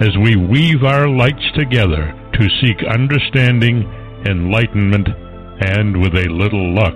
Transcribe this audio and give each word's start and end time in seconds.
as 0.00 0.16
we 0.18 0.36
weave 0.36 0.82
our 0.82 1.08
lights 1.08 1.44
together 1.54 2.12
to 2.32 2.48
seek 2.60 2.82
understanding, 2.90 3.82
enlightenment, 4.26 5.08
and 5.60 5.96
with 5.96 6.14
a 6.14 6.28
little 6.30 6.74
luck, 6.74 6.94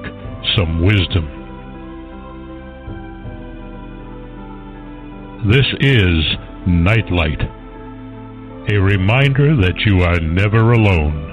some 0.56 0.84
wisdom. 0.84 1.34
This 5.48 5.66
is 5.80 6.24
Nightlight, 6.66 7.40
a 8.68 8.76
reminder 8.76 9.54
that 9.56 9.78
you 9.86 10.02
are 10.02 10.18
never 10.20 10.72
alone. 10.72 11.24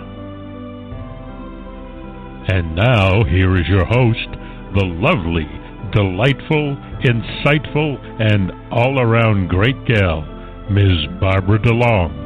And 2.47 2.75
now, 2.75 3.23
here 3.23 3.57
is 3.57 3.67
your 3.67 3.85
host, 3.85 4.29
the 4.75 4.85
lovely, 4.85 5.49
delightful, 5.91 6.77
insightful, 7.03 7.97
and 8.21 8.51
all 8.71 8.99
around 8.99 9.49
great 9.49 9.83
gal, 9.85 10.21
Ms. 10.69 11.05
Barbara 11.19 11.59
DeLong. 11.59 12.25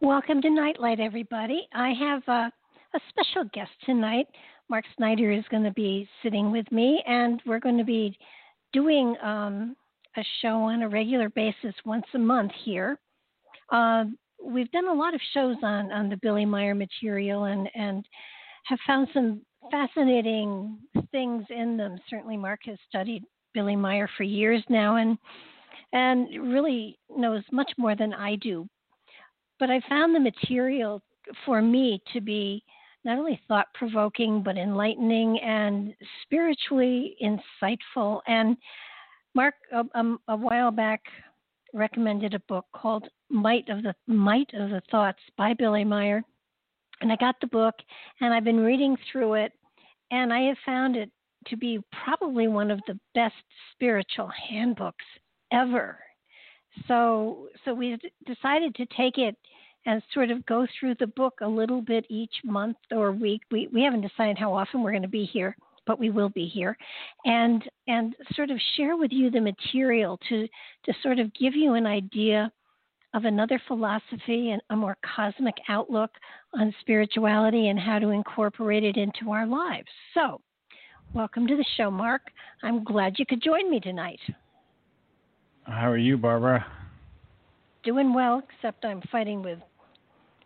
Welcome 0.00 0.42
to 0.42 0.50
Nightlight, 0.50 0.98
everybody. 0.98 1.68
I 1.72 1.92
have 1.92 2.22
a, 2.26 2.52
a 2.94 3.00
special 3.10 3.48
guest 3.54 3.70
tonight. 3.86 4.26
Mark 4.68 4.84
Snyder 4.96 5.30
is 5.30 5.44
going 5.52 5.62
to 5.62 5.70
be 5.70 6.08
sitting 6.24 6.50
with 6.50 6.70
me, 6.72 7.00
and 7.06 7.40
we're 7.46 7.60
going 7.60 7.78
to 7.78 7.84
be 7.84 8.18
doing 8.72 9.14
um, 9.22 9.76
a 10.16 10.22
show 10.42 10.62
on 10.62 10.82
a 10.82 10.88
regular 10.88 11.28
basis 11.28 11.74
once 11.84 12.06
a 12.14 12.18
month 12.18 12.50
here. 12.64 12.98
Uh, 13.70 14.06
we've 14.44 14.70
done 14.72 14.88
a 14.88 14.92
lot 14.92 15.14
of 15.14 15.20
shows 15.32 15.56
on, 15.62 15.92
on 15.92 16.08
the 16.08 16.16
Billy 16.16 16.44
Meier 16.44 16.74
material 16.74 17.44
and, 17.44 17.70
and 17.76 18.04
have 18.64 18.80
found 18.84 19.06
some 19.14 19.42
fascinating 19.70 20.78
things 21.10 21.44
in 21.50 21.76
them. 21.76 21.98
Certainly, 22.08 22.36
Mark 22.36 22.60
has 22.66 22.78
studied 22.88 23.24
Billy 23.54 23.76
Meier 23.76 24.08
for 24.16 24.24
years 24.24 24.62
now 24.68 24.96
and 24.96 25.18
and 25.92 26.28
really 26.52 26.98
knows 27.16 27.42
much 27.50 27.70
more 27.76 27.96
than 27.96 28.14
I 28.14 28.36
do. 28.36 28.68
But 29.58 29.70
I 29.70 29.80
found 29.88 30.14
the 30.14 30.20
material 30.20 31.02
for 31.44 31.60
me 31.60 32.00
to 32.12 32.20
be 32.20 32.62
not 33.04 33.18
only 33.18 33.40
thought 33.48 33.66
provoking, 33.74 34.42
but 34.42 34.56
enlightening 34.56 35.40
and 35.40 35.94
spiritually 36.22 37.16
insightful. 37.22 38.20
And 38.26 38.56
Mark, 39.34 39.54
a, 39.72 40.36
while 40.36 40.70
back, 40.70 41.02
recommended 41.72 42.34
a 42.34 42.40
book 42.40 42.66
called 42.74 43.08
Might 43.28 43.68
of 43.68 43.82
the 43.82 43.94
Might 44.06 44.50
of 44.54 44.70
the 44.70 44.82
Thoughts 44.90 45.20
by 45.36 45.54
Billy 45.54 45.84
Meier. 45.84 46.22
And 47.00 47.10
I 47.10 47.16
got 47.16 47.36
the 47.40 47.46
book 47.46 47.74
and 48.20 48.34
I've 48.34 48.44
been 48.44 48.60
reading 48.60 48.96
through 49.10 49.34
it 49.34 49.52
and 50.10 50.32
I 50.32 50.42
have 50.42 50.56
found 50.64 50.96
it 50.96 51.10
to 51.46 51.56
be 51.56 51.80
probably 52.04 52.48
one 52.48 52.70
of 52.70 52.80
the 52.86 52.98
best 53.14 53.34
spiritual 53.72 54.30
handbooks 54.48 55.04
ever. 55.52 55.98
So 56.86 57.48
so 57.64 57.74
we 57.74 57.98
decided 58.26 58.74
to 58.76 58.86
take 58.96 59.18
it 59.18 59.36
and 59.86 60.02
sort 60.12 60.30
of 60.30 60.44
go 60.46 60.66
through 60.78 60.96
the 60.96 61.06
book 61.06 61.34
a 61.40 61.48
little 61.48 61.80
bit 61.80 62.04
each 62.08 62.34
month 62.44 62.76
or 62.90 63.12
week. 63.12 63.42
We 63.50 63.68
we 63.72 63.82
haven't 63.82 64.02
decided 64.02 64.38
how 64.38 64.52
often 64.52 64.82
we're 64.82 64.92
going 64.92 65.02
to 65.02 65.08
be 65.08 65.24
here, 65.24 65.56
but 65.86 65.98
we 65.98 66.10
will 66.10 66.28
be 66.28 66.46
here, 66.46 66.76
and 67.24 67.62
and 67.88 68.14
sort 68.34 68.50
of 68.50 68.58
share 68.76 68.96
with 68.96 69.10
you 69.12 69.30
the 69.30 69.40
material 69.40 70.18
to 70.28 70.46
to 70.84 70.94
sort 71.02 71.18
of 71.18 71.32
give 71.34 71.54
you 71.54 71.74
an 71.74 71.86
idea 71.86 72.52
of 73.14 73.24
another 73.24 73.60
philosophy 73.66 74.50
and 74.50 74.62
a 74.70 74.76
more 74.76 74.96
cosmic 75.16 75.54
outlook 75.68 76.10
on 76.54 76.74
spirituality 76.80 77.68
and 77.68 77.78
how 77.78 77.98
to 77.98 78.10
incorporate 78.10 78.84
it 78.84 78.96
into 78.96 79.32
our 79.32 79.46
lives. 79.46 79.88
So, 80.14 80.40
welcome 81.12 81.46
to 81.46 81.56
the 81.56 81.64
show, 81.76 81.90
Mark. 81.90 82.22
I'm 82.62 82.84
glad 82.84 83.18
you 83.18 83.26
could 83.26 83.42
join 83.42 83.70
me 83.70 83.80
tonight. 83.80 84.20
How 85.64 85.90
are 85.90 85.98
you, 85.98 86.16
Barbara? 86.16 86.64
Doing 87.82 88.14
well, 88.14 88.42
except 88.48 88.84
I'm 88.84 89.02
fighting 89.10 89.42
with 89.42 89.58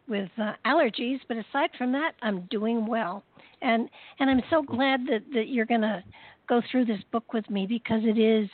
with 0.07 0.29
uh, 0.39 0.53
allergies. 0.67 1.21
But 1.29 1.39
aside 1.39 1.71
from 1.79 1.93
that, 1.93 2.13
I'm 2.23 2.43
doing 2.51 2.87
well, 2.87 3.25
and 3.63 3.89
and 4.21 4.31
I'm 4.31 4.43
so 4.51 4.63
glad 4.63 5.01
that 5.07 5.23
that 5.33 5.49
you're 5.49 5.67
going 5.67 5.81
to 5.81 6.03
go 6.49 6.61
through 6.71 6.85
this 6.85 7.01
book 7.11 7.33
with 7.33 7.49
me 7.49 7.67
because 7.67 8.03
it 8.05 8.19
is, 8.19 8.49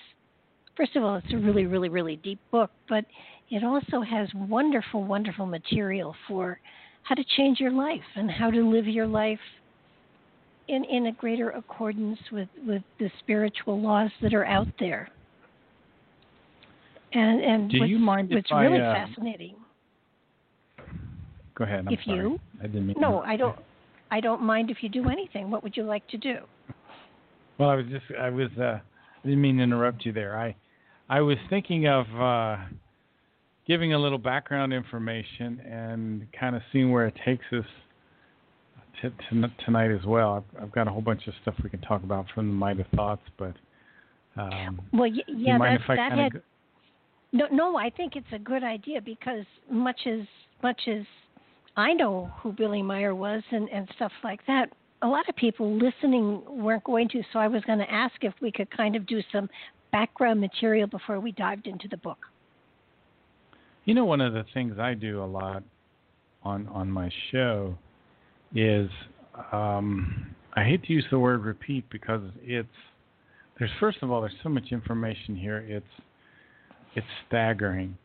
first 0.76 0.96
of 0.96 1.02
all, 1.02 1.16
it's 1.16 1.32
a 1.32 1.36
really 1.36 1.66
really 1.66 1.88
really 1.88 2.16
deep 2.16 2.40
book, 2.50 2.70
but 2.88 3.04
it 3.50 3.64
also 3.64 4.00
has 4.00 4.28
wonderful, 4.34 5.04
wonderful 5.04 5.44
material 5.44 6.14
for 6.28 6.58
how 7.02 7.16
to 7.16 7.24
change 7.36 7.58
your 7.58 7.72
life 7.72 8.00
and 8.14 8.30
how 8.30 8.50
to 8.50 8.60
live 8.68 8.86
your 8.86 9.06
life 9.06 9.40
in, 10.68 10.84
in 10.84 11.06
a 11.06 11.12
greater 11.12 11.50
accordance 11.50 12.18
with, 12.30 12.48
with 12.64 12.82
the 13.00 13.10
spiritual 13.18 13.80
laws 13.80 14.10
that 14.22 14.34
are 14.34 14.44
out 14.44 14.68
there. 14.78 15.08
And 17.12 17.40
and 17.42 17.70
Do 17.70 17.80
what's, 17.80 17.90
you 17.90 17.98
mind 17.98 18.30
what's 18.32 18.52
I, 18.52 18.62
really 18.62 18.80
uh, 18.80 18.94
fascinating. 18.94 19.56
Go 21.56 21.64
ahead. 21.64 21.86
I'm 21.88 21.92
if 21.92 21.98
sorry. 22.04 22.20
you 22.20 22.38
I 22.60 22.68
didn't 22.68 22.86
mean 22.86 22.96
no, 23.00 23.18
I 23.18 23.36
don't 23.36 23.58
I 24.12 24.20
don't 24.20 24.42
mind 24.42 24.70
if 24.70 24.76
you 24.80 24.88
do 24.88 25.08
anything. 25.08 25.50
What 25.50 25.64
would 25.64 25.76
you 25.76 25.82
like 25.82 26.06
to 26.10 26.16
do? 26.16 26.36
Well, 27.58 27.68
I 27.68 27.74
was 27.74 27.86
just 27.86 28.04
I 28.16 28.30
was 28.30 28.48
uh, 28.62 28.78
I 29.22 29.28
didn't 29.28 29.42
mean 29.42 29.58
to 29.58 29.62
interrupt 29.62 30.04
you 30.04 30.12
there. 30.12 30.38
I 30.38 30.56
I 31.08 31.20
was 31.20 31.36
thinking 31.48 31.88
of 31.88 32.06
uh, 32.18 32.56
giving 33.66 33.92
a 33.92 33.98
little 33.98 34.18
background 34.18 34.72
information 34.72 35.60
and 35.60 36.26
kind 36.38 36.56
of 36.56 36.62
seeing 36.72 36.92
where 36.92 37.06
it 37.06 37.14
takes 37.24 37.44
us 37.52 37.64
t- 39.02 39.08
t- 39.08 39.46
tonight 39.64 39.90
as 39.90 40.04
well. 40.06 40.34
I've, 40.34 40.62
I've 40.62 40.72
got 40.72 40.88
a 40.88 40.90
whole 40.90 41.02
bunch 41.02 41.26
of 41.26 41.34
stuff 41.42 41.54
we 41.62 41.70
can 41.70 41.80
talk 41.80 42.02
about 42.02 42.26
from 42.34 42.48
the 42.48 42.54
Might 42.54 42.80
of 42.80 42.86
Thoughts, 42.94 43.22
but 43.38 43.54
um, 44.36 44.80
Well, 44.92 45.10
y- 45.10 45.22
yeah, 45.26 45.58
mind 45.58 45.80
that, 45.86 45.96
that 45.96 46.12
had 46.12 46.36
of 46.36 46.42
No, 47.32 47.46
no, 47.52 47.76
I 47.76 47.90
think 47.90 48.16
it's 48.16 48.32
a 48.32 48.38
good 48.38 48.62
idea 48.62 49.00
because 49.00 49.44
much 49.70 50.00
as 50.06 50.26
much 50.62 50.80
as 50.88 51.02
I 51.76 51.92
know 51.92 52.30
who 52.42 52.52
Billy 52.52 52.82
Meier 52.82 53.14
was 53.14 53.42
and 53.50 53.68
and 53.70 53.88
stuff 53.96 54.12
like 54.22 54.46
that, 54.46 54.70
a 55.02 55.06
lot 55.06 55.28
of 55.28 55.36
people 55.36 55.78
listening 55.78 56.42
weren't 56.48 56.84
going 56.84 57.08
to. 57.10 57.22
So 57.32 57.38
I 57.38 57.48
was 57.48 57.62
going 57.64 57.78
to 57.78 57.90
ask 57.90 58.14
if 58.22 58.34
we 58.40 58.52
could 58.52 58.70
kind 58.70 58.96
of 58.96 59.06
do 59.06 59.20
some 59.32 59.48
background 59.92 60.40
material 60.40 60.86
before 60.86 61.20
we 61.20 61.32
dived 61.32 61.66
into 61.66 61.88
the 61.88 61.96
book. 61.96 62.18
You 63.84 63.94
know, 63.94 64.04
one 64.04 64.20
of 64.20 64.34
the 64.34 64.44
things 64.52 64.78
I 64.78 64.94
do 64.94 65.22
a 65.22 65.26
lot 65.26 65.62
on 66.42 66.66
on 66.68 66.90
my 66.90 67.10
show 67.30 67.76
is 68.54 68.88
um, 69.52 70.34
I 70.54 70.64
hate 70.64 70.82
to 70.84 70.92
use 70.92 71.04
the 71.10 71.18
word 71.18 71.44
repeat 71.44 71.84
because 71.90 72.22
it's 72.42 72.68
there's 73.58 73.70
first 73.78 73.98
of 74.02 74.10
all 74.10 74.20
there's 74.20 74.32
so 74.42 74.48
much 74.48 74.72
information 74.72 75.36
here 75.36 75.58
it's 75.68 75.84
it's 76.94 77.06
staggering 77.28 77.96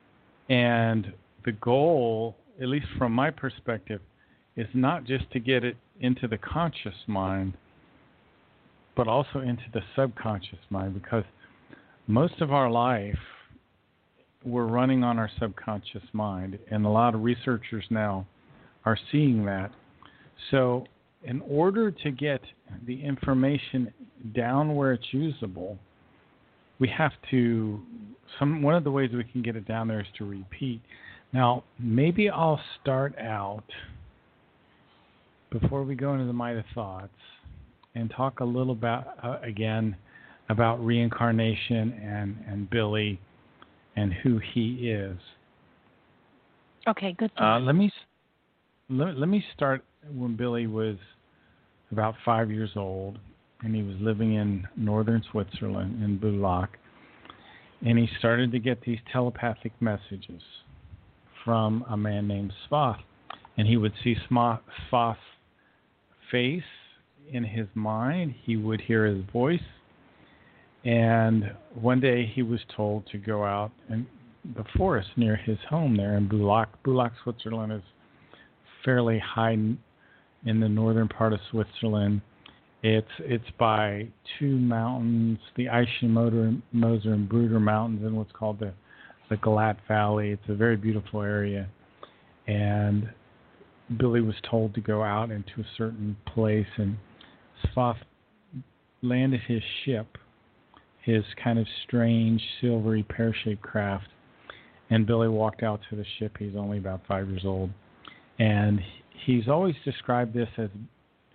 and 0.50 1.12
the 1.46 1.54
goal 1.54 2.36
at 2.62 2.68
least 2.68 2.86
from 2.98 3.12
my 3.12 3.32
perspective 3.32 4.02
is 4.56 4.68
not 4.74 5.06
just 5.06 5.30
to 5.32 5.40
get 5.40 5.64
it 5.64 5.78
into 6.00 6.28
the 6.28 6.38
conscious 6.38 6.96
mind 7.08 7.54
but 8.96 9.08
also 9.08 9.40
into 9.40 9.64
the 9.74 9.82
subconscious 9.96 10.60
mind 10.70 10.94
because 10.94 11.26
most 12.08 12.40
of 12.40 12.54
our 12.54 12.70
life 12.70 13.18
we're 14.46 14.68
running 14.68 15.04
on 15.04 15.18
our 15.18 15.30
subconscious 15.40 16.04
mind, 16.14 16.60
and 16.70 16.86
a 16.86 16.90
lot 16.90 17.16
of 17.16 17.24
researchers 17.24 17.84
now 17.90 18.26
are 18.86 18.98
seeing 19.12 19.44
that. 19.46 19.72
So, 20.52 20.86
in 21.24 21.42
order 21.42 21.90
to 21.90 22.12
get 22.12 22.42
the 22.86 23.04
information 23.04 23.92
down 24.36 24.76
where 24.76 24.94
it's 24.94 25.08
usable, 25.12 25.80
we 26.78 26.88
have 26.90 27.14
to 27.32 27.82
some 28.38 28.62
one 28.62 28.76
of 28.76 28.84
the 28.84 28.92
ways 28.92 29.10
we 29.14 29.24
can 29.24 29.42
get 29.42 29.56
it 29.56 29.68
down 29.68 29.88
there 29.88 30.02
is 30.02 30.08
to 30.18 30.26
repeat. 30.26 30.82
Now, 31.34 31.64
maybe 31.80 32.30
I'll 32.30 32.62
start 32.82 33.18
out 33.18 33.64
before 35.52 35.84
we 35.84 35.96
go 35.96 36.14
into 36.14 36.26
the 36.26 36.34
might 36.34 36.58
of 36.58 36.66
thoughts 36.74 37.10
and 37.96 38.12
talk 38.16 38.40
a 38.40 38.46
little 38.46 38.74
about 38.74 39.08
uh, 39.24 39.38
again 39.42 39.96
about 40.50 40.84
reincarnation 40.84 41.94
and 42.04 42.38
and 42.48 42.70
Billy 42.70 43.20
and 43.96 44.14
who 44.14 44.40
he 44.54 44.90
is. 44.90 45.18
Okay, 46.88 47.14
good. 47.14 47.32
Uh, 47.40 47.60
let 47.60 47.76
me 47.76 47.92
let, 48.90 49.18
let 49.18 49.30
me 49.30 49.44
start 49.56 49.84
when 50.14 50.36
Billy 50.36 50.68
was 50.68 50.98
about 51.92 52.16
five 52.24 52.52
years 52.52 52.72
old, 52.76 53.18
and 53.62 53.76
he 53.76 53.82
was 53.82 53.96
living 54.00 54.36
in 54.36 54.68
northern 54.76 55.24
Switzerland 55.32 56.04
in 56.04 56.20
Bülach, 56.20 56.70
and 57.86 57.98
he 57.98 58.08
started 58.20 58.52
to 58.52 58.60
get 58.60 58.82
these 58.82 59.00
telepathic 59.12 59.72
messages 59.80 60.42
from 61.44 61.86
a 61.90 61.98
man 61.98 62.28
named 62.28 62.54
Sfath, 62.68 63.00
and 63.58 63.68
he 63.68 63.78
would 63.78 63.94
see 64.04 64.16
Sfath's 64.28 65.20
face 66.32 66.64
in 67.32 67.44
his 67.44 67.68
mind. 67.74 68.36
He 68.44 68.58
would 68.58 68.82
hear 68.82 69.06
his 69.06 69.24
voice, 69.32 69.60
and 70.84 71.52
one 71.74 72.00
day 72.00 72.26
he 72.26 72.44
was 72.44 72.60
told 72.76 73.08
to 73.12 73.18
go 73.18 73.44
out 73.44 73.72
in 73.90 74.06
the 74.56 74.66
forest 74.78 75.10
near 75.18 75.36
his 75.36 75.58
home 75.70 75.98
there 75.98 76.18
in 76.18 76.30
Bülach. 76.30 76.68
Bülach, 76.86 77.12
Switzerland 77.24 77.72
is 77.74 77.82
fairly 78.84 79.20
high 79.20 79.54
in 79.54 80.60
the 80.60 80.70
northern 80.70 81.08
part 81.08 81.34
of 81.34 81.40
Switzerland. 81.50 82.22
It's 82.84 83.08
it's 83.20 83.50
by 83.58 84.08
two 84.38 84.58
mountains, 84.60 85.40
the 85.56 85.66
Eichen, 85.66 86.10
Moser, 86.72 87.14
and 87.14 87.28
Bruder 87.28 87.60
Mountains, 87.60 88.06
in 88.06 88.16
what's 88.16 88.32
called 88.32 88.60
the 88.60 88.74
the 89.30 89.38
Galat 89.38 89.78
Valley. 89.88 90.30
It's 90.30 90.50
a 90.50 90.54
very 90.54 90.78
beautiful 90.78 91.24
area, 91.24 91.68
and 92.46 93.10
Billy 93.98 94.22
was 94.22 94.36
told 94.50 94.74
to 94.74 94.82
go 94.82 95.04
out 95.04 95.32
into 95.32 95.62
a 95.62 95.66
certain 95.78 96.18
place, 96.26 96.68
and 96.78 96.98
Sfath 97.64 97.98
landed 99.02 99.42
his 99.48 99.62
ship, 99.84 100.18
his 101.02 101.24
kind 101.44 101.60
of 101.60 101.68
strange 101.86 102.42
silvery 102.62 103.04
pear-shaped 103.04 103.62
craft, 103.62 104.08
and 104.90 105.06
Billy 105.06 105.28
walked 105.28 105.62
out 105.62 105.82
to 105.90 105.96
the 105.96 106.06
ship. 106.18 106.38
He's 106.40 106.56
only 106.56 106.80
about 106.80 107.02
five 107.08 107.30
years 107.30 107.46
old, 107.46 107.70
and 108.40 108.82
he's 109.26 109.48
always 109.48 109.76
described 109.84 110.34
this 110.34 110.50
as 110.58 110.70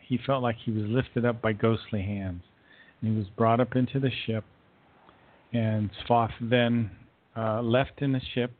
he 0.01 0.19
felt 0.27 0.43
like 0.43 0.57
he 0.65 0.73
was 0.73 0.85
lifted 0.87 1.25
up 1.25 1.41
by 1.41 1.53
ghostly 1.53 2.03
hands. 2.03 2.43
And 3.01 3.13
he 3.13 3.17
was 3.17 3.29
brought 3.37 3.61
up 3.61 3.77
into 3.77 4.01
the 4.01 4.11
ship, 4.27 4.45
and 5.53 5.89
Sfath 6.05 6.33
then 6.41 6.91
uh, 7.37 7.63
left 7.63 8.03
in 8.03 8.13
the 8.13 8.21
ship, 8.35 8.53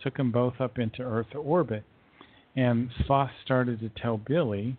took 0.00 0.16
them 0.16 0.30
both 0.30 0.60
up 0.60 0.78
into 0.78 1.02
Earth 1.02 1.34
orbit. 1.34 1.84
And 2.56 2.90
Sfath 3.04 3.30
started 3.44 3.80
to 3.80 3.88
tell 4.00 4.18
Billy 4.18 4.76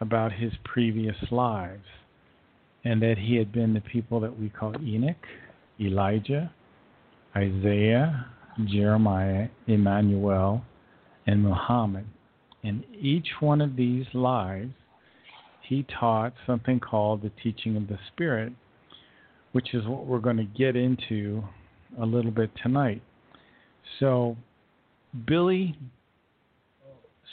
about 0.00 0.32
his 0.32 0.52
previous 0.64 1.16
lives 1.30 1.84
and 2.84 3.00
that 3.00 3.16
he 3.18 3.36
had 3.36 3.52
been 3.52 3.72
the 3.72 3.80
people 3.80 4.20
that 4.20 4.38
we 4.38 4.48
call 4.48 4.74
Enoch, 4.82 5.26
Elijah, 5.80 6.52
Isaiah, 7.36 8.26
Jeremiah, 8.66 9.48
Emmanuel, 9.66 10.64
and 11.26 11.42
Muhammad. 11.42 12.04
In 12.62 12.84
each 13.00 13.28
one 13.40 13.60
of 13.60 13.76
these 13.76 14.06
lives, 14.12 14.72
he 15.62 15.86
taught 15.98 16.34
something 16.46 16.80
called 16.80 17.22
the 17.22 17.30
teaching 17.42 17.76
of 17.76 17.88
the 17.88 17.98
Spirit, 18.12 18.52
which 19.52 19.74
is 19.74 19.86
what 19.86 20.06
we're 20.06 20.18
going 20.18 20.36
to 20.36 20.44
get 20.44 20.76
into 20.76 21.42
a 22.00 22.04
little 22.04 22.30
bit 22.30 22.50
tonight. 22.62 23.02
So, 24.00 24.36
Billy 25.26 25.76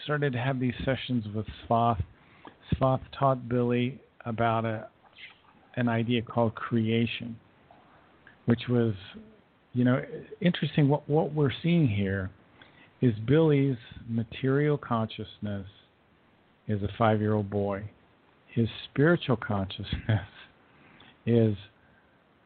started 0.10 0.34
to 0.34 0.40
have 0.40 0.60
these 0.60 0.74
sessions 0.86 1.24
with 1.36 1.46
Sfath. 1.70 2.02
Sfath 2.74 3.00
taught 3.20 3.48
Billy 3.48 4.02
about 4.26 4.66
a, 4.66 4.88
an 5.76 5.88
idea 5.88 6.20
called 6.20 6.56
creation, 6.56 7.36
which 8.46 8.62
was, 8.68 8.96
you 9.74 9.84
know, 9.86 10.02
interesting. 10.42 10.90
What 10.90 11.08
what 11.08 11.32
we're 11.36 11.52
seeing 11.62 11.88
here 11.88 12.32
is 13.04 13.14
Billy's 13.28 13.78
material 14.08 14.80
consciousness 14.80 15.68
is 16.68 16.82
a 16.82 16.90
five 16.98 17.22
year 17.22 17.36
old 17.36 17.52
boy. 17.52 17.88
His 18.48 18.68
spiritual 18.92 19.38
consciousness 19.38 20.26
is 21.28 21.56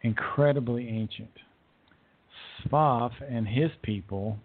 incredibly 0.02 0.90
ancient. 0.90 1.32
Svath 2.68 3.14
and 3.26 3.48
his 3.48 3.72
people 3.84 4.38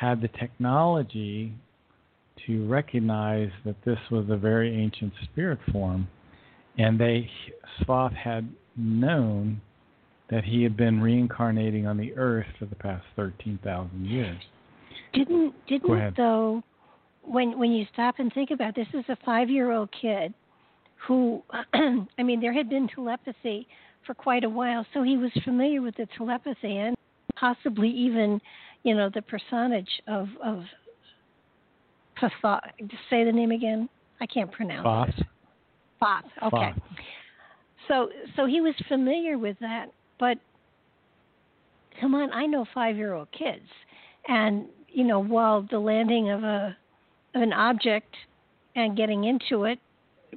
had 0.00 0.20
the 0.20 0.28
technology 0.28 1.52
to 2.46 2.66
recognize 2.66 3.50
that 3.64 3.76
this 3.84 3.98
was 4.10 4.26
a 4.30 4.36
very 4.36 4.74
ancient 4.74 5.12
spirit 5.24 5.58
form, 5.72 6.08
and 6.78 6.98
they 6.98 7.28
Sfath 7.80 8.12
had 8.12 8.48
known 8.76 9.60
that 10.30 10.44
he 10.44 10.62
had 10.62 10.76
been 10.76 11.00
reincarnating 11.00 11.86
on 11.86 11.96
the 11.96 12.14
earth 12.16 12.46
for 12.58 12.66
the 12.66 12.76
past 12.76 13.04
13,000 13.16 14.06
years. 14.06 14.40
Didn't 15.12 15.54
didn't 15.66 16.16
though 16.16 16.62
when 17.22 17.58
when 17.58 17.72
you 17.72 17.84
stop 17.92 18.16
and 18.18 18.32
think 18.32 18.50
about 18.50 18.76
it, 18.78 18.86
this 18.92 19.00
is 19.00 19.04
a 19.08 19.16
five 19.24 19.50
year 19.50 19.72
old 19.72 19.90
kid 20.00 20.32
who 21.06 21.42
I 21.74 22.22
mean 22.22 22.40
there 22.40 22.52
had 22.52 22.68
been 22.70 22.88
telepathy 22.88 23.66
for 24.06 24.14
quite 24.14 24.44
a 24.44 24.48
while, 24.48 24.86
so 24.94 25.02
he 25.02 25.16
was 25.16 25.30
familiar 25.44 25.82
with 25.82 25.96
the 25.96 26.06
telepathy 26.16 26.76
and 26.76 26.96
possibly 27.36 27.88
even, 27.88 28.40
you 28.82 28.94
know, 28.94 29.10
the 29.12 29.22
personage 29.22 29.90
of 30.06 30.28
of 30.44 30.62
Patha, 32.20 32.60
say 33.08 33.24
the 33.24 33.32
name 33.32 33.50
again. 33.50 33.88
I 34.20 34.26
can't 34.26 34.50
pronounce 34.52 34.84
Foth. 34.84 35.18
it. 35.18 35.26
Foth. 35.98 36.52
Okay. 36.52 36.72
Foth. 36.74 36.82
So 37.88 38.08
so 38.36 38.46
he 38.46 38.60
was 38.60 38.74
familiar 38.88 39.38
with 39.38 39.56
that, 39.60 39.86
but 40.18 40.38
come 42.00 42.14
on, 42.14 42.32
I 42.32 42.46
know 42.46 42.64
five 42.72 42.96
year 42.96 43.14
old 43.14 43.28
kids. 43.32 43.66
And 44.28 44.66
you 44.88 45.04
know, 45.04 45.22
while 45.22 45.66
the 45.70 45.78
landing 45.78 46.30
of 46.30 46.44
a 46.44 46.76
of 47.34 47.42
an 47.42 47.52
object 47.52 48.14
and 48.76 48.96
getting 48.96 49.24
into 49.24 49.64
it, 49.64 49.78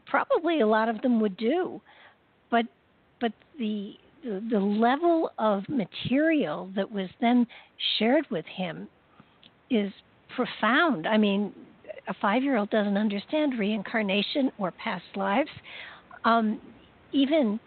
probably 0.06 0.62
a 0.62 0.68
lot 0.68 0.90
of 0.90 1.02
them 1.02 1.20
would 1.20 1.38
do, 1.38 1.82
but 2.50 2.66
but 3.20 3.32
the, 3.58 3.94
the 4.24 4.60
level 4.60 5.32
of 5.40 5.63
material 5.70 6.70
that 6.75 6.92
was 6.92 7.08
then 7.22 7.48
shared 7.98 8.25
with 8.30 8.46
him 8.46 8.88
is 9.70 9.92
profound. 10.36 11.08
I 11.08 11.18
mean, 11.18 11.54
a 12.07 12.13
five 12.22 12.43
year 12.43 12.57
old 12.57 12.69
doesn't 12.69 12.98
understand 12.98 13.57
reincarnation 13.57 14.51
or 14.57 14.72
past 14.72 15.05
lives. 15.15 15.50
Um, 16.25 16.60
even 17.12 17.60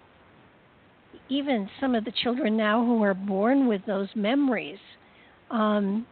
even 1.28 1.68
some 1.80 1.94
of 1.94 2.04
the 2.04 2.12
children 2.22 2.56
now 2.56 2.84
who 2.84 3.02
are 3.02 3.14
born 3.14 3.66
with 3.66 3.80
those 3.86 4.08
memories 4.14 4.78
um, 5.50 6.06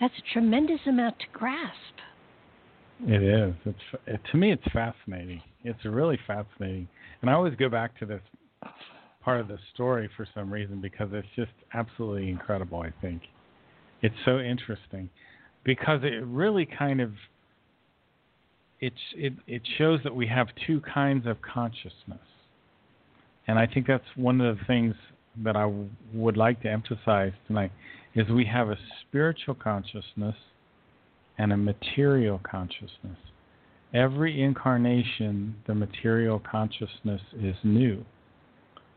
that's 0.00 0.14
a 0.18 0.32
tremendous 0.32 0.80
amount 0.86 1.18
to 1.18 1.26
grasp. 1.32 1.74
It 3.06 3.22
is. 3.22 3.54
It's 3.64 4.02
it, 4.06 4.20
to 4.30 4.36
me, 4.36 4.52
it's 4.52 4.72
fascinating. 4.72 5.42
It's 5.64 5.84
really 5.84 6.18
fascinating, 6.26 6.88
and 7.20 7.30
I 7.30 7.34
always 7.34 7.54
go 7.54 7.68
back 7.68 7.98
to 8.00 8.06
this 8.06 8.20
part 9.22 9.40
of 9.40 9.48
the 9.48 9.58
story 9.74 10.08
for 10.16 10.26
some 10.34 10.52
reason 10.52 10.80
because 10.80 11.08
it's 11.12 11.28
just 11.36 11.52
absolutely 11.74 12.30
incredible. 12.30 12.80
I 12.80 12.92
think 13.00 13.22
it's 14.02 14.14
so 14.24 14.38
interesting 14.38 15.08
because 15.64 16.00
it 16.02 16.24
really 16.24 16.66
kind 16.66 17.00
of 17.00 17.12
it's 18.80 18.96
it 19.14 19.34
it 19.46 19.62
shows 19.78 20.00
that 20.04 20.14
we 20.14 20.26
have 20.26 20.48
two 20.66 20.80
kinds 20.80 21.26
of 21.26 21.36
consciousness, 21.42 22.26
and 23.46 23.58
I 23.58 23.66
think 23.66 23.86
that's 23.86 24.04
one 24.16 24.40
of 24.40 24.58
the 24.58 24.64
things 24.64 24.94
that 25.44 25.56
I 25.56 25.62
w- 25.62 25.88
would 26.12 26.36
like 26.36 26.62
to 26.62 26.70
emphasize 26.70 27.32
tonight 27.46 27.72
is 28.14 28.28
we 28.28 28.44
have 28.46 28.68
a 28.68 28.76
spiritual 29.02 29.54
consciousness 29.54 30.34
and 31.38 31.52
a 31.52 31.56
material 31.56 32.40
consciousness. 32.42 33.16
Every 33.94 34.42
incarnation, 34.42 35.56
the 35.66 35.74
material 35.74 36.40
consciousness 36.50 37.20
is 37.40 37.56
new. 37.64 38.04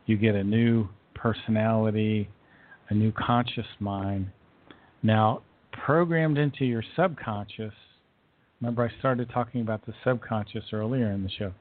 You 0.06 0.18
get 0.18 0.36
a 0.36 0.44
new 0.44 0.90
personality, 1.16 2.30
a 2.90 2.94
new 2.94 3.12
conscious 3.12 3.66
mind. 3.80 4.28
Now, 5.02 5.42
programmed 5.72 6.38
into 6.38 6.66
your 6.66 6.84
subconscious, 6.96 7.74
remember 8.64 8.90
I 8.90 8.98
started 9.00 9.30
talking 9.30 9.60
about 9.60 9.86
the 9.86 9.94
subconscious 10.06 10.64
earlier 10.72 11.12
in 11.12 11.22
the 11.22 11.30
show. 11.30 11.52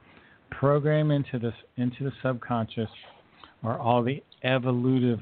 Program 0.53 1.11
into 1.11 1.37
this 1.37 1.55
into 1.77 2.05
the 2.05 2.13
subconscious 2.23 2.89
are 3.65 3.77
all 3.77 4.05
the 4.05 4.23
evolutive 4.45 5.21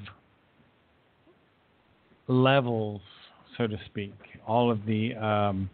levels, 2.29 3.01
so 3.57 3.67
to 3.67 3.79
speak. 3.87 4.13
All 4.47 4.71
of 4.71 4.85
the 4.85 5.15
um, 5.15 5.71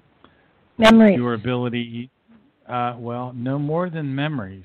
memory, 0.78 1.16
your 1.16 1.34
ability, 1.34 2.08
Uh, 2.68 2.94
well, 2.98 3.32
no 3.34 3.58
more 3.58 3.90
than 3.90 4.14
memories. 4.14 4.64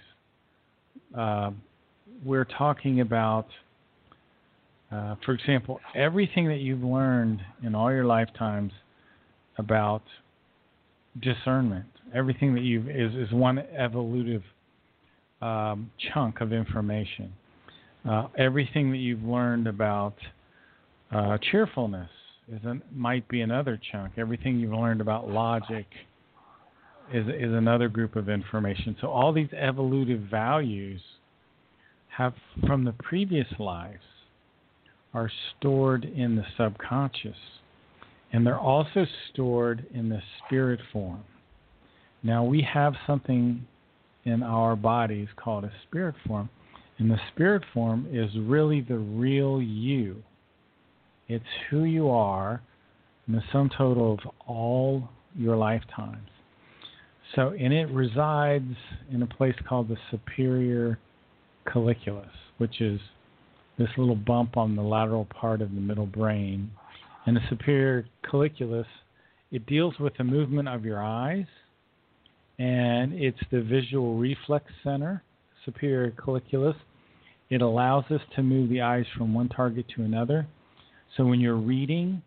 Uh, 1.18 1.50
we're 2.24 2.46
talking 2.46 3.02
about, 3.02 3.48
uh, 4.92 5.16
for 5.26 5.34
example, 5.34 5.80
everything 5.96 6.48
that 6.50 6.60
you've 6.60 6.84
learned 6.84 7.40
in 7.64 7.74
all 7.74 7.92
your 7.92 8.06
lifetimes 8.06 8.72
about 9.58 10.04
discernment. 11.20 11.86
Everything 12.14 12.54
that 12.56 12.62
you've 12.62 12.90
is, 12.90 13.14
is 13.16 13.32
one 13.32 13.64
evolutive 13.78 14.44
um, 15.42 15.92
chunk 16.14 16.42
of 16.42 16.54
information. 16.54 17.34
Uh, 18.08 18.28
everything 18.38 18.92
that 18.92 18.98
you've 18.98 19.24
learned 19.24 19.68
about 19.68 20.16
uh, 21.12 21.38
cheerfulness 21.52 22.10
is 22.52 22.60
an, 22.64 22.82
might 22.92 23.28
be 23.28 23.42
another 23.42 23.80
chunk. 23.92 24.14
Everything 24.18 24.60
you've 24.60 24.72
learned 24.72 25.02
about 25.02 25.30
logic 25.30 25.86
is 27.14 27.28
is 27.28 27.54
another 27.54 27.90
group 27.90 28.16
of 28.16 28.30
information. 28.30 28.96
So 29.02 29.08
all 29.08 29.34
these 29.34 29.50
evolutive 29.50 30.30
values 30.30 31.02
have 32.18 32.34
from 32.66 32.86
the 32.86 32.94
previous 32.94 33.48
lives 33.60 34.04
are 35.14 35.30
stored 35.58 36.06
in 36.06 36.36
the 36.36 36.46
subconscious 36.58 37.36
and 38.32 38.46
they're 38.46 38.60
also 38.60 39.06
stored 39.32 39.86
in 39.94 40.10
the 40.10 40.22
spirit 40.46 40.80
form. 40.94 41.24
Now 42.24 42.44
we 42.44 42.62
have 42.62 42.94
something 43.06 43.66
in 44.24 44.44
our 44.44 44.76
bodies 44.76 45.28
called 45.36 45.64
a 45.64 45.72
spirit 45.88 46.16
form 46.28 46.50
and 47.02 47.10
the 47.10 47.20
spirit 47.34 47.64
form 47.74 48.08
is 48.12 48.30
really 48.38 48.82
the 48.82 49.00
real 49.00 49.60
you. 49.60 50.22
It's 51.28 51.44
who 51.72 51.84
you 51.86 52.10
are 52.10 52.62
in 53.28 53.34
the 53.34 53.42
sum 53.52 53.72
total 53.76 54.14
of 54.14 54.20
all 54.46 55.10
your 55.36 55.56
lifetimes. 55.56 56.28
So, 57.36 57.56
and 57.60 57.74
it 57.74 57.90
resides 57.90 58.76
in 59.12 59.24
a 59.24 59.26
place 59.26 59.56
called 59.68 59.88
the 59.88 59.98
superior 60.12 61.00
colliculus, 61.68 62.30
which 62.60 62.82
is 62.82 63.00
this 63.80 63.90
little 63.98 64.16
bump 64.16 64.56
on 64.56 64.76
the 64.76 64.84
lateral 64.84 65.26
part 65.26 65.64
of 65.64 65.74
the 65.74 65.82
middle 65.82 66.06
brain. 66.06 66.70
And 67.26 67.36
the 67.36 67.42
superior 67.50 68.06
colliculus, 68.26 68.86
it 69.52 69.66
deals 69.66 70.00
with 70.00 70.14
the 70.18 70.24
movement 70.24 70.68
of 70.68 70.86
your 70.86 71.04
eyes, 71.04 71.46
and 72.58 73.14
it's 73.14 73.40
the 73.52 73.62
visual 73.62 74.18
reflex 74.18 74.66
center, 74.84 75.24
superior 75.66 76.12
colliculus. 76.12 76.76
It 77.50 77.62
allows 77.62 78.06
us 78.10 78.22
to 78.36 78.44
move 78.44 78.70
the 78.70 78.82
eyes 78.82 79.06
from 79.18 79.34
one 79.34 79.50
target 79.50 79.86
to 79.96 80.04
another. 80.04 80.48
So 81.18 81.26
when 81.26 81.40
you're 81.40 81.56
reading, 81.58 82.22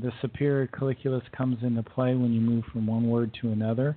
the 0.00 0.12
superior 0.22 0.68
colliculus 0.68 1.22
comes 1.36 1.58
into 1.62 1.82
play 1.82 2.14
when 2.14 2.32
you 2.32 2.40
move 2.40 2.64
from 2.72 2.86
one 2.86 3.08
word 3.08 3.36
to 3.42 3.52
another. 3.52 3.96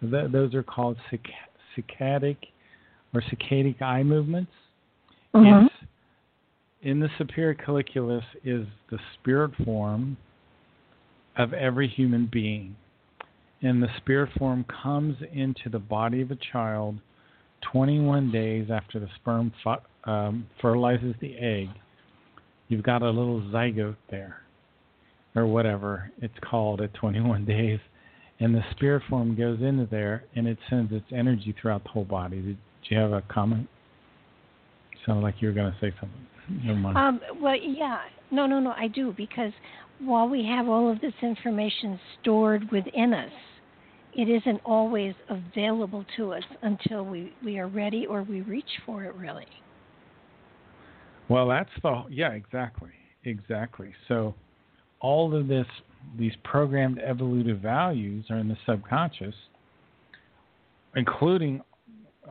Th- 0.00 0.30
those 0.30 0.54
are 0.54 0.62
called 0.62 0.96
saccadic 1.76 2.36
or 3.14 3.22
saccadic 3.22 3.80
eye 3.80 4.02
movements. 4.02 4.52
Mm-hmm. 5.34 5.66
It's 5.66 5.71
in 6.82 7.00
the 7.00 7.08
superior 7.18 7.54
colliculus 7.54 8.24
is 8.44 8.66
the 8.90 8.98
spirit 9.14 9.52
form 9.64 10.16
of 11.36 11.52
every 11.52 11.88
human 11.88 12.28
being. 12.30 12.76
And 13.62 13.82
the 13.82 13.88
spirit 13.98 14.30
form 14.38 14.64
comes 14.82 15.16
into 15.32 15.68
the 15.70 15.78
body 15.78 16.20
of 16.20 16.30
a 16.30 16.38
child 16.52 16.96
21 17.72 18.32
days 18.32 18.68
after 18.72 18.98
the 18.98 19.08
sperm 19.20 19.52
um, 20.04 20.48
fertilizes 20.60 21.14
the 21.20 21.36
egg. 21.38 21.68
You've 22.68 22.82
got 22.82 23.02
a 23.02 23.10
little 23.10 23.40
zygote 23.40 23.96
there, 24.10 24.38
or 25.36 25.46
whatever 25.46 26.10
it's 26.20 26.34
called 26.42 26.80
at 26.80 26.92
21 26.94 27.44
days 27.46 27.78
and 28.42 28.52
the 28.52 28.64
spirit 28.72 29.04
form 29.08 29.36
goes 29.36 29.60
into 29.60 29.86
there 29.86 30.24
and 30.34 30.48
it 30.48 30.58
sends 30.68 30.92
its 30.92 31.06
energy 31.12 31.54
throughout 31.60 31.84
the 31.84 31.90
whole 31.90 32.04
body. 32.04 32.40
Did, 32.40 32.58
you 32.88 32.98
have 32.98 33.12
a 33.12 33.22
comment? 33.32 33.68
Sounded 35.06 35.22
like 35.22 35.36
you 35.38 35.46
were 35.46 35.54
going 35.54 35.72
to 35.72 35.78
say 35.80 35.94
something. 36.00 36.26
Never 36.64 36.78
mind. 36.78 36.98
Um, 36.98 37.20
well, 37.40 37.56
yeah, 37.56 38.00
no, 38.30 38.46
no, 38.46 38.60
no, 38.60 38.72
I 38.76 38.88
do 38.88 39.14
because 39.16 39.52
while 40.00 40.28
we 40.28 40.44
have 40.46 40.68
all 40.68 40.90
of 40.90 41.00
this 41.00 41.14
information 41.22 41.98
stored 42.20 42.70
within 42.70 43.14
us, 43.14 43.32
it 44.14 44.28
isn't 44.28 44.60
always 44.64 45.14
available 45.28 46.04
to 46.16 46.32
us 46.32 46.42
until 46.62 47.04
we, 47.04 47.32
we 47.44 47.58
are 47.58 47.68
ready 47.68 48.06
or 48.06 48.22
we 48.22 48.42
reach 48.42 48.68
for 48.84 49.04
it. 49.04 49.14
Really. 49.14 49.46
Well, 51.28 51.48
that's 51.48 51.70
the 51.82 52.04
yeah, 52.10 52.32
exactly, 52.32 52.90
exactly. 53.24 53.92
So 54.08 54.34
all 55.00 55.34
of 55.34 55.48
this 55.48 55.66
these 56.18 56.32
programmed 56.44 56.98
evolutive 56.98 57.60
values 57.60 58.26
are 58.28 58.38
in 58.38 58.48
the 58.48 58.56
subconscious, 58.66 59.34
including 60.94 61.62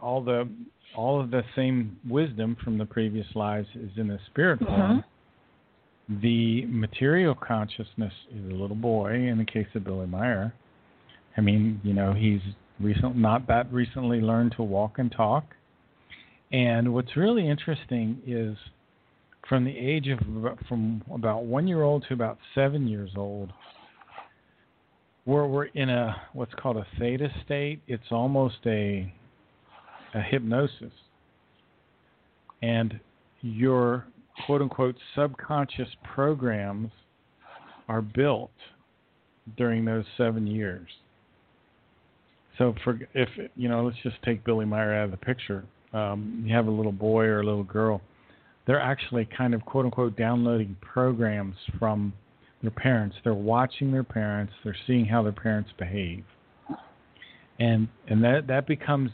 all 0.02 0.22
the 0.22 0.48
all 0.96 1.22
of 1.22 1.32
the 1.32 1.44
same 1.56 1.98
wisdom 2.08 2.58
from 2.64 2.78
the 2.78 2.86
previous 2.86 3.28
lives 3.36 3.68
is 3.76 3.92
in 3.98 4.08
the 4.08 4.20
spirit 4.28 4.60
mm-hmm. 4.60 4.76
form. 4.76 5.04
The 6.22 6.66
material 6.66 7.36
consciousness 7.36 8.14
is 8.36 8.46
a 8.52 8.54
little 8.54 8.76
boy 8.76 9.14
in 9.14 9.38
the 9.38 9.46
case 9.46 9.68
of 9.76 9.86
Billy 9.86 10.08
Meier. 10.08 10.54
I 11.38 11.42
mean, 11.42 11.80
you 11.84 11.94
know, 11.94 12.14
he's 12.14 12.42
recent 12.80 13.16
not 13.16 13.48
that 13.48 13.72
recently 13.72 14.20
learned 14.20 14.54
to 14.58 14.64
walk 14.64 15.00
and 15.00 15.12
talk. 15.12 15.46
And 16.52 16.94
what's 16.94 17.16
really 17.16 17.48
interesting 17.48 18.22
is 18.28 18.58
from 19.48 19.64
the 19.64 19.78
age 19.78 20.08
of 20.10 20.20
from 20.68 21.02
about 21.14 21.46
one 21.46 21.68
year 21.68 21.82
old 21.82 22.06
to 22.10 22.14
about 22.14 22.38
seven 22.54 22.88
years 22.88 23.12
old, 23.16 23.54
we're 25.26 25.48
we're 25.48 25.66
in 25.66 25.90
a 25.90 26.22
what's 26.34 26.54
called 26.56 26.78
a 26.78 26.86
theta 27.00 27.30
state. 27.46 27.82
It's 27.88 28.12
almost 28.12 28.58
a 28.66 29.14
a 30.14 30.22
hypnosis, 30.22 30.94
and 32.62 33.00
your 33.42 34.06
quote 34.46 34.62
unquote 34.62 34.96
subconscious 35.16 35.90
programs 36.14 36.92
are 37.88 38.02
built 38.02 38.52
during 39.58 39.86
those 39.86 40.06
seven 40.18 40.46
years. 40.48 40.88
So 42.58 42.76
for 42.84 43.00
if 43.14 43.30
you 43.56 43.70
know, 43.70 43.84
let's 43.84 43.98
just 44.04 44.22
take 44.24 44.44
Billy 44.44 44.66
Meier 44.66 44.94
out 44.94 45.06
of 45.06 45.12
the 45.12 45.18
picture. 45.18 45.64
Um, 45.94 46.44
you 46.46 46.56
have 46.56 46.68
a 46.68 46.72
little 46.72 46.92
boy 46.92 47.26
or 47.26 47.42
a 47.42 47.46
little 47.46 47.64
girl 47.64 48.02
they're 48.66 48.80
actually 48.80 49.28
kind 49.38 49.54
of 49.54 49.66
quote 49.66 49.86
unquote 49.86 50.16
downloading 50.16 50.76
programs 50.82 51.56
from 51.80 52.14
their 52.62 52.72
parents. 52.72 53.16
They're 53.24 53.34
watching 53.34 53.92
their 53.92 54.04
parents. 54.04 54.54
They're 54.64 54.76
seeing 54.86 55.06
how 55.06 55.24
their 55.24 55.32
parents 55.32 55.72
behave, 55.78 56.24
and 57.60 57.88
and 58.08 58.24
that 58.24 58.48
that 58.48 58.68
becomes 58.68 59.12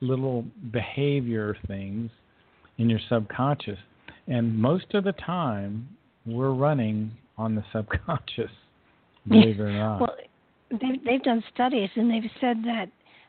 little 0.00 0.44
behavior 0.72 1.56
things 1.66 2.10
in 2.78 2.90
your 2.90 3.00
subconscious. 3.08 3.78
And 4.26 4.56
most 4.58 4.94
of 4.94 5.04
the 5.04 5.12
time, 5.12 5.88
we're 6.26 6.52
running 6.52 7.12
on 7.38 7.54
the 7.54 7.64
subconscious. 7.72 8.50
Believe 9.28 9.60
it 9.60 9.62
or 9.62 9.72
not. 9.72 10.00
Well, 10.00 10.16
they've 10.70 11.04
they've 11.04 11.22
done 11.22 11.42
studies 11.52 11.90
and 11.96 12.10
they've 12.10 12.30
said 12.40 12.58
that 12.64 12.86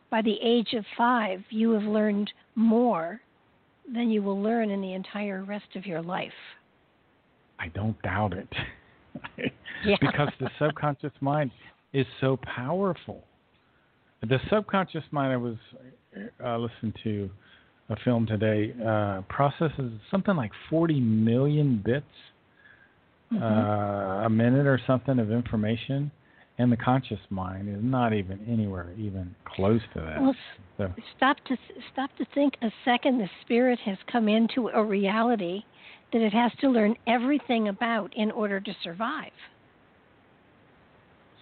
by 0.09 0.21
the 0.21 0.37
age 0.41 0.73
of 0.73 0.85
five, 0.97 1.41
you 1.49 1.71
have 1.71 1.83
learned 1.83 2.31
more 2.55 3.19
than 3.93 4.09
you 4.09 4.21
will 4.21 4.41
learn 4.41 4.69
in 4.69 4.81
the 4.81 4.93
entire 4.93 5.43
rest 5.43 5.75
of 5.75 5.85
your 5.85 6.01
life. 6.01 6.31
I 7.59 7.69
don't 7.69 7.99
doubt 8.03 8.33
it. 8.33 8.49
yeah. 9.85 9.95
because 9.99 10.29
the 10.39 10.49
subconscious 10.59 11.11
mind 11.21 11.51
is 11.93 12.05
so 12.21 12.37
powerful. 12.43 13.23
The 14.21 14.39
subconscious 14.49 15.03
mind, 15.11 15.33
I 15.33 15.37
was 15.37 15.55
uh, 16.43 16.57
listening 16.57 16.93
to 17.03 17.29
a 17.89 17.95
film 18.03 18.25
today, 18.25 18.73
uh, 18.85 19.21
processes 19.29 19.91
something 20.11 20.35
like 20.35 20.51
40 20.69 20.99
million 20.99 21.81
bits 21.83 22.05
mm-hmm. 23.31 23.41
uh, 23.41 24.25
a 24.25 24.29
minute 24.29 24.67
or 24.67 24.79
something 24.85 25.19
of 25.19 25.31
information 25.31 26.11
and 26.57 26.71
the 26.71 26.77
conscious 26.77 27.19
mind 27.29 27.69
is 27.69 27.81
not 27.81 28.13
even 28.13 28.39
anywhere 28.49 28.91
even 28.97 29.33
close 29.45 29.81
to 29.93 30.01
that. 30.01 30.21
Well, 30.21 30.35
so. 30.77 30.93
stop 31.15 31.37
to 31.45 31.57
stop 31.93 32.09
to 32.17 32.25
think 32.33 32.55
a 32.61 32.69
second. 32.83 33.19
The 33.19 33.29
spirit 33.41 33.79
has 33.85 33.97
come 34.11 34.27
into 34.27 34.69
a 34.69 34.83
reality 34.83 35.63
that 36.13 36.21
it 36.21 36.33
has 36.33 36.51
to 36.61 36.69
learn 36.69 36.95
everything 37.05 37.67
about 37.67 38.15
in 38.15 38.31
order 38.31 38.59
to 38.59 38.75
survive. 38.83 39.31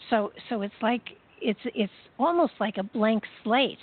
So 0.09 0.31
so 0.49 0.61
it's 0.61 0.73
like 0.81 1.03
it's 1.41 1.59
it's 1.63 1.93
almost 2.19 2.53
like 2.59 2.77
a 2.77 2.83
blank 2.83 3.23
slate 3.43 3.79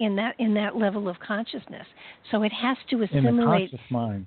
in 0.00 0.16
that 0.16 0.34
in 0.38 0.54
that 0.54 0.76
level 0.76 1.08
of 1.08 1.18
consciousness. 1.20 1.86
So 2.30 2.42
it 2.42 2.52
has 2.52 2.76
to 2.90 3.02
assimilate 3.02 3.26
in 3.26 3.36
the 3.36 3.42
conscious 3.42 3.90
mind. 3.90 4.26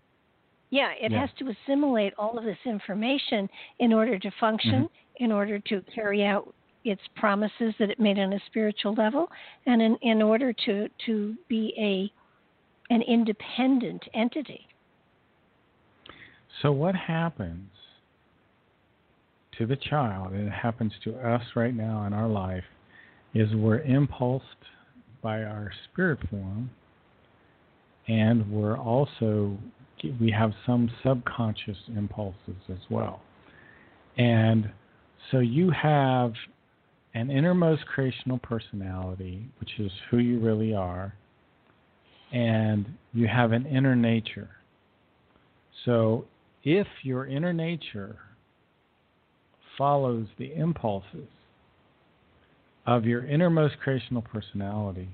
Yeah, 0.70 0.92
it 1.00 1.12
yeah. 1.12 1.22
has 1.22 1.30
to 1.40 1.50
assimilate 1.50 2.14
all 2.18 2.38
of 2.38 2.44
this 2.44 2.58
information 2.66 3.50
in 3.80 3.94
order 3.94 4.20
to 4.20 4.32
function, 4.40 4.84
mm-hmm. 4.84 5.24
in 5.24 5.32
order 5.32 5.60
to 5.60 5.82
carry 5.94 6.26
out 6.26 6.54
its 6.84 7.02
promises 7.16 7.74
that 7.80 7.90
it 7.90 8.00
made 8.00 8.20
on 8.20 8.34
a 8.34 8.40
spiritual 8.48 8.94
level, 8.94 9.28
and 9.66 9.82
in, 9.82 9.98
in 10.02 10.22
order 10.22 10.54
to, 10.54 10.88
to 11.06 11.36
be 11.48 11.74
a 11.78 12.12
an 12.94 13.02
independent 13.02 14.04
entity. 14.14 14.66
So 16.62 16.72
what 16.72 16.96
happens 16.96 17.70
to 19.58 19.66
the 19.66 19.76
child, 19.76 20.32
and 20.32 20.48
it 20.48 20.54
happens 20.54 20.94
to 21.04 21.16
us 21.16 21.42
right 21.56 21.76
now 21.76 22.06
in 22.06 22.14
our 22.14 22.28
life, 22.28 22.64
is 23.34 23.54
we're 23.54 23.82
impulsed 23.82 24.46
by 25.28 25.44
our 25.44 25.70
spirit 25.84 26.18
form, 26.30 26.70
and 28.08 28.50
we're 28.50 28.78
also 28.78 29.58
we 30.22 30.32
have 30.32 30.54
some 30.66 30.90
subconscious 31.04 31.76
impulses 31.98 32.56
as 32.70 32.78
well. 32.90 33.20
And 34.18 34.72
so 35.30 35.40
you 35.40 35.70
have 35.72 36.32
an 37.14 37.30
innermost 37.30 37.86
creational 37.88 38.38
personality, 38.38 39.50
which 39.60 39.72
is 39.80 39.92
who 40.10 40.20
you 40.20 40.40
really 40.40 40.74
are, 40.74 41.14
and 42.32 42.86
you 43.14 43.28
have 43.28 43.52
an 43.52 43.66
inner 43.66 43.98
nature. 43.98 44.52
So 45.84 46.24
if 46.64 46.88
your 47.04 47.28
inner 47.28 47.52
nature 47.52 48.16
follows 49.78 50.28
the 50.40 50.54
impulses 50.54 51.28
of 52.88 53.06
your 53.06 53.26
innermost 53.26 53.76
creational 53.84 54.24
personality, 54.24 55.10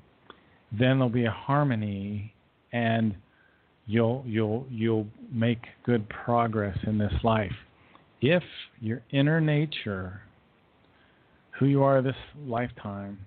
then 0.72 0.98
there'll 0.98 1.10
be 1.10 1.25
a 1.25 1.32
harmony 1.32 2.34
and 2.72 3.15
you'll 3.86 4.24
you'll 4.25 4.65
you'll 4.70 5.08
make 5.32 5.60
good 5.84 6.08
progress 6.10 6.77
in 6.88 6.98
this 6.98 7.13
life. 7.24 7.51
If 8.22 8.44
your 8.80 9.01
inner 9.12 9.42
nature, 9.42 10.22
who 11.60 11.65
you 11.65 11.84
are 11.84 12.01
this 12.01 12.15
lifetime, 12.46 13.20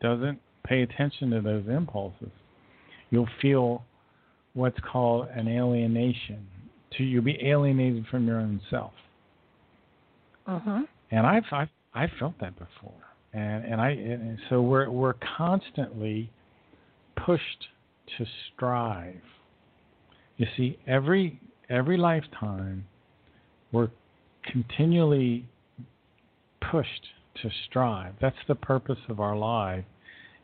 doesn't 0.00 0.40
pay 0.64 0.82
attention 0.82 1.30
to 1.30 1.40
those 1.40 1.64
impulses, 1.68 2.30
you'll 3.10 3.28
feel 3.40 3.84
what's 4.54 4.78
called 4.80 5.28
an 5.28 5.46
alienation. 5.46 6.46
To 6.96 7.04
you'll 7.04 7.22
be 7.22 7.38
alienated 7.46 8.06
from 8.10 8.26
your 8.26 8.38
own 8.38 8.60
self. 8.70 8.92
Uh-huh. 10.46 10.82
And 11.10 11.26
I've 11.26 11.44
I've 11.52 11.68
I've 11.94 12.10
felt 12.18 12.34
that 12.40 12.54
before, 12.58 12.92
and 13.32 13.64
and 13.64 13.80
I 13.80 13.90
and 13.90 14.38
so 14.48 14.62
we're 14.62 14.90
we're 14.90 15.14
constantly 15.36 16.30
pushed 17.24 17.68
to 18.16 18.26
strive. 18.54 19.20
You 20.36 20.46
see, 20.56 20.78
every 20.86 21.40
every 21.68 21.96
lifetime, 21.96 22.86
we're 23.72 23.90
continually 24.44 25.46
pushed 26.70 27.06
to 27.42 27.50
strive. 27.66 28.14
That's 28.20 28.36
the 28.46 28.54
purpose 28.54 28.98
of 29.08 29.20
our 29.20 29.36
life, 29.36 29.84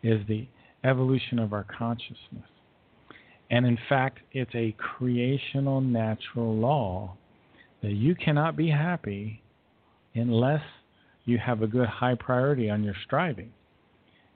is 0.03 0.21
the 0.29 0.47
evolution 0.85 1.39
of 1.39 1.53
our 1.53 1.65
consciousness. 1.65 2.49
And 3.51 3.67
in 3.67 3.79
fact, 3.89 4.19
it's 4.33 4.55
a 4.55 4.75
creational 4.79 5.81
natural 5.81 6.55
law 6.55 7.17
that 7.83 7.93
you 7.93 8.15
cannot 8.15 8.57
be 8.57 8.71
happy 8.71 9.43
unless 10.15 10.63
you 11.25 11.39
have 11.39 11.63
a 11.63 11.67
good 11.67 11.89
high 11.89 12.15
priority 12.15 12.71
on 12.71 12.83
your 12.83 12.95
striving. 13.05 13.53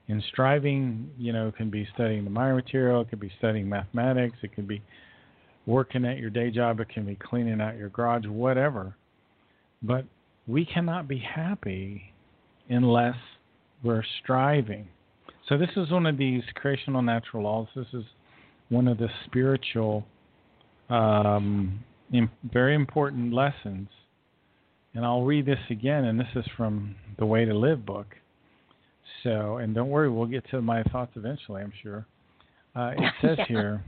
And 0.07 0.23
striving, 0.31 1.11
you 1.19 1.33
know, 1.33 1.51
can 1.55 1.69
be 1.69 1.87
studying 1.93 2.23
the 2.23 2.31
Meier 2.31 2.55
material, 2.55 3.01
it 3.01 3.09
could 3.09 3.19
be 3.19 3.31
studying 3.37 3.69
mathematics, 3.69 4.37
it 4.41 4.55
could 4.55 4.67
be 4.67 4.81
working 5.67 6.03
at 6.03 6.17
your 6.17 6.31
day 6.31 6.49
job, 6.49 6.79
it 6.79 6.89
can 6.89 7.05
be 7.05 7.15
cleaning 7.15 7.61
out 7.61 7.77
your 7.77 7.89
garage, 7.89 8.25
whatever. 8.25 8.95
But 9.83 10.05
we 10.47 10.65
cannot 10.65 11.07
be 11.07 11.19
happy 11.19 12.11
unless 12.69 13.15
we're 13.83 14.03
striving. 14.23 14.87
So 15.47 15.57
this 15.57 15.69
is 15.77 15.91
one 15.91 16.07
of 16.07 16.17
these 16.17 16.43
creational 16.55 17.03
natural 17.03 17.43
laws. 17.43 17.67
This 17.75 17.87
is 17.93 18.03
one 18.69 18.87
of 18.87 18.97
the 18.97 19.09
spiritual, 19.25 20.05
um, 20.89 21.83
very 22.51 22.73
important 22.73 23.31
lessons 23.31 23.89
and 24.93 25.05
I'll 25.05 25.23
read 25.23 25.45
this 25.45 25.59
again, 25.69 26.05
and 26.05 26.19
this 26.19 26.27
is 26.35 26.45
from 26.57 26.95
the 27.17 27.25
Way 27.25 27.45
to 27.45 27.53
Live 27.53 27.85
book. 27.85 28.07
So, 29.23 29.57
and 29.57 29.75
don't 29.75 29.89
worry, 29.89 30.09
we'll 30.09 30.27
get 30.27 30.49
to 30.51 30.61
my 30.61 30.83
thoughts 30.83 31.11
eventually, 31.15 31.61
I'm 31.61 31.73
sure. 31.81 32.05
Uh, 32.75 32.91
it 32.97 33.13
says 33.21 33.37
yeah. 33.39 33.45
here, 33.47 33.83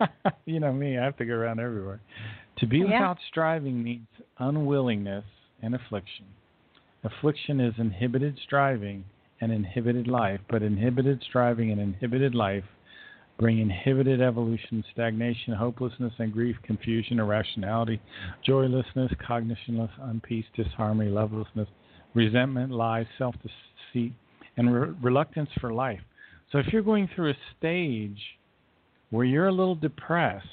you 0.46 0.60
know 0.60 0.72
me, 0.72 0.98
I 0.98 1.04
have 1.04 1.16
to 1.18 1.24
go 1.24 1.34
around 1.34 1.60
everywhere. 1.60 2.00
To 2.58 2.66
be 2.66 2.78
Yeah. 2.78 2.84
without 2.84 3.18
striving 3.28 3.82
means 3.82 4.06
unwillingness 4.38 5.24
and 5.62 5.74
affliction. 5.74 6.26
Affliction 7.04 7.60
is 7.60 7.74
inhibited 7.78 8.38
striving 8.44 9.04
and 9.40 9.52
inhibited 9.52 10.08
life, 10.08 10.40
but 10.50 10.62
inhibited 10.62 11.22
striving 11.22 11.70
and 11.70 11.80
inhibited 11.80 12.34
life 12.34 12.64
bring 13.38 13.60
inhibited 13.60 14.20
evolution, 14.20 14.84
stagnation, 14.92 15.54
hopelessness, 15.54 16.12
and 16.18 16.32
grief, 16.32 16.56
confusion, 16.64 17.20
irrationality, 17.20 18.00
joylessness, 18.44 19.12
cognitionless, 19.28 19.90
unpeace, 20.00 20.44
disharmony, 20.56 21.10
lovelessness, 21.10 21.68
resentment, 22.14 22.72
lies, 22.72 23.06
self 23.16 23.34
deceit, 23.36 24.12
and 24.56 24.74
re- 24.74 24.94
reluctance 25.02 25.50
for 25.60 25.72
life. 25.72 26.00
So 26.50 26.58
if 26.58 26.66
you're 26.72 26.82
going 26.82 27.08
through 27.14 27.30
a 27.30 27.36
stage 27.58 28.18
where 29.10 29.24
you're 29.24 29.48
a 29.48 29.52
little 29.52 29.76
depressed, 29.76 30.46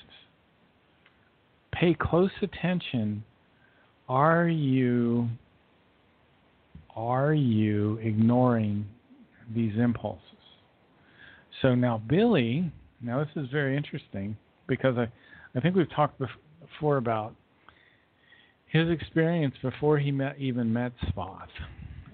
pay 1.74 1.96
close 2.00 2.32
attention. 2.42 3.24
Are 4.08 4.48
you 4.48 5.30
are 6.96 7.34
you 7.34 7.98
ignoring 7.98 8.86
these 9.54 9.74
impulses? 9.78 10.22
So 11.62 11.76
now 11.76 12.02
Billy, 12.08 12.72
now 13.02 13.24
this 13.24 13.44
is 13.44 13.50
very 13.52 13.78
interesting 13.78 14.38
because 14.68 14.98
I, 14.98 15.08
I 15.56 15.62
think 15.62 15.76
we've 15.76 15.92
talked 15.92 16.20
before 16.20 16.98
about 16.98 17.34
his 18.68 18.90
experience 18.90 19.56
before 19.62 19.98
he 19.98 20.12
met 20.12 20.38
even 20.38 20.72
met 20.72 20.92
Sfath. 21.10 21.48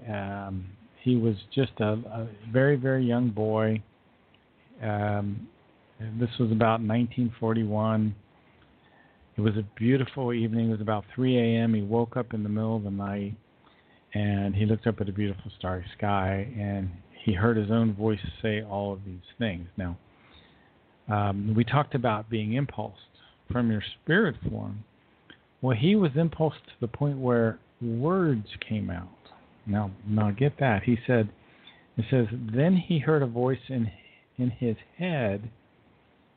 Um, 0.10 0.66
he 1.02 1.16
was 1.16 1.36
just 1.54 1.72
a, 1.80 1.94
a 1.94 2.28
very 2.52 2.76
very 2.76 3.06
young 3.06 3.30
boy. 3.30 3.82
Um, 4.82 5.48
this 6.20 6.30
was 6.40 6.52
about 6.52 6.82
1941. 6.82 8.16
It 9.38 9.42
was 9.42 9.56
a 9.56 9.64
beautiful 9.76 10.34
evening. 10.34 10.70
It 10.70 10.72
was 10.72 10.82
about 10.82 11.06
3 11.16 11.38
a.m. 11.38 11.74
He 11.74 11.82
woke 11.82 12.18
up 12.18 12.34
in 12.34 12.44
the 12.44 12.50
middle 12.50 12.76
of 12.76 12.84
the 12.84 12.92
night 12.92 13.36
and 14.14 14.54
he 14.56 14.66
looked 14.66 14.88
up 14.88 15.00
at 15.00 15.08
a 15.08 15.12
beautiful 15.12 15.52
starry 15.58 15.86
sky 15.98 16.52
and 16.60 16.90
he 17.24 17.34
heard 17.34 17.58
his 17.58 17.72
own 17.72 17.94
voice 17.94 18.20
say 18.42 18.64
all 18.64 18.94
of 18.94 19.06
these 19.06 19.20
things. 19.38 19.68
Now, 19.78 19.98
um, 21.08 21.54
we 21.56 21.64
talked 21.64 21.96
about 21.96 22.30
being 22.30 22.54
impulsed 22.54 22.98
from 23.52 23.72
your 23.72 23.84
spirit 24.02 24.36
form. 24.50 24.84
Well, 25.62 25.78
he 25.78 25.96
was 25.96 26.12
impulsed 26.16 26.66
to 26.66 26.74
the 26.80 26.88
point 26.88 27.18
where 27.18 27.60
words 27.82 28.48
came 28.68 28.90
out. 28.90 29.10
Now, 29.66 29.92
now 30.08 30.32
get 30.32 30.60
that. 30.60 30.84
He 30.84 30.98
said, 31.06 31.30
it 31.98 32.06
says, 32.10 32.28
then 32.32 32.76
he 32.76 33.00
heard 33.00 33.22
a 33.22 33.28
voice 33.28 33.60
in 33.70 33.92
in 34.38 34.50
his 34.50 34.78
head 34.98 35.50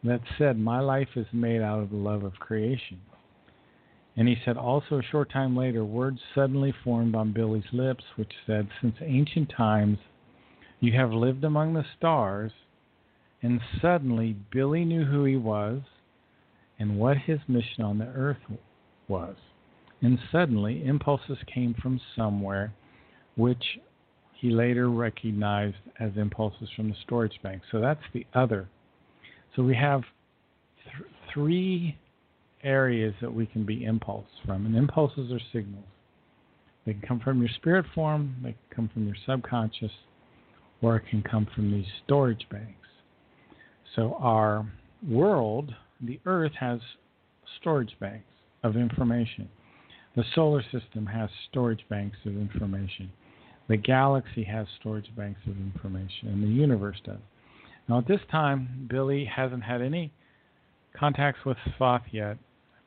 that 0.02 0.20
said, 0.36 0.58
"My 0.58 0.80
life 0.80 1.08
is 1.16 1.26
made 1.32 1.62
out 1.62 1.80
of 1.80 1.90
the 1.90 1.96
love 1.96 2.22
of 2.22 2.34
creation." 2.34 3.00
And 4.16 4.28
he 4.28 4.36
said, 4.44 4.56
also 4.56 4.98
a 4.98 5.02
short 5.02 5.30
time 5.30 5.56
later, 5.56 5.84
words 5.84 6.20
suddenly 6.34 6.72
formed 6.84 7.14
on 7.14 7.32
Billy's 7.32 7.72
lips, 7.72 8.04
which 8.16 8.32
said, 8.46 8.68
Since 8.80 8.96
ancient 9.00 9.50
times, 9.56 9.98
you 10.80 10.92
have 10.92 11.12
lived 11.12 11.44
among 11.44 11.74
the 11.74 11.84
stars. 11.96 12.52
And 13.42 13.60
suddenly, 13.80 14.36
Billy 14.52 14.84
knew 14.84 15.04
who 15.04 15.24
he 15.24 15.36
was 15.36 15.82
and 16.78 16.98
what 16.98 17.16
his 17.18 17.40
mission 17.46 17.84
on 17.84 17.98
the 17.98 18.06
earth 18.06 18.38
was. 19.08 19.36
And 20.00 20.18
suddenly, 20.32 20.84
impulses 20.84 21.38
came 21.52 21.74
from 21.80 22.00
somewhere, 22.16 22.72
which 23.36 23.78
he 24.34 24.50
later 24.50 24.90
recognized 24.90 25.76
as 26.00 26.12
impulses 26.16 26.68
from 26.74 26.90
the 26.90 26.96
storage 27.04 27.38
bank. 27.42 27.62
So 27.70 27.80
that's 27.80 28.02
the 28.12 28.26
other. 28.34 28.68
So 29.54 29.62
we 29.62 29.76
have 29.76 30.02
th- 30.84 31.08
three 31.32 31.96
areas 32.62 33.14
that 33.20 33.32
we 33.32 33.46
can 33.46 33.64
be 33.64 33.84
impulsed 33.84 34.32
from. 34.44 34.66
And 34.66 34.74
impulses 34.74 35.30
are 35.30 35.40
signals. 35.52 35.84
They 36.84 36.92
can 36.92 37.02
come 37.02 37.20
from 37.20 37.40
your 37.40 37.50
spirit 37.56 37.86
form, 37.94 38.36
they 38.42 38.50
can 38.50 38.76
come 38.76 38.90
from 38.92 39.06
your 39.06 39.16
subconscious, 39.26 39.92
or 40.84 40.96
it 40.96 41.04
can 41.08 41.22
come 41.22 41.46
from 41.54 41.72
these 41.72 41.86
storage 42.04 42.46
banks. 42.50 42.88
So 43.96 44.18
our 44.20 44.70
world, 45.08 45.74
the 46.02 46.20
earth, 46.26 46.52
has 46.60 46.78
storage 47.58 47.96
banks 48.00 48.26
of 48.62 48.76
information. 48.76 49.48
The 50.14 50.24
solar 50.34 50.62
system 50.62 51.06
has 51.06 51.30
storage 51.50 51.84
banks 51.88 52.18
of 52.26 52.36
information. 52.36 53.10
The 53.66 53.78
galaxy 53.78 54.44
has 54.44 54.66
storage 54.78 55.08
banks 55.16 55.40
of 55.46 55.56
information, 55.56 56.28
and 56.28 56.42
the 56.42 56.48
universe 56.48 56.98
does. 57.02 57.16
Now, 57.88 57.98
at 57.98 58.06
this 58.06 58.20
time, 58.30 58.86
Billy 58.90 59.24
hasn't 59.24 59.62
had 59.62 59.80
any 59.80 60.12
contacts 60.94 61.46
with 61.46 61.56
Sfath 61.78 62.02
yet, 62.12 62.36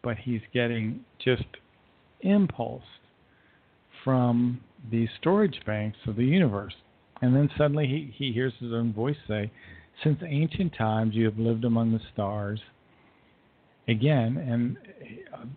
but 0.04 0.18
he's 0.18 0.42
getting 0.54 1.04
just 1.18 1.46
impulsed 2.22 2.86
from 4.04 4.62
the 4.92 5.08
storage 5.20 5.60
banks 5.66 5.98
of 6.06 6.16
the 6.16 6.24
universe. 6.24 6.76
And 7.22 7.36
then 7.36 7.50
suddenly 7.58 7.88
he, 7.88 8.14
he 8.16 8.32
hears 8.32 8.54
his 8.60 8.74
own 8.74 8.94
voice 8.94 9.16
say, 9.28 9.52
Since 10.04 10.20
ancient 10.26 10.76
times 10.76 11.16
you 11.16 11.26
have 11.26 11.40
lived 11.40 11.66
among 11.66 11.92
the 11.92 12.02
stars. 12.14 12.60
Again, 13.88 14.38
and 14.38 14.78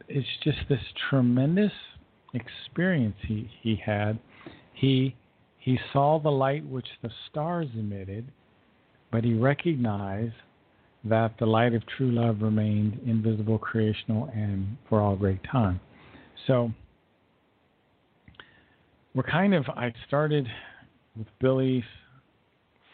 it's 0.09 0.29
just 0.45 0.59
this 0.69 0.81
tremendous 1.09 1.73
experience 2.33 3.17
he, 3.27 3.51
he 3.63 3.81
had. 3.85 4.19
He 4.73 5.17
he 5.59 5.79
saw 5.93 6.19
the 6.19 6.31
light 6.31 6.65
which 6.65 6.87
the 7.03 7.11
stars 7.29 7.69
emitted, 7.75 8.27
but 9.13 9.25
he 9.25 9.35
recognized 9.35 10.33
that 11.05 11.35
the 11.39 11.47
light 11.47 11.75
of 11.75 11.83
true 11.87 12.11
love 12.11 12.41
remained 12.41 12.99
invisible, 13.07 13.59
creational, 13.59 14.31
and 14.35 14.77
for 14.89 15.01
all 15.03 15.17
great 15.17 15.41
time. 15.45 15.79
So 16.47 16.73
we're 19.15 19.23
kind 19.23 19.55
of, 19.55 19.69
I 19.69 19.93
started 20.07 20.47
with 21.17 21.27
Billy's 21.41 21.85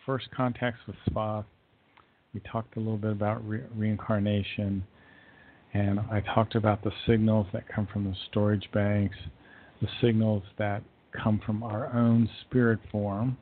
first 0.05 0.31
contacts 0.37 0.81
with 0.87 0.96
Spock. 1.11 1.44
We 2.33 2.40
talked 2.40 2.76
a 2.76 2.81
little 2.81 2.98
bit 2.98 3.12
about 3.12 3.46
re- 3.46 3.64
reincarnation, 3.74 4.85
and 5.74 6.00
I 6.00 6.22
talked 6.35 6.55
about 6.55 6.83
the 6.85 6.92
signals 7.07 7.46
that 7.52 7.68
come 7.68 7.88
from 7.92 8.05
the 8.05 8.14
storage 8.31 8.68
banks, 8.72 9.16
the 9.81 9.88
signals 10.00 10.42
that 10.59 10.83
come 11.12 11.40
from 11.44 11.62
our 11.62 11.92
own 11.94 12.29
spirit 12.42 12.79
form, 12.90 13.37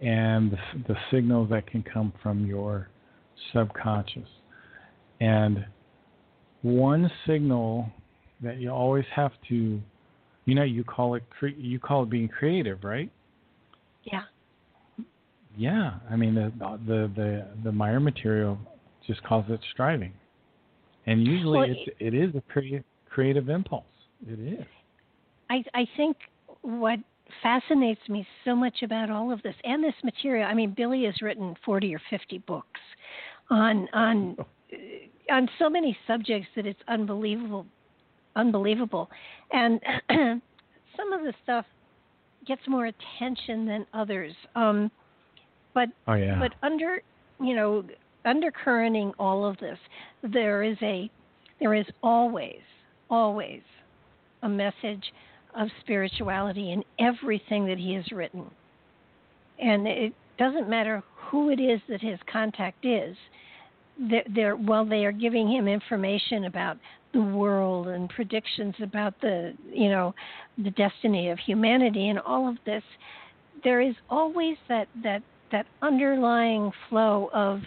and 0.00 0.52
the, 0.52 0.58
the 0.88 0.96
signals 1.10 1.48
that 1.50 1.66
can 1.66 1.82
come 1.82 2.12
from 2.22 2.46
your 2.46 2.88
subconscious. 3.52 4.28
And 5.20 5.64
one 6.62 7.10
signal 7.26 7.88
that 8.42 8.58
you 8.58 8.70
always 8.70 9.04
have 9.14 9.32
to, 9.48 9.80
you 10.44 10.54
know, 10.54 10.64
you 10.64 10.84
call 10.84 11.14
it 11.14 11.22
cre- 11.30 11.48
you 11.48 11.78
call 11.78 12.02
it 12.02 12.10
being 12.10 12.28
creative, 12.28 12.82
right? 12.84 13.10
Yeah. 14.04 14.22
Yeah, 15.56 15.94
I 16.10 16.16
mean 16.16 16.34
the 16.34 16.52
the 16.86 17.10
the 17.14 17.46
the 17.64 17.72
Meier 17.72 18.00
material 18.00 18.58
just 19.06 19.22
calls 19.24 19.44
it 19.48 19.60
striving, 19.72 20.12
and 21.06 21.26
usually 21.26 21.58
well, 21.58 21.68
it's 21.70 21.96
it 21.98 22.14
is 22.14 22.34
a 22.34 22.40
creative 22.52 22.84
creative 23.08 23.48
impulse. 23.48 23.84
It 24.26 24.38
is. 24.38 24.66
I 25.50 25.62
I 25.74 25.86
think 25.96 26.16
what 26.62 26.98
fascinates 27.42 28.00
me 28.08 28.26
so 28.44 28.56
much 28.56 28.82
about 28.82 29.10
all 29.10 29.30
of 29.30 29.42
this 29.42 29.54
and 29.64 29.84
this 29.84 29.94
material. 30.02 30.46
I 30.46 30.54
mean, 30.54 30.74
Billy 30.74 31.04
has 31.04 31.20
written 31.20 31.54
forty 31.64 31.94
or 31.94 32.00
fifty 32.08 32.38
books 32.38 32.80
on 33.50 33.88
on 33.92 34.36
on 35.30 35.48
so 35.58 35.68
many 35.68 35.96
subjects 36.06 36.48
that 36.56 36.66
it's 36.66 36.80
unbelievable, 36.88 37.66
unbelievable, 38.36 39.10
and 39.52 39.80
some 40.96 41.12
of 41.12 41.22
the 41.22 41.34
stuff 41.42 41.66
gets 42.46 42.62
more 42.66 42.86
attention 42.86 43.66
than 43.66 43.86
others. 43.94 44.32
Um, 44.54 44.90
but 45.74 45.88
oh, 46.06 46.14
yeah. 46.14 46.38
but 46.38 46.52
under 46.62 47.02
you 47.40 47.54
know 47.54 47.84
undercurrenting 48.26 49.12
all 49.18 49.44
of 49.44 49.56
this, 49.58 49.78
there 50.22 50.62
is 50.62 50.76
a 50.82 51.10
there 51.60 51.74
is 51.74 51.86
always 52.02 52.60
always 53.10 53.62
a 54.42 54.48
message 54.48 55.12
of 55.54 55.68
spirituality 55.80 56.72
in 56.72 56.82
everything 56.98 57.66
that 57.66 57.78
he 57.78 57.94
has 57.94 58.04
written. 58.10 58.50
And 59.58 59.86
it 59.86 60.12
doesn't 60.38 60.68
matter 60.68 61.02
who 61.14 61.50
it 61.50 61.60
is 61.60 61.80
that 61.88 62.00
his 62.00 62.18
contact 62.30 62.84
is. 62.84 63.16
They're, 63.98 64.24
they're, 64.34 64.56
while 64.56 64.86
they 64.86 65.04
are 65.04 65.12
giving 65.12 65.48
him 65.48 65.68
information 65.68 66.44
about 66.44 66.78
the 67.12 67.22
world 67.22 67.88
and 67.88 68.08
predictions 68.08 68.74
about 68.82 69.14
the 69.20 69.52
you 69.70 69.90
know 69.90 70.14
the 70.58 70.70
destiny 70.70 71.30
of 71.30 71.38
humanity 71.38 72.08
and 72.08 72.18
all 72.18 72.48
of 72.48 72.56
this, 72.64 72.82
there 73.64 73.80
is 73.80 73.94
always 74.10 74.56
that 74.68 74.88
that 75.02 75.22
that 75.50 75.66
underlying 75.82 76.72
flow 76.88 77.28
of 77.32 77.60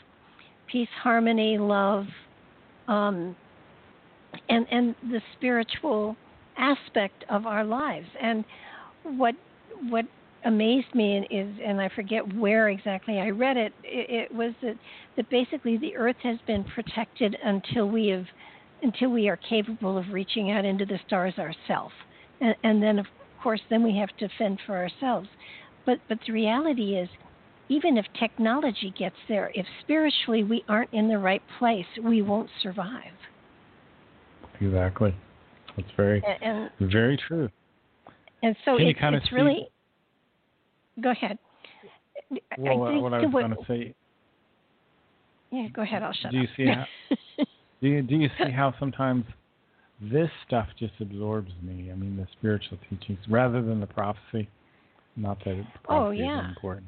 peace, 0.72 0.90
harmony, 1.02 1.58
love, 1.58 2.06
um, 2.88 3.36
and 4.50 4.66
and 4.72 4.96
the 5.10 5.22
spiritual 5.38 6.16
aspect 6.58 7.24
of 7.30 7.46
our 7.46 7.64
lives. 7.64 8.08
And 8.22 8.44
what 9.04 9.36
what 9.90 10.06
amazed 10.46 10.94
me 10.94 11.28
is, 11.32 11.56
and 11.64 11.82
I 11.82 11.90
forget 11.96 12.36
where 12.36 12.70
exactly 12.70 13.20
I 13.20 13.30
read 13.30 13.58
it, 13.58 13.74
it, 13.84 14.32
it 14.32 14.36
was 14.36 14.54
that 14.62 14.76
that 15.18 15.30
basically 15.30 15.78
the 15.78 15.96
Earth 15.96 16.18
has 16.24 16.38
been 16.48 16.64
protected 16.64 17.36
until 17.44 17.90
we 17.90 18.08
have 18.08 18.26
until 18.86 19.10
we 19.10 19.28
are 19.28 19.38
capable 19.38 19.98
of 19.98 20.06
reaching 20.12 20.52
out 20.52 20.64
into 20.64 20.86
the 20.86 21.00
stars 21.08 21.34
ourselves, 21.40 21.94
and, 22.40 22.56
and 22.64 22.82
then 22.82 23.00
of 23.00 23.08
course 23.42 23.62
then 23.70 23.84
we 23.84 23.98
have 23.98 24.16
to 24.18 24.30
fend 24.38 24.60
for 24.66 24.78
ourselves. 24.78 25.28
But 25.86 26.00
but 26.08 26.20
the 26.26 26.34
reality 26.34 26.96
is 26.96 27.10
even 27.68 27.98
if 27.98 28.06
technology 28.20 28.94
gets 28.98 29.16
there, 29.28 29.52
if 29.56 29.66
spiritually 29.82 30.44
we 30.44 30.64
aren't 30.70 30.94
in 30.94 31.08
the 31.08 31.18
right 31.18 31.42
place, 31.58 31.86
we 32.04 32.22
won't 32.22 32.50
survive. 32.62 33.18
Exactly. 34.62 35.16
That's 35.76 35.90
very 35.98 36.24
and, 36.42 36.70
and 36.80 36.92
very 36.92 37.18
true. 37.28 37.50
And 38.44 38.56
so 38.66 38.78
it, 38.78 38.96
it's 39.00 39.32
really. 39.32 39.68
Go 41.02 41.12
ahead. 41.12 41.38
Well, 42.58 42.78
what 43.02 43.14
I 43.14 43.26
was 43.26 43.32
going 43.32 43.50
to 43.50 43.58
say. 43.68 43.96
Yeah, 45.52 45.68
go 45.74 45.82
ahead. 45.82 46.04
I'll 46.04 46.14
shut 46.14 46.32
do 46.32 46.40
up. 46.42 46.48
You 46.58 46.66
see 46.66 46.72
how, 46.72 46.86
do 47.86 47.92
you 47.92 48.02
do 48.02 48.16
you 48.16 48.30
see 48.40 48.52
how 48.56 48.74
sometimes 48.80 49.26
this 50.02 50.30
stuff 50.48 50.68
just 50.80 50.94
absorbs 51.00 51.52
me? 51.62 51.92
I 51.92 51.96
mean, 51.96 52.18
the 52.18 52.28
spiritual 52.38 52.80
teachings 52.90 53.20
rather 53.30 53.62
than 53.62 53.80
the 53.80 53.88
prophecy. 53.88 54.50
Not 55.16 55.38
that 55.46 55.54
oh, 55.54 55.64
prophecy 55.84 56.24
oh, 56.24 56.26
yeah. 56.26 56.40
is 56.42 56.50
important. 56.50 56.88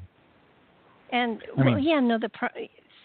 And 1.12 1.40
I 1.56 1.64
well, 1.64 1.74
mean, 1.76 1.84
yeah, 1.84 2.00
no, 2.00 2.18
the 2.18 2.28
pro- 2.28 2.48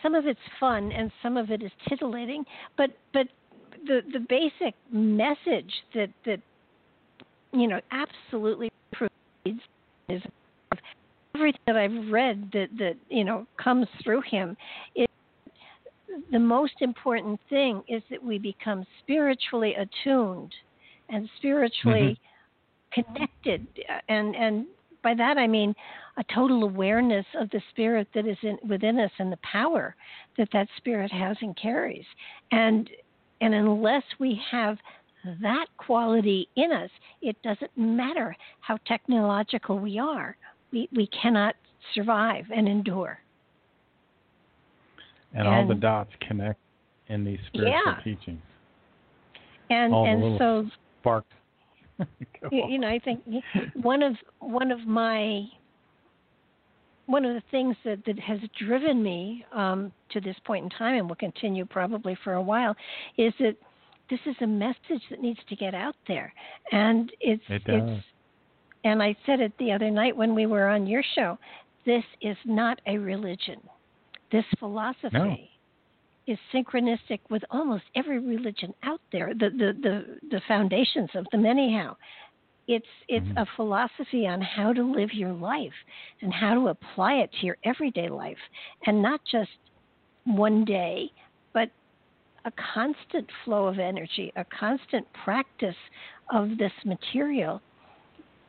some 0.01 0.15
of 0.15 0.25
it's 0.25 0.39
fun 0.59 0.91
and 0.91 1.09
some 1.21 1.37
of 1.37 1.49
it 1.51 1.63
is 1.63 1.71
titillating, 1.87 2.43
but 2.77 2.89
but 3.13 3.27
the 3.85 4.01
the 4.11 4.19
basic 4.27 4.73
message 4.91 5.71
that 5.93 6.09
that 6.25 6.39
you 7.53 7.67
know 7.67 7.79
absolutely 7.91 8.71
proceeds 8.91 9.61
is 10.09 10.21
everything 11.35 11.61
that 11.67 11.77
I've 11.77 12.11
read 12.11 12.49
that 12.53 12.67
that 12.79 12.95
you 13.09 13.23
know 13.23 13.45
comes 13.63 13.87
through 14.03 14.23
him 14.29 14.57
is 14.95 15.07
the 16.31 16.39
most 16.39 16.73
important 16.81 17.39
thing 17.49 17.83
is 17.87 18.01
that 18.09 18.23
we 18.23 18.37
become 18.37 18.85
spiritually 19.01 19.75
attuned 19.75 20.53
and 21.09 21.29
spiritually 21.37 22.19
mm-hmm. 22.97 23.13
connected 23.13 23.67
and 24.09 24.35
and 24.35 24.65
by 25.03 25.13
that 25.13 25.37
I 25.37 25.47
mean 25.47 25.73
a 26.17 26.23
total 26.33 26.63
awareness 26.63 27.25
of 27.39 27.49
the 27.49 27.61
spirit 27.71 28.07
that 28.13 28.27
is 28.27 28.37
in, 28.43 28.57
within 28.67 28.99
us 28.99 29.11
and 29.19 29.31
the 29.31 29.39
power 29.43 29.95
that 30.37 30.49
that 30.53 30.67
spirit 30.77 31.11
has 31.11 31.37
and 31.41 31.55
carries 31.57 32.05
and 32.51 32.89
and 33.41 33.53
unless 33.53 34.03
we 34.19 34.41
have 34.51 34.77
that 35.41 35.67
quality 35.77 36.47
in 36.55 36.71
us, 36.71 36.89
it 37.21 37.35
doesn't 37.43 37.71
matter 37.77 38.35
how 38.59 38.77
technological 38.85 39.79
we 39.79 39.97
are. 39.97 40.35
We, 40.71 40.89
we 40.93 41.07
cannot 41.07 41.55
survive 41.93 42.45
and 42.53 42.67
endure. 42.67 43.19
And, 45.33 45.47
and 45.47 45.55
all 45.55 45.67
the 45.67 45.75
dots 45.75 46.11
connect 46.27 46.59
in 47.07 47.23
these 47.23 47.39
spiritual 47.47 47.81
yeah. 47.85 48.03
teachings. 48.03 48.41
And 49.69 49.93
all 49.93 50.05
and 50.05 50.37
so 50.37 50.65
sparks. 50.99 51.27
you, 52.51 52.65
you 52.69 52.79
know, 52.79 52.87
I 52.87 52.99
think 52.99 53.21
one 53.75 54.03
of 54.03 54.15
one 54.39 54.71
of 54.71 54.85
my 54.85 55.45
one 57.05 57.25
of 57.25 57.33
the 57.33 57.43
things 57.51 57.75
that, 57.83 58.03
that 58.05 58.17
has 58.19 58.39
driven 58.65 59.03
me 59.03 59.45
um, 59.53 59.91
to 60.11 60.21
this 60.21 60.35
point 60.45 60.63
in 60.63 60.69
time 60.69 60.97
and 60.97 61.07
will 61.07 61.15
continue 61.15 61.65
probably 61.65 62.17
for 62.23 62.33
a 62.33 62.41
while 62.41 62.75
is 63.17 63.33
that 63.39 63.55
this 64.09 64.19
is 64.25 64.35
a 64.41 64.47
message 64.47 65.01
that 65.09 65.21
needs 65.21 65.39
to 65.49 65.55
get 65.55 65.73
out 65.73 65.95
there. 66.07 66.33
And 66.71 67.11
it's, 67.19 67.43
it 67.49 67.61
it's 67.65 68.03
and 68.83 69.01
I 69.01 69.15
said 69.25 69.39
it 69.39 69.53
the 69.59 69.71
other 69.71 69.89
night 69.89 70.15
when 70.15 70.35
we 70.35 70.45
were 70.45 70.67
on 70.67 70.87
your 70.87 71.03
show. 71.15 71.37
This 71.85 72.03
is 72.21 72.37
not 72.45 72.79
a 72.85 72.97
religion. 72.97 73.61
This 74.33 74.45
philosophy 74.57 75.09
no. 75.13 75.37
is 76.25 76.39
synchronistic 76.51 77.19
with 77.29 77.43
almost 77.51 77.83
every 77.95 78.17
religion 78.17 78.73
out 78.81 78.99
there. 79.11 79.31
The 79.35 79.49
the 79.51 79.73
the, 79.79 80.05
the 80.31 80.41
foundations 80.47 81.11
of 81.13 81.27
them 81.31 81.45
anyhow. 81.45 81.95
It's 82.67 82.85
it's 83.07 83.25
mm-hmm. 83.27 83.37
a 83.37 83.45
philosophy 83.55 84.25
on 84.25 84.41
how 84.41 84.73
to 84.73 84.81
live 84.81 85.13
your 85.13 85.33
life 85.33 85.77
and 86.21 86.33
how 86.33 86.55
to 86.55 86.69
apply 86.69 87.13
it 87.17 87.29
to 87.39 87.45
your 87.45 87.57
everyday 87.63 88.09
life, 88.09 88.37
and 88.87 89.03
not 89.03 89.21
just 89.31 89.51
one 90.23 90.65
day, 90.65 91.11
but 91.53 91.69
a 92.45 92.51
constant 92.73 93.29
flow 93.45 93.67
of 93.67 93.77
energy, 93.77 94.33
a 94.35 94.45
constant 94.45 95.05
practice 95.23 95.75
of 96.31 96.57
this 96.57 96.71
material 96.85 97.61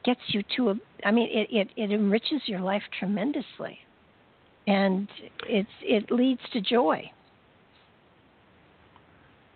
gets 0.02 0.20
you 0.28 0.42
to 0.56 0.70
a 0.70 0.74
I 1.04 1.10
mean 1.10 1.28
it, 1.30 1.48
it, 1.54 1.68
it 1.76 1.92
enriches 1.92 2.40
your 2.46 2.60
life 2.60 2.82
tremendously. 2.98 3.80
And 4.66 5.08
it's 5.48 5.68
it 5.82 6.10
leads 6.10 6.40
to 6.52 6.60
joy. 6.60 7.10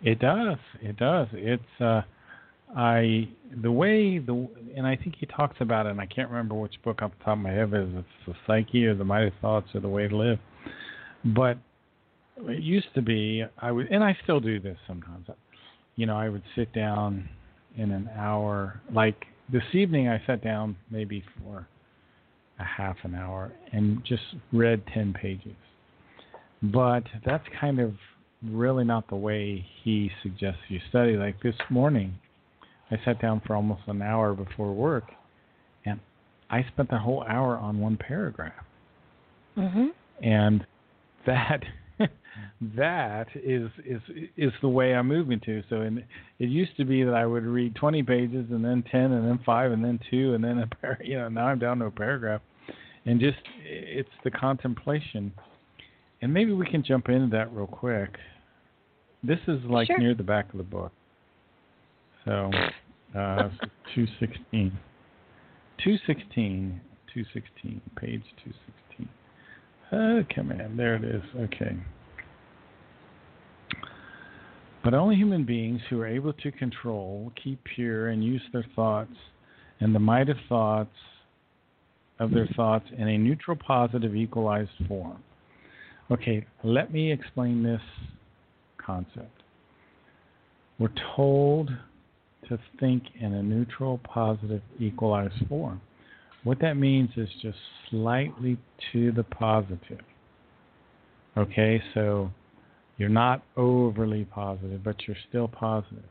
It 0.01 0.19
does. 0.19 0.57
It 0.81 0.97
does. 0.97 1.27
It's 1.33 1.81
uh 1.81 2.01
I 2.75 3.27
the 3.61 3.71
way 3.71 4.19
the 4.19 4.47
and 4.75 4.85
I 4.85 4.95
think 4.95 5.15
he 5.19 5.25
talks 5.25 5.57
about 5.59 5.87
it, 5.87 5.89
and 5.89 5.99
I 5.99 6.05
can't 6.05 6.29
remember 6.29 6.55
which 6.55 6.75
book 6.83 7.01
off 7.01 7.11
the 7.17 7.23
top 7.23 7.37
of 7.37 7.39
my 7.39 7.51
head 7.51 7.73
is 7.73 7.89
it's 7.95 8.07
the 8.27 8.33
psyche 8.45 8.85
or 8.85 8.95
the 8.95 9.03
mighty 9.03 9.33
thoughts 9.41 9.67
or 9.73 9.81
the 9.81 9.89
way 9.89 10.07
to 10.07 10.15
live. 10.15 10.39
But 11.25 11.57
it 12.37 12.61
used 12.61 12.93
to 12.95 13.01
be 13.01 13.43
I 13.57 13.71
would, 13.71 13.87
and 13.87 14.03
I 14.03 14.17
still 14.23 14.39
do 14.39 14.59
this 14.59 14.77
sometimes. 14.87 15.27
You 15.95 16.05
know, 16.05 16.15
I 16.15 16.29
would 16.29 16.43
sit 16.55 16.71
down 16.73 17.27
in 17.75 17.91
an 17.91 18.09
hour. 18.15 18.79
Like 18.93 19.25
this 19.51 19.63
evening, 19.73 20.07
I 20.07 20.21
sat 20.25 20.43
down 20.43 20.75
maybe 20.91 21.23
for 21.37 21.67
a 22.59 22.63
half 22.63 22.97
an 23.03 23.15
hour 23.15 23.51
and 23.71 24.03
just 24.05 24.23
read 24.51 24.83
ten 24.93 25.13
pages. 25.13 25.55
But 26.61 27.03
that's 27.25 27.45
kind 27.59 27.79
of 27.79 27.93
really 28.43 28.83
not 28.83 29.07
the 29.09 29.15
way 29.15 29.65
he 29.83 30.11
suggests 30.23 30.59
you 30.67 30.79
study. 30.89 31.15
Like 31.15 31.41
this 31.41 31.55
morning, 31.69 32.15
I 32.91 32.97
sat 33.05 33.21
down 33.21 33.41
for 33.45 33.55
almost 33.55 33.81
an 33.87 34.01
hour 34.01 34.33
before 34.33 34.73
work, 34.73 35.05
and 35.85 35.99
I 36.49 36.65
spent 36.73 36.89
the 36.89 36.97
whole 36.97 37.23
hour 37.23 37.57
on 37.57 37.79
one 37.79 37.97
paragraph. 37.97 38.53
Mm-hmm. 39.57 39.87
And 40.21 40.65
that 41.25 41.63
that 42.77 43.27
is 43.35 43.69
is 43.85 44.01
is 44.37 44.51
the 44.61 44.69
way 44.69 44.93
I'm 44.93 45.07
moving 45.07 45.39
to. 45.45 45.63
So, 45.69 45.81
in, 45.81 46.03
it 46.39 46.49
used 46.49 46.75
to 46.77 46.85
be 46.85 47.03
that 47.03 47.13
I 47.13 47.25
would 47.25 47.43
read 47.43 47.75
20 47.75 48.03
pages 48.03 48.47
and 48.51 48.63
then 48.63 48.83
10 48.91 48.99
and 49.11 49.27
then 49.27 49.39
five 49.45 49.71
and 49.71 49.83
then 49.83 49.99
two 50.09 50.33
and 50.33 50.43
then 50.43 50.59
a 50.59 50.67
par- 50.67 50.99
you 51.03 51.17
know 51.17 51.29
now 51.29 51.47
I'm 51.47 51.59
down 51.59 51.79
to 51.79 51.85
a 51.85 51.91
paragraph, 51.91 52.41
and 53.05 53.19
just 53.19 53.37
it's 53.63 54.09
the 54.23 54.31
contemplation. 54.31 55.31
And 56.21 56.33
maybe 56.33 56.51
we 56.51 56.65
can 56.69 56.83
jump 56.83 57.09
into 57.09 57.27
that 57.35 57.53
real 57.53 57.67
quick. 57.67 58.17
This 59.23 59.39
is 59.47 59.59
like 59.65 59.87
sure. 59.87 59.97
near 59.97 60.13
the 60.13 60.23
back 60.23 60.51
of 60.51 60.57
the 60.57 60.63
book. 60.63 60.91
So, 62.25 62.51
uh, 63.15 63.49
216. 63.95 64.77
216. 65.83 66.81
216. 67.13 67.81
Page 67.95 68.23
216. 68.43 69.09
Uh, 69.91 70.23
come 70.33 70.51
in. 70.51 70.77
There 70.77 70.95
it 70.95 71.03
is. 71.03 71.23
Okay. 71.35 71.75
But 74.83 74.93
only 74.93 75.15
human 75.15 75.45
beings 75.45 75.81
who 75.89 75.99
are 76.01 76.07
able 76.07 76.33
to 76.33 76.51
control, 76.51 77.31
keep 77.41 77.61
pure, 77.75 78.09
and 78.09 78.23
use 78.23 78.41
their 78.53 78.65
thoughts 78.75 79.15
and 79.79 79.95
the 79.95 79.99
might 79.99 80.29
of 80.29 80.37
thoughts 80.47 80.95
of 82.19 82.31
their 82.31 82.47
thoughts 82.55 82.85
in 82.97 83.07
a 83.07 83.17
neutral, 83.17 83.55
positive, 83.55 84.15
equalized 84.15 84.69
form. 84.87 85.23
Okay, 86.11 86.45
let 86.63 86.91
me 86.91 87.11
explain 87.11 87.63
this 87.63 87.81
concept. 88.77 89.43
We're 90.79 90.89
told 91.15 91.69
to 92.47 92.59
think 92.79 93.03
in 93.19 93.33
a 93.33 93.43
neutral, 93.43 93.99
positive, 94.03 94.61
equalized 94.79 95.47
form. 95.47 95.81
What 96.43 96.59
that 96.61 96.75
means 96.75 97.09
is 97.17 97.29
just 97.41 97.57
slightly 97.89 98.57
to 98.91 99.11
the 99.11 99.23
positive. 99.23 100.01
Okay, 101.37 101.81
so 101.93 102.31
you're 102.97 103.09
not 103.09 103.43
overly 103.55 104.25
positive, 104.25 104.83
but 104.83 104.95
you're 105.07 105.17
still 105.29 105.47
positive. 105.47 106.03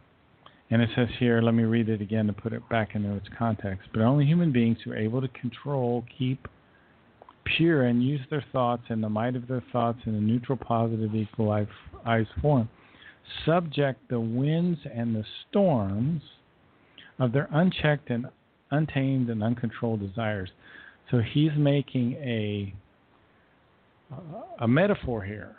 And 0.70 0.82
it 0.82 0.90
says 0.94 1.08
here, 1.18 1.40
let 1.40 1.54
me 1.54 1.64
read 1.64 1.88
it 1.88 2.02
again 2.02 2.26
to 2.26 2.32
put 2.32 2.52
it 2.52 2.68
back 2.68 2.94
into 2.94 3.14
its 3.14 3.28
context. 3.38 3.88
But 3.92 4.02
only 4.02 4.26
human 4.26 4.52
beings 4.52 4.78
who 4.84 4.92
are 4.92 4.96
able 4.96 5.20
to 5.22 5.28
control, 5.28 6.04
keep 6.18 6.46
pure, 7.56 7.84
and 7.84 8.02
use 8.02 8.20
their 8.28 8.44
thoughts 8.52 8.82
and 8.88 9.02
the 9.02 9.08
might 9.08 9.34
of 9.34 9.48
their 9.48 9.64
thoughts 9.72 10.00
in 10.04 10.14
a 10.14 10.20
neutral, 10.20 10.58
positive, 10.58 11.14
equalized 11.14 11.70
form 12.42 12.68
subject 13.44 14.08
the 14.08 14.20
winds 14.20 14.78
and 14.92 15.14
the 15.14 15.24
storms 15.48 16.22
of 17.18 17.32
their 17.32 17.48
unchecked 17.52 18.10
and 18.10 18.26
untamed 18.70 19.28
and 19.30 19.42
uncontrolled 19.42 20.00
desires. 20.00 20.50
So 21.10 21.20
he's 21.20 21.52
making 21.56 22.14
a 22.14 22.74
a 24.60 24.66
metaphor 24.66 25.22
here. 25.22 25.54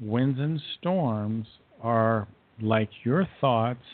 Winds 0.00 0.38
and 0.38 0.60
storms 0.78 1.46
are 1.82 2.26
like 2.60 2.88
your 3.04 3.28
thoughts 3.40 3.84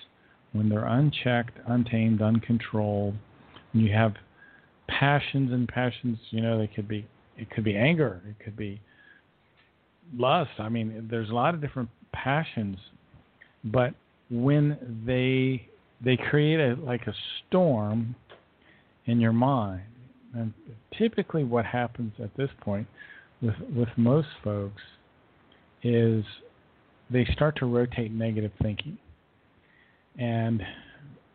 when 0.53 0.69
they're 0.69 0.87
unchecked, 0.87 1.59
untamed, 1.67 2.23
uncontrolled. 2.23 3.15
When 3.73 3.85
you 3.85 3.93
have 3.93 4.15
passions 4.89 5.53
and 5.53 5.69
passions, 5.69 6.19
you 6.31 6.41
know, 6.41 6.59
they 6.59 6.67
could 6.67 6.89
be 6.89 7.07
it 7.37 7.51
could 7.51 7.65
be 7.65 7.77
anger, 7.77 8.21
it 8.29 8.43
could 8.45 8.57
be 8.57 8.81
lust. 10.17 10.51
I 10.59 10.69
mean, 10.69 11.09
there's 11.11 11.31
a 11.31 11.35
lot 11.35 11.55
of 11.55 11.61
different 11.61 11.89
passions, 12.13 12.79
but 13.65 13.95
when 14.31 15.03
they 15.07 15.69
they 16.05 16.17
create 16.17 16.61
a 16.61 16.75
like 16.83 17.07
a 17.07 17.15
storm 17.47 18.15
in 19.07 19.21
your 19.21 19.33
mind. 19.33 19.83
And 20.35 20.55
typically 20.97 21.45
what 21.45 21.67
happens 21.67 22.13
at 22.23 22.35
this 22.37 22.51
point 22.61 22.87
with 23.43 23.55
with 23.75 23.89
most 23.97 24.29
folks 24.43 24.83
is 25.83 26.25
they 27.11 27.27
start 27.33 27.57
to 27.57 27.67
rotate 27.67 28.13
negative 28.13 28.53
thinking. 28.63 28.99
And 30.21 30.63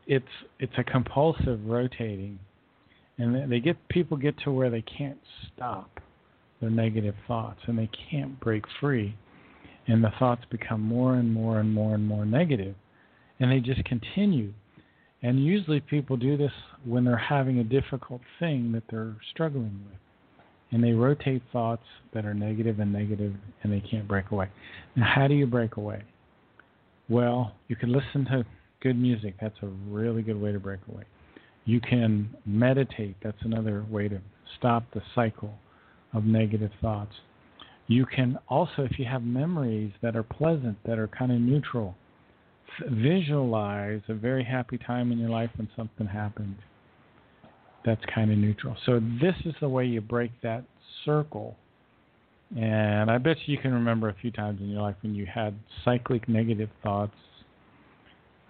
it's 0.07 0.25
it's 0.59 0.73
a 0.77 0.83
compulsive 0.83 1.59
rotating. 1.65 2.39
And 3.17 3.51
they 3.51 3.59
get 3.59 3.77
people 3.89 4.17
get 4.17 4.37
to 4.43 4.51
where 4.51 4.69
they 4.69 4.83
can't 4.83 5.17
stop 5.53 5.89
their 6.61 6.69
negative 6.69 7.15
thoughts 7.27 7.59
and 7.67 7.77
they 7.77 7.89
can't 8.11 8.39
break 8.39 8.63
free. 8.79 9.15
And 9.87 10.03
the 10.03 10.11
thoughts 10.19 10.43
become 10.49 10.81
more 10.81 11.15
and 11.15 11.31
more 11.31 11.59
and 11.59 11.73
more 11.73 11.95
and 11.95 12.07
more 12.07 12.25
negative. 12.25 12.75
And 13.39 13.51
they 13.51 13.59
just 13.59 13.83
continue. 13.85 14.53
And 15.21 15.43
usually 15.43 15.79
people 15.79 16.17
do 16.17 16.37
this 16.37 16.51
when 16.83 17.05
they're 17.05 17.17
having 17.17 17.59
a 17.59 17.63
difficult 17.63 18.21
thing 18.39 18.71
that 18.73 18.83
they're 18.89 19.15
struggling 19.31 19.79
with. 19.89 19.99
And 20.71 20.83
they 20.83 20.91
rotate 20.91 21.41
thoughts 21.53 21.85
that 22.13 22.25
are 22.25 22.33
negative 22.33 22.79
and 22.79 22.91
negative 22.91 23.33
and 23.63 23.71
they 23.71 23.81
can't 23.81 24.07
break 24.07 24.31
away. 24.31 24.49
Now 24.95 25.11
how 25.13 25.27
do 25.27 25.33
you 25.35 25.47
break 25.47 25.77
away? 25.77 26.03
Well 27.09 27.53
you 27.67 27.75
can 27.75 27.91
listen 27.91 28.25
to 28.25 28.45
good 28.85 28.97
music 28.97 29.33
that's 29.41 29.57
a 29.63 29.67
really 29.89 30.21
good 30.21 30.39
way 30.39 30.51
to 30.51 30.59
break 30.59 30.79
away 30.91 31.03
you 31.65 31.81
can 31.81 32.29
meditate. 32.45 33.15
That's 33.23 33.37
another 33.41 33.85
way 33.89 34.07
to 34.07 34.21
stop 34.57 34.83
the 34.93 35.01
cycle 35.13 35.53
of 36.13 36.23
negative 36.23 36.71
thoughts. 36.79 37.13
You 37.87 38.05
can 38.05 38.37
also, 38.47 38.83
if 38.83 38.97
you 38.97 39.05
have 39.05 39.23
memories 39.23 39.91
that 40.01 40.15
are 40.15 40.23
pleasant, 40.23 40.77
that 40.85 40.97
are 40.97 41.07
kind 41.07 41.31
of 41.31 41.39
neutral, 41.39 41.95
visualize 42.89 44.01
a 44.07 44.13
very 44.13 44.43
happy 44.43 44.77
time 44.77 45.11
in 45.11 45.17
your 45.17 45.29
life 45.29 45.49
when 45.57 45.69
something 45.75 46.07
happened 46.07 46.55
that's 47.83 48.01
kind 48.13 48.31
of 48.31 48.37
neutral. 48.37 48.75
So, 48.85 48.99
this 49.21 49.35
is 49.45 49.53
the 49.61 49.69
way 49.69 49.85
you 49.85 50.01
break 50.01 50.31
that 50.41 50.63
circle. 51.03 51.55
And 52.57 53.11
I 53.11 53.17
bet 53.17 53.37
you 53.45 53.57
can 53.57 53.73
remember 53.73 54.09
a 54.09 54.15
few 54.21 54.31
times 54.31 54.61
in 54.61 54.69
your 54.69 54.81
life 54.81 54.95
when 55.01 55.13
you 55.13 55.25
had 55.25 55.55
cyclic 55.83 56.27
negative 56.27 56.69
thoughts 56.83 57.15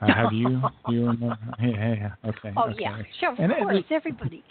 uh, 0.01 0.13
have 0.13 0.33
you? 0.33 0.61
Do 0.87 0.93
you 0.93 1.07
remember? 1.07 1.37
Yeah, 1.59 1.93
yeah, 1.93 2.29
okay. 2.29 2.53
Oh 2.57 2.69
okay. 2.69 2.75
yeah, 2.79 3.01
sure. 3.19 3.31
Of 3.31 3.39
and 3.39 3.53
course, 3.57 3.83
it, 3.89 3.93
everybody. 3.93 4.43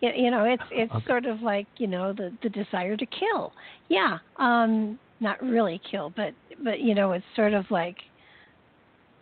You, 0.00 0.10
you 0.16 0.30
know, 0.30 0.44
it's 0.44 0.62
it's 0.70 0.92
okay. 0.92 1.04
sort 1.06 1.26
of 1.26 1.40
like 1.40 1.66
you 1.76 1.86
know 1.86 2.12
the 2.12 2.32
the 2.42 2.48
desire 2.48 2.96
to 2.96 3.06
kill. 3.06 3.52
Yeah, 3.88 4.18
um, 4.38 4.98
not 5.20 5.42
really 5.42 5.80
kill, 5.88 6.12
but 6.16 6.34
but 6.64 6.80
you 6.80 6.94
know, 6.94 7.12
it's 7.12 7.24
sort 7.36 7.54
of 7.54 7.64
like 7.70 7.96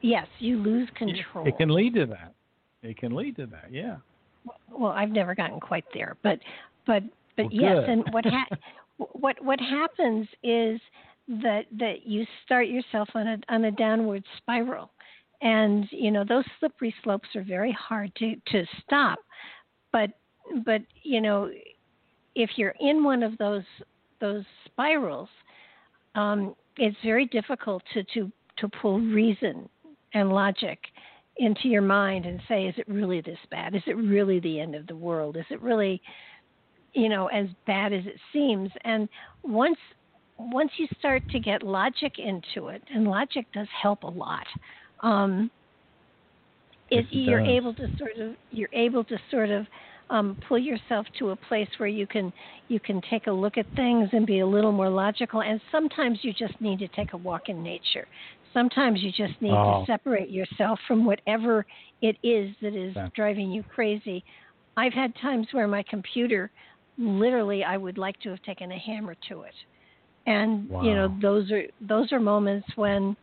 yes, 0.01 0.27
you 0.39 0.59
lose 0.59 0.89
control. 0.97 1.47
It 1.47 1.57
can 1.59 1.69
lead 1.69 1.95
to 1.95 2.07
that. 2.07 2.33
It 2.83 2.97
can 2.97 3.15
lead 3.15 3.37
to 3.37 3.47
that. 3.47 3.67
Yeah. 3.71 3.97
Well, 4.71 4.93
I've 4.93 5.11
never 5.11 5.35
gotten 5.35 5.61
quite 5.61 5.85
there, 5.93 6.17
but 6.23 6.39
but 6.87 7.03
but 7.37 7.47
well, 7.47 7.53
yes, 7.53 7.85
and 7.87 8.05
what 8.13 8.25
ha- 8.25 8.57
what 8.97 9.43
what 9.45 9.61
happens 9.61 10.27
is 10.43 10.81
that 11.29 11.63
that 11.79 12.07
you 12.07 12.25
start 12.45 12.69
yourself 12.69 13.09
on 13.15 13.27
a 13.27 13.39
on 13.49 13.65
a 13.65 13.71
downward 13.73 14.25
spiral 14.39 14.91
and 15.43 15.87
you 15.91 16.11
know 16.11 16.25
those 16.25 16.45
slippery 16.59 16.95
slopes 17.03 17.29
are 17.35 17.45
very 17.45 17.73
hard 17.73 18.15
to 18.17 18.37
to 18.49 18.65
stop. 18.83 19.19
But 19.93 20.11
but 20.65 20.83
you 21.03 21.21
know 21.21 21.51
if 22.35 22.51
you're 22.57 22.75
in 22.81 23.03
one 23.03 23.23
of 23.23 23.37
those 23.39 23.65
those 24.21 24.45
spirals 24.67 25.29
um, 26.15 26.55
it's 26.77 26.97
very 27.05 27.27
difficult 27.27 27.83
to 27.95 28.03
to 28.15 28.31
to 28.59 28.69
pull 28.81 29.01
reason 29.01 29.69
and 30.15 30.31
logic 30.31 30.79
into 31.39 31.69
your 31.69 31.83
mind 31.83 32.25
and 32.25 32.41
say 32.49 32.65
is 32.65 32.75
it 32.79 32.89
really 32.89 33.21
this 33.21 33.39
bad? 33.51 33.75
Is 33.75 33.83
it 33.87 33.97
really 33.97 34.41
the 34.41 34.61
end 34.61 34.75
of 34.75 34.87
the 34.87 34.97
world? 34.97 35.37
Is 35.37 35.45
it 35.51 35.61
really 35.61 36.01
you 36.95 37.09
know 37.09 37.27
as 37.27 37.47
bad 37.67 37.93
as 37.93 38.07
it 38.07 38.17
seems? 38.33 38.71
And 38.85 39.09
once 39.43 39.79
once 40.39 40.71
you 40.79 40.87
start 40.99 41.23
to 41.31 41.41
get 41.41 41.63
logic 41.63 42.19
into 42.19 42.69
it 42.69 42.83
and 42.95 43.07
logic 43.09 43.47
does 43.53 43.69
help 43.83 44.03
a 44.03 44.09
lot 44.09 44.47
um, 45.03 45.51
it 46.91 47.07
you're 47.11 47.41
able 47.41 47.75
to 47.75 47.89
sort 47.99 48.17
of 48.19 48.35
you're 48.51 48.69
able 48.73 49.05
to 49.05 49.19
sort 49.31 49.51
of 49.51 49.67
um, 50.11 50.37
pull 50.47 50.59
yourself 50.59 51.05
to 51.19 51.31
a 51.31 51.37
place 51.37 51.69
where 51.79 51.89
you 51.89 52.07
can 52.07 52.33
you 52.69 52.79
can 52.79 53.01
take 53.11 53.27
a 53.27 53.33
look 53.33 53.59
at 53.59 53.67
things 53.75 54.09
and 54.13 54.25
be 54.27 54.39
a 54.41 54.47
little 54.47 54.73
more 54.73 54.89
logical. 54.89 55.43
And 55.43 55.61
sometimes 55.73 56.21
you 56.23 56.33
just 56.33 56.59
need 56.61 56.79
to 56.79 56.89
take 56.89 57.13
a 57.13 57.17
walk 57.17 57.43
in 57.49 57.63
nature. 57.63 58.07
Sometimes 58.53 59.03
you 59.03 59.11
just 59.11 59.41
need 59.43 59.53
Oh. 59.53 59.81
to 59.81 59.87
separate 59.87 60.31
yourself 60.31 60.79
from 60.87 61.05
whatever 61.05 61.67
it 62.03 62.17
is 62.23 62.55
that 62.63 62.75
is 62.75 62.95
Yeah. 62.95 63.09
driving 63.15 63.51
you 63.51 63.65
crazy. 63.65 64.25
I've 64.77 64.93
had 64.93 65.13
times 65.21 65.49
where 65.53 65.67
my 65.67 65.83
computer, 65.89 66.51
literally, 66.99 67.65
I 67.65 67.77
would 67.77 67.99
like 67.99 68.19
to 68.21 68.31
have 68.31 68.43
taken 68.43 68.71
a 68.71 68.79
hammer 68.79 69.17
to 69.29 69.43
it. 69.43 69.55
And 70.27 70.69
you 70.69 70.95
know, 70.95 71.17
those 71.21 71.51
are 71.51 71.65
those 71.81 72.13
are 72.13 72.21
moments 72.21 72.67
when 72.77 73.17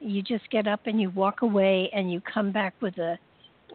you 0.00 0.22
just 0.22 0.48
get 0.50 0.66
up 0.66 0.80
and 0.86 1.00
you 1.00 1.10
walk 1.10 1.42
away 1.42 1.90
and 1.94 2.10
you 2.10 2.20
come 2.20 2.52
back 2.52 2.74
with 2.80 2.96
a 2.98 3.18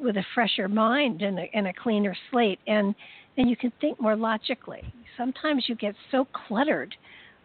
with 0.02 0.18
a 0.18 0.24
fresher 0.34 0.68
mind 0.68 1.22
and 1.22 1.40
a, 1.40 1.50
and 1.54 1.68
a 1.68 1.74
cleaner 1.74 2.16
slate. 2.32 2.60
And 2.68 2.96
and 3.38 3.50
you 3.50 3.56
can 3.56 3.72
think 3.82 4.00
more 4.02 4.16
logically. 4.16 4.82
Sometimes 5.18 5.66
you 5.68 5.76
get 5.76 5.96
so 6.12 6.28
cluttered 6.48 6.96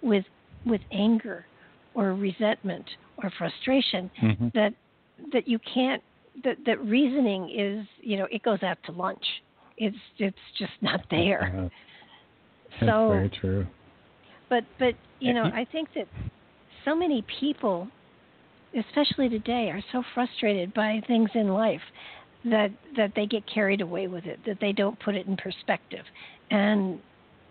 with 0.03 0.25
with 0.66 0.81
anger 0.93 1.47
or 1.95 2.14
resentment 2.14 2.85
or 3.23 3.31
frustration 3.37 4.11
mm-hmm. 4.23 4.49
that 4.55 4.73
that 5.33 5.47
you 5.47 5.59
can't 5.73 6.03
that 6.45 6.57
that 6.66 6.81
reasoning 6.85 7.51
is 7.55 7.87
you 8.01 8.16
know 8.16 8.27
it 8.31 8.43
goes 8.43 8.62
out 8.62 8.79
to 8.87 8.93
lunch. 8.93 9.25
It's 9.77 9.97
it's 10.19 10.37
just 10.59 10.73
not 10.81 11.01
there. 11.11 11.53
Uh, 11.57 11.69
that's 12.81 12.93
so 12.93 13.09
very 13.09 13.29
true. 13.29 13.66
but 14.49 14.64
but 14.79 14.95
you 15.19 15.35
know 15.35 15.43
i 15.43 15.66
think 15.73 15.88
that 15.95 16.07
so 16.85 16.95
many 16.95 17.25
people 17.40 17.88
especially 18.78 19.28
today 19.28 19.70
are 19.70 19.83
so 19.92 20.02
frustrated 20.14 20.72
by 20.74 21.00
things 21.06 21.30
in 21.35 21.48
life 21.48 21.80
that 22.44 22.70
that 22.96 23.12
they 23.14 23.26
get 23.26 23.42
carried 23.52 23.80
away 23.80 24.06
with 24.06 24.24
it 24.24 24.38
that 24.46 24.59
they 24.61 24.72
don't 24.72 24.98
put 25.00 25.14
it 25.14 25.26
in 25.26 25.37
perspective. 25.37 26.04
And 26.50 27.00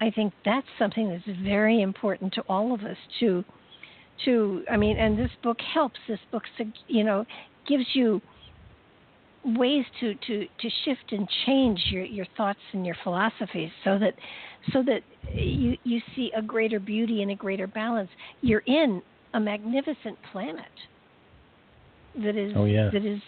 i 0.02 0.10
think 0.10 0.34
that's 0.46 0.68
something 0.78 1.10
that's 1.10 1.40
very 1.44 1.82
important 1.82 2.34
to 2.34 2.42
all 2.48 2.74
of 2.74 2.82
us 2.82 2.98
to 3.20 3.44
to 4.26 4.64
i 4.72 4.78
mean 4.78 4.98
and 4.98 5.18
this 5.18 5.32
book 5.44 5.58
helps. 5.74 6.00
This 6.08 6.20
book 6.32 6.44
you 6.88 7.04
know 7.04 7.26
gives 7.68 7.86
you 7.94 8.22
ways 9.46 9.86
to 10.00 10.16
to 10.16 10.46
to 10.60 10.70
shift 10.84 11.12
and 11.12 11.28
change 11.46 11.80
your 11.92 12.04
your 12.04 12.26
thoughts 12.36 12.60
and 12.74 12.86
your 12.86 12.96
philosophies 13.04 13.72
so 13.84 13.98
that 14.00 14.14
so 14.74 14.84
that 14.84 15.02
you 15.34 15.78
you 15.84 16.02
see 16.16 16.32
a 16.36 16.42
greater 16.42 16.80
beauty 16.80 17.22
and 17.22 17.32
a 17.32 17.36
greater 17.36 17.68
balance. 17.68 18.10
You're 18.42 18.64
in 18.66 19.02
a 19.34 19.40
magnificent 19.40 20.18
planet 20.32 20.66
that 22.16 22.36
is 22.36 22.54
oh, 22.56 22.66
yeah. 22.66 22.90
that 22.92 23.06
is 23.06 23.22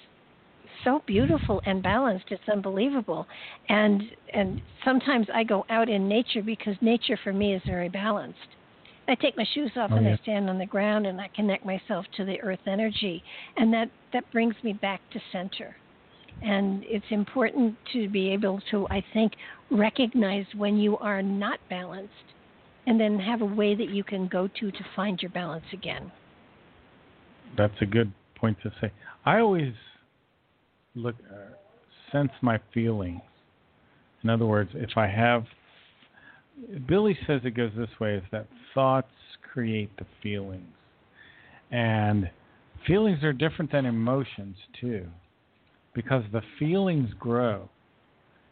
so 0.84 1.02
beautiful 1.06 1.62
and 1.66 1.84
balanced 1.84 2.26
it's 2.30 2.42
unbelievable 2.52 3.28
and 3.70 4.02
and 4.34 4.62
sometimes 4.84 5.28
i 5.34 5.44
go 5.44 5.66
out 5.70 5.90
in 5.90 6.08
nature 6.08 6.42
because 6.42 6.76
nature 6.82 7.20
for 7.24 7.32
me 7.32 7.54
is 7.54 7.62
very 7.66 7.90
balanced 7.90 8.38
I 9.08 9.16
take 9.16 9.36
my 9.36 9.46
shoes 9.54 9.72
off 9.76 9.90
oh, 9.92 9.98
and 9.98 10.06
yeah. 10.06 10.14
I 10.14 10.24
stand 10.24 10.50
on 10.50 10.58
the 10.58 10.66
ground 10.66 11.06
and 11.06 11.20
I 11.20 11.30
connect 11.36 11.66
myself 11.66 12.06
to 12.18 12.24
the 12.24 12.40
earth 12.42 12.60
energy 12.66 13.24
and 13.58 13.74
that 13.74 13.90
that 14.14 14.32
brings 14.32 14.56
me 14.64 14.74
back 14.74 15.02
to 15.12 15.20
center. 15.32 15.76
And 16.42 16.84
it's 16.86 17.06
important 17.10 17.76
to 17.94 18.08
be 18.10 18.30
able 18.32 18.62
to 18.72 18.88
I 18.90 19.04
think 19.14 19.34
recognize 19.70 20.46
when 20.56 20.78
you 20.78 20.98
are 20.98 21.22
not 21.22 21.60
balanced 21.70 22.14
and 22.88 23.00
then 23.00 23.20
have 23.20 23.42
a 23.42 23.46
way 23.46 23.76
that 23.76 23.90
you 23.90 24.04
can 24.04 24.28
go 24.28 24.48
to 24.48 24.72
to 24.72 24.86
find 24.96 25.22
your 25.22 25.32
balance 25.32 25.66
again. 25.74 26.12
That's 27.58 27.82
a 27.82 27.86
good 27.86 28.14
point 28.42 28.58
to 28.64 28.72
say. 28.82 28.92
I 29.26 29.40
always 29.40 29.74
look 30.96 31.16
uh, 31.32 31.54
sense 32.12 32.32
my 32.42 32.60
feelings. 32.74 33.22
In 34.24 34.30
other 34.30 34.46
words, 34.46 34.72
if 34.74 34.98
I 34.98 35.08
have 35.08 35.46
Billy 36.88 37.18
says 37.26 37.42
it 37.44 37.52
goes 37.52 37.72
this 37.76 37.90
way 38.00 38.16
is 38.16 38.24
that 38.32 38.48
thoughts 38.74 39.08
create 39.52 39.90
the 39.98 40.06
feelings. 40.22 40.74
And 41.72 42.30
feelings 42.86 43.24
are 43.24 43.34
different 43.34 43.72
than 43.72 43.86
emotions 43.86 44.58
too. 44.80 45.08
Because 45.94 46.24
the 46.32 46.42
feelings 46.60 47.10
grow, 47.20 47.70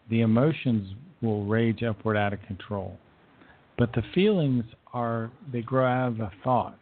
the 0.09 0.21
emotions 0.21 0.93
will 1.21 1.45
rage 1.45 1.83
upward 1.83 2.17
out 2.17 2.33
of 2.33 2.41
control. 2.43 2.97
But 3.77 3.93
the 3.93 4.03
feelings 4.13 4.65
are 4.93 5.31
they 5.51 5.61
grow 5.61 5.85
out 5.85 6.07
of 6.09 6.17
the 6.17 6.31
thoughts. 6.43 6.78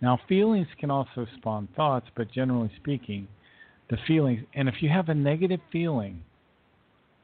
Now 0.00 0.18
feelings 0.28 0.68
can 0.78 0.90
also 0.90 1.26
spawn 1.36 1.68
thoughts, 1.74 2.06
but 2.16 2.30
generally 2.30 2.70
speaking, 2.76 3.28
the 3.88 3.96
feelings 4.06 4.42
and 4.54 4.68
if 4.68 4.76
you 4.80 4.88
have 4.88 5.08
a 5.08 5.14
negative 5.14 5.60
feeling, 5.72 6.22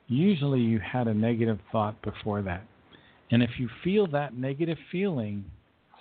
usually 0.08 0.60
you 0.60 0.80
had 0.80 1.08
a 1.08 1.14
negative 1.14 1.58
thought 1.70 2.00
before 2.02 2.42
that. 2.42 2.64
And 3.30 3.42
if 3.42 3.50
you 3.58 3.68
feel 3.82 4.06
that 4.08 4.36
negative 4.36 4.78
feeling, 4.90 5.44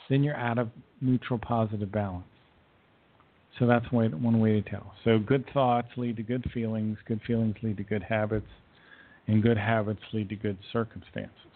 then 0.09 0.23
you're 0.23 0.35
out 0.35 0.57
of 0.57 0.69
neutral 0.99 1.39
positive 1.39 1.91
balance. 1.91 2.25
So 3.59 3.67
that's 3.67 3.85
one 3.91 4.39
way 4.39 4.61
to 4.61 4.69
tell. 4.69 4.93
So 5.03 5.19
good 5.19 5.45
thoughts 5.53 5.89
lead 5.97 6.17
to 6.17 6.23
good 6.23 6.49
feelings, 6.53 6.97
good 7.05 7.21
feelings 7.27 7.55
lead 7.61 7.77
to 7.77 7.83
good 7.83 8.03
habits, 8.03 8.47
and 9.27 9.43
good 9.43 9.57
habits 9.57 10.01
lead 10.13 10.29
to 10.29 10.35
good 10.35 10.57
circumstances. 10.73 11.50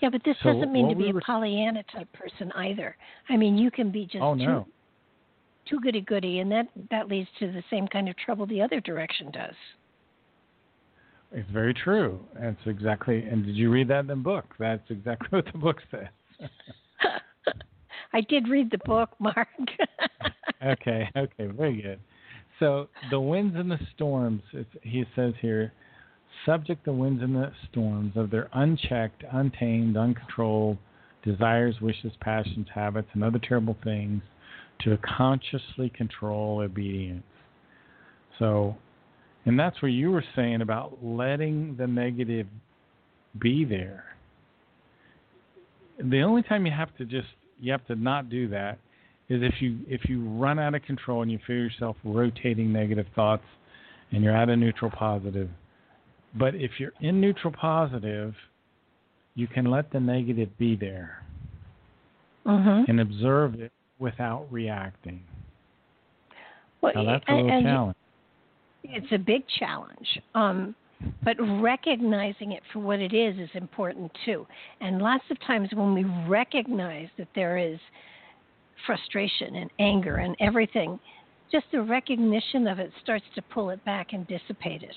Yeah, 0.00 0.10
but 0.10 0.22
this 0.24 0.36
so 0.42 0.52
doesn't 0.52 0.72
mean 0.72 0.88
to 0.88 0.94
we 0.94 1.06
be 1.06 1.12
were... 1.12 1.20
a 1.20 1.22
Pollyanna 1.22 1.82
type 1.92 2.12
person 2.12 2.52
either. 2.52 2.96
I 3.28 3.36
mean, 3.36 3.58
you 3.58 3.70
can 3.70 3.90
be 3.90 4.04
just 4.04 4.22
oh, 4.22 4.34
no. 4.34 4.66
too, 5.68 5.76
too 5.76 5.80
goody 5.80 6.00
goody, 6.00 6.38
and 6.38 6.50
that 6.52 6.66
that 6.90 7.08
leads 7.08 7.28
to 7.40 7.50
the 7.50 7.62
same 7.70 7.88
kind 7.88 8.08
of 8.08 8.16
trouble 8.16 8.46
the 8.46 8.62
other 8.62 8.80
direction 8.80 9.30
does. 9.32 9.54
It's 11.32 11.50
very 11.50 11.74
true. 11.74 12.20
That's 12.38 12.60
exactly. 12.66 13.22
And 13.24 13.44
did 13.44 13.54
you 13.54 13.70
read 13.70 13.88
that 13.88 14.00
in 14.00 14.06
the 14.06 14.16
book? 14.16 14.54
That's 14.58 14.88
exactly 14.88 15.28
what 15.30 15.44
the 15.52 15.58
book 15.58 15.78
says. 15.90 16.08
I 18.12 18.22
did 18.22 18.48
read 18.48 18.70
the 18.70 18.78
book, 18.86 19.10
Mark. 19.18 19.48
okay. 20.66 21.08
Okay. 21.16 21.46
Very 21.46 21.82
good. 21.82 22.00
So 22.58 22.88
the 23.10 23.20
winds 23.20 23.54
and 23.56 23.70
the 23.70 23.78
storms. 23.94 24.42
he 24.82 25.04
says 25.14 25.34
here, 25.40 25.72
subject 26.44 26.84
the 26.84 26.92
winds 26.92 27.22
and 27.22 27.34
the 27.34 27.52
storms 27.70 28.12
of 28.16 28.30
their 28.30 28.48
unchecked, 28.52 29.24
untamed, 29.32 29.96
uncontrolled 29.96 30.78
desires, 31.24 31.74
wishes, 31.80 32.12
passions, 32.20 32.66
habits, 32.74 33.08
and 33.12 33.24
other 33.24 33.38
terrible 33.38 33.76
things 33.84 34.22
to 34.80 34.96
consciously 34.98 35.90
control 35.90 36.60
obedience. 36.60 37.24
So 38.38 38.76
and 39.48 39.58
that's 39.58 39.80
what 39.80 39.88
you 39.88 40.10
were 40.10 40.24
saying 40.36 40.60
about 40.60 40.98
letting 41.02 41.74
the 41.76 41.86
negative 41.86 42.46
be 43.40 43.64
there. 43.64 44.04
The 45.98 46.20
only 46.20 46.42
time 46.42 46.66
you 46.66 46.72
have 46.72 46.94
to 46.98 47.06
just 47.06 47.28
you 47.58 47.72
have 47.72 47.86
to 47.86 47.96
not 47.96 48.28
do 48.28 48.48
that 48.48 48.78
is 49.28 49.42
if 49.42 49.54
you 49.60 49.78
if 49.88 50.02
you 50.08 50.28
run 50.28 50.58
out 50.58 50.74
of 50.74 50.82
control 50.82 51.22
and 51.22 51.32
you 51.32 51.38
feel 51.46 51.56
yourself 51.56 51.96
rotating 52.04 52.72
negative 52.72 53.06
thoughts 53.14 53.44
and 54.12 54.22
you're 54.22 54.36
at 54.36 54.50
a 54.50 54.56
neutral 54.56 54.90
positive. 54.90 55.48
But 56.38 56.54
if 56.54 56.72
you're 56.78 56.92
in 57.00 57.20
neutral 57.20 57.52
positive, 57.52 58.34
you 59.34 59.46
can 59.46 59.66
let 59.66 59.90
the 59.90 60.00
negative 60.00 60.56
be 60.58 60.76
there 60.76 61.22
mm-hmm. 62.46 62.90
and 62.90 63.00
observe 63.00 63.54
it 63.54 63.72
without 63.98 64.46
reacting. 64.50 65.22
Well, 66.80 66.92
now 66.94 67.04
that's 67.04 67.24
a 67.28 67.34
little 67.34 67.50
and, 67.50 67.64
challenge. 67.64 67.96
It's 68.84 69.12
a 69.12 69.18
big 69.18 69.42
challenge. 69.58 70.20
Um, 70.34 70.74
but 71.22 71.36
recognizing 71.60 72.52
it 72.52 72.62
for 72.72 72.80
what 72.80 73.00
it 73.00 73.14
is 73.14 73.38
is 73.38 73.50
important 73.54 74.10
too. 74.24 74.46
And 74.80 75.00
lots 75.00 75.24
of 75.30 75.40
times 75.40 75.68
when 75.72 75.94
we 75.94 76.04
recognize 76.28 77.08
that 77.18 77.28
there 77.34 77.58
is 77.58 77.78
frustration 78.86 79.56
and 79.56 79.70
anger 79.78 80.16
and 80.16 80.36
everything, 80.40 80.98
just 81.50 81.66
the 81.72 81.82
recognition 81.82 82.66
of 82.66 82.78
it 82.78 82.90
starts 83.02 83.24
to 83.34 83.42
pull 83.42 83.70
it 83.70 83.84
back 83.84 84.12
and 84.12 84.26
dissipate 84.26 84.82
it. 84.82 84.94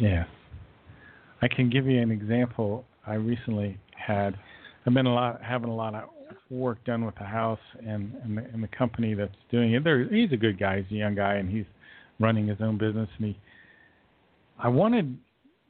Yeah. 0.00 0.24
I 1.42 1.48
can 1.48 1.70
give 1.70 1.86
you 1.86 2.00
an 2.00 2.10
example. 2.10 2.84
I 3.06 3.14
recently 3.14 3.78
had 3.94 4.36
I've 4.86 4.94
been 4.94 5.06
a 5.06 5.14
lot 5.14 5.40
having 5.42 5.68
a 5.68 5.74
lot 5.74 5.94
of 5.94 6.08
work 6.48 6.82
done 6.84 7.04
with 7.04 7.14
the 7.16 7.24
house 7.24 7.60
and 7.86 8.14
and 8.24 8.38
the, 8.38 8.42
and 8.52 8.62
the 8.62 8.68
company 8.68 9.14
that's 9.14 9.34
doing 9.50 9.74
it. 9.74 9.84
There, 9.84 10.04
he's 10.04 10.32
a 10.32 10.36
good 10.36 10.58
guy. 10.58 10.82
He's 10.82 10.96
a 10.96 10.98
young 10.98 11.14
guy, 11.14 11.34
and 11.34 11.48
he's 11.48 11.66
running 12.18 12.46
his 12.46 12.58
own 12.60 12.78
business, 12.78 13.08
and 13.18 13.28
he. 13.28 13.38
I 14.58 14.68
wanted 14.68 15.16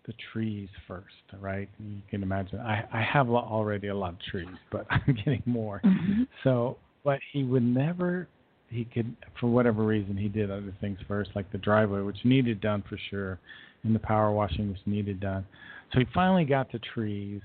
the 0.06 0.14
trees 0.32 0.68
first, 0.88 1.06
right? 1.40 1.68
You 1.78 2.00
can 2.08 2.22
imagine. 2.22 2.60
I 2.60 2.84
I 2.92 3.02
have 3.02 3.28
already 3.28 3.88
a 3.88 3.96
lot 3.96 4.14
of 4.14 4.20
trees, 4.30 4.48
but 4.72 4.86
I'm 4.90 5.16
getting 5.24 5.42
more. 5.46 5.80
Mm-hmm. 5.84 6.22
So, 6.44 6.78
but 7.04 7.20
he 7.32 7.44
would 7.44 7.64
never. 7.64 8.28
He 8.68 8.84
could, 8.84 9.16
for 9.40 9.48
whatever 9.48 9.82
reason, 9.82 10.16
he 10.16 10.28
did 10.28 10.48
other 10.48 10.72
things 10.80 10.96
first, 11.08 11.30
like 11.34 11.50
the 11.50 11.58
driveway, 11.58 12.02
which 12.02 12.18
needed 12.22 12.60
done 12.60 12.84
for 12.88 12.96
sure, 13.10 13.40
and 13.82 13.94
the 13.94 13.98
power 13.98 14.30
washing, 14.32 14.68
was 14.68 14.78
needed 14.86 15.20
done. 15.20 15.46
So 15.92 16.00
he 16.00 16.06
finally 16.14 16.44
got 16.44 16.70
the 16.70 16.78
trees, 16.78 17.40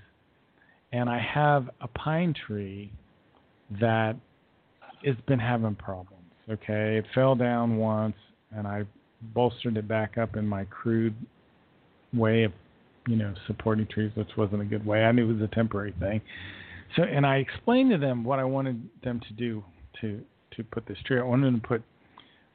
and 0.91 1.09
I 1.09 1.19
have 1.19 1.69
a 1.81 1.87
pine 1.87 2.33
tree 2.45 2.91
that 3.79 4.15
has 5.03 5.15
been 5.27 5.39
having 5.39 5.75
problems. 5.75 6.21
Okay, 6.49 6.97
it 6.97 7.05
fell 7.15 7.35
down 7.35 7.77
once 7.77 8.15
and 8.55 8.67
I 8.67 8.83
bolstered 9.33 9.77
it 9.77 9.87
back 9.87 10.17
up 10.17 10.35
in 10.35 10.47
my 10.47 10.65
crude 10.65 11.15
way 12.13 12.43
of, 12.43 12.51
you 13.07 13.15
know, 13.15 13.33
supporting 13.47 13.87
trees, 13.87 14.11
which 14.15 14.29
wasn't 14.37 14.61
a 14.61 14.65
good 14.65 14.85
way. 14.85 15.03
I 15.03 15.11
knew 15.11 15.29
it 15.29 15.33
was 15.33 15.41
a 15.41 15.53
temporary 15.53 15.93
thing. 15.99 16.21
So, 16.95 17.03
and 17.03 17.25
I 17.25 17.37
explained 17.37 17.91
to 17.91 17.97
them 17.97 18.23
what 18.23 18.39
I 18.39 18.43
wanted 18.43 18.87
them 19.03 19.19
to 19.27 19.33
do 19.33 19.63
to 20.01 20.21
to 20.55 20.63
put 20.63 20.85
this 20.87 20.97
tree. 21.05 21.19
I 21.19 21.23
wanted 21.23 21.47
them 21.47 21.61
to 21.61 21.67
put 21.67 21.83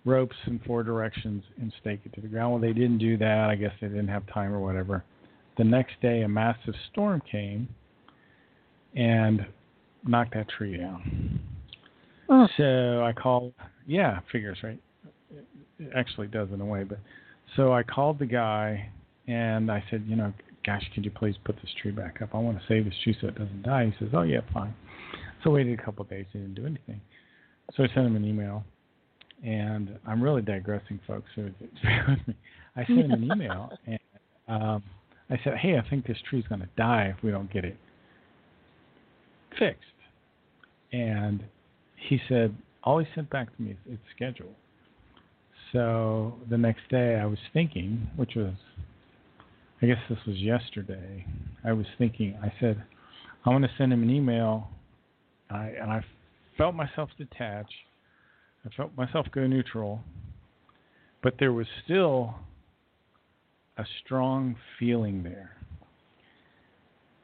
ropes 0.04 0.36
in 0.46 0.60
four 0.66 0.82
directions 0.82 1.44
and 1.60 1.72
stake 1.80 2.00
it 2.04 2.12
to 2.14 2.20
the 2.20 2.28
ground. 2.28 2.52
Well, 2.52 2.60
they 2.60 2.72
didn't 2.72 2.98
do 2.98 3.16
that. 3.18 3.48
I 3.50 3.54
guess 3.54 3.72
they 3.80 3.88
didn't 3.88 4.08
have 4.08 4.26
time 4.32 4.52
or 4.52 4.60
whatever. 4.60 5.04
The 5.58 5.64
next 5.64 6.00
day, 6.00 6.22
a 6.22 6.28
massive 6.28 6.74
storm 6.90 7.22
came 7.30 7.68
and 8.94 9.46
knocked 10.06 10.34
that 10.34 10.48
tree 10.48 10.76
down. 10.76 11.40
Oh. 12.28 12.48
So 12.56 13.04
I 13.04 13.12
called. 13.12 13.52
Yeah, 13.86 14.20
figures 14.30 14.58
right 14.62 14.80
it 15.80 15.92
actually 15.96 16.28
does 16.28 16.48
in 16.52 16.60
a 16.60 16.64
way. 16.64 16.84
But 16.84 16.98
so 17.56 17.72
I 17.72 17.82
called 17.82 18.18
the 18.18 18.26
guy 18.26 18.90
and 19.26 19.70
I 19.70 19.82
said, 19.90 20.04
you 20.06 20.16
know, 20.16 20.32
gosh, 20.64 20.82
could 20.94 21.04
you 21.04 21.10
please 21.10 21.34
put 21.44 21.56
this 21.56 21.70
tree 21.80 21.90
back 21.90 22.20
up? 22.22 22.30
I 22.34 22.38
want 22.38 22.58
to 22.58 22.64
save 22.68 22.84
this 22.84 22.94
tree 23.02 23.16
so 23.20 23.28
it 23.28 23.36
doesn't 23.36 23.62
die. 23.62 23.86
He 23.86 24.04
says, 24.04 24.12
oh 24.14 24.22
yeah, 24.22 24.40
fine. 24.52 24.74
So 25.42 25.50
I 25.50 25.54
waited 25.54 25.78
a 25.78 25.82
couple 25.82 26.02
of 26.02 26.10
days. 26.10 26.26
He 26.32 26.38
didn't 26.38 26.54
do 26.54 26.66
anything. 26.66 27.00
So 27.74 27.84
I 27.84 27.86
sent 27.88 28.06
him 28.06 28.16
an 28.16 28.24
email, 28.24 28.64
and 29.44 29.98
I'm 30.06 30.22
really 30.22 30.42
digressing, 30.42 31.00
folks. 31.06 31.28
So 31.34 31.42
bear 31.82 32.06
with 32.08 32.28
me. 32.28 32.34
I 32.76 32.84
sent 32.86 33.00
him 33.00 33.12
an 33.12 33.24
email, 33.24 33.70
and 33.86 33.98
um, 34.48 34.82
I 35.28 35.38
said, 35.44 35.56
"Hey, 35.56 35.78
I 35.78 35.88
think 35.88 36.06
this 36.06 36.18
tree's 36.28 36.46
going 36.48 36.60
to 36.60 36.68
die 36.76 37.14
if 37.16 37.22
we 37.22 37.30
don't 37.30 37.52
get 37.52 37.64
it 37.64 37.76
fixed." 39.58 39.84
And 40.92 41.44
he 42.08 42.18
said, 42.28 42.54
all 42.82 42.98
he 42.98 43.06
sent 43.14 43.30
back 43.30 43.54
to 43.56 43.62
me 43.62 43.72
is 43.72 43.76
it's 43.86 44.02
scheduled. 44.14 44.54
So 45.72 46.34
the 46.48 46.58
next 46.58 46.88
day, 46.90 47.16
I 47.16 47.26
was 47.26 47.38
thinking, 47.52 48.08
which 48.16 48.34
was, 48.34 48.54
I 49.82 49.86
guess 49.86 49.98
this 50.08 50.18
was 50.26 50.36
yesterday. 50.36 51.24
I 51.64 51.72
was 51.72 51.86
thinking. 51.98 52.36
I 52.42 52.52
said, 52.60 52.82
I'm 53.44 53.52
going 53.52 53.62
to 53.62 53.70
send 53.78 53.92
him 53.92 54.02
an 54.02 54.10
email. 54.10 54.68
I, 55.50 55.72
and 55.80 55.90
I 55.90 56.04
felt 56.58 56.74
myself 56.74 57.10
detach. 57.18 57.70
I 58.64 58.68
felt 58.76 58.96
myself 58.96 59.26
go 59.32 59.46
neutral. 59.46 60.00
But 61.22 61.34
there 61.38 61.52
was 61.52 61.66
still 61.84 62.34
a 63.76 63.84
strong 64.04 64.56
feeling 64.78 65.22
there. 65.22 65.56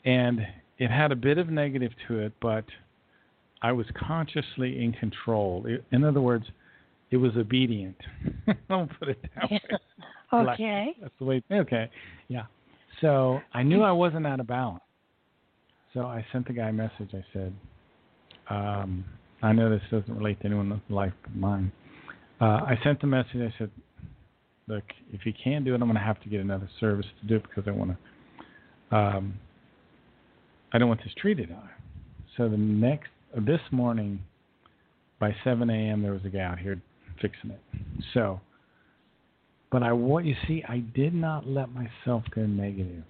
And 0.05 0.41
it 0.79 0.91
had 0.91 1.13
a 1.13 1.17
bit 1.17 1.39
of 1.39 1.49
negative 1.49 1.93
to 2.09 2.19
it, 2.21 2.33
but 2.41 2.65
I 3.63 3.73
was 3.73 3.87
consciously 3.99 4.83
in 4.83 4.93
control. 4.93 5.67
In 5.91 6.05
other 6.05 6.21
words, 6.21 6.45
it 7.11 7.17
was 7.17 7.33
obedient. 7.37 7.97
I'll 8.71 8.89
put 8.99 9.09
it 9.09 9.25
that 9.35 9.51
way. 9.51 9.61
okay. 10.33 10.97
That's 11.01 11.15
the 11.19 11.25
way. 11.25 11.43
Okay. 11.51 11.91
Yeah. 12.29 12.45
So 13.01 13.41
I 13.53 13.63
knew 13.63 13.83
I 13.83 13.93
wasn't 13.93 14.27
out 14.27 14.41
of 14.41 14.47
balance. 14.47 14.83
So 15.95 16.03
I 16.03 16.25
sent 16.33 16.47
the 16.47 16.53
guy 16.53 16.69
a 16.69 16.73
message. 16.73 17.11
I 17.15 17.25
said, 17.33 17.55
um, 18.51 19.05
I 19.43 19.53
know 19.53 19.71
this 19.71 19.83
doesn't 19.91 20.17
relate 20.17 20.41
to 20.41 20.47
anyone's 20.47 20.81
life 20.89 21.13
but 21.23 21.35
mine. 21.35 21.73
Uh, 22.41 22.45
I 22.45 22.79
sent 22.83 23.01
the 23.01 23.07
message. 23.07 23.37
I 23.37 23.55
said, 23.59 23.71
look, 24.69 24.85
if 25.13 25.25
you 25.25 25.33
can't 25.43 25.65
do 25.65 25.73
it, 25.73 25.77
I'm 25.77 25.89
going 25.89 25.95
to 25.95 26.01
have 26.01 26.21
to 26.23 26.29
get 26.29 26.41
another 26.41 26.69
service 26.81 27.07
to 27.21 27.27
do 27.27 27.37
it 27.37 27.43
because 27.43 27.65
I 27.67 27.71
want 27.71 27.93
to. 27.93 28.97
Um, 28.97 29.35
I 30.73 30.79
don't 30.79 30.89
want 30.89 31.03
this 31.03 31.13
treated 31.21 31.49
die. 31.49 31.71
So 32.37 32.49
the 32.49 32.57
next, 32.57 33.09
uh, 33.37 33.41
this 33.41 33.61
morning, 33.71 34.21
by 35.19 35.35
7 35.45 35.69
a.m., 35.71 36.03
there 36.03 36.13
was 36.13 36.25
a 36.25 36.29
guy 36.29 36.41
out 36.41 36.59
here 36.59 36.81
fixing 37.21 37.51
it. 37.51 37.61
So, 38.13 38.41
but 39.71 39.83
I 39.83 39.93
what 39.93 40.25
you 40.25 40.35
see, 40.47 40.63
I 40.69 40.79
did 40.95 41.15
not 41.15 41.47
let 41.47 41.69
myself 41.73 42.25
go 42.35 42.43
negative, 42.47 43.05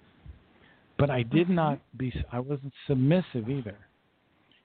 but 0.97 1.09
I 1.09 1.23
did 1.23 1.49
not 1.49 1.79
be. 1.97 2.13
I 2.31 2.39
wasn't 2.39 2.73
submissive 2.87 3.49
either. 3.49 3.77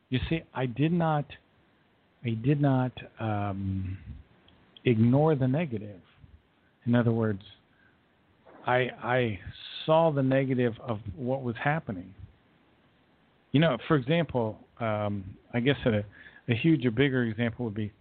You 0.09 0.21
see, 0.29 0.43
I 0.55 0.67
did 0.67 0.93
not. 0.93 1.27
I 2.25 2.31
did 2.31 2.61
not 2.61 2.93
um, 3.19 3.99
ignore 4.85 5.35
the 5.35 5.49
negative. 5.49 6.01
In 6.87 6.95
other 6.95 7.13
words, 7.13 7.43
I 8.67 8.91
I 9.03 9.39
saw 9.85 10.11
the 10.13 10.23
negative 10.23 10.75
of 10.81 11.01
what 11.17 11.43
was 11.43 11.57
happening. 11.63 12.15
You 13.51 13.61
know, 13.61 13.77
for 13.89 13.97
example, 13.97 14.59
um, 14.81 15.25
I 15.53 15.61
guess 15.61 15.77
a, 15.85 16.05
a 16.51 16.55
huge 16.55 16.87
or 16.87 16.91
bigger 16.91 17.25
example 17.25 17.65
would 17.67 17.75
be, 17.75 17.93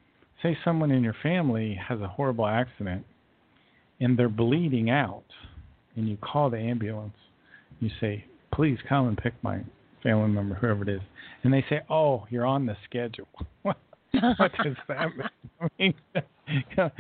say 0.42 0.58
someone 0.64 0.92
in 0.92 1.04
your 1.04 1.16
family 1.22 1.78
has 1.88 2.00
a 2.00 2.08
horrible 2.08 2.48
accident, 2.48 3.06
and 4.00 4.18
they're 4.18 4.30
bleeding 4.30 4.90
out, 4.90 5.26
and 5.96 6.08
you 6.08 6.18
call 6.18 6.50
the 6.50 6.58
ambulance. 6.58 7.18
You 7.80 7.90
say, 8.00 8.24
"Please 8.54 8.78
come 8.88 9.08
and 9.08 9.18
pick 9.18 9.34
my 9.42 9.62
family 10.04 10.30
member, 10.30 10.56
whoever 10.56 10.84
it 10.84 10.90
is," 10.90 11.02
and 11.44 11.52
they 11.52 11.66
say, 11.70 11.82
"Oh, 11.90 12.28
you're 12.30 12.46
on 12.46 12.68
the 12.68 12.78
schedule." 12.86 13.28
what 14.38 14.52
does 14.64 14.76
that 14.88 15.08
mean? 15.80 15.94
I 16.16 16.22
mean 16.80 16.92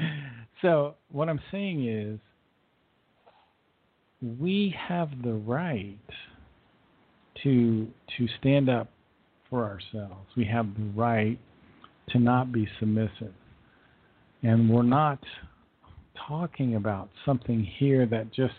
so 0.62 0.96
what 1.12 1.30
I'm 1.30 1.42
saying 1.52 1.88
is, 1.88 2.20
we 4.40 4.74
have 4.88 5.10
the 5.24 5.34
right 5.34 5.98
to 7.44 7.88
to 8.18 8.28
stand 8.40 8.70
up 8.70 8.90
for 9.50 9.64
ourselves. 9.64 10.28
We 10.38 10.46
have 10.46 10.68
the 10.76 10.86
right 10.96 11.40
to 12.10 12.20
not 12.20 12.52
be 12.52 12.68
submissive. 12.80 13.34
And 14.44 14.70
we're 14.70 14.84
not 14.84 15.20
talking 16.28 16.76
about 16.76 17.10
something 17.26 17.64
here 17.78 18.06
that 18.08 18.32
just 18.34 18.54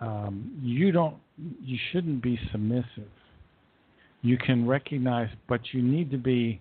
um, 0.00 0.58
you 0.62 0.92
don't 0.92 1.16
you 1.62 1.78
shouldn't 1.92 2.22
be 2.22 2.38
submissive. 2.52 3.10
You 4.22 4.36
can 4.36 4.66
recognize, 4.66 5.28
but 5.48 5.60
you 5.72 5.82
need 5.82 6.10
to 6.10 6.18
be 6.18 6.60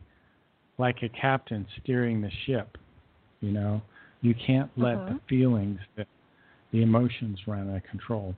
like 0.80 1.04
a 1.04 1.10
captain 1.10 1.68
steering 1.84 2.22
the 2.22 2.32
ship. 2.46 2.78
You 3.42 3.52
know, 3.52 3.82
you 4.22 4.34
can't 4.34 4.72
let 4.76 4.96
uh-huh. 4.96 5.14
the 5.14 5.20
feelings, 5.30 5.80
the, 5.96 6.06
the 6.72 6.82
emotions 6.82 7.40
run 7.46 7.70
out 7.70 7.78
of 7.78 7.84
control. 7.84 8.34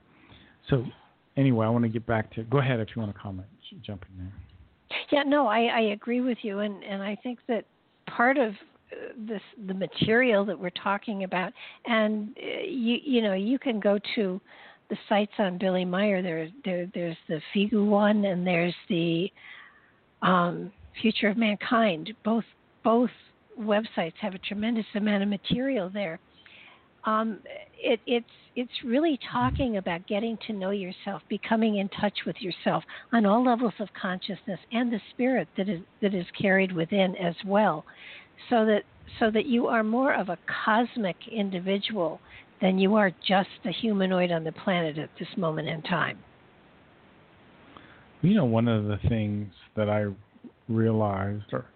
So 0.68 0.84
anyway, 1.36 1.66
I 1.66 1.70
want 1.70 1.84
to 1.84 1.88
get 1.88 2.06
back 2.06 2.32
to. 2.34 2.42
Go 2.44 2.58
ahead 2.58 2.80
if 2.80 2.88
you 2.94 3.00
want 3.00 3.14
to 3.14 3.20
comment. 3.20 3.48
Jump 3.86 4.04
in 4.12 4.24
there. 4.24 4.32
Yeah, 5.10 5.22
no, 5.22 5.46
I, 5.46 5.64
I 5.64 5.80
agree 5.92 6.20
with 6.20 6.36
you, 6.42 6.58
and 6.58 6.84
and 6.84 7.02
I 7.02 7.16
think 7.22 7.38
that 7.48 7.64
part 8.06 8.36
of 8.36 8.50
uh, 8.50 9.12
this 9.16 9.40
the 9.66 9.72
material 9.72 10.44
that 10.44 10.58
we're 10.58 10.70
talking 10.70 11.24
about, 11.24 11.52
and 11.86 12.36
uh, 12.36 12.62
you 12.66 12.98
you 13.02 13.22
know 13.22 13.32
you 13.32 13.58
can 13.58 13.80
go 13.80 13.98
to 14.14 14.38
the 14.90 14.96
sites 15.08 15.32
on 15.38 15.56
Billy 15.56 15.86
Meier. 15.86 16.20
There, 16.22 16.48
there 16.66 16.86
there's 16.92 17.16
the 17.28 17.40
FIGU 17.54 17.86
one, 17.86 18.26
and 18.26 18.46
there's 18.46 18.74
the 18.90 19.32
um, 20.20 20.70
Future 21.00 21.28
of 21.28 21.36
Mankind. 21.36 22.12
Both 22.24 22.44
both 22.84 23.10
websites 23.58 24.14
have 24.20 24.34
a 24.34 24.38
tremendous 24.38 24.86
amount 24.94 25.22
of 25.22 25.28
material 25.28 25.90
there 25.92 26.18
um, 27.04 27.40
it, 27.78 28.00
it's 28.06 28.26
it's 28.54 28.72
really 28.84 29.18
talking 29.32 29.78
about 29.78 30.06
getting 30.06 30.36
to 30.46 30.52
know 30.52 30.70
yourself, 30.70 31.22
becoming 31.28 31.78
in 31.78 31.88
touch 31.88 32.18
with 32.26 32.36
yourself 32.40 32.84
on 33.12 33.24
all 33.24 33.42
levels 33.42 33.72
of 33.80 33.88
consciousness 34.00 34.60
and 34.72 34.92
the 34.92 35.00
spirit 35.10 35.48
that 35.56 35.68
is 35.68 35.80
that 36.00 36.14
is 36.14 36.26
carried 36.40 36.72
within 36.72 37.16
as 37.16 37.34
well, 37.46 37.84
so 38.50 38.64
that 38.66 38.82
so 39.18 39.30
that 39.30 39.46
you 39.46 39.66
are 39.66 39.82
more 39.82 40.14
of 40.14 40.28
a 40.28 40.38
cosmic 40.64 41.16
individual 41.30 42.20
than 42.60 42.78
you 42.78 42.94
are 42.94 43.10
just 43.26 43.48
a 43.64 43.72
humanoid 43.72 44.30
on 44.30 44.44
the 44.44 44.52
planet 44.52 44.96
at 44.96 45.10
this 45.18 45.28
moment 45.36 45.68
in 45.68 45.82
time. 45.82 46.18
You 48.20 48.34
know, 48.34 48.44
one 48.44 48.68
of 48.68 48.84
the 48.84 48.98
things 49.08 49.52
that 49.74 49.88
I 49.88 50.06
realized, 50.68 51.52
or 51.52 51.66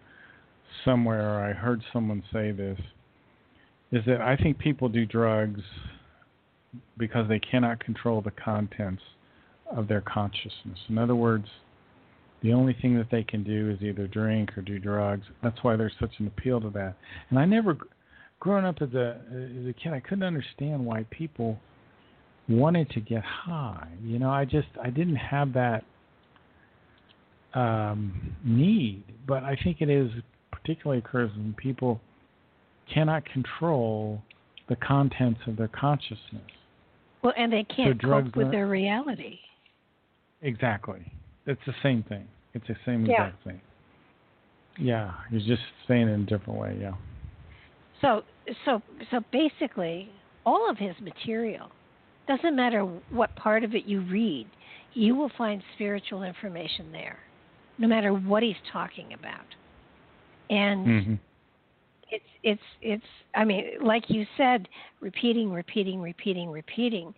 somewhere 0.85 1.45
I 1.45 1.53
heard 1.53 1.83
someone 1.93 2.23
say 2.33 2.53
this, 2.53 2.79
is 3.93 4.05
that 4.07 4.21
I 4.21 4.37
think 4.37 4.59
people 4.59 4.89
do 4.89 5.07
drugs 5.07 5.61
because 6.99 7.29
they 7.29 7.39
cannot 7.39 7.81
control 7.81 8.21
the 8.21 8.33
contents 8.33 9.03
of 9.75 9.89
their 9.89 10.01
consciousness. 10.01 10.79
In 10.89 10.99
other 10.99 11.15
words, 11.15 11.47
the 12.43 12.53
only 12.53 12.77
thing 12.81 12.97
that 12.99 13.11
they 13.11 13.23
can 13.23 13.43
do 13.43 13.71
is 13.71 13.83
either 13.83 14.07
drink 14.07 14.57
or 14.57 14.63
do 14.63 14.79
drugs. 14.79 15.25
That's 15.43 15.63
why 15.63 15.77
there's 15.77 15.95
such 15.99 16.13
an 16.19 16.27
appeal 16.27 16.61
to 16.61 16.71
that. 16.71 16.95
And 17.31 17.39
I 17.39 17.45
never, 17.45 17.77
growing 18.41 18.65
up 18.65 18.77
as 18.81 18.93
a 18.95 19.21
as 19.31 19.67
a 19.67 19.73
kid, 19.73 19.93
I 19.93 20.01
couldn't 20.01 20.23
understand 20.23 20.85
why 20.85 21.07
people 21.11 21.59
wanted 22.49 22.91
to 22.91 23.01
get 23.01 23.25
high. 23.25 23.89
You 24.03 24.19
know, 24.19 24.31
I 24.31 24.45
just 24.45 24.69
I 24.83 24.91
didn't 24.91 25.17
have 25.17 25.53
that 25.55 25.85
um, 27.57 28.37
need. 28.45 29.03
But 29.27 29.43
I 29.43 29.57
think 29.65 29.79
it 29.81 29.91
is 29.91 30.11
particularly 30.53 30.99
occurs 31.01 31.31
when 31.37 31.55
people 31.55 32.01
cannot 32.93 33.25
control 33.25 34.23
the 34.69 34.77
contents 34.77 35.41
of 35.47 35.57
their 35.57 35.69
consciousness. 35.69 36.43
Well, 37.23 37.33
and 37.37 37.53
they 37.53 37.65
can't 37.65 38.01
so 38.01 38.09
cope 38.09 38.37
with 38.37 38.53
their 38.53 38.69
reality. 38.69 39.39
Exactly. 40.43 41.01
It's 41.47 41.61
the 41.67 41.75
same 41.83 42.05
thing. 42.05 42.27
It's 42.55 42.67
the 42.69 42.77
same 42.85 43.05
yeah. 43.07 43.27
exact 43.27 43.45
thing. 43.45 43.61
Yeah, 44.79 45.13
you're 45.31 45.41
just 45.41 45.63
saying 45.89 46.09
it 46.09 46.13
in 46.13 46.23
a 46.23 46.27
different 46.27 46.61
way. 46.61 46.79
Yeah. 46.81 46.93
So, 48.03 48.23
so, 48.65 48.83
so 49.11 49.21
basically, 49.33 50.11
all 50.45 50.69
of 50.71 50.77
his 50.77 50.95
material 51.01 51.69
doesn't 52.29 52.55
matter 52.55 52.83
what 53.11 53.35
part 53.37 53.65
of 53.65 53.75
it 53.75 53.87
you 53.87 54.01
read, 54.03 54.47
you 54.95 55.15
will 55.15 55.31
find 55.37 55.63
spiritual 55.75 56.23
information 56.23 56.93
there, 56.93 57.19
no 57.79 57.89
matter 57.89 58.13
what 58.13 58.43
he's 58.43 58.57
talking 58.73 59.13
about. 59.13 59.47
And 60.51 60.87
mm-hmm 60.87 61.15
it's 62.11 62.25
it's 62.43 62.63
it's 62.83 63.05
i 63.35 63.45
mean 63.45 63.65
like 63.83 64.05
you 64.09 64.27
said 64.37 64.69
repeating 65.01 65.51
repeating 65.51 66.01
repeating 66.01 66.51
repeating 66.51 67.13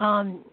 um 0.00 0.44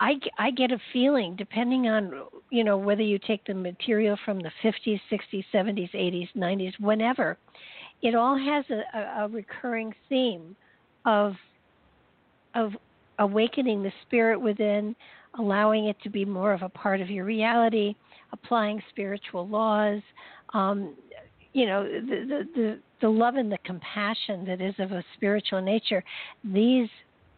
i 0.00 0.14
i 0.38 0.50
get 0.50 0.70
a 0.70 0.78
feeling 0.92 1.34
depending 1.36 1.88
on 1.88 2.12
you 2.50 2.64
know 2.64 2.76
whether 2.76 3.02
you 3.02 3.18
take 3.18 3.44
the 3.46 3.54
material 3.54 4.16
from 4.24 4.38
the 4.38 4.50
50s 4.62 5.00
60s 5.10 5.44
70s 5.52 5.92
80s 5.94 6.28
90s 6.36 6.72
whenever 6.80 7.36
it 8.02 8.14
all 8.14 8.36
has 8.36 8.64
a, 8.70 8.98
a, 8.98 9.24
a 9.24 9.28
recurring 9.28 9.92
theme 10.08 10.54
of 11.04 11.34
of 12.54 12.72
awakening 13.18 13.82
the 13.82 13.92
spirit 14.06 14.40
within 14.40 14.94
allowing 15.38 15.86
it 15.86 15.96
to 16.02 16.08
be 16.08 16.24
more 16.24 16.52
of 16.52 16.62
a 16.62 16.68
part 16.68 17.00
of 17.00 17.10
your 17.10 17.24
reality 17.24 17.94
applying 18.32 18.82
spiritual 18.90 19.46
laws, 19.48 20.00
um, 20.52 20.94
you 21.52 21.66
know, 21.66 21.84
the, 21.84 22.00
the, 22.00 22.48
the, 22.54 22.78
the 23.00 23.08
love 23.08 23.36
and 23.36 23.50
the 23.50 23.58
compassion 23.64 24.44
that 24.46 24.60
is 24.60 24.74
of 24.78 24.92
a 24.92 25.04
spiritual 25.16 25.62
nature, 25.62 26.02
these 26.42 26.88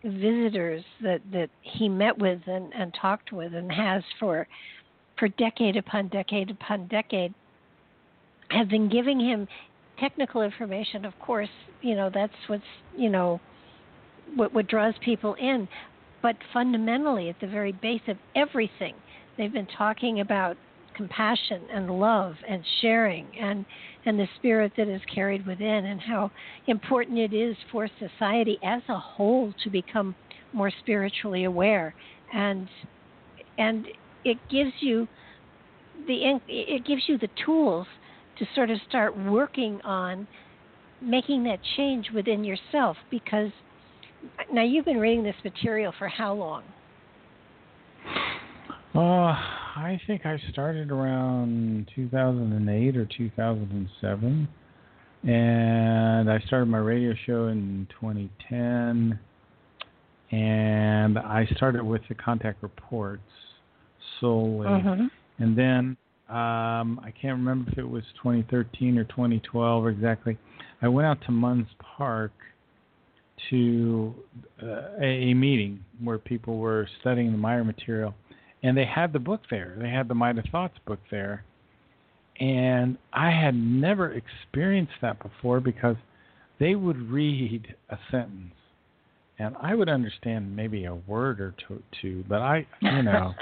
visitors 0.05 0.85
that, 1.03 1.21
that 1.33 1.51
he 1.63 1.89
met 1.89 2.17
with 2.19 2.41
and, 2.47 2.73
and 2.75 2.95
talked 3.01 3.33
with 3.33 3.55
and 3.55 3.71
has 3.71 4.03
for 4.21 4.47
for 5.19 5.29
decade 5.29 5.77
upon 5.77 6.09
decade 6.09 6.51
upon 6.51 6.87
decade 6.89 7.33
have 8.51 8.69
been 8.69 8.89
giving 8.89 9.19
him 9.19 9.49
technical 9.99 10.43
information. 10.43 11.05
Of 11.05 11.19
course 11.19 11.49
you 11.81 11.95
know 11.95 12.11
that's 12.13 12.35
what's 12.47 12.63
you 12.97 13.09
know 13.09 13.41
what 14.35 14.53
what 14.53 14.69
draws 14.69 14.95
people 15.05 15.35
in. 15.35 15.67
But 16.23 16.37
fundamentally 16.53 17.29
at 17.29 17.41
the 17.41 17.47
very 17.47 17.73
base 17.73 18.03
of 18.09 18.17
everything 18.35 18.95
they've 19.37 19.53
been 19.53 19.69
talking 19.79 20.21
about 20.21 20.57
compassion 20.97 21.63
and 21.73 21.91
love 21.91 22.35
and 22.49 22.65
sharing 22.81 23.27
and 23.41 23.65
and 24.05 24.19
the 24.19 24.27
spirit 24.37 24.73
that 24.77 24.89
is 24.89 25.01
carried 25.13 25.47
within 25.47 25.87
and 25.87 26.01
how 26.01 26.31
important 26.67 27.19
it 27.19 27.33
is 27.33 27.57
for 27.71 27.89
society 27.99 28.59
as 28.65 28.83
a 28.89 28.99
whole 28.99 29.53
to 29.63 29.71
become 29.71 30.15
more 30.53 30.71
spiritually 30.81 31.45
aware 31.45 31.95
and 32.33 32.69
and 33.59 33.87
it 34.25 34.39
gives 34.51 34.73
you 34.81 35.07
the 36.07 36.39
it 36.49 36.87
gives 36.87 37.03
you 37.07 37.19
the 37.19 37.29
tools 37.45 37.87
to 38.39 38.47
sort 38.55 38.71
of 38.71 38.79
start 38.89 39.17
working 39.17 39.81
on 39.83 40.27
making 41.03 41.45
that 41.45 41.59
change 41.77 42.11
within 42.15 42.45
yourself 42.45 42.97
because 43.11 43.51
now 44.53 44.63
you've 44.63 44.85
been 44.85 44.99
reading 44.99 45.23
this 45.23 45.37
material 45.45 45.93
for 45.99 46.09
how 46.09 46.33
long? 46.33 46.63
Uh, 48.95 49.35
I 49.77 50.01
think 50.07 50.25
I 50.25 50.41
started 50.51 50.91
around 50.91 51.91
2008 51.95 52.97
or 52.97 53.05
2007. 53.05 54.49
And 55.23 56.31
I 56.31 56.39
started 56.47 56.67
my 56.67 56.79
radio 56.79 57.15
show 57.27 57.49
in 57.49 57.87
2010. 58.01 59.19
And 60.31 61.19
I 61.19 61.47
started 61.57 61.85
with 61.85 62.01
the 62.09 62.15
contact 62.15 62.63
reports 62.63 63.21
solely. 64.19 64.67
Mm-hmm. 64.67 65.07
And 65.43 65.59
then 65.59 65.97
um, 66.31 66.99
I 67.05 67.13
can't 67.21 67.39
remember 67.39 67.71
if 67.71 67.77
it 67.77 67.89
was 67.89 68.03
2013 68.23 68.97
or 68.97 69.05
2012 69.05 69.89
exactly. 69.89 70.39
I 70.81 70.89
went 70.89 71.07
out 71.07 71.19
to 71.27 71.33
Munds 71.33 71.69
Park 71.79 72.33
to 73.51 74.15
uh, 74.63 75.03
a 75.03 75.35
meeting 75.35 75.85
where 76.03 76.17
people 76.17 76.57
were 76.57 76.89
studying 77.03 77.33
the 77.33 77.39
Meier 77.39 77.63
material 77.63 78.15
and 78.67 78.77
they 78.77 78.85
had 78.85 79.13
the 79.13 79.19
book 79.19 79.43
there. 79.51 79.77
They 79.81 79.91
had 79.91 80.09
the 80.09 80.15
Might 80.15 80.39
of 80.39 80.45
Thoughts 80.51 80.79
book 80.87 81.01
there. 81.11 81.45
And 82.39 82.99
I 83.13 83.31
had 83.31 83.55
never 83.55 84.13
experienced 84.13 84.93
that 85.01 85.23
before 85.23 85.61
because 85.61 85.97
they 86.59 86.75
would 86.75 87.11
read 87.11 87.75
a 87.89 87.99
sentence 88.11 88.53
and 89.39 89.55
I 89.61 89.75
would 89.75 89.89
understand 89.89 90.57
maybe 90.57 90.85
a 90.87 90.95
word 90.95 91.41
or 91.41 91.55
two, 92.01 92.25
but 92.29 92.41
I, 92.41 92.67
you 92.81 93.03
know, 93.03 93.35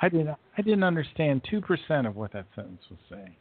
I 0.00 0.08
didn't 0.08 0.36
I 0.56 0.62
didn't 0.62 0.84
understand 0.84 1.42
2% 1.52 2.06
of 2.06 2.16
what 2.16 2.32
that 2.32 2.46
sentence 2.54 2.82
was 2.90 2.98
saying. 3.10 3.34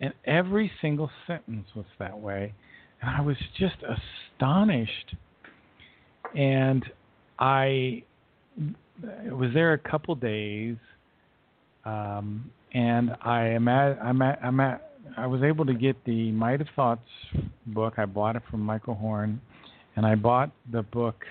And 0.00 0.12
every 0.26 0.70
single 0.80 1.10
sentence 1.26 1.66
was 1.74 1.86
that 1.98 2.18
way, 2.18 2.54
and 3.00 3.10
I 3.10 3.20
was 3.20 3.36
just 3.58 3.76
astonished. 3.82 5.16
And 6.36 6.84
I 7.38 8.04
was 9.02 9.50
there 9.54 9.72
a 9.72 9.78
couple 9.78 10.14
days, 10.14 10.76
um, 11.84 12.50
and 12.72 13.10
I 13.22 13.46
am 13.46 13.68
at, 13.68 13.98
I'm 14.02 14.22
at, 14.22 14.38
I'm 14.42 14.60
at, 14.60 14.90
I 15.16 15.26
was 15.26 15.42
able 15.42 15.64
to 15.66 15.74
get 15.74 15.96
the 16.04 16.32
Might 16.32 16.60
of 16.60 16.68
Thoughts 16.76 17.08
book. 17.66 17.94
I 17.96 18.04
bought 18.04 18.36
it 18.36 18.42
from 18.50 18.60
Michael 18.60 18.94
Horn, 18.94 19.40
and 19.96 20.04
I 20.04 20.14
bought 20.14 20.50
the 20.70 20.82
book, 20.82 21.24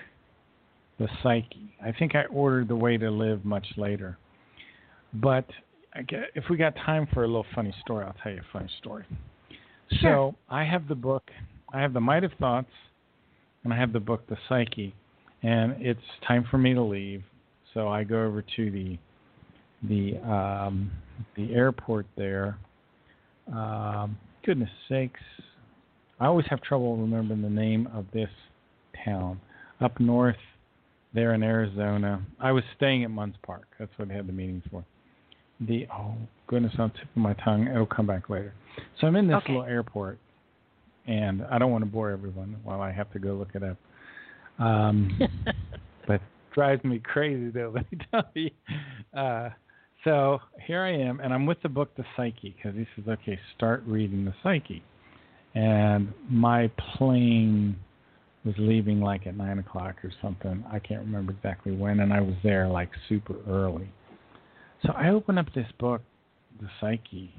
The 0.98 1.08
Psyche. 1.22 1.74
I 1.84 1.92
think 1.92 2.14
I 2.14 2.24
ordered 2.26 2.68
The 2.68 2.76
Way 2.76 2.96
to 2.96 3.10
Live 3.10 3.44
much 3.44 3.66
later. 3.76 4.18
But 5.14 5.46
if 6.34 6.44
we 6.50 6.56
got 6.56 6.74
time 6.76 7.06
for 7.12 7.24
a 7.24 7.26
little 7.26 7.46
funny 7.54 7.74
story, 7.82 8.04
I'll 8.04 8.14
tell 8.22 8.32
you 8.32 8.38
a 8.38 8.52
funny 8.52 8.70
story. 8.80 9.04
Sure. 10.00 10.34
So 10.34 10.34
I 10.50 10.64
have 10.64 10.86
the 10.88 10.94
book, 10.94 11.30
I 11.72 11.80
have 11.80 11.92
the 11.92 12.00
Might 12.00 12.24
of 12.24 12.32
Thoughts, 12.38 12.70
and 13.64 13.72
I 13.72 13.76
have 13.76 13.92
the 13.92 14.00
book, 14.00 14.26
The 14.28 14.36
Psyche, 14.48 14.94
and 15.42 15.76
it's 15.78 16.00
time 16.26 16.44
for 16.50 16.58
me 16.58 16.74
to 16.74 16.82
leave. 16.82 17.22
So 17.78 17.86
I 17.86 18.02
go 18.02 18.24
over 18.24 18.42
to 18.56 18.70
the 18.72 18.98
the 19.84 20.18
um, 20.28 20.90
the 21.36 21.54
airport 21.54 22.06
there. 22.16 22.58
Um, 23.52 24.18
goodness 24.44 24.68
sakes, 24.88 25.20
I 26.18 26.26
always 26.26 26.44
have 26.50 26.60
trouble 26.60 26.96
remembering 26.96 27.40
the 27.40 27.48
name 27.48 27.88
of 27.94 28.06
this 28.12 28.30
town 29.04 29.40
up 29.80 30.00
north 30.00 30.34
there 31.14 31.34
in 31.34 31.44
Arizona. 31.44 32.26
I 32.40 32.50
was 32.50 32.64
staying 32.76 33.04
at 33.04 33.12
Munds 33.12 33.36
Park. 33.46 33.68
That's 33.78 33.92
what 33.96 34.10
I 34.10 34.14
had 34.14 34.26
the 34.26 34.32
meeting 34.32 34.60
for. 34.72 34.84
The 35.60 35.86
oh 35.96 36.16
goodness, 36.48 36.72
on 36.80 36.90
the 36.92 36.98
tip 36.98 37.08
of 37.14 37.22
my 37.22 37.34
tongue. 37.34 37.68
It'll 37.68 37.86
come 37.86 38.08
back 38.08 38.28
later. 38.28 38.54
So 39.00 39.06
I'm 39.06 39.14
in 39.14 39.28
this 39.28 39.36
okay. 39.36 39.52
little 39.52 39.68
airport, 39.68 40.18
and 41.06 41.44
I 41.44 41.58
don't 41.58 41.70
want 41.70 41.84
to 41.84 41.90
bore 41.90 42.10
everyone 42.10 42.56
while 42.64 42.80
I 42.80 42.90
have 42.90 43.12
to 43.12 43.20
go 43.20 43.34
look 43.34 43.50
it 43.54 43.62
up. 43.62 43.76
Um, 44.58 45.16
but 46.08 46.20
drives 46.58 46.82
me 46.82 46.98
crazy 46.98 47.50
though. 47.50 47.72
Let 47.74 47.92
me 47.92 47.98
tell 48.10 48.24
you. 48.34 48.50
Uh, 49.16 49.50
so 50.02 50.40
here 50.66 50.82
I 50.82 50.92
am, 50.92 51.20
and 51.20 51.32
I'm 51.32 51.46
with 51.46 51.62
the 51.62 51.68
book 51.68 51.94
The 51.96 52.04
Psyche 52.16 52.56
because 52.56 52.76
he 52.76 52.84
says, 52.96 53.08
"Okay, 53.08 53.38
start 53.56 53.84
reading 53.86 54.24
The 54.24 54.34
Psyche." 54.42 54.82
And 55.54 56.12
my 56.28 56.68
plane 56.96 57.76
was 58.44 58.56
leaving 58.58 59.00
like 59.00 59.26
at 59.28 59.36
nine 59.36 59.60
o'clock 59.60 60.04
or 60.04 60.12
something. 60.20 60.64
I 60.70 60.80
can't 60.80 61.00
remember 61.00 61.32
exactly 61.32 61.72
when, 61.72 62.00
and 62.00 62.12
I 62.12 62.20
was 62.20 62.34
there 62.42 62.66
like 62.66 62.90
super 63.08 63.36
early. 63.48 63.88
So 64.84 64.92
I 64.96 65.10
open 65.10 65.38
up 65.38 65.46
this 65.54 65.68
book, 65.78 66.02
The 66.60 66.68
Psyche, 66.80 67.32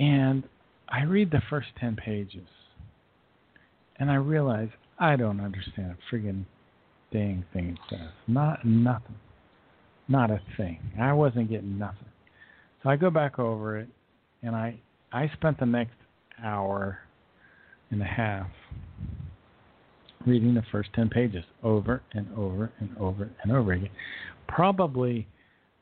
and 0.00 0.42
I 0.88 1.04
read 1.04 1.30
the 1.30 1.42
first 1.48 1.68
ten 1.78 1.94
pages, 1.94 2.48
and 4.00 4.10
I 4.10 4.16
realize 4.16 4.70
I 4.98 5.14
don't 5.14 5.40
understand 5.40 5.94
a 5.96 6.14
friggin' 6.14 6.44
dang 7.14 7.44
thing 7.52 7.78
says. 7.88 8.10
Not 8.26 8.64
nothing. 8.64 9.14
Not 10.08 10.30
a 10.30 10.40
thing. 10.58 10.80
I 11.00 11.12
wasn't 11.14 11.48
getting 11.48 11.78
nothing. 11.78 12.08
So 12.82 12.90
I 12.90 12.96
go 12.96 13.08
back 13.08 13.38
over 13.38 13.78
it 13.78 13.88
and 14.42 14.54
I 14.54 14.78
I 15.12 15.30
spent 15.34 15.58
the 15.60 15.66
next 15.66 15.94
hour 16.42 16.98
and 17.90 18.02
a 18.02 18.06
half 18.06 18.48
reading 20.26 20.54
the 20.54 20.64
first 20.72 20.90
10 20.94 21.08
pages 21.08 21.44
over 21.62 22.02
and 22.12 22.26
over 22.36 22.72
and 22.80 22.90
over 22.98 23.30
and 23.42 23.52
over 23.52 23.72
again. 23.72 23.90
Probably 24.48 25.26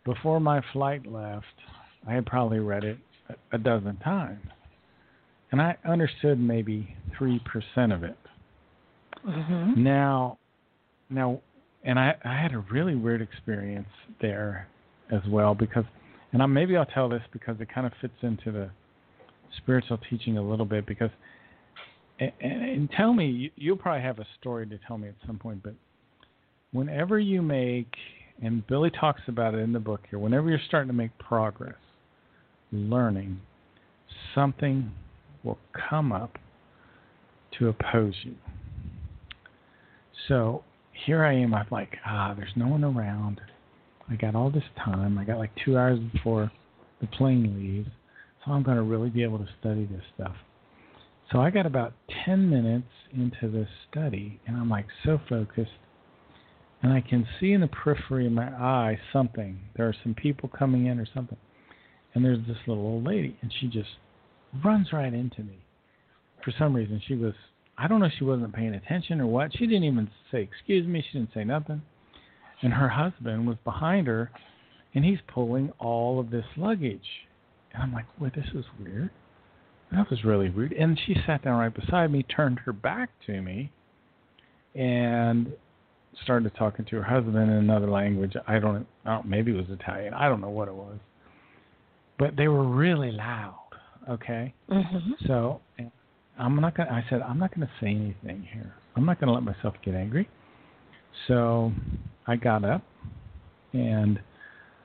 before 0.05 0.39
my 0.39 0.61
flight 0.73 1.07
left, 1.11 1.47
I 2.07 2.13
had 2.13 2.27
probably 2.27 2.59
read 2.59 2.85
it 2.85 2.99
a 3.53 3.59
dozen 3.59 3.97
times. 3.99 4.45
And 5.51 5.63
I 5.63 5.77
understood 5.89 6.41
maybe 6.41 6.95
3% 7.19 7.41
of 7.95 8.03
it. 8.05 8.17
Mm-hmm. 9.27 9.83
Now, 9.83 10.39
now, 11.13 11.41
and 11.85 11.99
I, 11.99 12.15
I 12.25 12.41
had 12.41 12.53
a 12.53 12.65
really 12.71 12.95
weird 12.95 13.23
experience 13.23 13.89
there 14.21 14.69
as 15.11 15.21
well 15.29 15.55
because, 15.55 15.85
and 16.33 16.43
I, 16.43 16.47
maybe 16.47 16.77
I'll 16.77 16.87
tell 16.87 17.09
this 17.09 17.23
because 17.33 17.57
it 17.61 17.69
kind 17.73 17.87
of 17.87 17.93
fits 18.01 18.15
into 18.23 18.53
the 18.53 18.71
spiritual 19.59 19.99
teaching 20.09 20.39
a 20.39 20.43
little 20.43 20.65
bit 20.65 20.87
because, 20.87 21.11
and, 22.19 22.33
and 22.41 22.91
tell 22.97 23.13
me, 23.13 23.27
you, 23.27 23.51
you'll 23.57 23.77
probably 23.77 24.03
have 24.03 24.19
a 24.19 24.27
story 24.41 24.67
to 24.67 24.79
tell 24.87 24.99
me 24.99 25.09
at 25.09 25.15
some 25.27 25.39
point, 25.39 25.63
but 25.63 25.75
whenever 26.73 27.19
you 27.19 27.43
make, 27.43 27.93
and 28.43 28.67
Billy 28.67 28.91
talks 28.91 29.23
about 29.29 29.55
it 29.55 29.59
in 29.59 29.73
the 29.73 29.81
book 29.81 30.01
here, 30.09 30.19
whenever 30.19 30.49
you're 30.49 30.61
starting 30.67 30.89
to 30.89 30.95
make 30.95 31.17
progress, 31.19 31.75
learning, 32.73 33.41
something 34.35 34.91
will 35.45 35.59
come 35.91 36.13
up 36.13 36.39
to 37.59 37.69
oppose 37.69 38.15
you. 38.23 38.35
So 40.29 40.65
here 41.07 41.25
I 41.25 41.35
am. 41.35 41.55
I'm 41.55 41.67
like, 41.71 41.97
ah, 42.07 42.35
there's 42.37 42.53
no 42.57 42.69
one 42.69 42.85
around. 42.85 43.41
I 44.11 44.17
got 44.17 44.35
all 44.35 44.51
this 44.51 44.65
time. 44.85 45.19
I 45.19 45.25
got 45.25 45.39
like 45.39 45.53
two 45.65 45.77
hours 45.79 45.99
before 46.13 46.51
the 47.01 47.07
plane 47.07 47.57
leaves. 47.59 47.91
So 48.45 48.53
I'm 48.53 48.63
going 48.63 48.77
to 48.77 48.83
really 48.83 49.11
be 49.11 49.23
able 49.23 49.39
to 49.39 49.49
study 49.61 49.87
this 49.87 50.03
stuff. 50.15 50.35
So 51.31 51.41
I 51.41 51.51
got 51.51 51.67
about 51.67 51.95
10 52.27 52.51
minutes 52.51 52.89
into 53.15 53.51
this 53.51 53.69
study, 53.91 54.41
and 54.47 54.57
I'm 54.57 54.69
like 54.69 54.87
so 55.05 55.19
focused. 55.29 55.71
And 56.83 56.93
I 56.93 57.01
can 57.01 57.27
see 57.41 57.53
in 57.53 57.61
the 57.61 57.69
periphery 57.69 58.27
of 58.27 58.33
my 58.33 58.49
eye 58.49 58.99
something. 59.13 59.59
There 59.77 59.89
are 59.89 59.95
some 60.03 60.15
people 60.15 60.49
coming 60.49 60.87
in 60.87 60.99
or 60.99 61.07
something. 61.15 61.39
And 62.15 62.25
there's 62.25 62.45
this 62.47 62.57
little 62.67 62.85
old 62.85 63.05
lady, 63.05 63.39
and 63.41 63.53
she 63.61 63.69
just 63.69 63.89
runs 64.65 64.93
right 64.93 65.15
into 65.15 65.43
me. 65.43 65.59
For 66.45 66.53
some 66.59 66.75
reason, 66.75 67.01
she 67.07 67.15
was 67.15 67.35
I 67.79 67.89
don't 67.89 68.01
know 68.01 68.07
if 68.07 68.13
she 68.19 68.25
wasn't 68.25 68.55
paying 68.55 68.75
attention 68.75 69.21
or 69.21 69.27
what. 69.27 69.53
She 69.53 69.67
didn't 69.67 69.85
even 69.85 70.11
say 70.31 70.43
excuse 70.43 70.87
me. 70.87 71.05
She 71.11 71.19
didn't 71.19 71.35
say 71.35 71.45
nothing. 71.45 71.83
And 72.61 72.73
her 72.73 72.89
husband 72.89 73.47
was 73.47 73.57
behind 73.65 74.07
her, 74.07 74.31
and 74.95 75.05
he's 75.05 75.19
pulling 75.27 75.73
all 75.79 76.21
of 76.21 76.31
this 76.31 76.45
luggage. 76.57 77.27
And 77.73 77.83
I'm 77.83 77.93
like, 77.93 78.07
"Wait, 78.21 78.35
this 78.35 78.47
is 78.55 78.65
weird." 78.79 79.11
That 79.91 80.09
was 80.09 80.25
really 80.25 80.49
weird. 80.49 80.73
And 80.73 80.99
she 81.07 81.15
sat 81.27 81.43
down 81.43 81.59
right 81.59 81.75
beside 81.75 82.11
me, 82.11 82.23
turned 82.23 82.61
her 82.61 82.73
back 82.73 83.11
to 83.27 83.43
me, 83.43 83.71
and 84.75 85.53
started 86.23 86.53
talking 86.57 86.85
to 86.87 86.97
her 86.97 87.03
husband 87.03 87.37
in 87.37 87.51
another 87.51 87.91
language. 87.91 88.35
I 88.47 88.59
don't, 88.59 88.87
I 89.05 89.15
don't 89.15 89.27
maybe 89.27 89.53
it 89.53 89.57
was 89.57 89.67
Italian. 89.69 90.15
I 90.15 90.29
don't 90.29 90.41
know 90.41 90.51
what 90.51 90.69
it 90.69 90.75
was. 90.75 90.99
But 92.19 92.37
they 92.37 92.49
were 92.49 92.65
really 92.65 93.11
loud. 93.11 93.59
Okay. 94.09 94.55
Mm-hmm. 94.71 95.27
So 95.27 95.61
I'm 96.39 96.61
not 96.61 96.77
gonna. 96.77 96.91
I 96.91 97.05
said 97.11 97.23
I'm 97.23 97.39
not 97.39 97.55
gonna 97.55 97.71
say 97.81 97.89
anything 97.89 98.47
here. 98.53 98.75
I'm 98.97 99.05
not 99.05 99.21
gonna 99.21 99.33
let 99.33 99.43
myself 99.43 99.75
get 99.85 99.95
angry. 99.95 100.29
So 101.29 101.73
I 102.27 102.37
got 102.37 102.65
up 102.65 102.83
and 103.73 104.19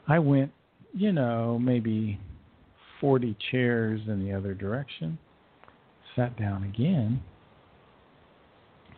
I 0.08 0.20
went, 0.20 0.52
you 0.94 1.12
know, 1.12 1.58
maybe 1.60 2.20
40 3.00 3.36
chairs 3.52 4.02
in 4.08 4.26
the 4.26 4.34
other 4.34 4.54
direction. 4.54 5.18
Sat 6.16 6.38
down 6.38 6.64
again. 6.64 7.22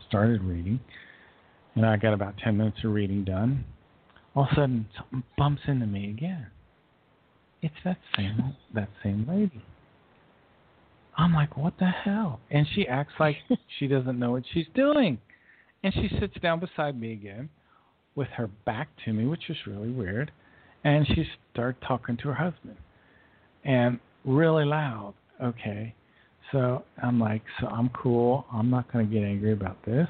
Started 0.07 0.43
reading 0.43 0.79
and 1.75 1.85
I 1.85 1.97
got 1.97 2.13
about 2.13 2.35
10 2.43 2.57
minutes 2.57 2.79
of 2.83 2.91
reading 2.91 3.23
done. 3.23 3.63
All 4.35 4.43
of 4.43 4.49
a 4.51 4.55
sudden, 4.55 4.87
something 4.97 5.23
bumps 5.37 5.61
into 5.67 5.85
me 5.85 6.09
again. 6.09 6.47
It's 7.61 7.75
that 7.83 7.97
same 8.15 8.55
that 8.73 8.89
same 9.03 9.25
lady. 9.27 9.63
I'm 11.19 11.33
like, 11.33 11.57
what 11.57 11.73
the 11.79 11.87
hell? 11.87 12.39
And 12.49 12.65
she 12.73 12.87
acts 12.87 13.13
like 13.19 13.35
she 13.79 13.87
doesn't 13.87 14.17
know 14.17 14.31
what 14.31 14.43
she's 14.53 14.67
doing. 14.73 15.19
And 15.83 15.93
she 15.93 16.09
sits 16.19 16.33
down 16.41 16.59
beside 16.59 16.99
me 16.99 17.11
again 17.11 17.49
with 18.15 18.29
her 18.29 18.47
back 18.65 18.89
to 19.05 19.13
me, 19.13 19.25
which 19.25 19.49
is 19.49 19.57
really 19.67 19.91
weird. 19.91 20.31
And 20.83 21.05
she 21.07 21.25
started 21.53 21.81
talking 21.85 22.17
to 22.17 22.29
her 22.29 22.33
husband. 22.33 22.77
And 23.65 23.99
really 24.23 24.65
loud. 24.65 25.13
Okay. 25.43 25.93
So 26.51 26.83
I'm 27.01 27.19
like, 27.19 27.41
so 27.59 27.67
I'm 27.67 27.89
cool. 27.89 28.45
I'm 28.51 28.69
not 28.69 28.91
going 28.91 29.07
to 29.07 29.13
get 29.13 29.23
angry 29.23 29.51
about 29.51 29.77
this. 29.85 30.07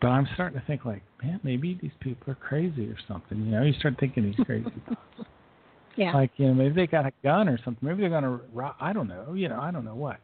But 0.00 0.08
I'm 0.08 0.28
starting 0.34 0.60
to 0.60 0.66
think 0.66 0.84
like, 0.84 1.02
man, 1.22 1.40
maybe 1.42 1.78
these 1.80 1.90
people 2.00 2.30
are 2.30 2.36
crazy 2.36 2.86
or 2.86 2.96
something. 3.08 3.38
You 3.38 3.50
know, 3.50 3.62
you 3.62 3.72
start 3.78 3.94
thinking 3.98 4.24
these 4.24 4.46
crazy 4.46 4.70
thoughts. 4.86 5.28
Yeah. 5.98 6.12
Like, 6.12 6.30
you 6.36 6.46
know, 6.46 6.54
maybe 6.54 6.74
they 6.76 6.86
got 6.86 7.06
a 7.06 7.12
gun 7.24 7.48
or 7.48 7.58
something. 7.64 7.86
Maybe 7.86 8.02
they're 8.02 8.08
gonna. 8.08 8.38
I 8.80 8.92
don't 8.92 9.08
know. 9.08 9.34
You 9.34 9.48
know, 9.48 9.60
I 9.60 9.72
don't 9.72 9.84
know 9.84 9.96
what. 9.96 10.18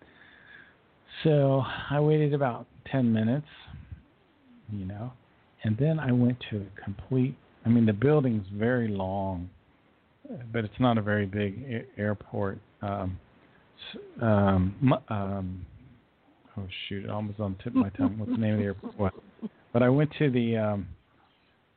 So 1.24 1.64
I 1.90 1.98
waited 1.98 2.32
about 2.32 2.66
ten 2.90 3.12
minutes. 3.12 3.48
You 4.72 4.86
know, 4.86 5.12
and 5.64 5.76
then 5.76 5.98
I 5.98 6.12
went 6.12 6.38
to 6.50 6.60
the 6.60 6.82
complete. 6.82 7.34
I 7.66 7.70
mean, 7.70 7.86
the 7.86 7.92
building's 7.92 8.46
very 8.54 8.86
long, 8.88 9.50
but 10.52 10.64
it's 10.64 10.78
not 10.78 10.96
a 10.96 11.02
very 11.02 11.26
big 11.26 11.64
a- 11.68 12.00
airport. 12.00 12.58
Um, 12.80 13.18
um, 14.22 14.94
um, 15.08 15.66
oh 16.56 16.68
shoot! 16.88 17.04
It 17.04 17.10
almost 17.10 17.40
on 17.40 17.56
the 17.58 17.64
tip 17.64 17.74
of 17.74 17.82
my 17.82 17.90
tongue. 17.90 18.16
What's 18.16 18.30
the 18.30 18.38
name 18.38 18.54
of 18.54 18.58
the 18.60 18.64
airport? 18.64 18.98
What? 18.98 19.12
But 19.72 19.82
I 19.82 19.88
went 19.88 20.10
to 20.20 20.30
the 20.30 20.56
um, 20.56 20.86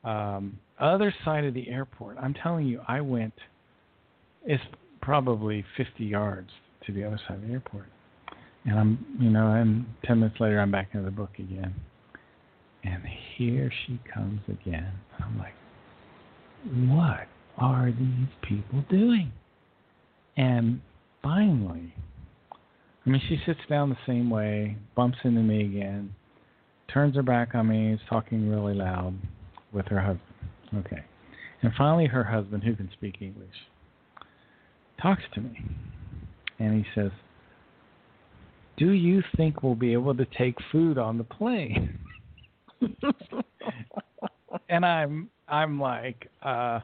um, 0.04 0.60
other 0.80 1.12
side 1.26 1.46
of 1.46 1.56
the 1.56 1.68
airport. 1.68 2.18
I'm 2.22 2.36
telling 2.36 2.68
you, 2.68 2.82
I 2.88 3.02
went. 3.02 3.34
It's 4.50 4.64
probably 5.02 5.66
50 5.76 6.06
yards 6.06 6.50
to 6.86 6.94
the 6.94 7.04
other 7.04 7.20
side 7.28 7.36
of 7.36 7.42
the 7.42 7.52
airport, 7.52 7.88
and 8.64 8.80
I'm, 8.80 9.06
you 9.20 9.30
know, 9.30 9.52
and 9.52 9.86
10 10.06 10.22
minutes 10.22 10.40
later, 10.40 10.62
I'm 10.62 10.72
back 10.72 10.90
into 10.94 11.04
the 11.04 11.12
book 11.12 11.32
again, 11.38 11.76
and 12.84 13.04
here 13.36 13.70
she 13.86 14.00
comes 14.12 14.40
again. 14.48 14.94
I'm 15.20 15.38
like, 15.38 15.54
what 16.88 17.28
are 17.58 17.92
these 17.92 18.30
people 18.42 18.86
doing? 18.90 19.34
And 20.38 20.80
finally, 21.22 21.94
I 23.06 23.10
mean, 23.10 23.22
she 23.28 23.42
sits 23.46 23.60
down 23.70 23.90
the 23.90 23.98
same 24.06 24.30
way, 24.30 24.78
bumps 24.96 25.18
into 25.26 25.42
me 25.42 25.66
again, 25.66 26.16
turns 26.94 27.18
her 27.18 27.24
back 27.24 27.54
on 27.54 27.68
me, 27.68 27.92
is 27.92 28.00
talking 28.10 28.50
really 28.50 28.76
loud 28.76 29.14
with 29.74 29.88
her 29.88 30.00
husband. 30.00 30.86
Okay. 30.86 31.04
And 31.62 31.74
finally, 31.78 32.06
her 32.06 32.24
husband, 32.24 32.64
who 32.64 32.76
can 32.76 32.90
speak 32.94 33.18
English, 33.22 33.56
talks 35.02 35.24
to 35.34 35.42
me. 35.42 35.64
And 36.60 36.74
he 36.74 36.86
says, 36.96 37.12
Do 38.78 38.92
you 38.92 39.24
think 39.36 39.64
we'll 39.64 39.76
be 39.76 39.94
able 39.94 40.16
to 40.16 40.26
take 40.38 40.56
food 40.72 40.98
on 40.98 41.18
the 41.18 41.24
plane? 41.24 42.00
and 44.70 44.86
I'm 44.86 45.30
I'm 45.48 45.80
like, 45.80 46.28
uh, 46.44 46.80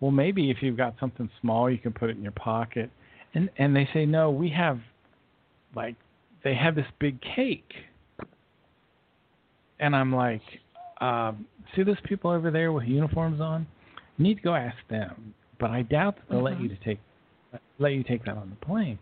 well 0.00 0.10
maybe 0.10 0.50
if 0.50 0.58
you've 0.60 0.76
got 0.76 0.94
something 1.00 1.30
small 1.40 1.70
you 1.70 1.78
can 1.78 1.92
put 1.92 2.10
it 2.10 2.16
in 2.16 2.22
your 2.22 2.32
pocket. 2.32 2.90
And 3.34 3.50
and 3.58 3.74
they 3.74 3.88
say, 3.92 4.06
No, 4.06 4.30
we 4.30 4.50
have 4.50 4.78
like 5.74 5.96
they 6.44 6.54
have 6.54 6.74
this 6.74 6.86
big 6.98 7.18
cake 7.34 7.72
and 9.78 9.94
I'm 9.94 10.14
like, 10.14 10.42
um, 11.00 11.46
see 11.74 11.82
those 11.82 11.96
people 12.04 12.30
over 12.30 12.50
there 12.50 12.72
with 12.72 12.84
uniforms 12.84 13.40
on? 13.40 13.66
You 14.16 14.24
need 14.24 14.36
to 14.36 14.42
go 14.42 14.54
ask 14.54 14.76
them. 14.88 15.34
But 15.58 15.70
I 15.70 15.82
doubt 15.82 16.16
that 16.16 16.22
they'll 16.28 16.38
mm-hmm. 16.38 16.46
let 16.46 16.60
you 16.60 16.68
to 16.68 16.84
take 16.84 16.98
let 17.78 17.92
you 17.92 18.02
take 18.02 18.24
that 18.24 18.36
on 18.36 18.50
the 18.50 18.66
plane. 18.66 18.98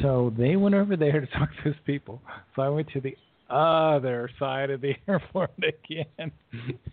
So 0.00 0.32
they 0.38 0.56
went 0.56 0.74
over 0.74 0.96
there 0.96 1.20
to 1.20 1.26
talk 1.38 1.50
to 1.50 1.70
those 1.70 1.80
people. 1.84 2.22
So 2.56 2.62
I 2.62 2.68
went 2.68 2.88
to 2.92 3.00
the 3.00 3.16
other 3.50 4.30
side 4.38 4.70
of 4.70 4.80
the 4.80 4.94
airport 5.08 5.50
again 5.58 6.32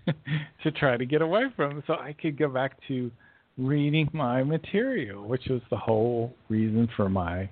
to 0.64 0.72
try 0.72 0.98
to 0.98 1.06
get 1.06 1.22
away 1.22 1.44
from 1.56 1.76
them 1.76 1.84
so 1.88 1.94
I 1.94 2.14
could 2.14 2.38
go 2.38 2.50
back 2.50 2.74
to 2.88 3.12
reading 3.58 4.10
my 4.14 4.44
material, 4.44 5.28
which 5.28 5.44
was 5.50 5.62
the 5.70 5.78
whole 5.78 6.34
reason 6.50 6.88
for 6.96 7.10
my 7.10 7.50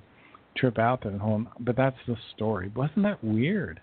trip 0.56 0.80
out 0.80 1.04
there. 1.04 1.18
Home. 1.18 1.50
But 1.60 1.76
that's 1.76 1.98
the 2.08 2.16
story. 2.36 2.72
Wasn't 2.76 3.04
that 3.04 3.24
weird? 3.24 3.80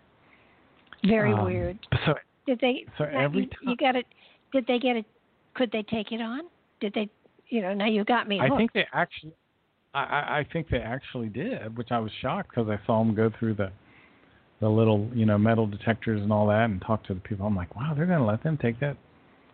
Very 1.07 1.32
um, 1.32 1.44
weird. 1.44 1.78
So 2.07 2.14
did 2.46 2.61
they? 2.61 2.84
So 2.98 3.05
every 3.05 3.42
you, 3.42 3.46
time 3.46 3.68
you 3.68 3.76
got 3.76 3.96
it. 3.96 4.07
Did 4.52 4.66
they 4.66 4.78
get 4.78 4.96
it? 4.96 5.05
Could 5.55 5.70
they 5.72 5.82
take 5.82 6.12
it 6.12 6.20
on? 6.20 6.42
Did 6.80 6.94
they? 6.94 7.09
You 7.48 7.62
know, 7.62 7.74
now 7.74 7.86
you 7.86 8.05
got 8.05 8.26
me. 8.26 8.40
I 8.40 8.55
think 8.57 8.72
they 8.72 8.86
actually. 8.92 9.34
I, 9.95 10.38
I 10.40 10.47
think 10.53 10.68
they 10.68 10.78
actually 10.78 11.28
did, 11.28 11.76
which 11.76 11.88
I 11.92 11.99
was 11.99 12.11
shocked 12.20 12.51
because 12.55 12.68
I 12.68 12.84
saw 12.86 12.99
them 13.05 13.14
go 13.14 13.30
through 13.38 13.55
the 13.55 13.70
the 14.61 14.68
little 14.68 15.09
you 15.14 15.26
know 15.26 15.36
metal 15.38 15.66
detectors 15.66 16.20
and 16.22 16.32
all 16.32 16.47
that 16.49 16.64
and 16.64 16.80
talk 16.82 17.05
to 17.05 17.14
the 17.14 17.20
people. 17.20 17.47
I'm 17.47 17.57
like, 17.57 17.74
wow, 17.76 17.92
they're 17.97 18.07
going 18.07 18.18
to 18.20 18.24
let 18.24 18.42
them 18.42 18.57
take 18.61 18.78
that 18.80 18.97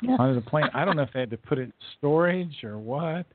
Yeah. 0.02 0.16
onto 0.18 0.34
the 0.34 0.46
plane. 0.48 0.66
I 0.74 0.84
don't 0.84 0.96
know 0.96 1.02
if 1.02 1.12
they 1.12 1.20
had 1.20 1.30
to 1.30 1.36
put 1.36 1.58
it 1.58 1.62
in 1.62 1.72
storage 1.98 2.62
or 2.64 2.78
what. 2.78 3.26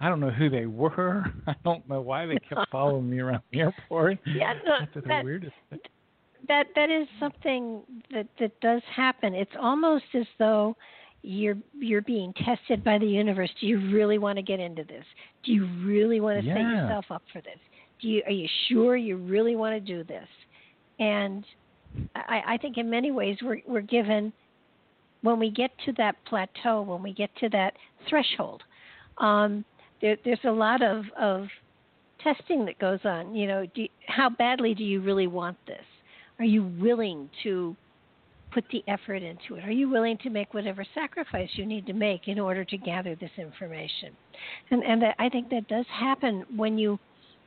I 0.00 0.08
don't 0.08 0.20
know 0.20 0.30
who 0.30 0.48
they 0.48 0.66
were. 0.66 1.24
I 1.46 1.54
don't 1.64 1.88
know 1.88 2.00
why 2.00 2.24
they 2.26 2.36
kept 2.48 2.68
following 2.72 3.08
me 3.10 3.18
around 3.18 3.42
the 3.52 3.60
airport. 3.60 4.18
Yeah, 4.26 4.52
no, 4.64 4.76
That's 4.80 4.94
the 4.94 5.00
that- 5.02 5.24
weirdest 5.24 5.54
thing. 5.70 5.80
that 6.46 6.66
that 6.76 6.90
is 6.90 7.08
something 7.18 7.82
that 8.12 8.26
that 8.38 8.58
does 8.60 8.82
happen. 8.94 9.34
It's 9.34 9.50
almost 9.60 10.04
as 10.14 10.26
though 10.38 10.76
you're 11.22 11.56
you're 11.78 12.02
being 12.02 12.32
tested 12.44 12.84
by 12.84 12.98
the 12.98 13.06
universe. 13.06 13.50
Do 13.60 13.66
you 13.66 13.90
really 13.90 14.18
want 14.18 14.36
to 14.36 14.42
get 14.42 14.60
into 14.60 14.84
this? 14.84 15.04
Do 15.44 15.52
you 15.52 15.66
really 15.84 16.20
want 16.20 16.42
to 16.42 16.48
set 16.48 16.60
yourself 16.60 17.06
up 17.10 17.22
for 17.32 17.40
this? 17.40 17.58
Do 18.00 18.08
you 18.08 18.22
are 18.26 18.32
you 18.32 18.48
sure 18.68 18.96
you 18.96 19.16
really 19.16 19.56
want 19.56 19.74
to 19.74 19.80
do 19.80 20.04
this? 20.04 20.28
And 20.98 21.44
I, 22.14 22.42
I 22.46 22.56
think 22.58 22.78
in 22.78 22.88
many 22.88 23.10
ways 23.10 23.36
we're 23.42 23.60
we're 23.66 23.80
given 23.80 24.32
when 25.22 25.38
we 25.38 25.50
get 25.50 25.70
to 25.84 25.92
that 25.94 26.16
plateau, 26.26 26.82
when 26.82 27.02
we 27.02 27.12
get 27.12 27.34
to 27.36 27.48
that 27.50 27.74
threshold, 28.08 28.62
um, 29.18 29.64
there, 30.00 30.16
there's 30.24 30.38
a 30.44 30.50
lot 30.50 30.82
of, 30.82 31.04
of 31.20 31.46
testing 32.22 32.64
that 32.66 32.78
goes 32.78 33.00
on. 33.04 33.34
You 33.34 33.48
know, 33.48 33.66
do, 33.74 33.86
how 34.06 34.30
badly 34.30 34.74
do 34.74 34.84
you 34.84 35.00
really 35.00 35.26
want 35.26 35.56
this? 35.66 35.84
Are 36.38 36.44
you 36.44 36.64
willing 36.80 37.28
to 37.42 37.76
put 38.52 38.64
the 38.72 38.82
effort 38.88 39.22
into 39.22 39.56
it? 39.56 39.64
Are 39.64 39.72
you 39.72 39.88
willing 39.88 40.18
to 40.18 40.30
make 40.30 40.54
whatever 40.54 40.84
sacrifice 40.94 41.48
you 41.52 41.66
need 41.66 41.86
to 41.86 41.92
make 41.92 42.28
in 42.28 42.38
order 42.38 42.64
to 42.64 42.76
gather 42.76 43.14
this 43.14 43.30
information? 43.38 44.16
And 44.70 44.82
and 44.84 45.04
I 45.18 45.28
think 45.28 45.50
that 45.50 45.68
does 45.68 45.86
happen 45.92 46.44
when 46.56 46.78
you 46.78 46.98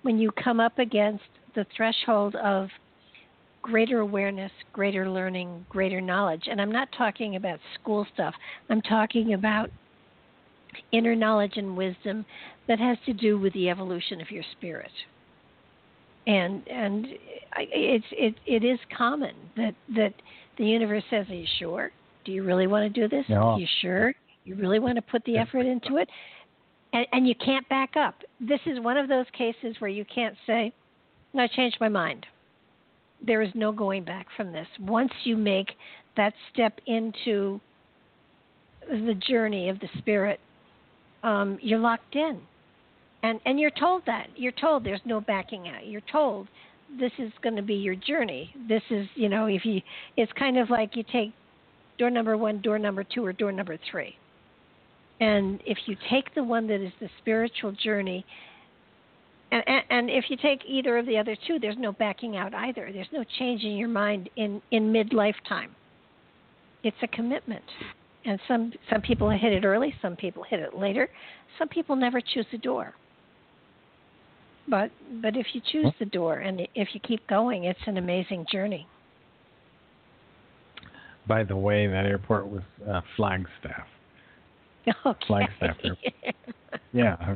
when 0.04 0.18
you 0.18 0.32
come 0.44 0.60
up 0.60 0.80
against 0.80 1.24
the 1.56 1.66
threshold 1.76 2.36
of 2.36 2.70
greater 3.62 4.00
awareness, 4.00 4.52
greater 4.74 5.10
learning, 5.10 5.66
greater 5.70 6.02
knowledge. 6.02 6.44
And 6.50 6.60
I'm 6.60 6.72
not 6.72 6.90
talking 6.98 7.36
about 7.36 7.60
school 7.80 8.08
stuff. 8.14 8.34
I'm 8.70 8.82
talking 8.82 9.34
about 9.34 9.70
inner 10.92 11.16
knowledge 11.16 11.54
and 11.58 11.78
wisdom 11.78 12.26
that 12.68 12.80
has 12.80 12.98
to 13.06 13.14
do 13.14 13.38
with 13.38 13.54
the 13.54 13.70
evolution 13.70 14.22
of 14.22 14.32
your 14.32 14.44
spirit. 14.58 14.92
And 16.28 16.68
and 16.68 17.08
it's 17.58 18.06
it 18.12 18.36
it 18.46 18.64
is 18.64 18.80
common 18.96 19.34
that 19.58 19.76
that 19.96 20.14
the 20.62 20.68
universe 20.68 21.04
says, 21.10 21.28
"Are 21.30 21.36
you 21.36 21.48
sure? 21.58 21.92
Do 22.24 22.32
you 22.32 22.44
really 22.44 22.68
want 22.68 22.94
to 22.94 23.02
do 23.02 23.08
this? 23.08 23.26
Yeah. 23.28 23.40
Are 23.40 23.60
you 23.60 23.68
sure? 23.82 24.14
You 24.44 24.56
really 24.56 24.80
want 24.80 24.96
to 24.96 25.02
put 25.02 25.24
the 25.26 25.38
effort 25.38 25.66
into 25.66 25.98
it?" 25.98 26.08
And, 26.94 27.08
and 27.12 27.28
you 27.28 27.34
can't 27.36 27.68
back 27.68 27.96
up. 27.98 28.16
This 28.40 28.60
is 28.68 28.80
one 28.80 28.96
of 28.96 29.10
those 29.10 29.26
cases 29.36 29.76
where 29.80 29.90
you 29.90 30.06
can't 30.06 30.36
say, 30.46 30.72
"No, 31.34 31.44
I 31.44 31.48
changed 31.48 31.78
my 31.82 31.90
mind." 31.90 32.28
There 33.26 33.42
is 33.42 33.50
no 33.56 33.72
going 33.72 34.04
back 34.04 34.28
from 34.38 34.52
this. 34.52 34.68
Once 34.80 35.12
you 35.24 35.36
make 35.36 35.72
that 36.16 36.34
step 36.54 36.80
into 36.86 37.60
the 38.88 39.16
journey 39.16 39.70
of 39.70 39.80
the 39.80 39.90
spirit, 39.98 40.40
um, 41.24 41.58
you're 41.62 41.80
locked 41.80 42.16
in, 42.16 42.40
and 43.24 43.40
and 43.46 43.60
you're 43.60 43.72
told 43.72 44.06
that 44.06 44.28
you're 44.36 44.52
told 44.52 44.84
there's 44.84 45.06
no 45.06 45.22
backing 45.22 45.68
out. 45.68 45.88
You're 45.88 46.02
told 46.12 46.48
this 47.00 47.12
is 47.18 47.32
going 47.42 47.56
to 47.56 47.62
be 47.62 47.76
your 47.76 47.96
journey. 47.96 48.54
This 48.68 48.84
is 48.90 49.08
you 49.16 49.30
know 49.30 49.46
if 49.46 49.66
you 49.66 49.82
it's 50.18 50.32
kind 50.34 50.58
of 50.58 50.70
like 50.70 50.96
you 50.96 51.04
take 51.12 51.34
door 51.98 52.10
number 52.10 52.38
one, 52.38 52.62
door 52.62 52.80
number 52.80 53.04
two, 53.04 53.26
or 53.26 53.34
door 53.34 53.52
number 53.52 53.78
three. 53.90 54.16
And 55.20 55.62
if 55.66 55.78
you 55.86 55.96
take 56.10 56.34
the 56.34 56.44
one 56.44 56.68
that 56.68 56.82
is 56.82 56.92
the 57.00 57.10
spiritual 57.20 57.72
journey, 57.74 58.26
and, 59.52 59.64
and, 59.90 60.10
if 60.10 60.26
you 60.30 60.38
take 60.38 60.62
either 60.66 60.98
of 60.98 61.06
the 61.06 61.18
other 61.18 61.36
two, 61.46 61.60
there's 61.60 61.76
no 61.78 61.92
backing 61.92 62.38
out 62.38 62.54
either. 62.54 62.90
There's 62.94 63.12
no 63.12 63.26
changing 63.38 63.78
your 63.78 63.90
mind 63.90 64.30
in 64.38 64.62
in 64.72 64.92
mid 64.92 65.14
lifetime. 65.14 65.76
It's 66.84 66.98
a 67.04 67.08
commitment, 67.08 67.66
and 68.26 68.40
some 68.48 68.72
some 68.90 69.02
people 69.02 69.30
hit 69.30 69.52
it 69.52 69.66
early, 69.66 69.94
some 70.02 70.16
people 70.16 70.44
hit 70.44 70.62
it 70.62 70.74
later, 70.74 71.10
some 71.60 71.68
people 71.68 71.96
never 71.98 72.22
choose 72.22 72.46
a 72.54 72.58
door. 72.58 72.96
But 74.68 74.92
but 75.22 75.36
if 75.36 75.48
you 75.54 75.62
choose 75.72 75.92
the 76.00 76.06
door 76.06 76.40
and 76.40 76.62
if 76.76 76.90
you 76.94 77.00
keep 77.00 77.26
going, 77.28 77.66
it's 77.66 77.80
an 77.88 77.98
amazing 77.98 78.46
journey. 78.52 78.88
By 81.28 81.44
the 81.44 81.56
way, 81.56 81.88
that 81.88 82.06
airport 82.06 82.48
was 82.48 82.64
uh, 82.88 83.02
Flagstaff. 83.16 83.88
Okay. 85.06 85.26
Flagstaff 85.28 85.78
Airport. 85.84 86.36
yeah. 86.94 87.36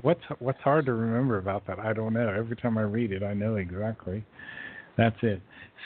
What's 0.00 0.22
what's 0.38 0.60
hard 0.60 0.86
to 0.86 0.94
remember 0.94 1.36
about 1.36 1.66
that? 1.66 1.78
I 1.78 1.92
don't 1.92 2.14
know. 2.14 2.28
Every 2.30 2.56
time 2.56 2.78
I 2.78 2.82
read 2.82 3.12
it, 3.12 3.22
I 3.22 3.34
know 3.34 3.56
exactly. 3.56 4.24
That's 4.96 5.16
it. 5.22 5.42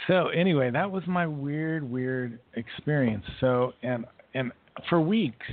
So 0.06 0.28
anyway, 0.28 0.70
that 0.70 0.90
was 0.90 1.02
my 1.08 1.26
weird, 1.26 1.82
weird 1.82 2.38
experience. 2.54 3.24
So 3.40 3.72
and 3.82 4.04
and 4.34 4.52
for 4.88 5.00
weeks, 5.00 5.46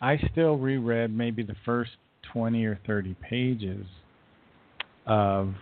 I 0.00 0.18
still 0.32 0.56
reread 0.56 1.14
maybe 1.14 1.42
the 1.42 1.56
first 1.66 1.90
twenty 2.32 2.64
or 2.64 2.78
thirty 2.86 3.14
pages 3.20 3.84
of 5.06 5.54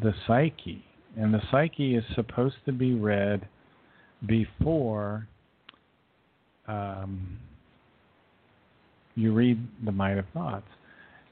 the 0.00 0.12
psyche, 0.26 0.84
and 1.16 1.34
the 1.34 1.40
psyche 1.50 1.96
is 1.96 2.04
supposed 2.14 2.56
to 2.66 2.72
be 2.72 2.94
read 2.94 3.48
before 4.26 5.26
um, 6.68 7.38
you 9.16 9.32
read 9.32 9.66
the 9.84 9.92
Might 9.92 10.18
of 10.18 10.24
Thoughts. 10.32 10.66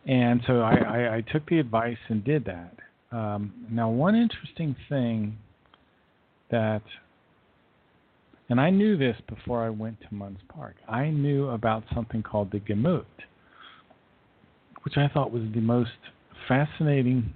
And 0.06 0.40
so 0.46 0.60
I, 0.60 0.74
I, 0.74 1.16
I 1.16 1.24
took 1.32 1.48
the 1.48 1.58
advice 1.58 1.98
and 2.08 2.24
did 2.24 2.44
that. 2.46 2.74
Um, 3.12 3.52
now, 3.70 3.88
one 3.90 4.14
interesting 4.14 4.74
thing 4.88 5.36
that, 6.50 6.82
and 8.48 8.60
I 8.60 8.70
knew 8.70 8.96
this 8.96 9.16
before 9.28 9.62
I 9.62 9.70
went 9.70 10.00
to 10.00 10.14
Munds 10.14 10.40
Park, 10.48 10.76
I 10.88 11.10
knew 11.10 11.48
about 11.48 11.84
something 11.94 12.22
called 12.22 12.50
the 12.50 12.60
Gemut, 12.60 13.04
which 14.82 14.96
I 14.96 15.08
thought 15.08 15.30
was 15.30 15.42
the 15.54 15.60
most 15.60 15.90
fascinating 16.48 17.32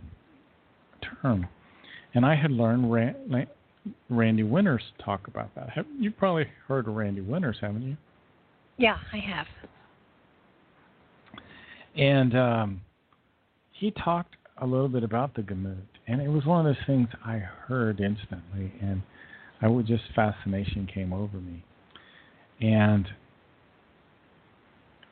term. 1.22 1.46
And 2.14 2.26
I 2.26 2.34
had 2.34 2.50
learned 2.50 2.90
Randy 4.08 4.42
Winters 4.42 4.82
talk 5.04 5.28
about 5.28 5.54
that. 5.54 5.70
Have, 5.70 5.86
you've 5.98 6.16
probably 6.16 6.46
heard 6.66 6.88
of 6.88 6.94
Randy 6.94 7.20
Winters, 7.20 7.58
haven't 7.60 7.82
you? 7.82 7.96
Yeah, 8.78 8.96
I 9.12 9.18
have. 9.18 9.46
And 11.96 12.36
um, 12.36 12.80
he 13.72 13.90
talked 13.90 14.34
a 14.58 14.66
little 14.66 14.88
bit 14.88 15.04
about 15.04 15.34
the 15.34 15.42
Gemut, 15.42 15.76
and 16.06 16.20
it 16.20 16.28
was 16.28 16.44
one 16.44 16.66
of 16.66 16.74
those 16.74 16.84
things 16.86 17.08
I 17.24 17.38
heard 17.38 18.00
instantly, 18.00 18.72
and 18.80 19.02
I 19.60 19.68
would 19.68 19.86
just 19.86 20.04
fascination 20.14 20.88
came 20.92 21.12
over 21.12 21.36
me. 21.36 21.64
And 22.60 23.06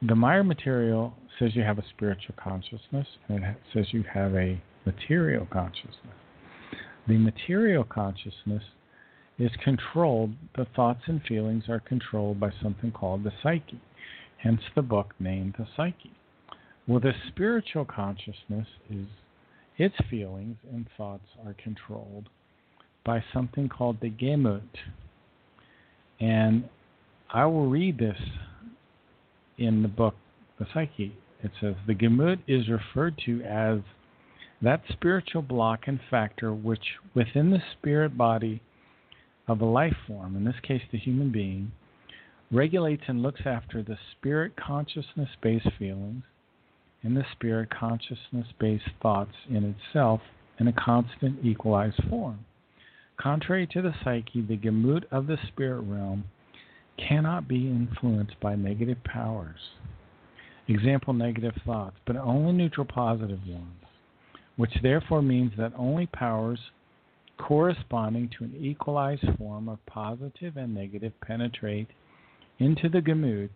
the 0.02 0.14
Meier 0.14 0.42
material 0.42 1.14
says 1.38 1.54
you 1.54 1.62
have 1.62 1.78
a 1.78 1.84
spiritual 1.90 2.34
consciousness, 2.42 3.06
and 3.28 3.44
it 3.44 3.56
says 3.72 3.86
you 3.92 4.04
have 4.12 4.34
a 4.34 4.60
material 4.86 5.46
consciousness. 5.50 6.16
The 7.06 7.18
material 7.18 7.84
consciousness 7.84 8.62
is 9.38 9.50
controlled, 9.62 10.32
the 10.56 10.66
thoughts 10.76 11.00
and 11.06 11.22
feelings 11.22 11.64
are 11.68 11.80
controlled 11.80 12.38
by 12.40 12.50
something 12.62 12.92
called 12.92 13.24
the 13.24 13.32
psyche, 13.42 13.80
hence 14.38 14.60
the 14.74 14.82
book 14.82 15.14
named 15.18 15.54
The 15.58 15.66
Psyche. 15.76 16.12
Well, 16.86 17.00
the 17.00 17.12
spiritual 17.28 17.84
consciousness 17.84 18.66
is 18.90 19.06
its 19.78 19.94
feelings 20.10 20.56
and 20.70 20.86
thoughts 20.96 21.24
are 21.46 21.54
controlled 21.62 22.28
by 23.04 23.24
something 23.32 23.68
called 23.68 23.98
the 24.00 24.10
Gemut. 24.10 24.60
And 26.20 26.68
I 27.32 27.46
will 27.46 27.68
read 27.68 27.98
this 27.98 28.18
in 29.60 29.82
the 29.82 29.88
book, 29.88 30.14
The 30.58 30.66
Psyche. 30.72 31.16
It 31.42 31.52
says, 31.60 31.74
The 31.86 31.94
Gemut 31.94 32.38
is 32.48 32.68
referred 32.68 33.16
to 33.26 33.42
as 33.42 33.80
that 34.62 34.82
spiritual 34.90 35.42
block 35.42 35.80
and 35.86 36.00
factor 36.10 36.52
which 36.52 36.96
within 37.14 37.50
the 37.50 37.62
spirit 37.72 38.16
body 38.16 38.60
of 39.46 39.60
a 39.60 39.64
life 39.64 39.96
form, 40.06 40.36
in 40.36 40.44
this 40.44 40.60
case 40.62 40.82
the 40.92 40.98
human 40.98 41.30
being, 41.32 41.72
regulates 42.50 43.04
and 43.06 43.22
looks 43.22 43.40
after 43.46 43.82
the 43.82 43.98
spirit 44.12 44.52
consciousness 44.56 45.28
based 45.42 45.68
feelings 45.78 46.22
and 47.02 47.16
the 47.16 47.24
spirit 47.32 47.70
consciousness 47.70 48.46
based 48.58 48.90
thoughts 49.00 49.34
in 49.48 49.74
itself 49.74 50.20
in 50.58 50.68
a 50.68 50.72
constant 50.72 51.44
equalized 51.44 52.02
form. 52.08 52.44
Contrary 53.18 53.66
to 53.66 53.80
the 53.80 53.94
psyche, 54.04 54.42
the 54.42 54.56
gemut 54.56 55.04
of 55.10 55.26
the 55.26 55.38
spirit 55.48 55.80
realm 55.80 56.24
cannot 56.96 57.48
be 57.48 57.68
influenced 57.68 58.38
by 58.40 58.54
negative 58.54 59.02
powers. 59.04 59.58
Example 60.68 61.12
negative 61.12 61.54
thoughts, 61.64 61.96
but 62.06 62.16
only 62.16 62.52
neutral 62.52 62.86
positive 62.86 63.40
ones 63.46 63.80
which 64.60 64.74
therefore 64.82 65.22
means 65.22 65.50
that 65.56 65.72
only 65.74 66.04
powers 66.04 66.58
corresponding 67.38 68.28
to 68.36 68.44
an 68.44 68.54
equalized 68.60 69.24
form 69.38 69.70
of 69.70 69.78
positive 69.86 70.58
and 70.58 70.74
negative 70.74 71.14
penetrate 71.22 71.88
into 72.58 72.86
the 72.90 73.00
gemut, 73.00 73.48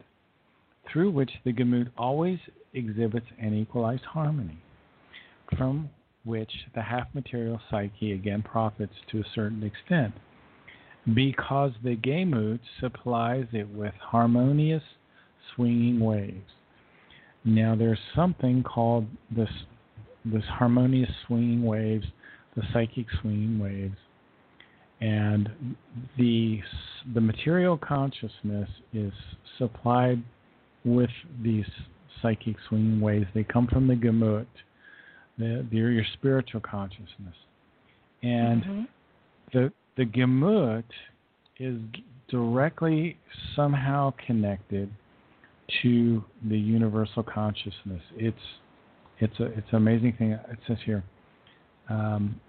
through 0.91 1.11
which 1.11 1.31
the 1.45 1.53
gemut 1.53 1.91
always 1.99 2.39
exhibits 2.73 3.27
an 3.39 3.53
equalized 3.53 4.05
harmony, 4.05 4.57
from 5.59 5.91
which 6.25 6.51
the 6.75 6.81
half 6.81 7.07
material 7.13 7.61
psyche 7.71 8.13
again 8.13 8.41
profits 8.41 8.95
to 9.11 9.19
a 9.19 9.31
certain 9.35 9.63
extent, 9.63 10.15
because 11.13 11.73
the 11.83 11.97
gemut 11.97 12.61
supplies 12.81 13.47
it 13.53 13.69
with 13.69 13.93
harmonious 14.01 14.83
swinging 15.55 16.01
waves. 16.01 16.51
Now, 17.45 17.75
there's 17.77 17.99
something 18.15 18.63
called 18.63 19.07
this 19.31 19.51
this 20.25 20.45
harmonious 20.45 21.11
swinging 21.27 21.63
waves, 21.63 22.07
the 22.57 22.63
psychic 22.73 23.07
swinging 23.21 23.59
waves, 23.59 23.97
and 25.03 25.51
the 26.17 26.61
the 27.13 27.21
material 27.21 27.77
consciousness 27.77 28.71
is 28.95 29.13
supplied 29.59 30.23
with 30.87 31.11
these 31.43 31.67
psychic 32.23 32.57
swinging 32.69 33.01
waves. 33.03 33.27
They 33.35 33.45
come 33.45 33.67
from 33.67 33.87
the 33.87 33.95
gemut, 33.95 34.47
the, 35.37 35.67
the 35.71 35.77
your 35.77 36.05
spiritual 36.15 36.61
consciousness, 36.61 37.37
and 38.23 38.63
mm-hmm. 38.63 38.83
the 39.53 39.73
the 39.97 40.05
gemut 40.05 40.85
is 41.59 41.79
directly 42.29 43.17
somehow 43.55 44.13
connected 44.27 44.91
to 45.83 46.23
the 46.49 46.59
universal 46.59 47.23
consciousness. 47.23 48.03
It's 48.17 48.37
it's 49.21 49.39
a 49.41 49.45
it's 49.45 49.69
an 49.71 49.77
amazing 49.77 50.15
thing. 50.19 50.33
It 50.33 50.59
says 50.67 50.79
here. 50.85 51.05
Um, 51.89 52.41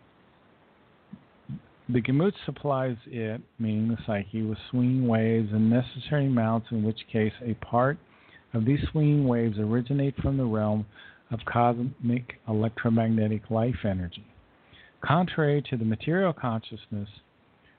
the 1.87 2.01
Gemut 2.01 2.33
supplies 2.45 2.97
it, 3.05 3.41
meaning 3.59 3.89
the 3.89 3.97
psyche, 4.07 4.41
with 4.41 4.57
swinging 4.71 5.07
waves 5.07 5.49
and 5.51 5.69
necessary 5.69 6.25
amounts, 6.25 6.67
in 6.71 6.83
which 6.83 6.99
case 7.11 7.33
a 7.43 7.53
part 7.63 7.99
of 8.55 8.65
these 8.65 8.79
swinging 8.91 9.27
waves 9.27 9.59
originate 9.59 10.15
from 10.17 10.37
the 10.37 10.45
realm 10.45 10.85
of 11.29 11.39
cosmic 11.45 12.39
electromagnetic 12.47 13.51
life 13.51 13.75
energy. 13.83 14.25
Contrary 15.01 15.61
to 15.69 15.77
the 15.77 15.85
material 15.85 16.33
consciousness, 16.33 17.09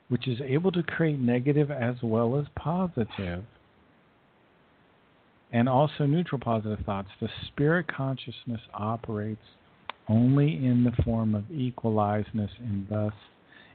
which 0.09 0.29
is 0.29 0.41
able 0.41 0.71
to 0.73 0.83
create 0.83 1.19
negative 1.19 1.71
as 1.71 1.97
well 2.03 2.39
as 2.39 2.47
positive, 2.55 3.45
and 5.53 5.69
also 5.69 6.07
neutral 6.07 6.41
positive 6.41 6.85
thoughts, 6.85 7.09
the 7.21 7.29
spirit 7.47 7.87
consciousness 7.89 8.61
operates 8.75 9.41
only 10.09 10.65
in 10.65 10.85
the 10.85 11.03
form 11.03 11.35
of 11.35 11.45
equalizedness 11.45 12.51
and 12.59 12.87
thus 12.89 13.13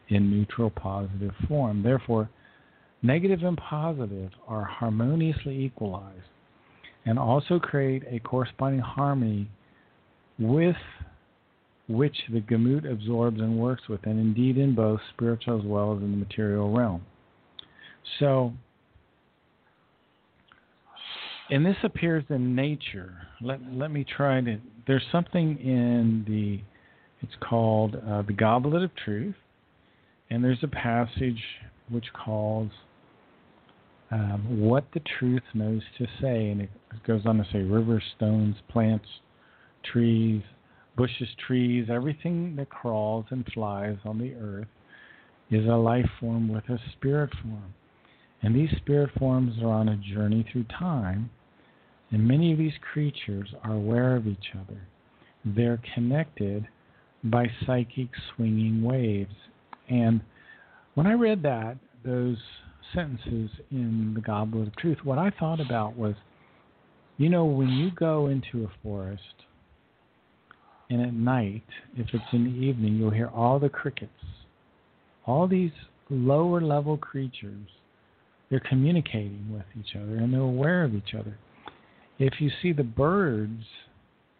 in 0.09 0.29
neutral 0.29 0.69
positive 0.69 1.31
form. 1.47 1.83
Therefore, 1.83 2.29
negative 3.01 3.43
and 3.43 3.57
positive 3.57 4.31
are 4.47 4.63
harmoniously 4.63 5.63
equalized 5.63 6.27
and 7.05 7.17
also 7.17 7.59
create 7.59 8.03
a 8.09 8.19
corresponding 8.19 8.81
harmony 8.81 9.49
with 10.37 10.75
which 11.91 12.15
the 12.31 12.41
gemut 12.41 12.89
absorbs 12.91 13.39
and 13.39 13.57
works 13.57 13.83
with, 13.89 14.05
and 14.05 14.19
indeed 14.19 14.57
in 14.57 14.75
both 14.75 14.99
spiritual 15.13 15.59
as 15.59 15.65
well 15.65 15.95
as 15.95 16.01
in 16.01 16.11
the 16.11 16.17
material 16.17 16.71
realm. 16.71 17.01
So, 18.19 18.53
and 21.49 21.65
this 21.65 21.77
appears 21.83 22.23
in 22.29 22.55
nature. 22.55 23.13
Let 23.41 23.59
let 23.71 23.91
me 23.91 24.05
try 24.05 24.41
to. 24.41 24.59
There's 24.87 25.05
something 25.11 25.57
in 25.59 26.25
the. 26.27 26.61
It's 27.23 27.35
called 27.39 27.95
uh, 27.95 28.23
the 28.23 28.33
Goblet 28.33 28.81
of 28.83 28.91
Truth, 28.95 29.35
and 30.31 30.43
there's 30.43 30.63
a 30.63 30.67
passage 30.67 31.43
which 31.89 32.05
calls 32.13 32.71
um, 34.11 34.59
what 34.59 34.85
the 34.93 35.01
truth 35.19 35.43
knows 35.53 35.81
to 35.97 36.05
say, 36.21 36.49
and 36.49 36.61
it 36.61 36.69
goes 37.05 37.21
on 37.25 37.37
to 37.37 37.45
say 37.51 37.59
rivers, 37.59 38.03
stones, 38.17 38.55
plants, 38.69 39.05
trees, 39.83 40.41
bushes, 40.97 41.29
trees, 41.45 41.87
everything 41.89 42.55
that 42.57 42.69
crawls 42.69 43.25
and 43.29 43.45
flies 43.53 43.97
on 44.05 44.17
the 44.19 44.33
earth 44.35 44.67
is 45.49 45.65
a 45.67 45.75
life 45.75 46.09
form 46.19 46.47
with 46.47 46.67
a 46.69 46.79
spirit 46.93 47.29
form. 47.41 47.73
And 48.41 48.55
these 48.55 48.69
spirit 48.77 49.11
forms 49.17 49.61
are 49.61 49.69
on 49.69 49.89
a 49.89 49.97
journey 49.97 50.45
through 50.51 50.65
time, 50.65 51.29
and 52.09 52.27
many 52.27 52.51
of 52.51 52.57
these 52.57 52.73
creatures 52.91 53.49
are 53.63 53.73
aware 53.73 54.15
of 54.15 54.27
each 54.27 54.53
other. 54.55 54.81
They're 55.45 55.81
connected 55.93 56.67
by 57.23 57.45
psychic 57.65 58.09
swinging 58.35 58.83
waves. 58.83 59.35
And 59.89 60.21
when 60.95 61.07
I 61.07 61.13
read 61.13 61.43
that, 61.43 61.77
those 62.03 62.37
sentences 62.93 63.49
in 63.69 64.13
the 64.15 64.21
Goblet 64.21 64.67
of 64.67 64.75
Truth, 64.77 64.99
what 65.03 65.17
I 65.17 65.29
thought 65.39 65.59
about 65.59 65.95
was 65.95 66.15
you 67.21 67.29
know, 67.29 67.45
when 67.45 67.69
you 67.69 67.91
go 67.91 68.27
into 68.27 68.63
a 68.63 68.71
forest, 68.81 69.21
and 70.91 71.01
at 71.01 71.13
night, 71.13 71.63
if 71.95 72.07
it's 72.13 72.23
in 72.33 72.43
the 72.43 72.65
evening, 72.65 72.95
you'll 72.95 73.11
hear 73.11 73.31
all 73.33 73.59
the 73.59 73.69
crickets, 73.69 74.11
all 75.25 75.47
these 75.47 75.71
lower 76.09 76.59
level 76.59 76.97
creatures. 76.97 77.67
They're 78.49 78.59
communicating 78.59 79.47
with 79.49 79.63
each 79.79 79.95
other 79.95 80.17
and 80.17 80.33
they're 80.33 80.41
aware 80.41 80.83
of 80.83 80.93
each 80.93 81.13
other. 81.17 81.37
If 82.19 82.41
you 82.41 82.51
see 82.61 82.73
the 82.73 82.83
birds 82.83 83.63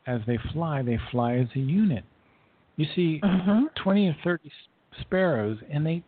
as 0.06 0.20
they 0.28 0.38
fly, 0.52 0.82
they 0.82 1.00
fly 1.10 1.36
as 1.38 1.48
a 1.56 1.60
unit. 1.60 2.04
You 2.76 2.86
see 2.96 3.22
mm-hmm. 3.24 3.68
20 3.82 4.08
or 4.10 4.18
30 4.24 4.52
sparrows, 5.00 5.58
and 5.72 5.86
they 5.86 6.04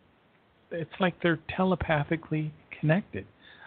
it's 0.71 0.91
like 0.99 1.13
they're 1.21 1.39
telepathically 1.55 2.51
connected. 2.79 3.25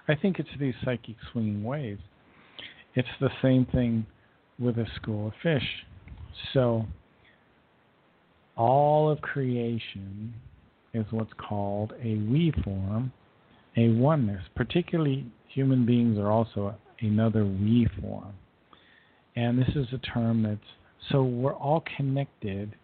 I 0.09 0.15
think 0.15 0.39
it's 0.39 0.49
these 0.59 0.75
psychic 0.85 1.17
swinging 1.33 1.63
waves. 1.65 2.03
It's 2.95 3.09
the 3.21 3.31
same 3.41 3.65
thing 3.67 4.07
with 4.59 4.77
a 4.79 4.87
school 4.97 5.29
of 5.29 5.33
fish. 5.43 5.63
So, 6.53 6.87
all 8.57 9.11
of 9.11 9.21
creation 9.21 10.35
is 10.95 11.05
what's 11.11 11.33
called 11.37 11.93
a 12.03 12.17
we 12.17 12.53
form, 12.65 13.13
a 13.77 13.89
oneness. 13.91 14.43
Particularly, 14.55 15.27
human 15.49 15.85
beings 15.85 16.19
are 16.19 16.31
also 16.31 16.75
another 17.01 17.45
we 17.45 17.89
form. 18.01 18.33
And 19.37 19.59
this 19.59 19.69
is 19.77 19.87
a 19.93 19.99
term 19.99 20.43
that's 20.43 20.61
so 21.11 21.23
we're 21.23 21.55
all 21.55 21.85
connected 21.97 22.75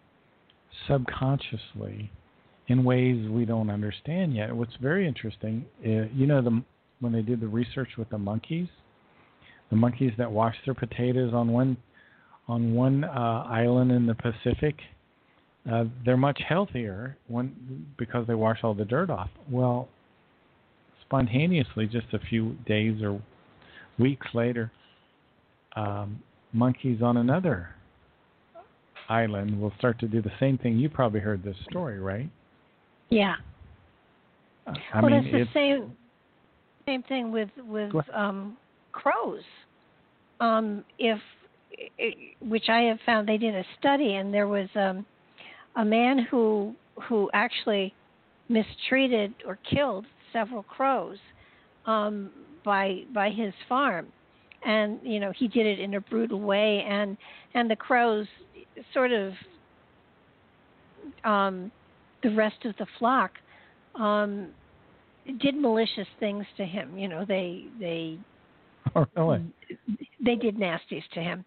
subconsciously 0.87 2.11
in 2.67 2.83
ways 2.83 3.29
we 3.29 3.45
don't 3.45 3.69
understand 3.69 4.35
yet. 4.35 4.55
What's 4.55 4.75
very 4.81 5.07
interesting, 5.07 5.65
is, 5.83 6.09
you 6.13 6.27
know, 6.27 6.41
the, 6.41 6.63
when 6.99 7.11
they 7.11 7.21
did 7.21 7.41
the 7.41 7.47
research 7.47 7.89
with 7.97 8.09
the 8.09 8.17
monkeys, 8.17 8.67
the 9.69 9.75
monkeys 9.75 10.13
that 10.17 10.31
washed 10.31 10.59
their 10.65 10.73
potatoes 10.73 11.33
on 11.33 11.51
one 11.51 11.75
on 12.47 12.73
one 12.73 13.03
uh, 13.03 13.45
island 13.47 13.91
in 13.91 14.05
the 14.05 14.15
Pacific, 14.15 14.75
uh, 15.71 15.85
they're 16.05 16.17
much 16.17 16.41
healthier 16.47 17.17
when 17.27 17.85
because 17.97 18.27
they 18.27 18.35
wash 18.35 18.59
all 18.63 18.73
the 18.73 18.85
dirt 18.85 19.09
off. 19.09 19.29
Well, 19.49 19.87
spontaneously, 21.05 21.87
just 21.87 22.07
a 22.13 22.19
few 22.19 22.57
days 22.65 23.01
or 23.01 23.21
weeks 23.97 24.27
later, 24.33 24.71
um, 25.75 26.21
monkeys 26.51 27.01
on 27.01 27.17
another 27.17 27.69
island 29.09 29.59
will 29.59 29.73
start 29.77 29.99
to 29.99 30.07
do 30.07 30.21
the 30.21 30.31
same 30.39 30.57
thing. 30.57 30.77
You 30.77 30.89
probably 30.89 31.19
heard 31.19 31.43
this 31.43 31.55
story, 31.69 31.99
right? 31.99 32.29
Yeah. 33.09 33.35
I 34.67 35.01
well, 35.01 35.11
mean, 35.11 35.25
it's 35.25 35.49
the 35.49 35.53
same 35.53 35.93
same 36.85 37.03
thing 37.03 37.31
with 37.31 37.49
with 37.65 37.93
um, 38.13 38.57
crows. 38.91 39.43
Um, 40.39 40.83
if 40.99 41.19
which 42.41 42.69
I 42.69 42.81
have 42.81 42.99
found 43.05 43.27
they 43.27 43.37
did 43.37 43.55
a 43.55 43.65
study 43.79 44.15
and 44.15 44.33
there 44.33 44.47
was 44.47 44.67
um, 44.75 45.05
a 45.75 45.85
man 45.85 46.19
who 46.19 46.75
who 47.07 47.29
actually 47.33 47.93
mistreated 48.49 49.33
or 49.45 49.57
killed 49.69 50.05
several 50.31 50.63
crows 50.63 51.17
um, 51.85 52.29
by 52.63 53.03
by 53.13 53.29
his 53.29 53.53
farm, 53.67 54.07
and 54.65 54.99
you 55.03 55.19
know 55.19 55.31
he 55.35 55.47
did 55.47 55.65
it 55.65 55.79
in 55.79 55.95
a 55.95 56.01
brutal 56.01 56.39
way, 56.39 56.83
and 56.87 57.17
and 57.53 57.69
the 57.69 57.75
crows 57.75 58.27
sort 58.93 59.11
of 59.11 59.33
um, 61.23 61.71
the 62.21 62.31
rest 62.31 62.65
of 62.65 62.75
the 62.77 62.87
flock 62.99 63.31
um, 63.95 64.49
did 65.39 65.55
malicious 65.55 66.07
things 66.19 66.45
to 66.57 66.65
him. 66.65 66.97
You 66.97 67.07
know 67.07 67.25
they 67.25 67.65
they 67.79 68.17
oh, 68.95 69.05
really? 69.15 69.43
they 70.23 70.35
did 70.35 70.57
nasties 70.57 71.03
to 71.13 71.21
him, 71.21 71.43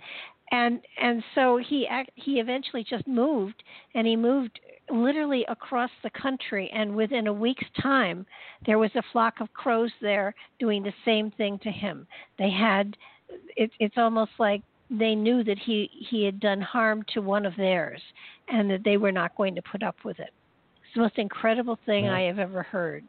and 0.50 0.80
and 1.00 1.22
so 1.34 1.56
he 1.56 1.88
he 2.14 2.40
eventually 2.40 2.84
just 2.88 3.06
moved, 3.06 3.62
and 3.94 4.06
he 4.06 4.16
moved 4.16 4.60
literally 4.90 5.44
across 5.48 5.90
the 6.02 6.10
country. 6.10 6.70
And 6.72 6.94
within 6.94 7.26
a 7.26 7.32
week's 7.32 7.66
time, 7.80 8.26
there 8.66 8.78
was 8.78 8.90
a 8.94 9.02
flock 9.12 9.40
of 9.40 9.52
crows 9.52 9.90
there 10.00 10.34
doing 10.58 10.82
the 10.82 10.92
same 11.04 11.30
thing 11.32 11.58
to 11.62 11.70
him. 11.70 12.06
They 12.38 12.50
had 12.50 12.96
it, 13.56 13.70
it's 13.80 13.96
almost 13.96 14.32
like 14.38 14.62
they 14.90 15.14
knew 15.14 15.42
that 15.44 15.58
he 15.58 15.90
he 16.08 16.24
had 16.24 16.40
done 16.40 16.60
harm 16.60 17.04
to 17.14 17.20
one 17.20 17.46
of 17.46 17.56
theirs, 17.56 18.00
and 18.48 18.70
that 18.70 18.84
they 18.84 18.96
were 18.96 19.12
not 19.12 19.36
going 19.36 19.54
to 19.54 19.62
put 19.62 19.82
up 19.82 19.96
with 20.04 20.18
it. 20.20 20.30
It's 20.84 20.94
the 20.94 21.00
most 21.00 21.18
incredible 21.18 21.78
thing 21.86 22.04
yeah. 22.04 22.14
I 22.14 22.20
have 22.22 22.38
ever 22.38 22.62
heard. 22.62 23.04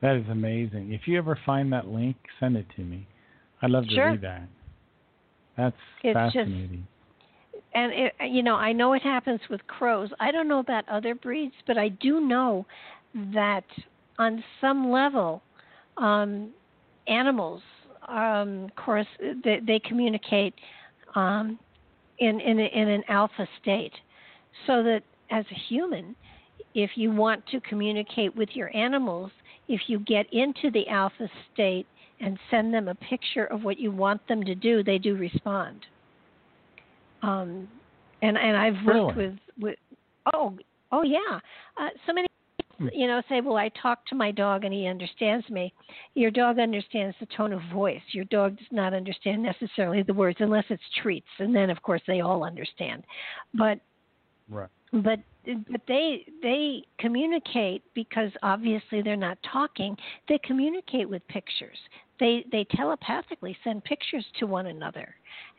That 0.00 0.16
is 0.16 0.28
amazing. 0.30 0.92
If 0.92 1.06
you 1.06 1.18
ever 1.18 1.38
find 1.46 1.72
that 1.72 1.88
link, 1.88 2.16
send 2.40 2.56
it 2.56 2.66
to 2.76 2.82
me. 2.82 3.06
I'd 3.64 3.70
love 3.70 3.88
to 3.88 3.94
sure. 3.94 4.10
read 4.10 4.20
that. 4.20 4.42
That's 5.56 5.76
it's 6.02 6.14
fascinating. 6.14 6.86
Just, 7.50 7.64
and 7.74 7.92
it, 7.92 8.12
you 8.30 8.42
know, 8.42 8.56
I 8.56 8.72
know 8.72 8.92
it 8.92 9.02
happens 9.02 9.40
with 9.48 9.66
crows. 9.66 10.10
I 10.20 10.30
don't 10.30 10.48
know 10.48 10.58
about 10.58 10.86
other 10.88 11.14
breeds, 11.14 11.54
but 11.66 11.78
I 11.78 11.88
do 11.88 12.20
know 12.20 12.66
that 13.32 13.64
on 14.18 14.44
some 14.60 14.90
level, 14.90 15.42
um, 15.96 16.50
animals, 17.08 17.62
um, 18.06 18.64
of 18.64 18.76
course, 18.76 19.06
they, 19.42 19.60
they 19.66 19.78
communicate 19.78 20.54
um, 21.14 21.58
in 22.18 22.40
in, 22.40 22.60
a, 22.60 22.66
in 22.66 22.88
an 22.88 23.02
alpha 23.08 23.48
state, 23.62 23.94
so 24.66 24.82
that 24.82 25.00
as 25.30 25.46
a 25.50 25.58
human, 25.68 26.14
if 26.74 26.90
you 26.96 27.10
want 27.10 27.46
to 27.46 27.60
communicate 27.62 28.36
with 28.36 28.50
your 28.52 28.76
animals, 28.76 29.30
if 29.68 29.80
you 29.86 30.00
get 30.00 30.26
into 30.32 30.70
the 30.70 30.86
alpha 30.88 31.30
state, 31.52 31.86
and 32.20 32.38
send 32.50 32.72
them 32.72 32.88
a 32.88 32.94
picture 32.94 33.44
of 33.46 33.64
what 33.64 33.78
you 33.78 33.90
want 33.90 34.26
them 34.28 34.42
to 34.44 34.54
do, 34.54 34.82
they 34.82 34.98
do 34.98 35.16
respond. 35.16 35.86
Um, 37.22 37.68
and 38.22 38.38
and 38.38 38.56
I've 38.56 38.84
worked 38.84 39.16
really? 39.16 39.28
with 39.28 39.38
with 39.58 39.78
oh 40.34 40.56
oh 40.92 41.02
yeah, 41.02 41.40
uh, 41.78 41.88
so 42.06 42.12
many 42.12 42.26
hmm. 42.78 42.88
you 42.92 43.06
know 43.06 43.22
say 43.28 43.40
well 43.40 43.56
I 43.56 43.70
talk 43.80 44.06
to 44.06 44.14
my 44.14 44.30
dog 44.30 44.64
and 44.64 44.72
he 44.72 44.86
understands 44.86 45.48
me. 45.50 45.72
Your 46.14 46.30
dog 46.30 46.58
understands 46.58 47.16
the 47.20 47.26
tone 47.36 47.52
of 47.52 47.60
voice. 47.72 48.02
Your 48.12 48.24
dog 48.26 48.56
does 48.56 48.66
not 48.70 48.94
understand 48.94 49.42
necessarily 49.42 50.02
the 50.02 50.14
words 50.14 50.38
unless 50.40 50.64
it's 50.68 50.82
treats, 51.02 51.26
and 51.38 51.54
then 51.54 51.70
of 51.70 51.82
course 51.82 52.02
they 52.06 52.20
all 52.20 52.44
understand. 52.44 53.04
But 53.54 53.80
right. 54.48 54.68
but 54.92 55.20
but 55.44 55.80
they 55.88 56.24
they 56.42 56.82
communicate 56.98 57.82
because 57.94 58.30
obviously 58.42 59.02
they're 59.02 59.16
not 59.16 59.38
talking. 59.50 59.96
They 60.28 60.38
communicate 60.44 61.08
with 61.08 61.26
pictures. 61.28 61.78
They 62.20 62.44
they 62.50 62.64
telepathically 62.70 63.56
send 63.64 63.84
pictures 63.84 64.24
to 64.38 64.46
one 64.46 64.66
another, 64.66 65.14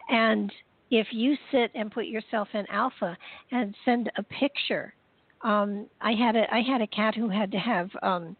and 0.10 0.51
if 0.91 1.08
you 1.12 1.36
sit 1.51 1.72
and 1.76 1.91
put 1.91 2.06
yourself 2.06 2.47
in 2.53 2.66
alpha 2.70 3.18
and 3.51 3.76
send 3.84 4.12
a 4.18 4.24
picture, 4.24 4.93
um, 5.41 5.88
I 6.01 6.14
had 6.14 6.36
a 6.36 6.45
I 6.53 6.62
had 6.62 6.82
a 6.82 6.88
cat 6.88 7.16
who 7.16 7.30
had 7.30 7.51
to 7.51 7.58
have 7.58 7.89
um, 8.01 8.36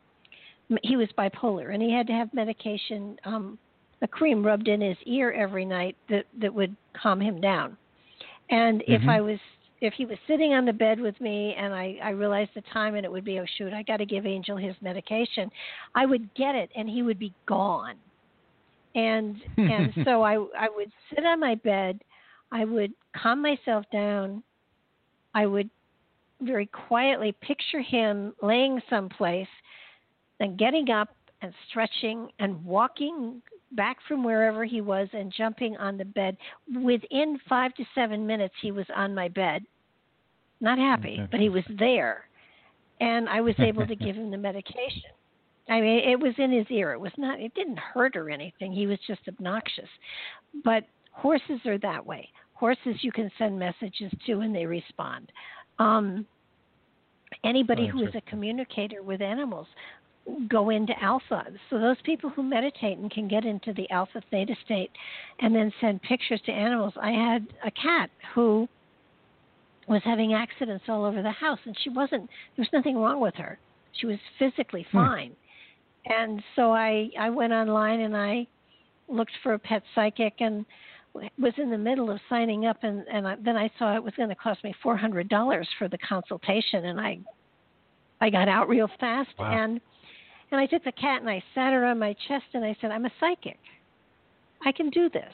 he 0.84 0.96
was 0.96 1.10
bipolar 1.18 1.74
and 1.74 1.82
he 1.82 1.92
had 1.92 2.08
to 2.08 2.14
have 2.14 2.34
medication 2.34 3.18
um, 3.26 3.58
a 4.02 4.08
cream 4.08 4.46
rubbed 4.46 4.68
in 4.68 4.82
his 4.82 4.98
ear 5.06 5.32
every 5.32 5.66
night 5.66 5.96
that 6.10 6.26
that 6.40 6.54
would 6.54 6.76
calm 7.02 7.20
him 7.20 7.42
down. 7.42 7.78
And 8.50 8.82
mm-hmm. 8.82 8.94
if 8.94 9.10
I 9.10 9.22
was 9.22 9.40
if 9.82 9.94
he 9.94 10.06
was 10.06 10.18
sitting 10.28 10.54
on 10.54 10.66
the 10.66 10.74
bed 10.74 11.00
with 11.00 11.20
me 11.20 11.54
and 11.58 11.74
I, 11.74 11.98
I 12.02 12.10
realized 12.12 12.52
the 12.56 12.64
time 12.74 12.96
and 12.96 13.06
it 13.06 13.12
would 13.12 13.26
be, 13.26 13.40
oh 13.40 13.46
shoot, 13.58 13.74
I 13.74 13.84
got 13.84 13.98
to 13.98 14.06
give 14.06 14.26
Angel 14.26 14.58
his 14.58 14.76
medication, 14.82 15.52
I 15.94 16.06
would 16.06 16.34
get 16.34 16.56
it 16.56 16.70
and 16.76 16.90
he 16.90 17.02
would 17.02 17.20
be 17.20 17.34
gone. 17.46 17.96
And 18.96 19.42
and 19.58 19.94
so 20.04 20.22
I 20.24 20.36
I 20.58 20.68
would 20.76 20.92
sit 21.14 21.26
on 21.26 21.40
my 21.40 21.56
bed, 21.56 22.00
I 22.52 22.66
would 22.66 22.94
calm 23.22 23.42
myself 23.42 23.86
down, 23.92 24.42
I 25.34 25.46
would 25.46 25.70
very 26.42 26.66
quietly 26.66 27.34
picture 27.42 27.82
him 27.82 28.34
laying 28.42 28.82
someplace, 28.90 29.48
then 30.40 30.56
getting 30.56 30.90
up 30.90 31.10
and 31.42 31.54
stretching 31.70 32.30
and 32.40 32.64
walking 32.66 33.42
back 33.72 33.98
from 34.08 34.24
wherever 34.24 34.66
he 34.66 34.82
was 34.82 35.08
and 35.14 35.34
jumping 35.36 35.76
on 35.78 35.98
the 35.98 36.06
bed. 36.06 36.38
Within 36.74 37.40
five 37.48 37.74
to 37.76 37.86
seven 37.94 38.26
minutes, 38.26 38.54
he 38.62 38.72
was 38.72 38.86
on 38.96 39.14
my 39.14 39.28
bed. 39.28 39.64
Not 40.62 40.78
happy, 40.78 41.22
but 41.32 41.40
he 41.40 41.50
was 41.50 41.64
there. 41.78 42.26
And 43.02 43.28
I 43.28 43.42
was 43.42 43.56
able 43.60 43.86
to 43.86 43.96
give 43.96 44.16
him 44.16 44.32
the 44.32 44.38
medication. 44.38 45.12
I 45.68 45.82
mean, 45.82 46.08
it 46.08 46.20
was 46.20 46.34
in 46.38 46.52
his 46.52 46.68
ear. 46.70 46.94
It 46.94 47.00
was 47.00 47.12
not, 47.18 47.40
it 47.40 47.54
didn't 47.56 47.80
hurt 47.80 48.16
or 48.16 48.30
anything. 48.30 48.72
He 48.72 48.86
was 48.88 49.00
just 49.08 49.22
obnoxious. 49.28 49.90
But 50.64 50.84
horses 51.12 51.60
are 51.66 51.80
that 51.80 52.06
way. 52.06 52.30
Horses 52.54 52.96
you 53.02 53.12
can 53.12 53.32
send 53.38 53.58
messages 53.58 54.12
to 54.28 54.40
and 54.42 54.56
they 54.56 54.66
respond. 54.66 55.32
Um, 55.80 56.26
anybody 57.44 57.88
who 57.88 58.04
is 58.04 58.14
a 58.16 58.22
communicator 58.30 59.02
with 59.02 59.22
animals 59.22 59.68
go 60.48 60.70
into 60.70 60.94
alpha. 61.02 61.46
So 61.70 61.80
those 61.80 61.98
people 62.04 62.30
who 62.30 62.44
meditate 62.44 62.98
and 62.98 63.12
can 63.12 63.28
get 63.28 63.46
into 63.46 63.74
the 63.74 63.90
alpha 63.92 64.22
theta 64.32 64.56
state 64.66 64.92
and 65.40 65.56
then 65.56 65.72
send 65.82 66.02
pictures 66.02 66.42
to 66.46 66.52
animals. 66.52 66.94
I 67.00 67.12
had 67.12 67.48
a 67.66 67.72
cat 67.72 68.10
who 68.34 68.68
was 69.88 70.02
having 70.04 70.34
accidents 70.34 70.86
all 70.88 71.06
over 71.06 71.22
the 71.22 71.32
house 71.32 71.60
and 71.66 71.78
she 71.84 71.90
wasn't 71.90 72.28
there 72.56 72.64
was 72.64 72.74
nothing 72.74 72.98
wrong 72.98 73.20
with 73.20 73.36
her. 73.36 73.60
She 73.94 74.08
was 74.08 74.18
physically 74.40 74.86
hmm. 74.92 74.98
fine. 74.98 75.30
Hmm. 75.30 75.45
And 76.06 76.42
so 76.56 76.72
I 76.72 77.10
I 77.20 77.30
went 77.30 77.54
online 77.54 78.02
and 78.02 78.16
I 78.16 78.48
looked 79.08 79.34
for 79.44 79.54
a 79.54 79.60
pet 79.60 79.84
psychic 79.94 80.36
and 80.40 80.66
was 81.14 81.54
in 81.58 81.70
the 81.70 81.78
middle 81.78 82.12
of 82.12 82.20
signing 82.30 82.66
up 82.66 82.78
and 82.84 83.06
and 83.12 83.28
I, 83.28 83.36
then 83.44 83.56
I 83.56 83.70
saw 83.80 83.96
it 83.96 84.04
was 84.04 84.14
going 84.18 84.30
to 84.30 84.36
cost 84.36 84.64
me 84.64 84.76
$400 84.84 85.66
for 85.80 85.88
the 85.88 85.98
consultation 85.98 86.86
and 86.86 87.00
I 87.00 87.20
I 88.22 88.30
got 88.30 88.48
out 88.48 88.70
real 88.70 88.90
fast 89.00 89.30
wow. 89.40 89.64
and 89.64 89.82
and 90.52 90.62
I 90.62 90.66
took 90.68 90.84
the 90.84 90.92
cat 90.92 91.22
and 91.22 91.30
I 91.30 91.44
sat 91.54 91.74
her 91.74 91.86
on 91.86 92.00
my 92.00 92.16
chest 92.28 92.46
and 92.54 92.64
I 92.64 92.76
said, 92.80 92.92
I'm 92.92 93.06
a 93.06 93.12
psychic. 93.20 93.60
I 94.66 94.72
can 94.72 94.90
do 94.90 95.10
this. 95.10 95.34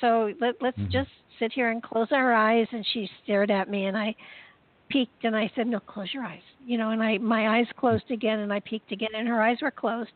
So 0.00 0.32
let, 0.40 0.54
let's 0.60 0.78
mm-hmm. 0.78 0.90
just 0.90 1.10
sit 1.38 1.52
here 1.52 1.70
and 1.70 1.82
close 1.82 2.08
our 2.10 2.32
eyes. 2.32 2.66
And 2.72 2.84
she 2.92 3.08
stared 3.22 3.50
at 3.50 3.68
me 3.68 3.86
and 3.86 3.96
I 3.96 4.14
peeked 4.88 5.24
and 5.24 5.36
I 5.36 5.50
said, 5.54 5.66
No, 5.66 5.80
close 5.80 6.08
your 6.12 6.24
eyes. 6.24 6.40
You 6.66 6.78
know, 6.78 6.90
and 6.90 7.02
I 7.02 7.18
my 7.18 7.58
eyes 7.58 7.66
closed 7.78 8.10
again 8.10 8.40
and 8.40 8.52
I 8.52 8.60
peeked 8.60 8.90
again 8.90 9.10
and 9.14 9.28
her 9.28 9.40
eyes 9.40 9.58
were 9.62 9.70
closed. 9.70 10.10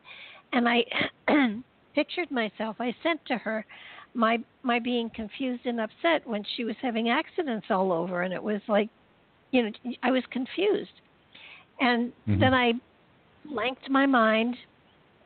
And 0.53 0.69
I 0.69 0.85
pictured 1.95 2.31
myself. 2.31 2.77
I 2.81 2.95
sent 3.03 3.25
to 3.27 3.37
her 3.39 3.65
my 4.15 4.39
my 4.63 4.81
being 4.81 5.11
confused 5.15 5.65
and 5.65 5.81
upset 5.81 6.27
when 6.27 6.45
she 6.57 6.65
was 6.65 6.75
having 6.83 7.09
accidents 7.09 7.67
all 7.71 7.93
over 7.93 8.23
and 8.23 8.35
it 8.35 8.43
was 8.43 8.61
like 8.67 8.89
you 9.53 9.63
know 9.63 9.71
I 10.03 10.11
was 10.11 10.25
confused. 10.31 10.91
And 11.81 12.13
mm-hmm. 12.29 12.41
then 12.41 12.53
I 12.53 12.73
blanked 13.49 13.89
my 13.89 14.07
mind 14.07 14.57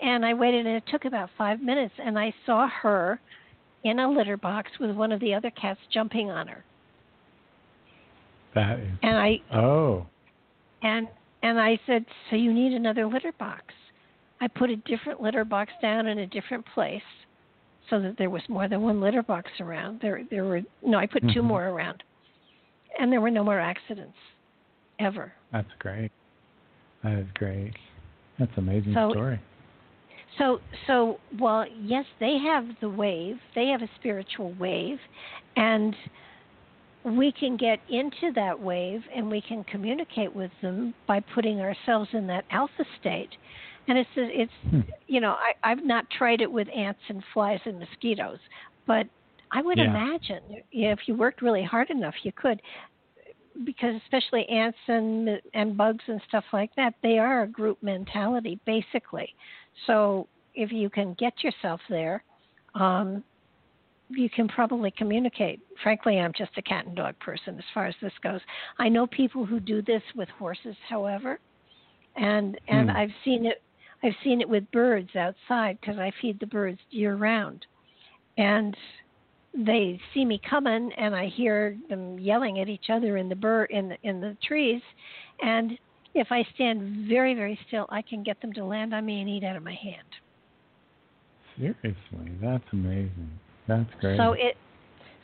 and 0.02 0.26
I 0.26 0.34
waited 0.34 0.66
and 0.66 0.76
it 0.76 0.84
took 0.90 1.06
about 1.06 1.30
five 1.38 1.60
minutes 1.60 1.94
and 1.98 2.18
I 2.18 2.34
saw 2.44 2.68
her 2.68 3.18
in 3.82 3.98
a 3.98 4.10
litter 4.10 4.36
box 4.36 4.70
with 4.78 4.94
one 4.94 5.10
of 5.10 5.20
the 5.20 5.32
other 5.34 5.50
cats 5.50 5.80
jumping 5.90 6.30
on 6.30 6.48
her. 6.48 6.64
That 8.54 8.78
is 8.78 8.92
and 9.02 9.16
I 9.16 9.40
Oh. 9.52 10.06
And 10.84 11.08
and 11.42 11.60
I 11.60 11.78
said, 11.86 12.04
So 12.30 12.36
you 12.36 12.52
need 12.52 12.72
another 12.72 13.06
litter 13.06 13.32
box. 13.38 13.64
I 14.40 14.46
put 14.48 14.70
a 14.70 14.76
different 14.76 15.20
litter 15.20 15.44
box 15.44 15.72
down 15.82 16.06
in 16.06 16.18
a 16.18 16.26
different 16.26 16.64
place 16.74 17.02
so 17.90 18.00
that 18.00 18.16
there 18.16 18.30
was 18.30 18.42
more 18.48 18.68
than 18.68 18.82
one 18.82 19.00
litter 19.00 19.22
box 19.22 19.50
around. 19.58 20.00
There 20.00 20.22
there 20.30 20.44
were 20.44 20.60
no 20.82 20.98
I 20.98 21.06
put 21.06 21.22
mm-hmm. 21.24 21.34
two 21.34 21.42
more 21.42 21.66
around. 21.66 22.02
And 22.98 23.10
there 23.10 23.20
were 23.20 23.30
no 23.30 23.42
more 23.42 23.58
accidents 23.58 24.14
ever. 25.00 25.32
That's 25.52 25.66
great. 25.80 26.12
That 27.02 27.18
is 27.18 27.26
great. 27.34 27.74
That's 28.38 28.52
an 28.56 28.68
amazing 28.68 28.94
so, 28.94 29.10
story. 29.10 29.40
So, 30.38 30.60
so 30.86 31.18
well, 31.38 31.64
yes, 31.80 32.04
they 32.20 32.38
have 32.38 32.66
the 32.80 32.88
wave. 32.88 33.36
They 33.54 33.66
have 33.68 33.82
a 33.82 33.90
spiritual 33.98 34.54
wave, 34.58 34.98
and 35.56 35.94
we 37.04 37.32
can 37.32 37.56
get 37.56 37.80
into 37.90 38.32
that 38.34 38.58
wave 38.58 39.02
and 39.14 39.30
we 39.30 39.42
can 39.42 39.62
communicate 39.64 40.34
with 40.34 40.50
them 40.62 40.94
by 41.06 41.20
putting 41.20 41.60
ourselves 41.60 42.08
in 42.12 42.26
that 42.28 42.44
alpha 42.50 42.84
state. 43.00 43.30
And 43.86 43.98
it's 43.98 44.10
it's 44.16 44.52
hmm. 44.70 44.80
you 45.06 45.20
know 45.20 45.32
I 45.32 45.52
I've 45.62 45.84
not 45.84 46.06
tried 46.16 46.40
it 46.40 46.50
with 46.50 46.68
ants 46.74 47.00
and 47.08 47.22
flies 47.34 47.60
and 47.66 47.78
mosquitoes, 47.78 48.38
but 48.86 49.06
I 49.52 49.60
would 49.60 49.76
yeah. 49.76 49.84
imagine 49.84 50.62
if 50.72 51.00
you 51.06 51.14
worked 51.14 51.42
really 51.42 51.62
hard 51.62 51.90
enough, 51.90 52.14
you 52.22 52.32
could 52.32 52.62
because 53.64 53.94
especially 54.04 54.48
ants 54.48 54.78
and 54.88 55.40
and 55.52 55.76
bugs 55.76 56.02
and 56.06 56.20
stuff 56.28 56.44
like 56.54 56.74
that, 56.76 56.94
they 57.02 57.18
are 57.18 57.42
a 57.42 57.46
group 57.46 57.82
mentality 57.82 58.58
basically. 58.64 59.34
So 59.86 60.26
if 60.54 60.72
you 60.72 60.88
can 60.88 61.14
get 61.18 61.34
yourself 61.44 61.80
there, 61.90 62.24
um, 62.74 63.22
you 64.16 64.30
can 64.30 64.48
probably 64.48 64.92
communicate. 64.96 65.60
Frankly, 65.82 66.18
I'm 66.18 66.32
just 66.36 66.52
a 66.56 66.62
cat 66.62 66.86
and 66.86 66.96
dog 66.96 67.18
person 67.20 67.58
as 67.58 67.64
far 67.72 67.86
as 67.86 67.94
this 68.00 68.12
goes. 68.22 68.40
I 68.78 68.88
know 68.88 69.06
people 69.06 69.44
who 69.44 69.60
do 69.60 69.82
this 69.82 70.02
with 70.14 70.28
horses, 70.30 70.76
however, 70.88 71.38
and 72.16 72.58
and 72.68 72.90
hmm. 72.90 72.96
I've 72.96 73.12
seen 73.24 73.46
it. 73.46 73.62
I've 74.02 74.14
seen 74.22 74.40
it 74.40 74.48
with 74.48 74.70
birds 74.70 75.14
outside 75.16 75.78
because 75.80 75.98
I 75.98 76.12
feed 76.20 76.38
the 76.38 76.46
birds 76.46 76.80
year 76.90 77.16
round, 77.16 77.64
and 78.36 78.76
they 79.54 80.00
see 80.12 80.24
me 80.24 80.40
coming 80.48 80.90
and 80.96 81.14
I 81.14 81.28
hear 81.28 81.76
them 81.88 82.18
yelling 82.18 82.58
at 82.60 82.68
each 82.68 82.90
other 82.90 83.16
in 83.16 83.28
the 83.28 83.36
bur- 83.36 83.66
in 83.66 83.88
the, 83.90 83.96
in 84.02 84.20
the 84.20 84.36
trees 84.42 84.82
and 85.40 85.78
if 86.14 86.28
I 86.30 86.44
stand 86.54 87.08
very 87.08 87.34
very 87.34 87.58
still 87.68 87.86
I 87.88 88.02
can 88.02 88.24
get 88.24 88.40
them 88.40 88.52
to 88.54 88.64
land 88.64 88.92
on 88.92 89.06
me 89.06 89.20
and 89.20 89.30
eat 89.30 89.44
out 89.44 89.56
of 89.56 89.62
my 89.62 89.74
hand. 89.74 90.08
Seriously, 91.56 92.32
that's 92.42 92.64
amazing. 92.72 93.30
That's 93.68 93.90
great. 94.00 94.16
So 94.16 94.32
it 94.32 94.56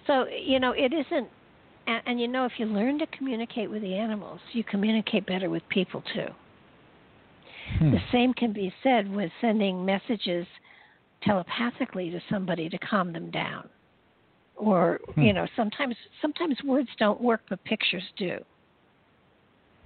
so 0.07 0.27
you 0.27 0.61
know 0.61 0.73
it 0.73 0.93
isn't 0.93 1.29
and, 1.87 2.03
and 2.07 2.21
you 2.21 2.29
know 2.29 2.45
if 2.45 2.53
you 2.59 2.67
learn 2.67 2.99
to 2.99 3.07
communicate 3.07 3.71
with 3.71 3.83
the 3.83 3.95
animals, 3.95 4.41
you 4.53 4.65
communicate 4.65 5.27
better 5.27 5.51
with 5.51 5.63
people 5.69 6.03
too. 6.15 6.29
Hmm. 7.79 7.93
The 7.93 8.01
same 8.11 8.35
can 8.35 8.53
be 8.53 8.73
said 8.83 9.11
with 9.11 9.31
sending 9.41 9.85
messages 9.85 10.47
telepathically 11.23 12.11
to 12.11 12.21
somebody 12.31 12.69
to 12.69 12.79
calm 12.79 13.13
them 13.13 13.31
down 13.31 13.69
or 14.61 15.01
hmm. 15.15 15.23
you 15.23 15.33
know 15.33 15.47
sometimes 15.57 15.95
sometimes 16.21 16.57
words 16.65 16.89
don't 16.99 17.21
work 17.21 17.41
but 17.49 17.63
pictures 17.65 18.03
do 18.17 18.39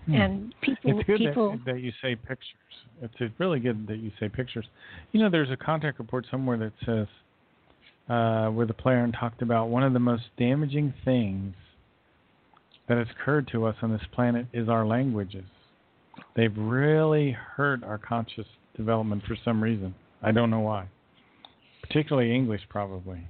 hmm. 0.06 0.14
and 0.14 0.54
people 0.60 0.98
it's 0.98 1.06
good 1.06 1.18
people 1.18 1.52
that, 1.64 1.72
that, 1.72 1.80
you 1.80 1.92
say 2.02 2.14
pictures 2.14 2.54
it's 3.02 3.32
really 3.38 3.60
good 3.60 3.86
that 3.86 3.98
you 3.98 4.10
say 4.20 4.28
pictures 4.28 4.66
you 5.12 5.20
know 5.20 5.30
there's 5.30 5.50
a 5.50 5.56
contact 5.56 5.98
report 5.98 6.26
somewhere 6.30 6.58
that 6.58 6.72
says 6.84 7.06
uh, 8.08 8.48
where 8.48 8.66
the 8.66 8.74
Plejaren 8.74 9.18
talked 9.18 9.42
about 9.42 9.68
one 9.68 9.82
of 9.82 9.92
the 9.92 9.98
most 9.98 10.24
damaging 10.38 10.92
things 11.04 11.54
that 12.88 12.98
has 12.98 13.06
occurred 13.18 13.48
to 13.52 13.66
us 13.66 13.76
on 13.82 13.92
this 13.92 14.02
planet 14.12 14.46
is 14.52 14.68
our 14.68 14.86
languages. 14.86 15.44
They've 16.36 16.56
really 16.56 17.32
hurt 17.32 17.82
our 17.82 17.98
conscious 17.98 18.46
development 18.76 19.22
for 19.26 19.36
some 19.44 19.62
reason. 19.62 19.94
I 20.22 20.32
don't 20.32 20.50
know 20.50 20.60
why. 20.60 20.86
Particularly 21.82 22.34
english 22.34 22.62
probably. 22.68 23.26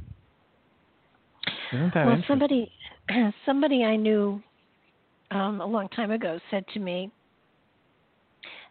Isn't 1.73 1.95
that 1.95 2.07
well, 2.07 2.23
somebody, 2.27 2.71
somebody 3.47 3.85
I 3.85 3.97
knew 3.97 4.43
um, 5.31 5.61
a 5.61 5.67
long 5.67 5.89
time 5.89 6.11
ago 6.11 6.39
said 6.51 6.65
to 6.75 6.81
me 6.81 7.11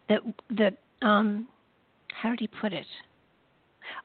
that 0.09 0.19
that 0.57 0.77
um, 1.01 1.47
how 2.13 2.29
did 2.29 2.39
he 2.39 2.47
put 2.47 2.73
it? 2.73 2.85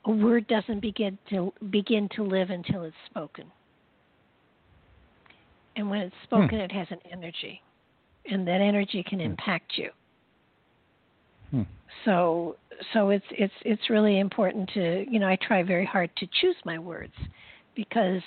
A 0.04 0.10
word 0.10 0.46
doesn't 0.48 0.80
begin 0.80 1.18
to 1.30 1.52
begin 1.70 2.08
to 2.16 2.22
live 2.22 2.50
until 2.50 2.84
it's 2.84 2.96
spoken, 3.06 3.44
and 5.76 5.88
when 5.88 6.00
it's 6.00 6.16
spoken, 6.24 6.58
hmm. 6.58 6.64
it 6.64 6.72
has 6.72 6.86
an 6.90 6.98
energy, 7.10 7.62
and 8.26 8.46
that 8.46 8.60
energy 8.60 9.02
can 9.02 9.18
hmm. 9.18 9.26
impact 9.26 9.72
you. 9.76 9.90
Hmm. 11.50 11.62
So 12.04 12.56
so 12.92 13.10
it's 13.10 13.24
it's 13.30 13.54
it's 13.64 13.90
really 13.90 14.18
important 14.18 14.68
to 14.74 15.04
you 15.10 15.18
know 15.18 15.28
I 15.28 15.36
try 15.36 15.62
very 15.62 15.86
hard 15.86 16.10
to 16.16 16.26
choose 16.40 16.56
my 16.64 16.78
words 16.78 17.14
because 17.74 18.22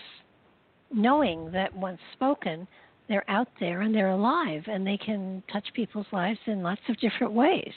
knowing 0.93 1.51
that 1.51 1.75
once 1.75 1.99
spoken, 2.13 2.67
they're 3.07 3.29
out 3.29 3.47
there 3.59 3.81
and 3.81 3.93
they're 3.93 4.11
alive 4.11 4.63
and 4.67 4.85
they 4.85 4.97
can 4.97 5.43
touch 5.51 5.67
people's 5.73 6.07
lives 6.11 6.39
in 6.47 6.63
lots 6.63 6.81
of 6.89 6.97
different 6.99 7.33
ways. 7.33 7.73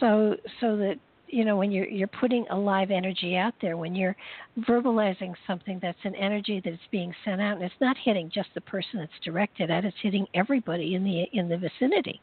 So 0.00 0.36
so 0.60 0.76
that 0.76 0.96
you 1.28 1.44
know 1.44 1.56
when 1.56 1.70
you're 1.70 1.88
you're 1.88 2.08
putting 2.08 2.46
a 2.50 2.58
live 2.58 2.90
energy 2.90 3.36
out 3.36 3.54
there, 3.60 3.76
when 3.76 3.94
you're 3.94 4.16
verbalizing 4.60 5.34
something 5.46 5.78
that's 5.80 5.98
an 6.04 6.14
energy 6.14 6.60
that's 6.64 6.76
being 6.90 7.14
sent 7.24 7.40
out, 7.40 7.56
and 7.56 7.62
it's 7.62 7.74
not 7.80 7.96
hitting 8.02 8.30
just 8.32 8.48
the 8.54 8.60
person 8.60 9.00
it's 9.00 9.12
directed 9.24 9.70
at, 9.70 9.84
it's 9.84 9.96
hitting 10.02 10.26
everybody 10.34 10.94
in 10.94 11.04
the 11.04 11.24
in 11.32 11.48
the 11.48 11.56
vicinity. 11.56 12.20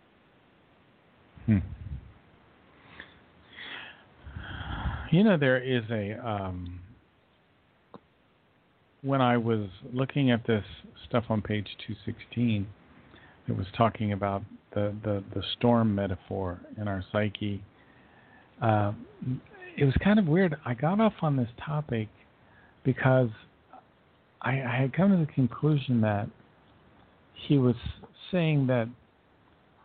Hmm. 1.45 1.60
You 5.12 5.24
know 5.24 5.38
there 5.38 5.62
is 5.62 5.84
a 5.91 6.14
um, 6.28 6.80
when 9.06 9.22
I 9.22 9.38
was 9.38 9.68
looking 9.93 10.32
at 10.32 10.45
this 10.47 10.64
stuff 11.08 11.26
on 11.30 11.41
page 11.41 11.68
216, 11.88 12.66
it 13.47 13.56
was 13.56 13.68
talking 13.78 14.14
about 14.14 14.41
the, 14.74 14.95
the, 15.03 15.24
the 15.34 15.43
storm 15.58 15.93
metaphor 15.93 16.60
in 16.78 16.88
our 16.88 17.03
psyche. 17.12 17.64
Uh, 18.62 18.93
it 19.78 19.86
was 19.86 19.93
kind 20.03 20.20
of 20.20 20.28
weird. 20.28 20.56
I 20.66 20.74
got 20.74 20.99
off 20.99 21.14
on 21.22 21.36
this 21.36 21.49
topic 21.64 22.08
because 22.84 23.30
I, 24.41 24.62
I 24.62 24.78
had 24.82 24.93
come 24.93 25.12
to 25.12 25.18
the 25.26 25.32
conclusion 25.32 26.01
that 26.01 26.30
he 27.47 27.58
was 27.58 27.76
saying 28.32 28.68
that 28.68 28.88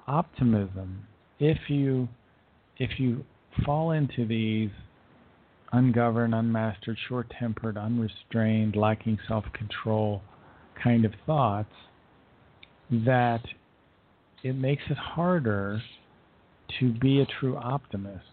optimism, 0.07 1.07
if 1.39 1.59
you 1.69 2.09
if 2.79 2.99
you 2.99 3.25
fall 3.65 3.91
into 3.91 4.27
these 4.27 4.71
ungoverned, 5.73 6.35
unmastered, 6.35 6.97
short 7.09 7.31
tempered, 7.39 7.77
unrestrained, 7.77 8.77
lacking 8.77 9.19
self 9.29 9.45
control 9.53 10.23
kind 10.83 11.05
of 11.05 11.13
thoughts, 11.27 11.73
that 12.91 13.43
it 14.43 14.55
makes 14.55 14.83
it 14.89 14.97
harder 14.97 15.83
to 16.79 16.93
be 16.93 17.21
a 17.21 17.27
true 17.27 17.57
optimist. 17.57 18.25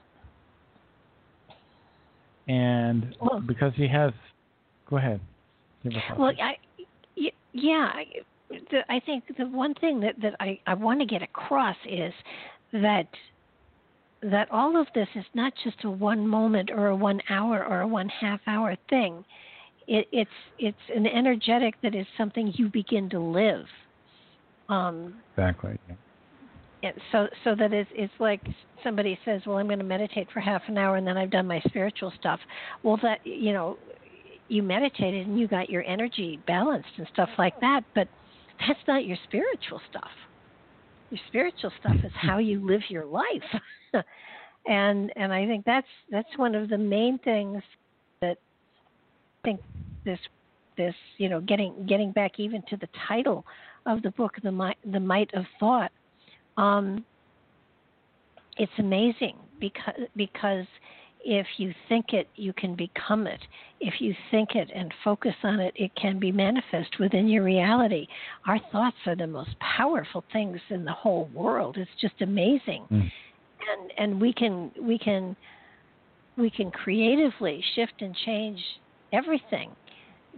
And 2.48 3.16
well, 3.22 3.42
because 3.46 3.74
he 3.76 3.88
has, 3.88 4.14
go 4.90 4.98
ahead. 4.98 5.20
Well, 6.18 6.32
I, 6.42 6.58
yeah, 7.54 7.92
I 8.90 9.00
think 9.06 9.24
the 9.38 9.46
one 9.46 9.74
thing 9.76 10.00
that, 10.02 10.16
that 10.22 10.36
I, 10.40 10.60
I 10.68 10.74
want 10.74 11.00
to 11.00 11.06
get 11.06 11.22
across 11.22 11.78
is 11.90 12.14
that 12.74 13.08
that 14.24 14.50
all 14.52 14.80
of 14.80 14.88
this 14.96 15.08
is 15.16 15.26
not 15.36 15.54
just 15.64 15.78
a 15.84 15.90
one 15.90 16.28
moment 16.28 16.72
or 16.72 16.88
a 16.88 16.96
one 16.96 17.22
hour 17.30 17.64
or 17.64 17.82
a 17.82 17.88
one 17.88 18.10
half 18.10 18.40
hour 18.48 18.76
thing. 18.90 19.24
It, 19.88 20.08
it's 20.12 20.30
it's 20.60 20.78
an 20.96 21.06
energetic 21.06 21.76
that 21.84 21.96
is 21.96 22.06
something 22.18 22.52
you 22.56 22.70
begin 22.70 23.10
to 23.12 23.20
live. 23.20 23.66
Um, 24.70 25.16
exactly. 25.32 25.78
Yeah. 26.84 26.92
So 27.12 27.28
so 27.44 27.56
that 27.56 27.74
it's 27.74 27.90
it's 27.94 28.14
like 28.20 28.42
somebody 28.84 29.18
says, 29.26 29.42
well, 29.46 29.58
I'm 29.58 29.68
going 29.68 29.80
to 29.80 29.86
meditate 29.86 30.28
for 30.32 30.40
half 30.40 30.62
an 30.68 30.78
hour 30.78 30.98
and 30.98 31.08
then 31.08 31.18
I've 31.18 31.32
done 31.32 31.48
my 31.48 31.62
spiritual 31.68 32.14
stuff. 32.20 32.40
Well, 32.84 33.00
that 33.02 33.26
you 33.26 33.54
know, 33.54 33.78
you 34.48 34.64
meditated 34.64 35.28
and 35.28 35.40
you 35.40 35.48
got 35.48 35.70
your 35.70 35.84
energy 35.84 36.40
balanced 36.46 36.90
and 36.98 37.08
stuff 37.14 37.30
like 37.38 37.60
that, 37.62 37.82
but 37.96 38.08
that's 38.60 38.80
not 38.88 39.06
your 39.06 39.18
spiritual 39.26 39.82
stuff. 39.90 40.10
Your 41.10 41.20
spiritual 41.28 41.72
stuff 41.80 41.96
is 42.04 42.12
how 42.16 42.38
you 42.38 42.66
live 42.66 42.82
your 42.90 43.06
life. 43.06 43.24
and 44.68 45.12
and 45.16 45.34
I 45.34 45.46
think 45.48 45.66
that's 45.66 45.88
that's 46.12 46.38
one 46.38 46.54
of 46.54 46.70
the 46.70 46.78
main 46.78 47.18
things 47.20 47.64
that 48.22 48.38
I 49.44 49.48
think 49.48 49.62
this 50.06 50.20
this 50.78 50.94
you 51.18 51.30
know 51.30 51.42
getting 51.42 51.86
getting 51.88 52.12
back 52.12 52.40
even 52.40 52.62
to 52.70 52.78
the 52.78 52.90
title 53.08 53.46
of 53.86 54.02
the 54.04 54.12
book 54.12 54.34
the 54.44 54.52
might 54.52 54.78
the 54.92 55.00
might 55.00 55.34
of 55.34 55.46
thought 55.60 55.92
um, 56.58 57.06
it's 58.58 58.72
amazing 58.80 59.38
because 59.60 59.94
because 60.16 60.66
if 61.24 61.48
you 61.58 61.74
think 61.90 62.14
it 62.14 62.28
you 62.36 62.54
can 62.54 62.76
become 62.76 63.28
it. 63.28 63.40
If 63.80 64.02
you 64.02 64.16
think 64.32 64.56
it 64.56 64.72
and 64.74 64.94
focus 65.04 65.36
on 65.44 65.60
it 65.60 65.74
it 65.76 65.92
can 65.96 66.20
be 66.20 66.32
manifest 66.32 67.00
within 67.00 67.28
your 67.28 67.44
reality. 67.44 68.08
Our 68.48 68.60
thoughts 68.72 68.98
are 69.06 69.16
the 69.16 69.28
most 69.28 69.52
powerful 69.60 70.24
things 70.34 70.60
in 70.70 70.86
the 70.86 70.94
whole 70.94 71.30
world. 71.34 71.78
It's 71.78 71.92
just 72.02 72.22
amazing. 72.22 72.86
Mm 72.92 73.12
and 73.68 73.92
and 73.98 74.22
we 74.22 74.34
can 74.34 74.72
we 74.82 74.98
can 74.98 75.36
we 76.38 76.50
can 76.50 76.72
creatively 76.72 77.64
shift 77.76 77.94
and 78.00 78.16
change 78.26 78.60
everything 79.14 79.72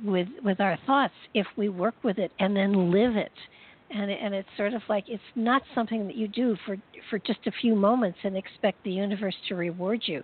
with 0.03 0.27
with 0.43 0.59
our 0.59 0.77
thoughts 0.85 1.13
if 1.33 1.45
we 1.57 1.69
work 1.69 1.95
with 2.03 2.17
it 2.17 2.31
and 2.39 2.55
then 2.55 2.91
live 2.91 3.15
it 3.15 3.31
and 3.91 4.11
and 4.11 4.33
it's 4.33 4.49
sort 4.57 4.73
of 4.73 4.81
like 4.89 5.05
it's 5.07 5.21
not 5.35 5.61
something 5.73 6.05
that 6.07 6.15
you 6.15 6.27
do 6.27 6.55
for 6.65 6.77
for 7.09 7.19
just 7.19 7.39
a 7.47 7.51
few 7.61 7.75
moments 7.75 8.19
and 8.23 8.37
expect 8.37 8.83
the 8.83 8.91
universe 8.91 9.35
to 9.47 9.55
reward 9.55 10.01
you 10.05 10.23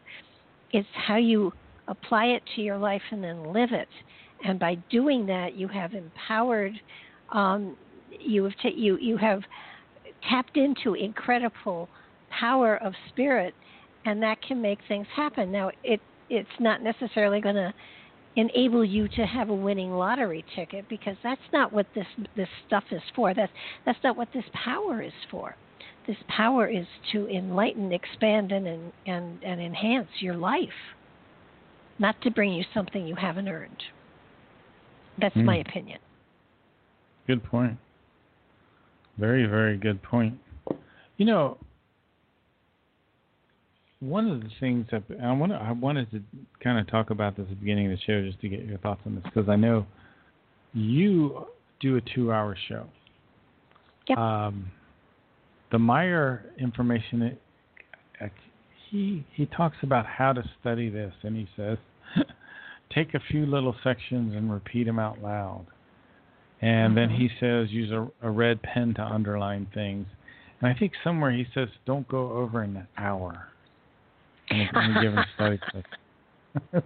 it's 0.72 0.88
how 0.94 1.18
you 1.18 1.52
apply 1.88 2.26
it 2.26 2.44
to 2.56 2.62
your 2.62 2.78
life 2.78 3.02
and 3.12 3.24
then 3.24 3.52
live 3.52 3.72
it 3.72 3.90
and 4.46 4.60
by 4.60 4.76
doing 4.90 5.26
that 5.26 5.56
you 5.56 5.68
have 5.68 5.94
empowered 5.94 6.74
um, 7.34 7.76
you 8.20 8.44
have 8.44 8.54
you 8.76 8.98
you 8.98 9.18
have 9.18 9.42
tapped 10.30 10.58
into 10.58 10.94
incredible 10.94 11.90
power 12.30 12.78
of 12.78 12.94
spirit, 13.10 13.54
and 14.06 14.22
that 14.22 14.42
can 14.42 14.62
make 14.62 14.80
things 14.88 15.08
happen. 15.16 15.52
Now, 15.52 15.72
it 15.84 16.00
it's 16.30 16.50
not 16.60 16.82
necessarily 16.82 17.40
going 17.40 17.56
to 17.56 17.74
enable 18.36 18.84
you 18.84 19.08
to 19.10 19.26
have 19.26 19.50
a 19.50 19.54
winning 19.54 19.92
lottery 19.92 20.44
ticket 20.56 20.88
because 20.90 21.16
that's 21.24 21.42
not 21.54 21.72
what 21.72 21.88
this 21.96 22.08
this 22.36 22.50
stuff 22.68 22.84
is 22.92 23.02
for. 23.16 23.34
That's 23.34 23.52
that's 23.86 24.00
not 24.04 24.18
what 24.18 24.30
this 24.34 24.46
power 24.54 25.02
is 25.02 25.14
for. 25.32 25.56
This 26.08 26.18
power 26.28 26.68
is 26.68 26.86
to 27.14 27.28
enlighten, 27.28 27.92
expand, 27.92 28.52
and 28.52 28.92
and 29.06 29.44
and 29.44 29.62
enhance 29.62 30.10
your 30.20 30.36
life, 30.36 30.70
not 32.00 32.20
to 32.22 32.32
bring 32.32 32.54
you 32.54 32.64
something 32.74 33.08
you 33.08 33.16
haven't 33.16 33.48
earned. 33.48 33.84
That's 35.20 35.36
mm. 35.36 35.46
my 35.46 35.58
opinion. 35.58 36.00
Good 37.28 37.44
point. 37.44 37.78
Very, 39.18 39.46
very 39.46 39.78
good 39.78 40.04
point. 40.04 40.38
You 41.18 41.26
know, 41.26 41.58
one 44.00 44.30
of 44.30 44.42
the 44.42 44.50
things 44.60 44.88
that 44.92 45.04
I 45.24 45.32
want 45.32 45.54
I 45.54 45.72
wanted 45.72 46.12
to 46.12 46.22
kind 46.64 46.80
of 46.80 46.88
talk 46.88 47.10
about 47.10 47.38
this 47.38 47.44
at 47.44 47.50
the 47.50 47.56
beginning 47.56 47.92
of 47.92 47.98
the 47.98 48.04
show 48.06 48.22
just 48.22 48.42
to 48.42 48.50
get 48.50 48.66
your 48.66 48.78
thoughts 48.80 49.02
on 49.06 49.16
this 49.16 49.24
because 49.24 49.50
I 49.50 49.56
know 49.56 49.86
you 50.74 51.46
do 51.80 51.96
a 51.98 52.02
two-hour 52.02 52.58
show. 52.68 52.86
Yep. 54.10 54.18
Um, 54.18 54.72
the 55.72 55.80
Meier 55.80 56.52
information, 56.60 57.22
it, 57.22 57.42
it, 58.22 58.32
he 58.90 59.26
he 59.34 59.46
talks 59.48 59.78
about 59.82 60.06
how 60.06 60.34
to 60.34 60.44
study 60.60 60.90
this, 60.90 61.14
and 61.24 61.36
he 61.36 61.48
says, 61.56 61.78
take 62.94 63.14
a 63.14 63.20
few 63.32 63.46
little 63.46 63.76
sections 63.84 64.36
and 64.36 64.52
repeat 64.52 64.84
them 64.84 65.00
out 65.00 65.22
loud, 65.22 65.66
and 66.62 66.96
mm-hmm. 66.96 66.96
then 66.96 67.10
he 67.10 67.30
says 67.40 67.72
use 67.72 67.92
a, 67.92 68.08
a 68.22 68.30
red 68.30 68.62
pen 68.62 68.94
to 68.96 69.02
underline 69.02 69.68
things, 69.74 70.06
and 70.60 70.72
I 70.72 70.78
think 70.78 70.94
somewhere 71.04 71.32
he 71.32 71.46
says 71.54 71.70
don't 71.86 72.08
go 72.08 72.32
over 72.34 72.62
an 72.62 72.88
hour 72.98 73.48
in 74.62 74.70
any 74.76 75.02
given 75.02 75.24
study 75.36 75.60
session. 75.72 76.84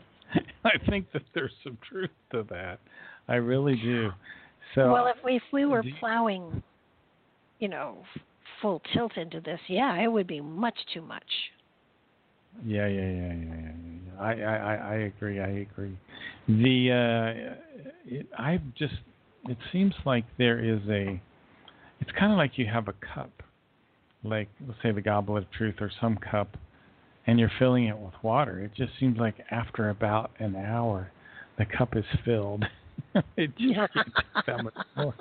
I 0.63 0.71
think 0.89 1.11
that 1.13 1.23
there's 1.33 1.51
some 1.63 1.77
truth 1.87 2.09
to 2.31 2.45
that. 2.49 2.79
I 3.27 3.35
really 3.35 3.75
do. 3.75 4.11
So 4.75 4.91
well, 4.91 5.07
if 5.07 5.17
we 5.23 5.37
if 5.37 5.43
we 5.51 5.65
were 5.65 5.83
plowing, 5.99 6.61
you 7.59 7.67
know, 7.67 7.97
full 8.61 8.81
tilt 8.93 9.17
into 9.17 9.41
this, 9.41 9.59
yeah, 9.67 10.01
it 10.01 10.07
would 10.07 10.27
be 10.27 10.41
much 10.41 10.77
too 10.93 11.01
much. 11.01 11.23
Yeah, 12.65 12.87
yeah, 12.87 13.01
yeah, 13.01 13.09
yeah, 13.09 13.33
yeah. 13.33 13.71
yeah. 14.15 14.21
I, 14.21 14.31
I, 14.33 14.75
I 14.75 14.95
agree. 14.95 15.39
I 15.39 15.47
agree. 15.47 15.97
The 16.47 16.91
uh, 16.91 17.83
it, 18.05 18.27
I 18.37 18.59
just 18.77 18.95
it 19.47 19.57
seems 19.71 19.93
like 20.05 20.25
there 20.37 20.59
is 20.63 20.81
a. 20.89 21.21
It's 22.01 22.11
kind 22.17 22.31
of 22.31 22.37
like 22.37 22.57
you 22.57 22.65
have 22.65 22.87
a 22.87 22.93
cup, 23.13 23.31
like 24.23 24.49
let's 24.67 24.79
say 24.81 24.91
the 24.91 25.01
goblet 25.01 25.43
of 25.43 25.51
truth 25.51 25.75
or 25.79 25.91
some 26.01 26.17
cup, 26.17 26.57
and 27.29 27.39
you're 27.39 27.51
filling 27.59 27.85
it 27.85 27.95
with 27.95 28.15
water, 28.23 28.59
it 28.59 28.71
just 28.75 28.91
seems 28.99 29.19
like 29.19 29.35
after 29.51 29.89
about 29.89 30.31
an 30.39 30.55
hour, 30.55 31.11
the 31.59 31.65
cup 31.77 31.95
is 31.95 32.03
filled. 32.25 32.65
it 33.37 33.55
just 33.55 33.75
can't 33.93 34.07
that 34.47 34.63
much 34.63 34.73
more. 34.97 35.13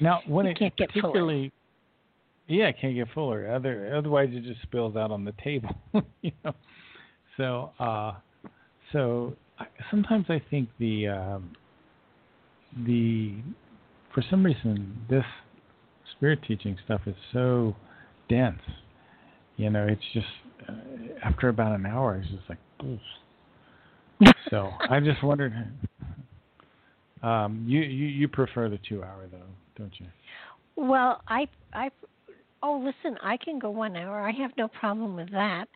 Now, 0.00 0.20
when 0.26 0.46
you 0.46 0.52
it 0.52 0.58
can't 0.58 0.74
particularly, 0.74 1.52
yeah, 2.48 2.68
it 2.68 2.76
can't 2.80 2.94
get 2.94 3.08
fuller. 3.14 3.52
Other, 3.52 3.94
otherwise, 3.94 4.30
it 4.32 4.44
just 4.44 4.62
spills 4.62 4.96
out 4.96 5.10
on 5.10 5.26
the 5.26 5.34
table. 5.44 5.68
you 6.22 6.32
know, 6.42 6.54
so 7.36 7.70
uh, 7.78 8.12
so 8.90 9.34
I, 9.58 9.66
sometimes 9.90 10.24
I 10.30 10.40
think 10.48 10.70
the 10.78 11.08
um, 11.08 11.52
the 12.86 13.34
for 14.14 14.24
some 14.30 14.42
reason 14.42 15.02
this 15.10 15.24
spirit 16.16 16.38
teaching 16.48 16.78
stuff 16.86 17.02
is 17.04 17.16
so 17.34 17.76
dense. 18.30 18.62
You 19.58 19.68
know, 19.68 19.86
it's 19.86 20.00
just 20.14 20.26
uh, 20.68 20.72
after 21.24 21.48
about 21.48 21.78
an 21.78 21.86
hour, 21.86 22.16
it's 22.16 22.30
just 22.30 22.48
like, 22.48 22.58
Oof. 22.84 24.34
so 24.50 24.70
I 24.90 25.00
just 25.00 25.22
wondered. 25.22 25.52
Um, 27.22 27.64
you, 27.66 27.80
you 27.80 28.06
you 28.06 28.28
prefer 28.28 28.68
the 28.68 28.78
two 28.88 29.02
hour 29.02 29.26
though, 29.30 29.38
don't 29.76 29.92
you? 29.98 30.06
Well, 30.76 31.20
I 31.28 31.46
I 31.72 31.90
oh 32.62 32.78
listen, 32.78 33.18
I 33.22 33.36
can 33.36 33.58
go 33.58 33.70
one 33.70 33.96
hour. 33.96 34.20
I 34.20 34.32
have 34.32 34.52
no 34.56 34.68
problem 34.68 35.16
with 35.16 35.30
that. 35.32 35.66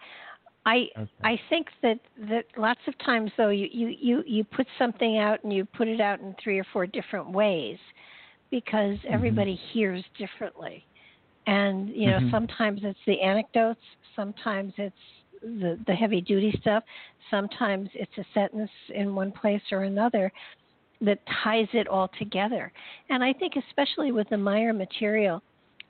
I 0.66 0.86
okay. 0.96 1.10
I 1.22 1.38
think 1.50 1.66
that 1.82 2.00
that 2.30 2.44
lots 2.56 2.80
of 2.88 2.96
times 2.98 3.30
though 3.36 3.50
you, 3.50 3.68
you 3.70 3.88
you 3.88 4.24
you 4.26 4.44
put 4.44 4.66
something 4.78 5.18
out 5.18 5.44
and 5.44 5.52
you 5.52 5.66
put 5.66 5.88
it 5.88 6.00
out 6.00 6.20
in 6.20 6.34
three 6.42 6.58
or 6.58 6.64
four 6.72 6.86
different 6.86 7.30
ways 7.30 7.78
because 8.50 8.96
mm-hmm. 8.98 9.12
everybody 9.12 9.54
mm-hmm. 9.54 9.78
hears 9.78 10.04
differently. 10.18 10.84
And 11.46 11.90
you 11.90 12.06
know, 12.06 12.18
mm-hmm. 12.18 12.30
sometimes 12.30 12.80
it's 12.82 12.98
the 13.06 13.20
anecdotes, 13.20 13.80
sometimes 14.16 14.72
it's 14.76 14.96
the 15.42 15.78
the 15.86 15.94
heavy 15.94 16.20
duty 16.20 16.56
stuff, 16.60 16.84
sometimes 17.30 17.88
it's 17.94 18.16
a 18.18 18.24
sentence 18.32 18.70
in 18.94 19.14
one 19.14 19.32
place 19.32 19.62
or 19.72 19.80
another 19.80 20.32
that 21.00 21.18
ties 21.42 21.68
it 21.72 21.88
all 21.88 22.10
together. 22.18 22.72
And 23.10 23.22
I 23.22 23.32
think 23.32 23.54
especially 23.56 24.12
with 24.12 24.28
the 24.30 24.38
Meier 24.38 24.72
material, 24.72 25.42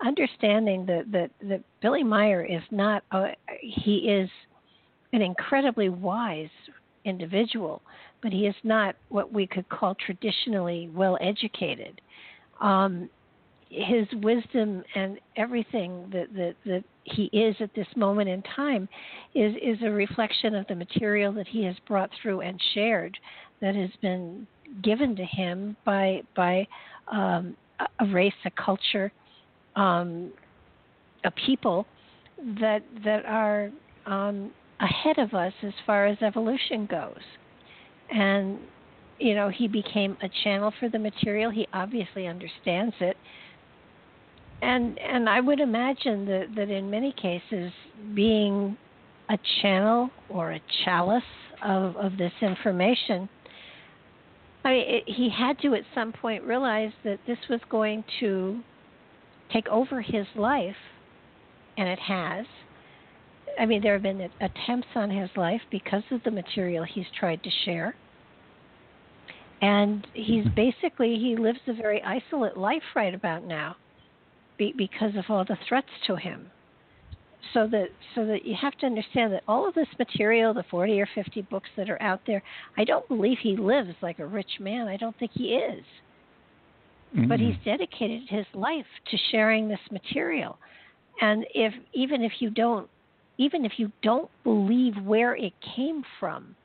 understanding 0.05 0.87
that 0.87 1.11
that, 1.13 1.31
that 1.49 1.63
Billy 1.81 2.03
Meier 2.03 2.45
is 2.45 2.63
not 2.71 3.05
a, 3.13 3.29
he 3.61 4.09
is 4.09 4.29
an 5.13 5.23
incredibly 5.23 5.89
wise 5.89 6.49
individual, 7.05 7.83
but 8.23 8.33
he 8.33 8.47
is 8.47 8.55
not 8.65 8.97
what 9.11 9.33
we 9.33 9.47
could 9.47 9.69
call 9.69 9.95
traditionally 9.95 10.91
well 10.93 11.17
educated. 11.21 12.01
Um, 12.61 13.09
his 13.75 14.07
wisdom 14.23 14.85
and 14.95 15.19
everything 15.37 16.09
that, 16.13 16.33
that, 16.35 16.55
that 16.65 16.85
he 17.05 17.25
is 17.33 17.57
at 17.61 17.75
this 17.75 17.87
moment 17.97 18.29
in 18.29 18.43
time 18.43 18.89
is, 19.35 19.55
is 19.61 19.79
a 19.83 19.91
reflection 19.91 20.55
of 20.55 20.67
the 20.69 20.75
material 20.75 21.33
that 21.33 21.49
he 21.49 21.65
has 21.65 21.75
brought 21.87 22.11
through 22.23 22.41
and 22.41 22.61
shared 22.75 23.17
that 23.61 23.75
has 23.75 23.91
been 24.01 24.47
given 24.83 25.15
to 25.17 25.25
him 25.25 25.77
by 25.85 26.23
by 26.35 26.67
um, 27.11 27.57
a 28.01 28.07
race, 28.07 28.33
a 28.45 28.51
culture, 28.51 29.13
um, 29.77 30.33
a 31.25 31.31
people 31.31 31.87
that 32.61 32.83
that 33.05 33.25
are 33.27 33.71
um, 34.07 34.51
ahead 34.81 35.19
of 35.19 35.35
us 35.35 35.53
as 35.63 35.73
far 35.87 36.07
as 36.07 36.17
evolution 36.23 36.87
goes. 36.87 37.21
And 38.11 38.59
you 39.19 39.35
know, 39.35 39.49
he 39.49 39.69
became 39.69 40.17
a 40.23 40.29
channel 40.43 40.73
for 40.81 40.89
the 40.89 40.99
material. 40.99 41.51
He 41.51 41.67
obviously 41.73 42.27
understands 42.27 42.95
it. 43.01 43.17
And 44.63 44.99
and 44.99 45.29
I 45.29 45.41
would 45.41 45.61
imagine 45.61 46.25
that, 46.27 46.55
that 46.57 46.71
in 46.71 46.91
many 46.91 47.13
cases 47.13 47.73
being 48.15 48.77
a 49.29 49.39
channel 49.63 50.11
or 50.29 50.53
a 50.53 50.61
chalice 50.85 51.23
of, 51.63 51.97
of 51.97 52.17
this 52.19 52.33
information 52.43 53.29
I 54.65 54.71
mean, 54.71 54.85
it, 54.87 55.05
he 55.07 55.29
had 55.29 55.59
to 55.61 55.75
at 55.75 55.83
some 55.95 56.13
point 56.13 56.43
realize 56.45 56.93
that 57.05 57.19
this 57.27 57.39
was 57.51 57.61
going 57.69 58.03
to 58.21 58.61
take 59.53 59.69
over 59.69 60.01
his 60.01 60.27
life, 60.35 60.77
and 61.77 61.89
it 61.89 61.99
has. 61.99 62.47
I 63.61 63.67
mean, 63.67 63.83
there 63.83 63.93
have 63.93 64.03
been 64.03 64.29
attempts 64.41 64.89
on 64.95 65.11
his 65.11 65.29
life 65.37 65.61
because 65.71 66.03
of 66.11 66.23
the 66.25 66.31
material 66.31 66.85
he's 66.85 67.07
tried 67.19 67.43
to 67.43 67.51
share. 67.65 67.95
And 69.61 70.07
he's 70.15 70.45
mm-hmm. 70.45 70.55
basically, 70.55 71.19
he 71.19 71.37
lives 71.37 71.61
a 71.69 71.75
very 71.75 72.03
isolate 72.03 72.57
life 72.57 72.83
right 72.97 73.15
about 73.15 73.45
now 73.45 73.77
be, 74.57 74.75
because 74.77 75.17
of 75.17 75.25
all 75.29 75.45
the 75.45 75.59
threats 75.69 75.89
to 76.07 76.17
him 76.17 76.51
so 77.53 77.67
that 77.69 77.89
so 78.15 78.25
that 78.27 78.45
you 78.45 78.55
have 78.61 78.77
to 78.79 78.87
understand 78.87 79.33
that 79.33 79.43
all 79.47 79.69
of 79.69 79.75
this 79.75 79.89
material, 79.99 80.55
the 80.55 80.65
40 80.71 81.01
or 81.01 81.09
50 81.15 81.43
books 81.43 81.69
that 81.77 81.91
are 81.91 82.01
out 82.03 82.21
there, 82.27 82.43
I 82.77 82.85
don't 82.85 83.07
believe 83.09 83.39
he 83.41 83.57
lives 83.57 83.95
like 84.03 84.19
a 84.19 84.27
rich 84.27 84.61
man. 84.61 84.89
I 84.89 84.97
don't 84.97 85.17
think 85.19 85.33
he 85.35 85.55
is. 85.55 85.85
Mm-hmm. 87.15 87.29
But 87.29 87.41
he's 87.41 87.55
dedicated 87.65 88.23
his 88.29 88.47
life 88.55 88.87
to 89.11 89.17
sharing 89.31 89.69
this 89.69 89.81
material. 89.91 90.59
And 91.21 91.47
if 91.55 91.73
even 91.93 92.23
if 92.23 92.33
you 92.41 92.51
don't 92.51 92.89
even 93.39 93.65
if 93.65 93.73
you 93.77 93.91
don't 94.03 94.31
believe 94.43 94.95
where 95.05 95.37
it 95.37 95.53
came 95.77 96.03
from, 96.19 96.57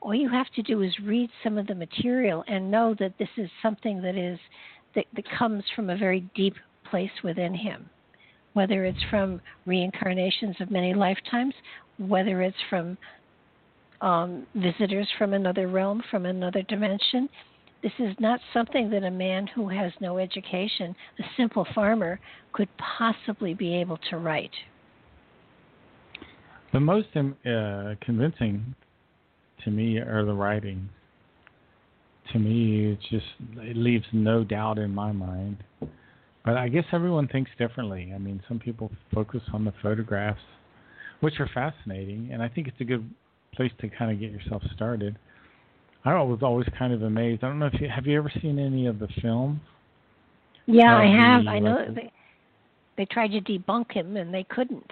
all 0.00 0.14
you 0.14 0.28
have 0.28 0.48
to 0.54 0.62
do 0.62 0.82
is 0.82 0.92
read 1.02 1.30
some 1.42 1.58
of 1.58 1.66
the 1.66 1.74
material 1.74 2.44
and 2.46 2.70
know 2.70 2.94
that 2.98 3.14
this 3.18 3.28
is 3.36 3.50
something 3.60 4.00
that 4.02 4.16
is 4.16 4.38
that, 4.94 5.06
that 5.14 5.24
comes 5.36 5.64
from 5.74 5.90
a 5.90 5.96
very 5.96 6.20
deep 6.34 6.54
place 6.90 7.10
within 7.22 7.54
him 7.54 7.88
whether 8.58 8.84
it's 8.84 9.02
from 9.08 9.40
reincarnations 9.66 10.56
of 10.60 10.68
many 10.68 10.92
lifetimes, 10.92 11.54
whether 11.98 12.42
it's 12.42 12.56
from 12.68 12.98
um, 14.00 14.46
visitors 14.56 15.08
from 15.16 15.32
another 15.32 15.68
realm, 15.68 16.02
from 16.10 16.26
another 16.26 16.62
dimension. 16.62 17.28
This 17.84 17.92
is 18.00 18.16
not 18.18 18.40
something 18.52 18.90
that 18.90 19.04
a 19.04 19.10
man 19.12 19.46
who 19.46 19.68
has 19.68 19.92
no 20.00 20.18
education, 20.18 20.96
a 21.20 21.22
simple 21.36 21.66
farmer, 21.72 22.18
could 22.52 22.68
possibly 22.78 23.54
be 23.54 23.76
able 23.76 23.98
to 24.10 24.18
write. 24.18 24.50
The 26.72 26.80
most 26.80 27.08
um, 27.14 27.36
uh, 27.46 27.94
convincing 28.04 28.74
to 29.64 29.70
me 29.70 29.98
are 29.98 30.24
the 30.24 30.34
writings. 30.34 30.88
To 32.32 32.40
me, 32.40 32.92
it 32.92 32.98
just 33.08 33.26
it 33.58 33.76
leaves 33.76 34.04
no 34.12 34.42
doubt 34.42 34.78
in 34.78 34.92
my 34.92 35.12
mind 35.12 35.62
but 36.48 36.56
I 36.56 36.70
guess 36.70 36.84
everyone 36.92 37.28
thinks 37.28 37.50
differently. 37.58 38.10
I 38.14 38.16
mean, 38.16 38.42
some 38.48 38.58
people 38.58 38.90
focus 39.12 39.42
on 39.52 39.66
the 39.66 39.74
photographs, 39.82 40.40
which 41.20 41.40
are 41.40 41.50
fascinating, 41.52 42.30
and 42.32 42.42
I 42.42 42.48
think 42.48 42.68
it's 42.68 42.80
a 42.80 42.84
good 42.84 43.06
place 43.54 43.70
to 43.82 43.90
kind 43.90 44.10
of 44.10 44.18
get 44.18 44.30
yourself 44.30 44.62
started. 44.74 45.18
I 46.06 46.14
was 46.22 46.38
always 46.40 46.66
kind 46.78 46.94
of 46.94 47.02
amazed. 47.02 47.44
I 47.44 47.48
don't 47.48 47.58
know 47.58 47.66
if 47.66 47.78
you 47.78 47.90
have 47.94 48.06
you 48.06 48.16
ever 48.16 48.32
seen 48.40 48.58
any 48.58 48.86
of 48.86 48.98
the 48.98 49.08
films. 49.20 49.60
Yeah, 50.64 50.96
I 50.96 51.04
have. 51.04 51.46
I 51.46 51.58
know 51.58 51.84
they 51.94 52.10
they 52.96 53.04
tried 53.04 53.32
to 53.32 53.42
debunk 53.42 53.92
him 53.92 54.16
and 54.16 54.32
they 54.32 54.44
couldn't. 54.44 54.90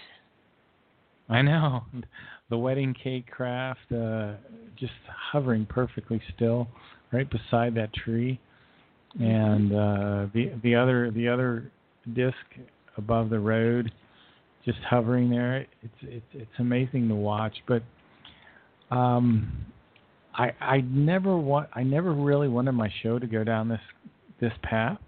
I 1.30 1.40
know 1.40 1.84
the 2.50 2.58
wedding 2.58 2.94
cake 3.02 3.30
craft, 3.30 3.90
uh, 3.92 4.34
just 4.78 4.92
hovering 5.32 5.64
perfectly 5.64 6.20
still, 6.34 6.68
right 7.12 7.30
beside 7.30 7.74
that 7.76 7.94
tree 7.94 8.38
and 9.20 9.72
uh, 9.72 10.26
the 10.34 10.52
the 10.62 10.74
other 10.74 11.10
the 11.10 11.28
other 11.28 11.70
disc 12.14 12.36
above 12.96 13.30
the 13.30 13.38
road, 13.38 13.90
just 14.64 14.78
hovering 14.88 15.30
there. 15.30 15.66
It's 15.82 15.94
it's 16.02 16.26
it's 16.32 16.50
amazing 16.58 17.08
to 17.08 17.14
watch, 17.14 17.56
but 17.66 17.82
um, 18.90 19.66
I 20.34 20.50
I 20.60 20.80
never 20.82 21.36
want 21.36 21.68
I 21.74 21.82
never 21.82 22.12
really 22.12 22.48
wanted 22.48 22.72
my 22.72 22.90
show 23.02 23.18
to 23.18 23.26
go 23.26 23.44
down 23.44 23.68
this 23.68 23.80
this 24.40 24.52
path. 24.62 24.98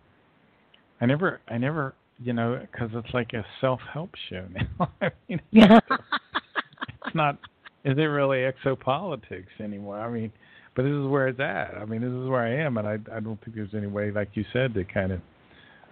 I 1.00 1.06
never 1.06 1.40
I 1.48 1.58
never 1.58 1.94
you 2.18 2.32
know 2.32 2.60
because 2.70 2.90
it's 2.94 3.12
like 3.14 3.32
a 3.34 3.44
self 3.60 3.80
help 3.92 4.10
show 4.30 4.44
now. 4.78 4.90
I 5.00 5.10
mean, 5.28 5.40
yeah. 5.50 5.80
it's 5.90 7.14
not. 7.14 7.38
Is 7.84 7.96
it 7.96 8.02
really 8.02 8.38
exopolitics 8.38 9.60
anymore? 9.60 10.00
I 10.00 10.10
mean, 10.10 10.32
but 10.78 10.84
this 10.84 10.92
is 10.92 11.08
where 11.08 11.26
it's 11.26 11.40
at. 11.40 11.74
I 11.76 11.84
mean, 11.86 12.02
this 12.02 12.12
is 12.12 12.28
where 12.28 12.40
I 12.40 12.64
am, 12.64 12.76
and 12.76 12.86
I 12.86 12.98
I 13.12 13.18
don't 13.18 13.36
think 13.44 13.56
there's 13.56 13.74
any 13.74 13.88
way, 13.88 14.12
like 14.12 14.28
you 14.34 14.44
said, 14.52 14.74
to 14.74 14.84
kind 14.84 15.10
of 15.10 15.20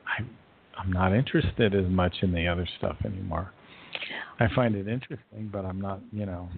I 0.07 0.23
I'm 0.79 0.93
not 0.93 1.13
interested 1.13 1.75
as 1.75 1.87
much 1.91 2.15
in 2.23 2.33
the 2.33 2.47
other 2.47 2.69
stuff 2.79 2.95
anymore. 3.05 3.51
I 4.39 4.47
find 4.55 4.77
it 4.77 4.87
interesting, 4.87 5.51
but 5.51 5.65
I'm 5.65 5.81
not, 5.81 5.99
you 6.13 6.25
know. 6.25 6.49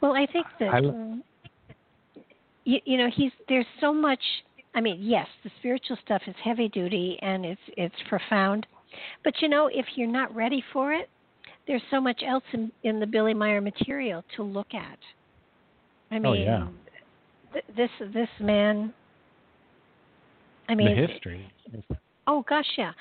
Well, 0.00 0.12
I 0.12 0.26
think 0.26 0.46
that 0.60 0.68
I, 0.72 0.78
um, 0.78 1.24
you, 2.62 2.78
you 2.84 2.96
know 2.96 3.10
he's 3.12 3.32
there's 3.48 3.66
so 3.80 3.92
much. 3.92 4.20
I 4.72 4.80
mean, 4.80 4.98
yes, 5.00 5.26
the 5.42 5.50
spiritual 5.58 5.98
stuff 6.04 6.22
is 6.28 6.36
heavy 6.44 6.68
duty 6.68 7.18
and 7.22 7.44
it's 7.44 7.60
it's 7.76 7.96
profound, 8.08 8.68
but 9.24 9.34
you 9.40 9.48
know 9.48 9.68
if 9.72 9.86
you're 9.96 10.06
not 10.06 10.32
ready 10.32 10.62
for 10.72 10.92
it, 10.92 11.10
there's 11.66 11.82
so 11.90 12.00
much 12.00 12.22
else 12.24 12.44
in 12.52 12.70
in 12.84 13.00
the 13.00 13.06
Billy 13.06 13.34
Meier 13.34 13.60
material 13.60 14.22
to 14.36 14.44
look 14.44 14.74
at. 14.74 14.98
I 16.10 16.18
mean, 16.18 16.26
oh, 16.26 16.32
yeah. 16.32 16.68
th- 17.52 17.64
this 17.76 17.90
this 18.12 18.28
man. 18.40 18.92
I 20.68 20.74
mean, 20.74 20.88
the 20.88 21.06
history. 21.06 21.50
Oh 22.26 22.44
gosh, 22.48 22.66
yeah, 22.76 22.92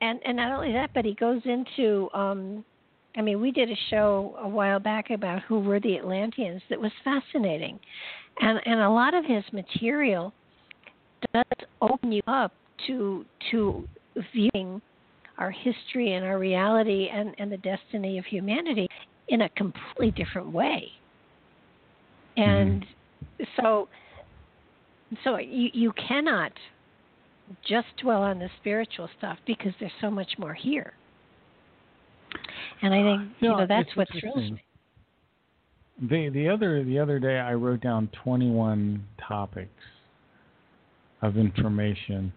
and 0.00 0.20
and 0.24 0.36
not 0.36 0.52
only 0.52 0.72
that, 0.72 0.90
but 0.94 1.04
he 1.04 1.14
goes 1.14 1.42
into. 1.44 2.08
um 2.14 2.64
I 3.16 3.22
mean, 3.22 3.40
we 3.40 3.52
did 3.52 3.70
a 3.70 3.76
show 3.90 4.34
a 4.42 4.48
while 4.48 4.80
back 4.80 5.10
about 5.10 5.42
who 5.42 5.60
were 5.60 5.78
the 5.78 5.96
Atlanteans 5.98 6.62
that 6.68 6.80
was 6.80 6.90
fascinating, 7.04 7.78
and 8.40 8.60
and 8.66 8.80
a 8.80 8.90
lot 8.90 9.14
of 9.14 9.24
his 9.24 9.44
material 9.52 10.32
does 11.32 11.44
open 11.80 12.12
you 12.12 12.22
up 12.26 12.52
to 12.86 13.24
to 13.50 13.86
viewing 14.32 14.80
our 15.38 15.50
history 15.50 16.14
and 16.14 16.24
our 16.24 16.38
reality 16.38 17.08
and, 17.12 17.34
and 17.38 17.50
the 17.50 17.56
destiny 17.58 18.18
of 18.18 18.24
humanity 18.24 18.88
in 19.28 19.42
a 19.42 19.48
completely 19.50 20.10
different 20.12 20.52
way. 20.52 20.88
And 22.36 22.82
mm-hmm. 22.82 23.44
so 23.60 23.88
so 25.22 25.38
you 25.38 25.70
you 25.72 25.92
cannot 25.92 26.52
just 27.66 27.86
dwell 28.00 28.22
on 28.22 28.38
the 28.38 28.48
spiritual 28.60 29.08
stuff 29.18 29.38
because 29.46 29.72
there's 29.78 29.92
so 30.00 30.10
much 30.10 30.32
more 30.38 30.54
here. 30.54 30.94
And 32.82 32.92
I 32.94 33.02
think 33.02 33.32
you 33.40 33.48
know 33.48 33.66
that's 33.66 33.94
what 33.96 34.08
thrills 34.20 34.50
me. 34.50 34.62
The 36.02 36.28
the 36.30 36.48
other 36.48 36.84
the 36.84 36.98
other 36.98 37.18
day 37.18 37.38
I 37.38 37.54
wrote 37.54 37.80
down 37.80 38.08
21 38.24 39.04
topics 39.28 39.70
of 41.22 41.36
information, 41.36 42.32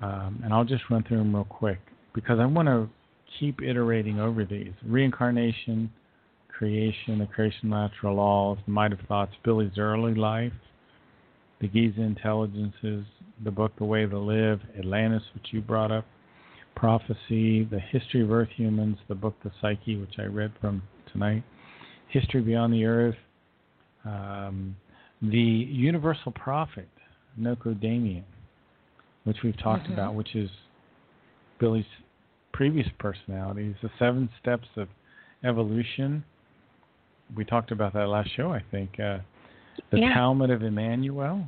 um, 0.00 0.40
and 0.42 0.52
I'll 0.52 0.64
just 0.64 0.84
run 0.90 1.04
through 1.04 1.18
them 1.18 1.34
real 1.34 1.44
quick 1.44 1.78
because 2.14 2.38
I 2.40 2.46
want 2.46 2.68
to 2.68 2.88
keep 3.38 3.62
iterating 3.62 4.18
over 4.18 4.44
these 4.44 4.72
reincarnation, 4.84 5.92
creation, 6.56 7.18
the 7.18 7.26
creation 7.26 7.68
natural 7.68 8.16
laws, 8.16 8.58
the 8.64 8.72
might 8.72 8.92
of 8.92 8.98
thoughts, 9.08 9.32
Billy's 9.44 9.78
early 9.78 10.14
life, 10.14 10.52
the 11.60 11.68
Giza 11.68 12.00
intelligences, 12.00 13.04
the 13.44 13.50
book 13.50 13.72
The 13.78 13.84
Way 13.84 14.06
to 14.06 14.18
Live, 14.18 14.60
Atlantis, 14.78 15.22
which 15.34 15.48
you 15.50 15.60
brought 15.60 15.92
up, 15.92 16.06
prophecy, 16.74 17.64
the 17.64 17.80
history 17.90 18.22
of 18.22 18.30
Earth 18.30 18.48
humans, 18.54 18.96
the 19.08 19.14
book 19.14 19.34
The 19.44 19.50
Psyche, 19.60 19.96
which 19.96 20.14
I 20.18 20.24
read 20.24 20.52
from 20.60 20.82
tonight, 21.12 21.42
history 22.08 22.40
beyond 22.40 22.72
the 22.72 22.84
Earth, 22.84 23.16
um, 24.04 24.76
the 25.20 25.38
universal 25.38 26.32
prophet, 26.32 26.88
Nokodemion, 27.38 28.24
which 29.24 29.38
we've 29.44 29.58
talked 29.62 29.84
mm-hmm. 29.84 29.94
about, 29.94 30.14
which 30.14 30.34
is 30.34 30.48
Billy's 31.58 31.84
previous 32.52 32.86
personalities, 32.98 33.74
the 33.82 33.90
seven 33.98 34.30
steps 34.40 34.68
of 34.76 34.88
evolution, 35.44 36.24
we 37.34 37.44
talked 37.44 37.70
about 37.70 37.92
that 37.94 38.08
last 38.08 38.30
show, 38.36 38.52
I 38.52 38.62
think. 38.70 39.00
Uh, 39.00 39.18
the 39.90 40.00
Yeah. 40.00 40.14
Talmud 40.14 40.50
of 40.50 40.62
Emmanuel, 40.62 41.46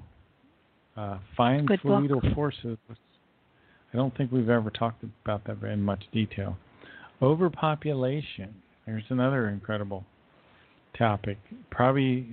uh, 0.97 1.19
Fine 1.37 1.67
Good 1.67 1.83
book. 1.83 2.03
Fluidal 2.03 2.35
Forces. 2.35 2.79
I 2.91 3.97
don't 3.97 4.15
think 4.17 4.33
we've 4.33 4.51
ever 4.51 4.71
talked 4.71 5.03
about 5.25 5.45
that 5.45 5.63
in 5.63 5.83
much 5.83 6.05
detail. 6.13 6.57
Overpopulation. 7.23 8.55
There's 8.87 9.05
another 9.11 9.49
incredible 9.49 10.05
topic. 10.97 11.39
Probably 11.71 12.27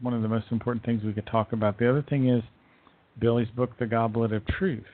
one 0.00 0.12
of 0.12 0.22
the 0.22 0.28
most 0.28 0.46
important 0.50 0.84
things 0.84 1.02
we 1.04 1.12
could 1.12 1.26
talk 1.26 1.52
about. 1.52 1.78
The 1.78 1.88
other 1.88 2.02
thing 2.02 2.28
is 2.28 2.42
Billy's 3.18 3.48
book, 3.50 3.78
The 3.78 3.86
Goblet 3.86 4.32
of 4.32 4.44
Truth. 4.46 4.84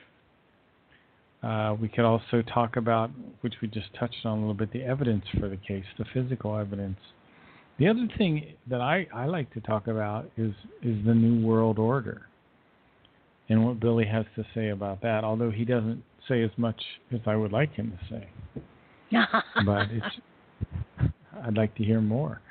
Uh, 1.41 1.75
we 1.79 1.87
could 1.87 2.05
also 2.05 2.41
talk 2.41 2.75
about, 2.75 3.11
which 3.41 3.55
we 3.61 3.67
just 3.67 3.93
touched 3.97 4.25
on 4.25 4.37
a 4.37 4.41
little 4.41 4.53
bit, 4.53 4.71
the 4.71 4.83
evidence 4.83 5.23
for 5.39 5.47
the 5.47 5.57
case, 5.57 5.85
the 5.97 6.05
physical 6.13 6.57
evidence. 6.57 6.99
The 7.79 7.87
other 7.87 8.07
thing 8.17 8.53
that 8.69 8.81
I, 8.81 9.07
I 9.13 9.25
like 9.25 9.51
to 9.53 9.61
talk 9.61 9.87
about 9.87 10.29
is 10.37 10.53
is 10.83 10.97
the 11.05 11.13
New 11.13 11.45
World 11.45 11.79
Order 11.79 12.23
and 13.47 13.65
what 13.65 13.79
Billy 13.79 14.05
has 14.05 14.25
to 14.35 14.45
say 14.53 14.69
about 14.69 15.01
that, 15.01 15.23
although 15.23 15.49
he 15.49 15.65
doesn't 15.65 16.03
say 16.27 16.43
as 16.43 16.51
much 16.57 16.81
as 17.11 17.19
I 17.25 17.35
would 17.35 17.51
like 17.51 17.73
him 17.73 17.97
to 17.97 18.15
say. 18.15 18.29
But 19.65 19.87
it's 19.91 20.05
I'd 21.43 21.57
like 21.57 21.73
to 21.75 21.83
hear 21.83 22.01
more. 22.01 22.41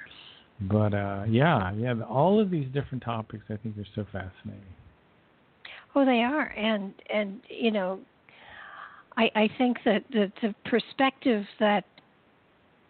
But 0.60 0.92
uh, 0.94 1.24
yeah, 1.28 1.72
yeah, 1.74 1.94
all 2.08 2.40
of 2.40 2.50
these 2.50 2.66
different 2.72 3.04
topics 3.04 3.44
I 3.48 3.56
think 3.56 3.78
are 3.78 3.86
so 3.94 4.04
fascinating. 4.10 4.74
Oh, 5.94 6.04
they 6.04 6.22
are, 6.22 6.48
and 6.56 6.92
and 7.12 7.40
you 7.48 7.70
know, 7.70 8.00
I 9.16 9.30
I 9.34 9.50
think 9.56 9.78
that 9.84 10.04
the 10.10 10.32
the 10.42 10.54
perspective 10.64 11.44
that 11.60 11.84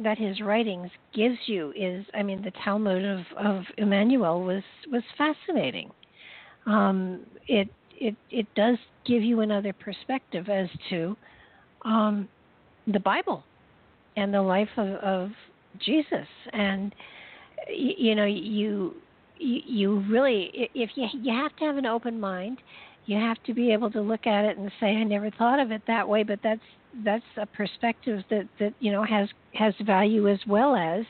that 0.01 0.19
his 0.19 0.41
writings 0.41 0.91
gives 1.15 1.39
you 1.47 1.73
is, 1.77 2.05
I 2.15 2.23
mean, 2.23 2.43
the 2.43 2.53
Talmud 2.65 3.05
of 3.05 3.20
of 3.37 3.65
Emmanuel 3.77 4.43
was 4.43 4.62
was 4.91 5.03
fascinating. 5.16 5.91
Um, 6.66 7.27
it 7.47 7.69
it 8.01 8.15
it 8.31 8.47
does 8.55 8.79
give 9.07 9.23
you 9.23 9.41
another 9.41 9.73
perspective 9.73 10.49
as 10.49 10.69
to 10.91 11.16
um, 11.85 12.29
the 12.87 13.01
Bible 13.01 13.45
and 14.16 14.33
the 14.33 14.43
life 14.43 14.69
of, 14.77 14.89
of 14.97 15.31
Jesus, 15.81 16.27
and 16.53 16.95
y- 17.69 17.95
you 17.99 18.15
know 18.15 18.25
you 18.25 18.95
you, 19.39 19.61
you 19.66 20.01
really 20.11 20.51
if 20.75 20.91
you 20.95 21.07
you 21.12 21.33
have 21.33 21.55
to 21.57 21.65
have 21.65 21.77
an 21.77 21.87
open 21.87 22.19
mind 22.19 22.59
you 23.07 23.16
have 23.16 23.43
to 23.45 23.55
be 23.55 23.73
able 23.73 23.91
to 23.91 24.01
look 24.01 24.27
at 24.27 24.45
it 24.45 24.59
and 24.59 24.70
say 24.81 24.89
i 24.89 25.05
never 25.05 25.31
thought 25.31 25.61
of 25.61 25.70
it 25.70 25.83
that 25.87 26.09
way 26.09 26.23
but 26.23 26.39
that's 26.43 26.61
that's 27.05 27.24
a 27.36 27.47
perspective 27.47 28.23
that 28.31 28.48
that 28.59 28.74
you 28.81 28.93
know 28.93 29.05
has 29.05 29.28
has 29.55 29.74
value 29.85 30.28
as 30.28 30.39
well 30.47 30.74
as 30.74 31.05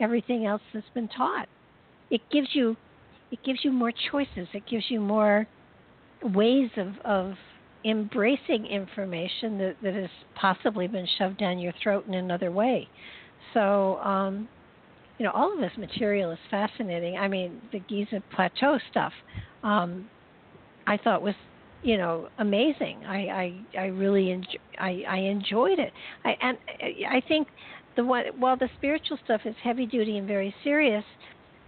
everything 0.00 0.46
else 0.46 0.62
that's 0.72 0.86
been 0.94 1.08
taught. 1.08 1.48
It 2.10 2.20
gives 2.30 2.48
you 2.52 2.76
it 3.30 3.42
gives 3.44 3.60
you 3.64 3.72
more 3.72 3.92
choices. 4.10 4.48
It 4.52 4.66
gives 4.66 4.84
you 4.88 5.00
more 5.00 5.46
ways 6.22 6.70
of 6.76 6.94
of 7.04 7.34
embracing 7.84 8.66
information 8.66 9.58
that 9.58 9.76
that 9.82 9.94
has 9.94 10.10
possibly 10.34 10.86
been 10.86 11.06
shoved 11.18 11.38
down 11.38 11.58
your 11.58 11.72
throat 11.82 12.06
in 12.06 12.14
another 12.14 12.50
way. 12.50 12.88
So 13.54 13.98
um 13.98 14.48
you 15.22 15.28
know, 15.28 15.32
all 15.34 15.52
of 15.52 15.60
this 15.60 15.70
material 15.78 16.32
is 16.32 16.38
fascinating. 16.50 17.16
I 17.16 17.28
mean, 17.28 17.60
the 17.70 17.78
Giza 17.78 18.22
Plateau 18.34 18.78
stuff, 18.90 19.12
um, 19.62 20.08
I 20.86 20.96
thought 20.96 21.22
was, 21.22 21.36
you 21.82 21.96
know, 21.98 22.28
amazing. 22.38 23.04
I 23.06 23.18
I, 23.76 23.78
I 23.78 23.86
really 23.86 24.30
enjoy, 24.30 24.58
I 24.78 25.04
I 25.08 25.16
enjoyed 25.18 25.78
it. 25.78 25.92
I 26.24 26.36
and 26.40 26.56
I 27.08 27.20
think 27.28 27.48
the 27.96 28.04
one 28.04 28.24
while 28.38 28.56
the 28.56 28.68
spiritual 28.76 29.18
stuff 29.24 29.42
is 29.44 29.54
heavy 29.62 29.86
duty 29.86 30.18
and 30.18 30.26
very 30.26 30.54
serious, 30.62 31.04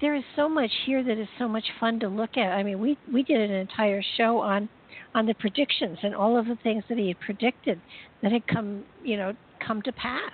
there 0.01 0.15
is 0.15 0.25
so 0.37 0.49
much 0.49 0.71
here 0.87 1.03
that 1.05 1.19
is 1.19 1.29
so 1.39 1.49
much 1.49 1.65
fun 1.81 1.99
to 2.01 2.09
look 2.09 2.37
at. 2.37 2.53
I 2.53 2.63
mean, 2.63 2.79
we 2.79 2.97
we 3.13 3.23
did 3.23 3.41
an 3.51 3.57
entire 3.57 4.03
show 4.17 4.39
on 4.39 4.69
on 5.15 5.27
the 5.27 5.35
predictions 5.35 5.99
and 6.03 6.15
all 6.15 6.37
of 6.39 6.47
the 6.47 6.57
things 6.63 6.85
that 6.89 6.99
he 6.99 7.09
had 7.09 7.21
predicted 7.21 7.81
that 8.23 8.33
had 8.33 8.47
come, 8.47 8.85
you 9.03 9.17
know, 9.17 9.33
come 9.67 9.83
to 9.83 9.93
pass. 9.95 10.33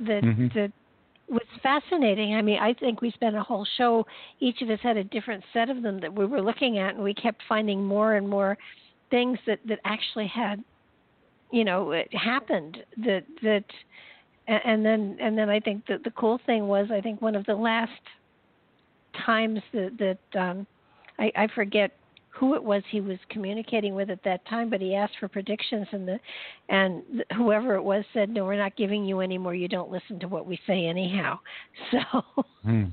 That 0.00 0.22
Mhm. 0.22 0.52
that 0.54 0.72
was 1.28 1.42
fascinating. 1.62 2.34
I 2.34 2.42
mean, 2.42 2.58
I 2.60 2.74
think 2.74 3.00
we 3.00 3.10
spent 3.10 3.36
a 3.36 3.42
whole 3.42 3.66
show. 3.76 4.06
Each 4.40 4.60
of 4.62 4.70
us 4.70 4.78
had 4.82 4.96
a 4.96 5.04
different 5.04 5.42
set 5.52 5.70
of 5.70 5.82
them 5.82 6.00
that 6.00 6.12
we 6.12 6.26
were 6.26 6.42
looking 6.42 6.78
at, 6.78 6.94
and 6.94 7.02
we 7.02 7.14
kept 7.14 7.42
finding 7.48 7.84
more 7.84 8.14
and 8.14 8.28
more 8.28 8.58
things 9.10 9.38
that 9.46 9.60
that 9.66 9.80
actually 9.84 10.26
had, 10.26 10.62
you 11.50 11.64
know, 11.64 11.92
it 11.92 12.14
happened. 12.14 12.78
That 12.98 13.24
that, 13.42 13.64
and 14.46 14.84
then 14.84 15.16
and 15.20 15.36
then 15.36 15.48
I 15.48 15.60
think 15.60 15.86
that 15.86 16.04
the 16.04 16.10
cool 16.12 16.40
thing 16.46 16.68
was 16.68 16.88
I 16.90 17.00
think 17.00 17.22
one 17.22 17.34
of 17.34 17.46
the 17.46 17.54
last 17.54 17.90
times 19.24 19.60
that 19.72 20.18
that 20.32 20.40
um, 20.40 20.66
I, 21.18 21.32
I 21.36 21.48
forget 21.54 21.92
who 22.34 22.54
it 22.54 22.62
was 22.62 22.82
he 22.90 23.00
was 23.00 23.18
communicating 23.30 23.94
with 23.94 24.10
at 24.10 24.22
that 24.24 24.44
time, 24.46 24.68
but 24.68 24.80
he 24.80 24.94
asked 24.94 25.14
for 25.20 25.28
predictions, 25.28 25.86
and 25.92 26.06
the 26.06 26.18
and 26.68 27.02
whoever 27.36 27.74
it 27.76 27.82
was 27.82 28.04
said, 28.12 28.28
"No, 28.28 28.44
we're 28.44 28.56
not 28.56 28.76
giving 28.76 29.04
you 29.04 29.20
any 29.20 29.38
more. 29.38 29.54
You 29.54 29.68
don't 29.68 29.90
listen 29.90 30.18
to 30.20 30.28
what 30.28 30.46
we 30.46 30.58
say 30.66 30.86
anyhow." 30.86 31.38
So, 31.90 32.44
Hmm. 32.62 32.84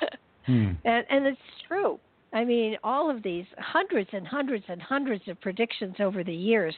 Hmm. 0.46 0.72
and 0.84 1.04
and 1.10 1.26
it's 1.26 1.40
true. 1.66 1.98
I 2.32 2.44
mean, 2.44 2.76
all 2.84 3.10
of 3.10 3.22
these 3.22 3.46
hundreds 3.58 4.10
and 4.12 4.26
hundreds 4.26 4.64
and 4.68 4.80
hundreds 4.80 5.26
of 5.26 5.40
predictions 5.40 5.96
over 5.98 6.22
the 6.22 6.34
years, 6.34 6.74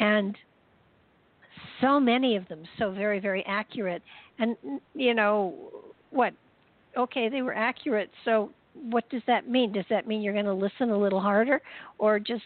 and 0.00 0.36
so 1.80 2.00
many 2.00 2.34
of 2.34 2.48
them 2.48 2.64
so 2.78 2.90
very 2.90 3.20
very 3.20 3.44
accurate. 3.46 4.02
And 4.40 4.56
you 4.94 5.14
know 5.14 5.54
what? 6.10 6.34
Okay, 6.96 7.28
they 7.28 7.42
were 7.42 7.54
accurate. 7.54 8.10
So 8.24 8.50
what 8.74 9.08
does 9.10 9.22
that 9.26 9.48
mean? 9.48 9.72
Does 9.72 9.84
that 9.90 10.06
mean 10.06 10.20
you're 10.20 10.32
going 10.32 10.44
to 10.44 10.52
listen 10.52 10.90
a 10.90 10.98
little 10.98 11.20
harder, 11.20 11.60
or 11.98 12.18
just 12.18 12.42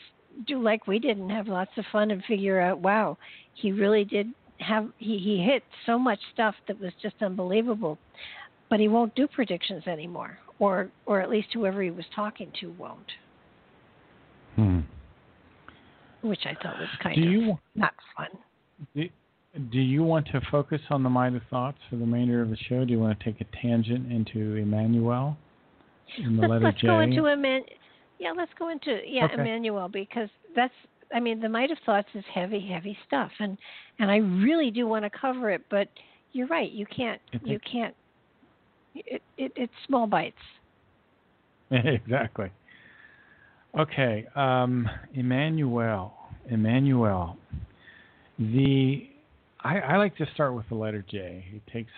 do 0.47 0.63
like 0.63 0.87
we 0.87 0.99
did 0.99 1.19
and 1.19 1.31
have 1.31 1.49
lots 1.49 1.71
of 1.77 1.85
fun 1.91 2.11
and 2.11 2.23
figure 2.25 2.61
out, 2.61 2.79
wow, 2.79 3.17
he 3.55 3.73
really 3.73 4.05
did 4.05 4.29
have 4.61 4.89
he 4.99 5.19
he 5.19 5.43
hit 5.43 5.63
so 5.87 5.99
much 5.99 6.19
stuff 6.35 6.55
that 6.67 6.81
was 6.81 6.93
just 7.03 7.17
unbelievable. 7.23 7.99
But 8.71 8.81
he 8.81 8.89
won't 8.89 9.15
do 9.15 9.27
predictions 9.27 9.87
anymore, 9.87 10.39
or 10.59 10.91
or 11.07 11.21
at 11.21 11.31
least 11.31 11.49
whoever 11.55 11.83
he 11.83 11.91
was 11.91 12.05
talking 12.15 12.53
to 12.61 12.71
won't, 12.73 13.13
Hmm. 14.57 14.81
which 16.23 16.45
I 16.45 16.55
thought 16.63 16.79
was 16.79 16.89
kind 17.03 17.17
Do 17.17 17.23
of 17.23 17.33
you 17.33 17.59
not 17.75 17.95
fun. 18.17 18.29
do, 18.95 19.09
do 19.73 19.79
you 19.81 20.03
want 20.03 20.27
to 20.27 20.41
focus 20.51 20.81
on 20.91 21.03
the 21.03 21.09
Might 21.09 21.35
of 21.35 21.43
Thoughts 21.49 21.79
for 21.89 21.97
the 21.97 22.05
remainder 22.05 22.43
of 22.43 22.51
the 22.51 22.57
show? 22.69 22.85
Do 22.85 22.93
you 22.93 23.01
want 23.01 23.19
to 23.19 23.25
take 23.25 23.41
a 23.41 23.47
tangent 23.63 24.13
into 24.13 24.57
Emmanuel 24.57 25.37
in 26.17 26.37
the 26.37 26.43
let's 26.43 26.51
letter 26.51 26.65
let's 26.65 26.81
J? 26.81 26.87
go 26.87 27.01
into 27.01 27.23
Eman- 27.23 27.69
yeah 28.19 28.33
let's 28.37 28.53
go 28.59 28.71
into 28.71 29.01
yeah 29.07 29.25
Okay. 29.27 29.35
Emmanuel 29.35 29.89
because 29.89 30.29
that's 30.57 30.75
I 31.15 31.21
mean 31.21 31.41
the 31.41 31.49
might 31.49 31.71
of 31.71 31.79
thoughts 31.85 32.09
is 32.15 32.25
heavy 32.33 32.61
heavy 32.61 32.97
stuff 33.07 33.31
and 33.41 33.59
and 33.99 34.11
I 34.11 34.17
really 34.17 34.71
do 34.71 34.87
want 34.87 35.05
to 35.05 35.11
cover 35.11 35.51
it 35.51 35.63
but 35.71 35.89
you're 36.33 36.49
right 36.49 36.71
you 36.71 36.87
can't 36.87 37.21
you 37.45 37.59
can't 37.61 37.95
it, 38.95 39.23
it 39.37 39.53
it's 39.57 39.73
small 39.87 40.07
bites 40.07 40.37
exactly. 41.71 42.51
Okay, 43.79 44.27
um, 44.35 44.89
Emmanuel. 45.15 46.15
Emmanuel. 46.51 47.37
The 48.39 49.09
I, 49.63 49.79
I 49.81 49.97
like 49.99 50.17
to 50.17 50.27
start 50.33 50.55
with 50.55 50.69
the 50.69 50.75
letter 50.77 51.05
J. 51.11 51.45
It 51.53 51.63
takes 51.71 51.91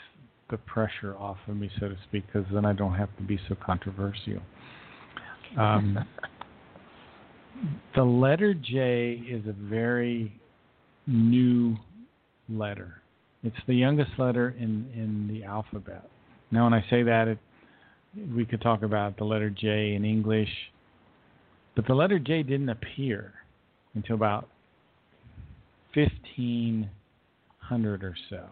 the 0.51 0.59
pressure 0.59 1.16
off 1.16 1.39
of 1.48 1.56
me, 1.56 1.70
so 1.78 1.89
to 1.89 1.97
speak, 2.09 2.24
because 2.27 2.47
then 2.52 2.64
I 2.64 2.72
don't 2.72 2.94
have 2.94 3.14
to 3.16 3.22
be 3.22 3.39
so 3.48 3.56
controversial. 3.64 4.40
Um, 5.59 5.98
the 7.94 8.02
letter 8.02 8.55
J 8.55 9.22
is 9.28 9.47
a 9.47 9.52
very 9.52 10.40
new 11.06 11.77
letter. 12.48 13.01
It's 13.43 13.56
the 13.66 13.74
youngest 13.74 14.12
letter 14.18 14.55
in, 14.59 14.86
in 14.94 15.28
the 15.28 15.44
alphabet. 15.44 16.09
Now, 16.51 16.64
when 16.64 16.74
I 16.74 16.85
say 16.90 17.02
that, 17.02 17.28
it, 17.28 17.39
we 18.35 18.44
could 18.44 18.60
talk 18.60 18.82
about 18.82 19.16
the 19.16 19.24
letter 19.24 19.48
J 19.51 19.94
in 19.94 20.05
English, 20.05 20.51
but 21.74 21.86
the 21.86 21.94
letter 21.94 22.18
J 22.18 22.43
didn't 22.43 22.68
appear 22.68 23.32
until 23.94 24.16
about 24.16 24.48
1500 25.94 28.05
or 28.05 28.14
so. 28.28 28.43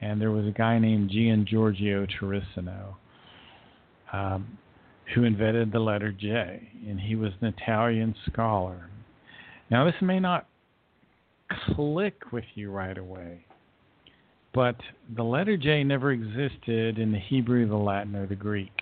And 0.00 0.20
there 0.20 0.30
was 0.30 0.46
a 0.46 0.50
guy 0.50 0.78
named 0.78 1.10
Gian 1.10 1.44
Giorgio 1.46 2.06
Trissino 2.06 2.94
um, 4.12 4.58
who 5.14 5.24
invented 5.24 5.72
the 5.72 5.80
letter 5.80 6.12
J, 6.12 6.68
and 6.88 7.00
he 7.00 7.16
was 7.16 7.32
an 7.40 7.48
Italian 7.58 8.14
scholar. 8.30 8.88
Now, 9.70 9.84
this 9.84 9.94
may 10.00 10.18
not 10.20 10.46
click 11.74 12.32
with 12.32 12.44
you 12.54 12.70
right 12.70 12.96
away, 12.96 13.44
but 14.54 14.76
the 15.16 15.22
letter 15.22 15.56
J 15.56 15.84
never 15.84 16.12
existed 16.12 16.98
in 16.98 17.12
the 17.12 17.18
Hebrew, 17.18 17.68
the 17.68 17.76
Latin, 17.76 18.16
or 18.16 18.26
the 18.26 18.36
Greek. 18.36 18.72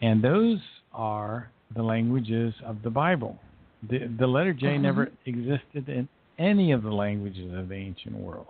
And 0.00 0.22
those 0.22 0.58
are 0.92 1.50
the 1.74 1.82
languages 1.82 2.54
of 2.64 2.82
the 2.82 2.90
Bible. 2.90 3.38
The, 3.88 4.10
the 4.18 4.26
letter 4.26 4.52
J 4.52 4.76
Mhm. 4.76 4.80
never 4.80 5.12
existed 5.26 5.88
in 5.88 6.08
any 6.38 6.72
of 6.72 6.82
the 6.82 6.92
languages 6.92 7.52
of 7.54 7.68
the 7.68 7.74
ancient 7.74 8.16
world. 8.16 8.46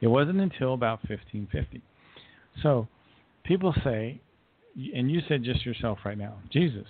It 0.00 0.06
wasn't 0.06 0.40
until 0.40 0.74
about 0.74 1.00
1550. 1.08 1.82
So 2.62 2.88
people 3.44 3.74
say, 3.84 4.20
and 4.94 5.10
you 5.10 5.20
said 5.28 5.42
just 5.42 5.66
yourself 5.66 5.98
right 6.04 6.18
now, 6.18 6.34
Jesus. 6.50 6.86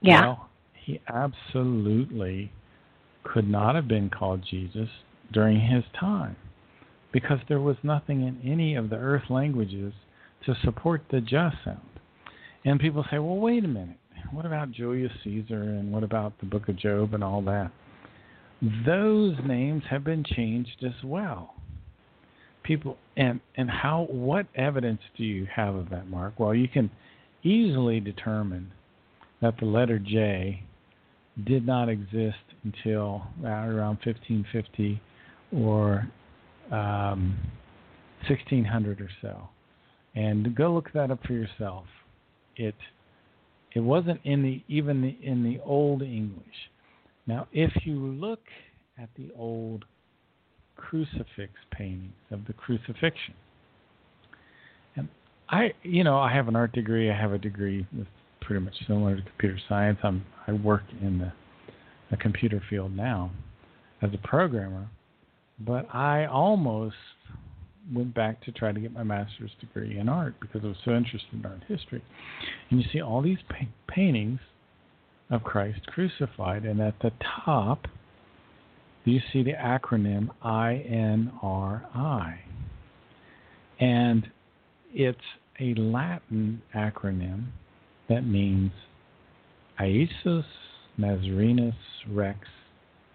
Yeah. 0.00 0.20
Well, 0.22 0.48
he 0.74 1.00
absolutely 1.08 2.52
could 3.22 3.48
not 3.48 3.74
have 3.74 3.88
been 3.88 4.10
called 4.10 4.44
Jesus 4.48 4.88
during 5.32 5.60
his 5.60 5.84
time 5.98 6.36
because 7.12 7.38
there 7.48 7.60
was 7.60 7.76
nothing 7.82 8.22
in 8.22 8.38
any 8.50 8.74
of 8.74 8.90
the 8.90 8.96
earth 8.96 9.30
languages 9.30 9.94
to 10.44 10.54
support 10.62 11.02
the 11.10 11.20
just 11.20 11.56
sound. 11.64 11.80
And 12.64 12.80
people 12.80 13.04
say, 13.10 13.18
well, 13.18 13.36
wait 13.36 13.64
a 13.64 13.68
minute. 13.68 13.96
What 14.32 14.46
about 14.46 14.72
Julius 14.72 15.12
Caesar 15.22 15.62
and 15.62 15.92
what 15.92 16.02
about 16.02 16.38
the 16.40 16.46
book 16.46 16.68
of 16.68 16.76
Job 16.76 17.14
and 17.14 17.22
all 17.22 17.40
that? 17.42 17.70
Those 18.86 19.36
names 19.44 19.82
have 19.90 20.04
been 20.04 20.24
changed 20.24 20.84
as 20.84 21.04
well. 21.04 21.54
People 22.62 22.96
and 23.16 23.40
and 23.56 23.68
how 23.68 24.06
what 24.10 24.46
evidence 24.54 25.00
do 25.18 25.24
you 25.24 25.46
have 25.54 25.74
of 25.74 25.90
that, 25.90 26.08
Mark? 26.08 26.40
Well, 26.40 26.54
you 26.54 26.68
can 26.68 26.90
easily 27.42 28.00
determine 28.00 28.72
that 29.42 29.58
the 29.58 29.66
letter 29.66 29.98
J 29.98 30.62
did 31.46 31.66
not 31.66 31.90
exist 31.90 32.38
until 32.62 33.26
around 33.42 33.98
1550 34.04 35.00
or 35.52 36.08
um, 36.70 37.36
1600 38.28 39.00
or 39.00 39.10
so. 39.20 39.48
And 40.14 40.54
go 40.54 40.72
look 40.72 40.90
that 40.94 41.10
up 41.10 41.22
for 41.26 41.34
yourself. 41.34 41.84
It 42.56 42.76
it 43.74 43.80
wasn't 43.80 44.20
in 44.24 44.42
the 44.42 44.62
even 44.68 45.02
the, 45.02 45.16
in 45.22 45.42
the 45.42 45.60
old 45.64 46.00
English. 46.00 46.70
Now, 47.26 47.48
if 47.52 47.72
you 47.84 47.94
look 47.94 48.40
at 48.98 49.08
the 49.16 49.30
old 49.36 49.84
crucifix 50.76 51.52
paintings 51.70 52.12
of 52.30 52.44
the 52.46 52.52
crucifixion, 52.52 53.34
and 54.96 55.08
I, 55.48 55.72
you 55.82 56.04
know, 56.04 56.18
I 56.18 56.32
have 56.32 56.48
an 56.48 56.56
art 56.56 56.72
degree. 56.72 57.10
I 57.10 57.18
have 57.18 57.32
a 57.32 57.38
degree 57.38 57.86
that's 57.92 58.08
pretty 58.40 58.62
much 58.62 58.74
similar 58.86 59.16
to 59.16 59.22
computer 59.22 59.58
science. 59.68 59.98
I'm 60.02 60.24
I 60.46 60.52
work 60.52 60.82
in 61.00 61.18
the, 61.18 61.32
the 62.10 62.16
computer 62.16 62.62
field 62.68 62.94
now 62.94 63.30
as 64.02 64.10
a 64.12 64.28
programmer, 64.28 64.88
but 65.58 65.86
I 65.94 66.26
almost 66.26 66.96
went 67.92 68.14
back 68.14 68.42
to 68.44 68.52
try 68.52 68.72
to 68.72 68.80
get 68.80 68.92
my 68.92 69.02
master's 69.02 69.50
degree 69.60 69.98
in 69.98 70.08
art 70.08 70.34
because 70.40 70.62
I 70.64 70.68
was 70.68 70.76
so 70.84 70.92
interested 70.92 71.32
in 71.32 71.44
art 71.44 71.62
history. 71.68 72.02
And 72.70 72.80
you 72.80 72.86
see 72.92 73.00
all 73.00 73.22
these 73.22 73.38
pa- 73.48 73.66
paintings 73.88 74.40
of 75.30 75.42
Christ 75.42 75.86
crucified, 75.86 76.64
and 76.64 76.80
at 76.80 76.94
the 77.00 77.12
top, 77.44 77.86
you 79.04 79.20
see 79.32 79.42
the 79.42 79.52
acronym 79.52 80.28
INRI. 80.44 82.38
And 83.80 84.26
it's 84.92 85.18
a 85.60 85.74
Latin 85.74 86.62
acronym 86.74 87.46
that 88.08 88.22
means 88.22 88.72
Iesus 89.80 90.44
Nazarenus 90.98 91.74
Rex 92.10 92.38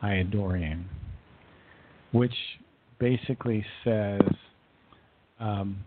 Iudaeorum, 0.04 0.84
which 2.12 2.34
basically 3.00 3.66
says 3.84 4.22
um, 5.40 5.78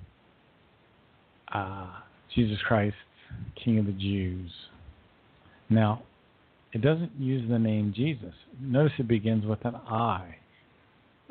uh, 1.52 1.86
Jesus 2.34 2.58
Christ, 2.66 2.96
King 3.62 3.78
of 3.78 3.86
the 3.86 3.92
Jews. 3.92 4.50
Now, 5.68 6.02
it 6.72 6.80
doesn't 6.80 7.12
use 7.18 7.48
the 7.48 7.58
name 7.58 7.92
Jesus. 7.94 8.34
Notice 8.60 8.92
it 8.98 9.08
begins 9.08 9.44
with 9.44 9.64
an 9.64 9.76
I 9.76 10.36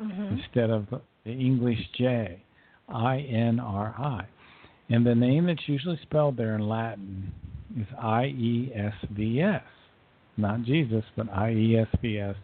Mm-hmm. 0.02 0.38
instead 0.38 0.70
of 0.70 0.86
the, 0.90 1.00
the 1.24 1.30
English 1.30 1.78
J, 1.96 2.42
I 2.88 3.18
N 3.18 3.60
R 3.60 3.94
I. 3.96 4.26
And 4.92 5.06
the 5.06 5.14
name 5.14 5.46
that's 5.46 5.68
usually 5.68 5.98
spelled 6.02 6.36
there 6.36 6.56
in 6.56 6.68
Latin 6.68 7.32
is 7.78 7.86
I 8.00 8.24
E 8.24 8.72
S 8.74 8.94
V 9.12 9.40
S. 9.40 9.62
Not 10.36 10.64
Jesus, 10.64 11.04
but 11.16 11.30
I 11.30 11.52
E 11.52 11.76
S 11.76 11.86
V 12.00 12.18
S 12.18 12.34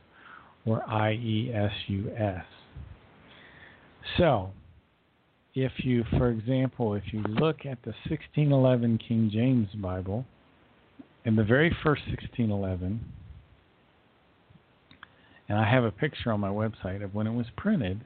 or 0.67 0.89
I 0.89 1.13
E 1.13 1.51
S 1.53 1.73
U 1.89 2.13
S. 2.17 2.45
So, 4.19 4.51
if 5.55 5.73
you, 5.79 6.05
for 6.17 6.31
example, 6.31 6.95
if 6.95 7.05
you 7.13 7.23
look 7.23 7.67
at 7.67 7.83
the 7.83 7.93
1611 8.09 8.99
King 8.99 9.31
James 9.33 9.69
Bible, 9.75 10.25
in 11.29 11.37
the 11.37 11.45
very 11.45 11.69
first 11.83 12.01
1611, 12.07 13.05
and 15.51 15.59
I 15.59 15.71
have 15.71 15.85
a 15.85 15.91
picture 15.91 16.33
on 16.33 16.41
my 16.41 16.49
website 16.49 17.05
of 17.05 17.15
when 17.15 17.27
it 17.27 17.35
was 17.35 17.45
printed, 17.55 18.01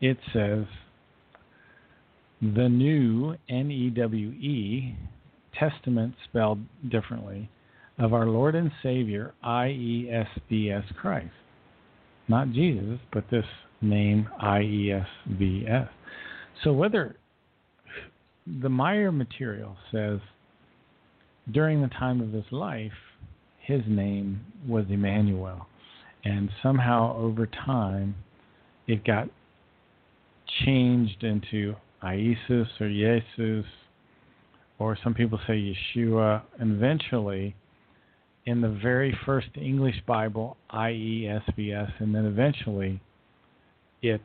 it 0.00 0.18
says 0.32 0.64
the 2.42 2.68
new 2.68 3.36
N 3.48 3.70
E 3.70 3.90
W 3.90 4.30
E 4.30 4.96
Testament 5.56 6.14
spelled 6.24 6.58
differently 6.90 7.48
of 7.96 8.12
our 8.12 8.26
Lord 8.26 8.56
and 8.56 8.72
Savior 8.82 9.32
I 9.44 9.68
E 9.68 10.10
S 10.12 10.26
V 10.50 10.72
S 10.72 10.84
Christ. 11.00 11.30
Not 12.26 12.50
Jesus, 12.50 12.98
but 13.12 13.30
this 13.30 13.46
name 13.80 14.28
I 14.40 14.62
E 14.62 14.90
S 14.90 15.06
V 15.28 15.64
S. 15.68 15.86
So 16.64 16.72
whether 16.72 17.14
the 18.60 18.68
Meier 18.68 19.12
material 19.12 19.76
says 19.92 20.18
during 21.50 21.82
the 21.82 21.88
time 21.88 22.20
of 22.20 22.32
his 22.32 22.50
life, 22.50 22.92
his 23.60 23.82
name 23.86 24.40
was 24.66 24.84
Emmanuel. 24.88 25.66
And 26.24 26.50
somehow 26.62 27.16
over 27.16 27.46
time, 27.46 28.16
it 28.86 29.04
got 29.04 29.28
changed 30.64 31.22
into 31.22 31.74
Iesus 32.02 32.68
or 32.80 32.88
Jesus, 32.88 33.66
or 34.78 34.98
some 35.02 35.14
people 35.14 35.38
say 35.46 35.74
Yeshua. 35.96 36.42
And 36.58 36.72
eventually, 36.72 37.54
in 38.44 38.60
the 38.60 38.68
very 38.68 39.16
first 39.24 39.48
English 39.56 39.96
Bible, 40.06 40.56
IESVS, 40.72 41.92
and 42.00 42.14
then 42.14 42.24
eventually 42.24 43.00
it 44.02 44.22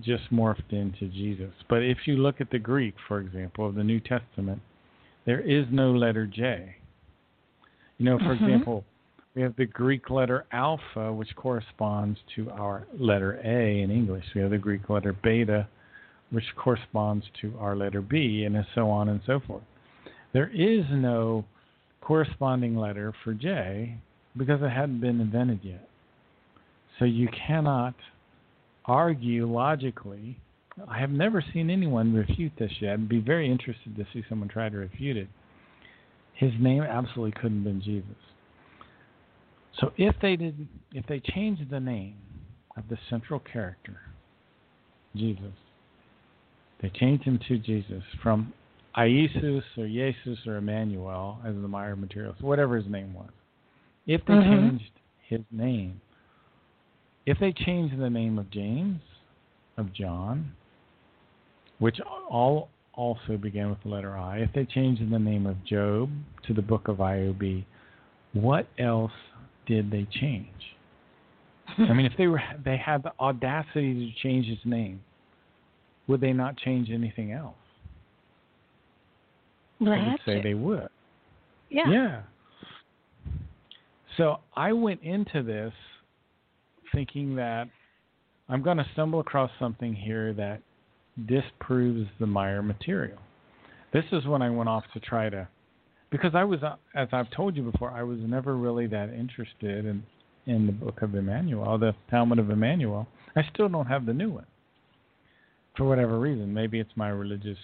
just 0.00 0.30
morphed 0.32 0.70
into 0.70 1.06
Jesus. 1.08 1.52
But 1.68 1.82
if 1.82 1.98
you 2.06 2.16
look 2.16 2.40
at 2.40 2.50
the 2.50 2.58
Greek, 2.58 2.94
for 3.06 3.20
example, 3.20 3.66
of 3.66 3.74
the 3.74 3.84
New 3.84 4.00
Testament, 4.00 4.60
there 5.28 5.40
is 5.40 5.66
no 5.70 5.92
letter 5.92 6.26
J. 6.26 6.74
You 7.98 8.06
know, 8.06 8.18
for 8.18 8.34
Mhm. 8.34 8.40
example, 8.40 8.86
we 9.34 9.42
have 9.42 9.54
the 9.56 9.66
Greek 9.66 10.08
letter 10.08 10.46
alpha, 10.52 11.12
which 11.12 11.36
corresponds 11.36 12.18
to 12.34 12.50
our 12.52 12.86
letter 12.94 13.38
A 13.44 13.82
in 13.82 13.90
English. 13.90 14.34
We 14.34 14.40
have 14.40 14.52
the 14.52 14.56
Greek 14.56 14.88
letter 14.88 15.12
beta, 15.12 15.68
which 16.30 16.56
corresponds 16.56 17.28
to 17.42 17.52
our 17.58 17.76
letter 17.76 18.00
B, 18.00 18.46
and 18.46 18.66
so 18.74 18.88
on 18.88 19.10
and 19.10 19.20
so 19.24 19.38
forth. 19.38 19.64
There 20.32 20.48
is 20.48 20.88
no 20.88 21.44
corresponding 22.00 22.74
letter 22.78 23.12
for 23.12 23.34
J 23.34 23.96
because 24.34 24.62
it 24.62 24.70
hadn't 24.70 25.00
been 25.00 25.20
invented 25.20 25.62
yet. 25.62 25.90
So 26.98 27.04
you 27.04 27.28
cannot 27.28 27.94
argue 28.86 29.46
logically. 29.46 30.36
I 30.86 30.98
have 30.98 31.10
never 31.10 31.42
seen 31.52 31.70
anyone 31.70 32.14
refute 32.14 32.52
this 32.58 32.72
yet. 32.80 32.92
I'd 32.92 33.08
be 33.08 33.20
very 33.20 33.50
interested 33.50 33.96
to 33.96 34.06
see 34.12 34.22
someone 34.28 34.48
try 34.48 34.68
to 34.68 34.76
refute 34.76 35.16
it. 35.16 35.28
His 36.34 36.52
name 36.60 36.82
absolutely 36.82 37.32
couldn't 37.32 37.58
have 37.58 37.64
been 37.64 37.82
Jesus. 37.82 38.16
So 39.80 39.92
if 39.96 40.14
they 40.20 40.36
did, 40.36 40.68
if 40.92 41.06
they 41.06 41.20
changed 41.20 41.70
the 41.70 41.80
name 41.80 42.16
of 42.76 42.84
the 42.88 42.98
central 43.10 43.40
character, 43.40 44.00
Jesus, 45.16 45.52
they 46.80 46.90
changed 46.90 47.24
him 47.24 47.40
to 47.48 47.58
Jesus 47.58 48.02
from 48.22 48.52
Iesus 48.96 49.62
or 49.76 49.86
Jesus 49.86 50.38
or 50.46 50.56
Emmanuel 50.56 51.38
as 51.44 51.54
the 51.54 51.68
Meier 51.68 51.96
materials, 51.96 52.36
whatever 52.40 52.76
his 52.76 52.90
name 52.90 53.14
was. 53.14 53.30
If 54.06 54.24
they 54.26 54.34
Mhm. 54.34 54.44
changed 54.44 54.92
his 55.22 55.40
name, 55.50 56.00
if 57.26 57.38
they 57.38 57.52
changed 57.52 57.98
the 57.98 58.10
name 58.10 58.38
of 58.38 58.50
James, 58.50 59.02
of 59.76 59.92
John, 59.92 60.54
which 61.78 61.98
all 62.30 62.68
also 62.94 63.36
began 63.36 63.70
with 63.70 63.78
the 63.84 63.88
letter 63.88 64.16
I, 64.16 64.38
if 64.38 64.50
they 64.52 64.64
changed 64.64 65.00
the 65.10 65.18
name 65.18 65.46
of 65.46 65.64
Job 65.64 66.10
to 66.46 66.54
the 66.54 66.62
book 66.62 66.88
of 66.88 66.96
IOB, 66.96 67.64
what 68.32 68.66
else 68.78 69.12
did 69.66 69.90
they 69.90 70.06
change? 70.20 70.48
I 71.78 71.92
mean, 71.92 72.06
if 72.06 72.12
they 72.16 72.26
were 72.26 72.40
they 72.64 72.76
had 72.76 73.02
the 73.02 73.12
audacity 73.20 74.10
to 74.12 74.22
change 74.22 74.46
his 74.46 74.58
name, 74.64 75.00
would 76.06 76.20
they 76.20 76.32
not 76.32 76.56
change 76.56 76.90
anything 76.90 77.32
else? 77.32 77.54
Well, 79.80 79.92
I 79.92 80.08
would 80.08 80.20
say 80.26 80.36
to. 80.36 80.42
they 80.42 80.54
would. 80.54 80.88
yeah. 81.70 81.90
Yeah. 81.90 82.22
So 84.16 84.40
I 84.56 84.72
went 84.72 85.02
into 85.02 85.44
this 85.44 85.72
thinking 86.92 87.36
that 87.36 87.68
I'm 88.48 88.62
going 88.62 88.78
to 88.78 88.86
stumble 88.94 89.20
across 89.20 89.50
something 89.60 89.94
here 89.94 90.32
that 90.34 90.60
disproves 91.26 92.08
the 92.20 92.26
Meier 92.26 92.62
material. 92.62 93.18
This 93.92 94.04
is 94.12 94.26
when 94.26 94.42
I 94.42 94.50
went 94.50 94.68
off 94.68 94.84
to 94.94 95.00
try 95.00 95.28
to, 95.30 95.48
because 96.10 96.34
I 96.34 96.44
was, 96.44 96.60
as 96.94 97.08
I've 97.12 97.30
told 97.30 97.56
you 97.56 97.70
before, 97.70 97.90
I 97.90 98.02
was 98.02 98.18
never 98.20 98.56
really 98.56 98.86
that 98.88 99.10
interested 99.10 99.84
in 99.86 100.02
in 100.46 100.64
the 100.66 100.72
book 100.72 101.02
of 101.02 101.14
Emmanuel, 101.14 101.76
the 101.76 101.94
Talmud 102.08 102.38
of 102.38 102.48
Emmanuel. 102.48 103.06
I 103.36 103.42
still 103.52 103.68
don't 103.68 103.86
have 103.86 104.06
the 104.06 104.14
new 104.14 104.30
one. 104.30 104.46
for 105.78 105.84
whatever 105.84 106.18
reason. 106.18 106.52
Maybe 106.52 106.80
it's 106.80 106.90
my 106.96 107.08
religious 107.08 107.56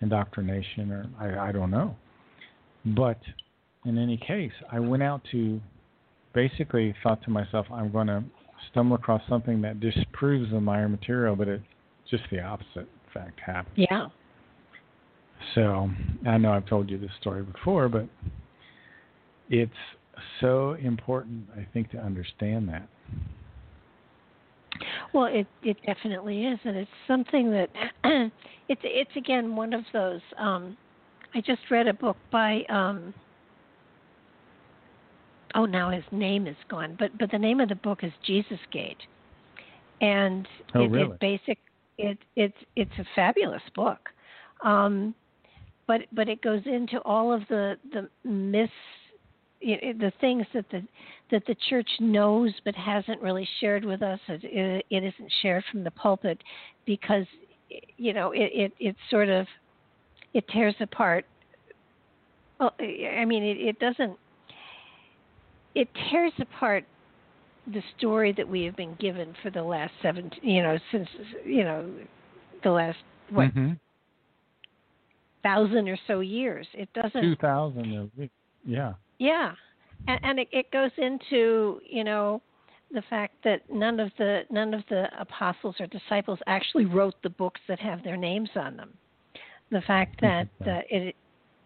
indoctrination, 0.00 0.92
or 0.92 1.06
I, 1.18 1.48
I 1.48 1.52
don't 1.52 1.70
know. 1.72 1.96
But 2.84 3.18
in 3.84 3.98
any 3.98 4.16
case, 4.18 4.52
I 4.70 4.78
went 4.78 5.02
out 5.02 5.22
to 5.32 5.60
basically 6.34 6.94
thought 7.02 7.22
to 7.24 7.30
myself, 7.30 7.66
I'm 7.72 7.90
going 7.90 8.06
to 8.06 8.22
stumble 8.70 8.96
across 8.96 9.22
something 9.28 9.62
that 9.62 9.80
disproves 9.80 10.50
the 10.52 10.60
Meier 10.60 10.88
material, 10.88 11.34
but 11.34 11.48
it 11.48 11.62
just 12.10 12.24
the 12.30 12.40
opposite 12.40 12.88
fact 13.12 13.40
happened. 13.40 13.86
Yeah. 13.90 14.08
So 15.54 15.90
I 16.26 16.38
know 16.38 16.52
I've 16.52 16.66
told 16.66 16.90
you 16.90 16.98
this 16.98 17.10
story 17.20 17.42
before, 17.42 17.88
but 17.88 18.06
it's 19.48 19.72
so 20.40 20.74
important, 20.74 21.44
I 21.56 21.66
think, 21.72 21.90
to 21.92 21.98
understand 21.98 22.68
that. 22.68 22.88
Well, 25.12 25.26
it 25.26 25.46
it 25.62 25.76
definitely 25.86 26.44
is, 26.44 26.58
and 26.64 26.76
it's 26.76 26.90
something 27.06 27.50
that 27.50 27.70
it's 28.68 28.80
it's 28.84 29.10
again 29.16 29.56
one 29.56 29.72
of 29.72 29.84
those. 29.92 30.20
Um, 30.36 30.76
I 31.34 31.40
just 31.40 31.60
read 31.70 31.88
a 31.88 31.94
book 31.94 32.16
by 32.30 32.62
um, 32.68 33.14
oh 35.54 35.64
now 35.64 35.90
his 35.90 36.04
name 36.12 36.46
is 36.46 36.56
gone, 36.68 36.96
but 36.98 37.16
but 37.18 37.30
the 37.30 37.38
name 37.38 37.60
of 37.60 37.68
the 37.68 37.74
book 37.76 38.00
is 38.02 38.12
Jesus 38.26 38.58
Gate, 38.70 38.98
and 40.00 40.46
oh, 40.74 40.82
it, 40.82 40.90
really? 40.90 41.12
it 41.12 41.20
basic 41.20 41.58
it 41.98 42.18
it's 42.36 42.56
it's 42.76 42.98
a 42.98 43.04
fabulous 43.14 43.62
book. 43.74 44.08
Um, 44.64 45.14
but 45.86 46.02
but 46.12 46.28
it 46.28 46.40
goes 46.42 46.62
into 46.66 47.00
all 47.00 47.32
of 47.32 47.42
the 47.48 47.76
the 47.92 48.08
myths 48.28 48.72
the 49.60 50.12
things 50.20 50.46
that 50.54 50.64
the 50.70 50.82
that 51.32 51.42
the 51.46 51.56
church 51.68 51.88
knows 51.98 52.52
but 52.64 52.74
hasn't 52.76 53.20
really 53.20 53.48
shared 53.60 53.84
with 53.84 54.02
us 54.02 54.20
it, 54.28 54.84
it 54.88 55.02
isn't 55.02 55.32
shared 55.42 55.64
from 55.70 55.82
the 55.82 55.90
pulpit 55.90 56.38
because 56.86 57.26
you 57.96 58.12
know 58.12 58.30
it, 58.30 58.50
it 58.54 58.72
it 58.78 58.96
sort 59.10 59.28
of 59.28 59.46
it 60.32 60.44
tears 60.52 60.74
apart 60.78 61.24
well 62.60 62.72
i 62.80 63.24
mean 63.24 63.42
it, 63.42 63.56
it 63.56 63.78
doesn't 63.80 64.16
it 65.74 65.88
tears 66.08 66.32
apart 66.38 66.84
the 67.72 67.82
story 67.96 68.32
that 68.32 68.48
we 68.48 68.62
have 68.64 68.76
been 68.76 68.94
given 68.98 69.34
for 69.42 69.50
the 69.50 69.62
last 69.62 69.92
seven 70.02 70.30
you 70.42 70.62
know 70.62 70.78
since 70.90 71.08
you 71.44 71.64
know 71.64 71.90
the 72.64 72.70
last 72.70 72.98
what 73.30 73.48
mm-hmm. 73.48 73.72
thousand 75.42 75.88
or 75.88 75.98
so 76.06 76.20
years 76.20 76.66
it 76.74 76.88
doesn't 76.94 77.22
two 77.22 77.36
thousand 77.36 78.10
yeah 78.64 78.94
yeah, 79.18 79.52
and, 80.06 80.20
and 80.22 80.38
it, 80.38 80.48
it 80.52 80.70
goes 80.70 80.90
into 80.96 81.80
you 81.88 82.04
know 82.04 82.40
the 82.92 83.02
fact 83.10 83.34
that 83.44 83.62
none 83.70 84.00
of 84.00 84.10
the 84.18 84.42
none 84.50 84.74
of 84.74 84.82
the 84.88 85.08
apostles 85.18 85.76
or 85.80 85.86
disciples 85.88 86.38
actually 86.46 86.86
wrote 86.86 87.14
the 87.22 87.30
books 87.30 87.60
that 87.68 87.78
have 87.80 88.02
their 88.04 88.16
names 88.16 88.50
on 88.56 88.76
them. 88.76 88.94
The 89.70 89.82
fact 89.82 90.20
that 90.20 90.48
uh, 90.62 90.80
it, 90.88 91.14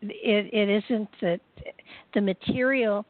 it 0.01 0.51
it 0.53 0.85
isn't 0.85 1.09
that 1.21 1.41
the 2.15 2.21
material 2.21 3.07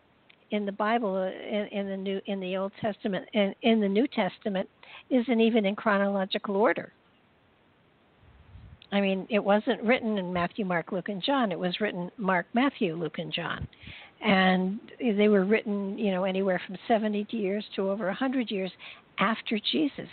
in 0.52 0.64
the 0.64 0.72
Bible 0.72 1.16
uh, 1.16 1.26
in, 1.26 1.66
in 1.68 1.88
the 1.88 1.96
new 1.96 2.20
in 2.26 2.40
the 2.40 2.56
Old 2.56 2.72
Testament 2.80 3.28
and 3.34 3.54
in 3.62 3.80
the 3.80 3.88
New 3.88 4.06
Testament 4.06 4.68
isn't 5.10 5.40
even 5.40 5.66
in 5.66 5.74
chronological 5.74 6.56
order. 6.56 6.92
I 8.92 9.00
mean, 9.00 9.26
it 9.30 9.42
wasn't 9.42 9.82
written 9.82 10.18
in 10.18 10.32
Matthew, 10.32 10.66
Mark, 10.66 10.92
Luke, 10.92 11.08
and 11.08 11.22
John. 11.22 11.50
It 11.50 11.58
was 11.58 11.80
written 11.80 12.10
Mark, 12.18 12.46
Matthew, 12.52 12.94
Luke, 12.94 13.18
and 13.18 13.32
John 13.32 13.66
and 14.22 14.78
they 15.00 15.28
were 15.28 15.44
written, 15.44 15.98
you 15.98 16.12
know, 16.12 16.24
anywhere 16.24 16.60
from 16.66 16.76
70 16.86 17.26
years 17.30 17.64
to 17.76 17.90
over 17.90 18.06
100 18.06 18.50
years 18.50 18.70
after 19.18 19.58
Jesus. 19.72 20.08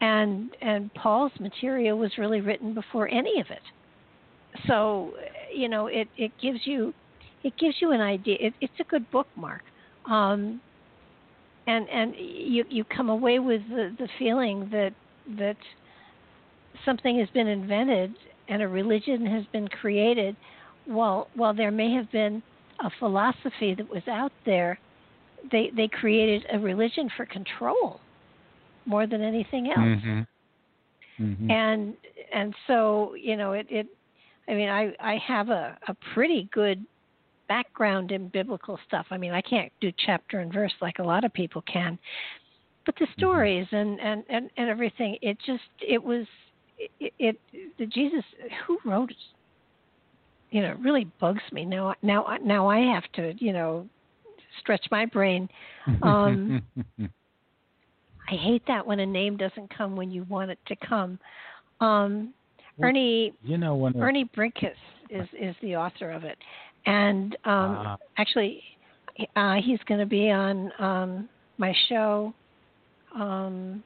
And 0.00 0.50
and 0.60 0.92
Paul's 0.94 1.32
material 1.40 1.98
was 1.98 2.10
really 2.18 2.40
written 2.40 2.74
before 2.74 3.08
any 3.08 3.40
of 3.40 3.46
it. 3.50 3.62
So, 4.66 5.12
you 5.54 5.68
know, 5.68 5.86
it 5.86 6.08
it 6.16 6.32
gives 6.40 6.60
you 6.64 6.94
it 7.44 7.56
gives 7.58 7.76
you 7.80 7.92
an 7.92 8.00
idea. 8.00 8.36
It, 8.40 8.54
it's 8.60 8.72
a 8.80 8.84
good 8.84 9.10
bookmark. 9.10 9.62
Um, 10.10 10.60
and 11.66 11.88
and 11.90 12.14
you 12.16 12.64
you 12.68 12.84
come 12.84 13.10
away 13.10 13.38
with 13.38 13.62
the, 13.68 13.94
the 13.98 14.08
feeling 14.18 14.68
that 14.72 14.92
that 15.38 15.56
something 16.84 17.18
has 17.18 17.28
been 17.30 17.46
invented 17.46 18.14
and 18.48 18.62
a 18.62 18.68
religion 18.68 19.26
has 19.26 19.44
been 19.52 19.68
created 19.68 20.34
while 20.86 21.28
while 21.34 21.54
there 21.54 21.70
may 21.70 21.92
have 21.92 22.10
been 22.10 22.42
a 22.80 22.90
philosophy 22.98 23.74
that 23.74 23.88
was 23.88 24.02
out 24.08 24.32
there, 24.46 24.78
they 25.52 25.70
they 25.76 25.88
created 25.88 26.44
a 26.52 26.58
religion 26.58 27.10
for 27.16 27.26
control 27.26 28.00
more 28.86 29.06
than 29.06 29.22
anything 29.22 29.68
else. 29.68 29.78
Mm-hmm. 29.78 30.20
Mm-hmm. 31.20 31.50
And 31.50 31.94
and 32.32 32.54
so 32.66 33.14
you 33.20 33.36
know 33.36 33.52
it 33.52 33.66
it 33.68 33.86
I 34.48 34.54
mean 34.54 34.68
I 34.68 34.94
I 35.00 35.18
have 35.26 35.50
a 35.50 35.76
a 35.88 35.96
pretty 36.14 36.48
good 36.52 36.84
background 37.48 38.12
in 38.12 38.28
biblical 38.28 38.78
stuff. 38.86 39.06
I 39.10 39.18
mean 39.18 39.32
I 39.32 39.40
can't 39.40 39.72
do 39.80 39.90
chapter 40.06 40.40
and 40.40 40.52
verse 40.52 40.72
like 40.80 40.98
a 40.98 41.02
lot 41.02 41.24
of 41.24 41.32
people 41.32 41.62
can, 41.62 41.98
but 42.86 42.94
the 42.98 43.04
mm-hmm. 43.04 43.20
stories 43.20 43.66
and 43.72 44.00
and 44.00 44.24
and, 44.28 44.50
and 44.56 44.68
everything 44.68 45.16
it 45.22 45.38
just 45.44 45.62
it 45.80 46.02
was 46.02 46.26
it, 47.00 47.12
it 47.18 47.38
the 47.78 47.86
Jesus 47.86 48.24
who 48.66 48.78
wrote 48.84 49.10
it. 49.10 49.16
you 50.50 50.62
know 50.62 50.70
it 50.70 50.78
really 50.78 51.06
bugs 51.20 51.42
me 51.52 51.64
now 51.64 51.94
now 52.02 52.26
now 52.42 52.68
I 52.68 52.78
have 52.78 53.04
to 53.14 53.34
you 53.38 53.52
know 53.52 53.86
stretch 54.60 54.86
my 54.90 55.06
brain 55.06 55.48
um 56.02 56.62
I 58.30 58.34
hate 58.34 58.62
that 58.66 58.86
when 58.86 59.00
a 59.00 59.06
name 59.06 59.36
doesn't 59.36 59.74
come 59.74 59.96
when 59.96 60.10
you 60.10 60.24
want 60.24 60.50
it 60.50 60.58
to 60.66 60.76
come 60.76 61.18
um 61.80 62.32
Ernie 62.82 63.32
you 63.42 63.58
know 63.58 63.74
when 63.74 64.00
Ernie 64.00 64.30
Bringas 64.36 64.72
is 65.10 65.28
is 65.38 65.54
the 65.62 65.76
author 65.76 66.10
of 66.10 66.24
it 66.24 66.38
and 66.88 67.36
um 67.44 67.86
uh, 67.86 67.96
actually 68.16 68.62
uh 69.36 69.54
he's 69.64 69.80
going 69.86 70.00
to 70.00 70.06
be 70.06 70.30
on 70.30 70.70
um 70.78 71.28
my 71.58 71.72
show 71.88 72.32
um 73.14 73.82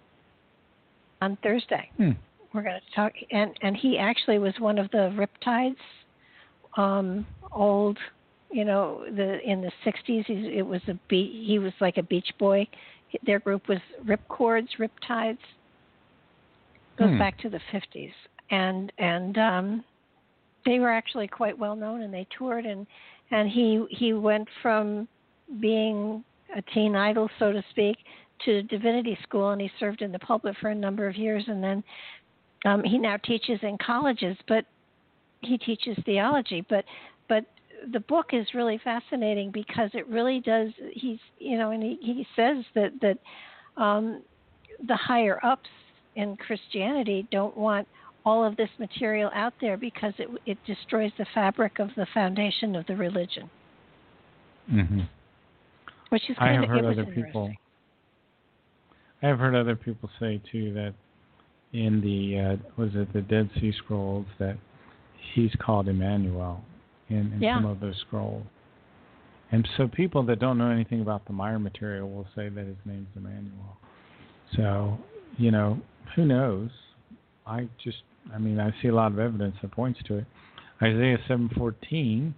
on 1.20 1.37
Thursday 1.43 1.91
hmm. 1.97 2.11
we're 2.55 2.62
going 2.62 2.81
to 2.81 2.95
talk 2.95 3.12
and 3.31 3.51
and 3.62 3.77
he 3.77 3.99
actually 3.99 4.39
was 4.39 4.55
one 4.59 4.79
of 4.79 4.91
the 4.91 5.15
riptides 5.19 5.77
um, 6.77 7.27
old, 7.53 7.99
you 8.51 8.65
know, 8.65 9.05
the 9.15 9.41
in 9.49 9.61
the 9.61 9.73
'60s. 9.85 10.24
It 10.29 10.62
was 10.62 10.81
a 10.89 10.95
be- 11.09 11.45
he 11.47 11.59
was 11.59 11.73
like 11.81 11.97
a 11.97 12.03
Beach 12.03 12.31
Boy. 12.39 12.66
Their 13.27 13.41
group 13.41 13.69
was 13.69 13.79
Rip 14.05 14.27
Chords, 14.29 14.69
Riptides. 14.79 15.39
Goes 16.99 17.11
hmm. 17.11 17.19
back 17.19 17.39
to 17.41 17.51
the 17.51 17.61
'50s, 17.73 18.12
and 18.51 18.93
and 18.99 19.39
um, 19.39 19.85
they 20.65 20.79
were 20.79 20.91
actually 20.91 21.29
quite 21.29 21.59
well 21.59 21.77
known, 21.77 22.03
and 22.03 22.13
they 22.13 22.27
toured, 22.37 22.67
and 22.67 22.87
and 23.31 23.49
he 23.49 23.85
he 23.91 24.13
went 24.13 24.49
from 24.63 25.09
being 25.61 26.25
a 26.57 26.63
teen 26.75 26.97
idol, 26.97 27.29
so 27.39 27.53
to 27.53 27.63
speak, 27.71 27.97
to 28.45 28.63
divinity 28.65 29.19
school, 29.23 29.51
and 29.51 29.61
he 29.61 29.71
served 29.79 30.03
in 30.03 30.13
the 30.13 30.19
pulpit 30.19 30.55
for 30.61 30.71
a 30.71 30.75
number 30.75 31.07
of 31.07 31.17
years, 31.17 31.45
and 31.47 31.63
then 31.63 31.83
um, 32.65 32.83
he 32.85 32.99
now 32.99 33.17
teaches 33.19 33.59
in 33.63 33.77
colleges. 33.79 34.37
But 34.49 34.65
he 35.41 35.59
teaches 35.59 35.97
theology, 36.05 36.65
but 36.69 36.85
but 37.29 37.45
the 37.93 38.01
book 38.01 38.27
is 38.33 38.47
really 38.55 38.81
fascinating 38.85 39.51
because 39.51 39.91
it 39.95 40.07
really 40.09 40.41
does. 40.41 40.69
He's 40.93 41.19
you 41.39 41.59
know, 41.59 41.71
and 41.71 41.83
he, 41.83 41.99
he 42.01 42.27
says 42.37 42.65
that 42.75 42.93
that 43.01 43.19
um, 43.83 44.23
the 44.87 44.97
higher 44.97 45.45
ups 45.45 45.69
in 46.17 46.37
Christianity 46.37 47.27
don't 47.31 47.57
want 47.57 47.89
all 48.24 48.44
of 48.44 48.57
this 48.57 48.69
material 48.78 49.31
out 49.35 49.53
there 49.61 49.77
because 49.77 50.12
it 50.19 50.28
it 50.47 50.59
destroys 50.66 51.11
the 51.19 51.27
fabric 51.35 51.78
of 51.78 51.90
the 51.97 52.07
foundation 52.15 52.77
of 52.77 52.86
the 52.86 52.97
religion. 52.97 53.51
Mm-hmm. 54.70 55.01
Which 56.11 56.28
is 56.28 56.36
I 56.39 56.53
have 56.53 56.65
of 56.65 56.69
heard 56.69 56.85
other 56.85 57.07
people. 57.07 57.53
I 59.23 59.28
have 59.28 59.39
heard 59.39 59.55
other 59.55 59.77
people 59.77 60.11
say 60.20 60.40
too 60.51 60.73
that 60.74 60.94
in 61.73 62.01
the 62.01 62.39
uh, 62.39 62.57
was 62.77 62.90
it 62.94 63.12
the 63.12 63.23
Dead 63.23 63.51
Sea 63.61 63.73
Scrolls 63.73 64.27
that 64.39 64.57
he's 65.35 65.53
called 65.61 65.89
Emmanuel 65.89 66.62
in, 67.09 67.32
in 67.32 67.39
yeah. 67.40 67.57
some 67.57 67.66
of 67.66 67.81
those 67.81 67.97
scrolls. 68.07 68.44
And 69.51 69.69
so 69.77 69.86
people 69.86 70.23
that 70.24 70.39
don't 70.39 70.57
know 70.57 70.70
anything 70.70 71.03
about 71.03 71.27
the 71.27 71.32
Meier 71.32 71.59
material 71.59 72.09
will 72.11 72.27
say 72.35 72.49
that 72.49 72.66
his 72.66 72.77
name's 72.85 73.09
Emmanuel. 73.15 73.77
So, 74.57 74.99
you 75.36 75.51
know, 75.51 75.78
who 76.16 76.24
knows? 76.24 76.70
I 77.47 77.69
just 77.82 77.99
I 78.32 78.39
mean, 78.39 78.61
I 78.61 78.73
see 78.81 78.89
a 78.89 78.94
lot 78.94 79.12
of 79.12 79.19
evidence 79.19 79.57
that 79.62 79.70
points 79.70 80.01
to 80.07 80.19
it. 80.19 80.27
Isaiah 80.82 81.19
7:14 81.28 82.35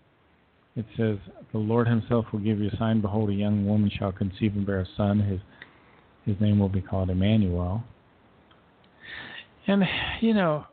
it 0.76 0.86
says, 0.96 1.18
"The 1.52 1.58
Lord 1.58 1.86
himself 1.86 2.32
will 2.32 2.40
give 2.40 2.60
you 2.60 2.68
a 2.68 2.76
sign 2.76 3.00
behold 3.00 3.30
a 3.30 3.34
young 3.34 3.66
woman 3.66 3.90
shall 3.90 4.10
conceive 4.12 4.56
and 4.56 4.66
bear 4.66 4.80
a 4.80 4.86
son 4.96 5.20
his 5.20 5.40
his 6.24 6.40
name 6.40 6.58
will 6.58 6.68
be 6.68 6.80
called 6.80 7.10
Emmanuel." 7.10 7.84
And 9.66 9.84
you 10.20 10.34
know, 10.34 10.66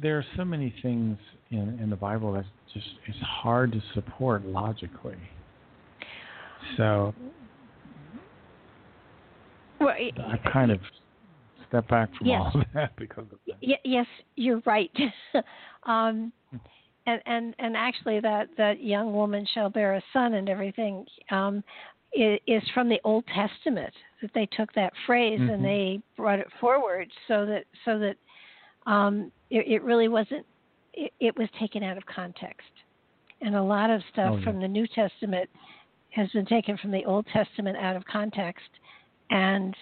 there 0.00 0.18
are 0.18 0.24
so 0.36 0.44
many 0.44 0.70
things 0.82 1.18
in 1.50 1.78
in 1.80 1.90
the 1.90 1.96
Bible 1.96 2.32
that 2.32 2.44
just 2.72 2.88
it's 3.06 3.18
hard 3.18 3.72
to 3.72 3.82
support 3.94 4.44
logically. 4.44 5.18
So 6.76 7.14
well, 9.78 9.94
I 9.94 10.36
kind 10.50 10.70
of 10.70 10.80
step 11.70 11.88
back 11.88 12.14
from 12.16 12.26
yes. 12.26 12.40
all 12.42 12.60
of 12.60 12.66
that 12.74 12.94
because 12.98 13.24
of 13.32 13.38
that. 13.46 13.56
Y- 13.62 13.78
yes, 13.84 14.06
you're 14.36 14.62
right. 14.66 14.90
um, 15.84 16.32
and 17.06 17.22
and 17.26 17.54
and 17.58 17.76
actually, 17.76 18.20
that 18.20 18.48
that 18.58 18.82
young 18.82 19.12
woman 19.14 19.46
shall 19.54 19.70
bear 19.70 19.94
a 19.94 20.02
son 20.12 20.34
and 20.34 20.48
everything 20.48 21.06
um, 21.30 21.64
is, 22.12 22.38
is 22.46 22.62
from 22.74 22.88
the 22.88 23.00
Old 23.04 23.24
Testament. 23.34 23.92
That 24.20 24.30
they 24.34 24.46
took 24.46 24.72
that 24.74 24.92
phrase 25.06 25.40
mm-hmm. 25.40 25.50
and 25.50 25.64
they 25.64 26.00
brought 26.16 26.40
it 26.40 26.48
forward 26.60 27.08
so 27.26 27.46
that 27.46 27.64
so 27.84 27.98
that 27.98 28.16
um, 28.90 29.32
it, 29.50 29.66
it 29.66 29.82
really 29.82 30.08
wasn't. 30.08 30.44
It, 30.92 31.12
it 31.20 31.38
was 31.38 31.48
taken 31.58 31.82
out 31.82 31.96
of 31.96 32.04
context, 32.06 32.70
and 33.40 33.56
a 33.56 33.62
lot 33.62 33.90
of 33.90 34.02
stuff 34.12 34.32
oh, 34.32 34.36
yeah. 34.36 34.44
from 34.44 34.60
the 34.60 34.68
New 34.68 34.86
Testament 34.88 35.48
has 36.10 36.28
been 36.30 36.46
taken 36.46 36.76
from 36.76 36.90
the 36.90 37.04
Old 37.04 37.24
Testament 37.32 37.76
out 37.76 37.96
of 37.96 38.04
context, 38.04 38.68
and 39.30 39.74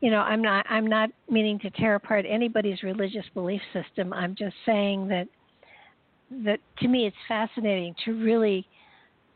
you 0.00 0.10
know 0.10 0.20
i'm 0.20 0.42
not 0.42 0.66
i'm 0.68 0.86
not 0.86 1.10
meaning 1.30 1.58
to 1.58 1.70
tear 1.70 1.94
apart 1.94 2.24
anybody's 2.28 2.82
religious 2.82 3.24
belief 3.34 3.60
system. 3.72 4.12
I'm 4.12 4.34
just 4.34 4.56
saying 4.64 5.08
that 5.08 5.28
that 6.44 6.58
to 6.78 6.88
me 6.88 7.06
it's 7.06 7.16
fascinating 7.28 7.94
to 8.04 8.12
really 8.12 8.66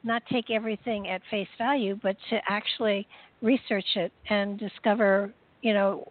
not 0.03 0.23
take 0.31 0.51
everything 0.51 1.09
at 1.09 1.23
face 1.31 1.49
value 1.59 1.99
but 2.03 2.17
to 2.31 2.41
actually 2.49 3.07
research 3.43 3.97
it 3.97 4.13
and 4.29 4.59
discover 4.59 5.33
you 5.63 5.73
know 5.73 6.09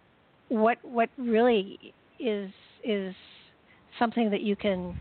what 0.48 0.78
what 0.82 1.08
really 1.16 1.92
is 2.18 2.50
is 2.84 3.14
something 3.98 4.30
that 4.30 4.42
you 4.42 4.56
can 4.56 4.98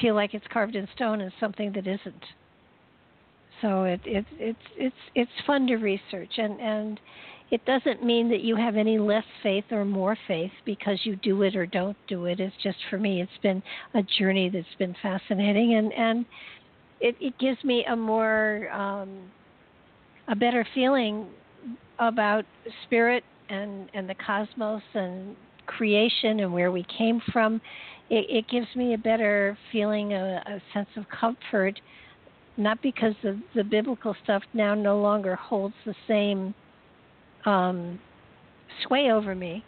feel 0.00 0.14
like 0.14 0.34
it's 0.34 0.46
carved 0.52 0.76
in 0.76 0.88
stone 0.94 1.20
and 1.20 1.32
something 1.40 1.72
that 1.72 1.86
isn't. 1.86 2.24
So 3.60 3.84
it, 3.84 4.00
it 4.04 4.24
it's 4.38 4.58
it's 4.76 4.96
it's 5.14 5.30
fun 5.46 5.66
to 5.66 5.76
research. 5.76 6.32
And 6.38 6.60
and 6.60 7.00
it 7.50 7.64
doesn't 7.64 8.04
mean 8.04 8.28
that 8.30 8.42
you 8.42 8.54
have 8.54 8.76
any 8.76 8.98
less 8.98 9.24
faith 9.42 9.64
or 9.72 9.84
more 9.84 10.16
faith 10.28 10.52
because 10.64 11.00
you 11.02 11.16
do 11.16 11.42
it 11.42 11.56
or 11.56 11.66
don't 11.66 11.96
do 12.06 12.26
it. 12.26 12.38
It's 12.38 12.54
just 12.62 12.78
for 12.88 12.98
me, 12.98 13.20
it's 13.20 13.42
been 13.42 13.62
a 13.94 14.02
journey 14.18 14.48
that's 14.48 14.66
been 14.78 14.94
fascinating, 15.02 15.74
and 15.74 15.92
and 15.92 16.24
it, 17.00 17.16
it 17.20 17.38
gives 17.38 17.62
me 17.64 17.84
a 17.90 17.96
more 17.96 18.70
um, 18.70 19.30
a 20.28 20.36
better 20.36 20.66
feeling 20.74 21.26
about 21.98 22.44
spirit 22.84 23.24
and 23.48 23.90
and 23.94 24.08
the 24.08 24.14
cosmos 24.14 24.82
and 24.94 25.34
creation 25.66 26.40
and 26.40 26.52
where 26.52 26.70
we 26.70 26.84
came 26.96 27.20
from. 27.32 27.60
It, 28.10 28.26
it 28.28 28.48
gives 28.48 28.66
me 28.76 28.94
a 28.94 28.98
better 28.98 29.56
feeling, 29.72 30.12
a, 30.14 30.42
a 30.46 30.62
sense 30.72 30.88
of 30.96 31.04
comfort, 31.08 31.80
not 32.56 32.80
because 32.80 33.14
the 33.24 33.40
the 33.56 33.64
biblical 33.64 34.14
stuff 34.22 34.44
now 34.54 34.76
no 34.76 35.00
longer 35.00 35.34
holds 35.34 35.74
the 35.84 35.94
same 36.06 36.54
um, 37.44 37.98
sway 38.86 39.10
over 39.10 39.34
me. 39.34 39.64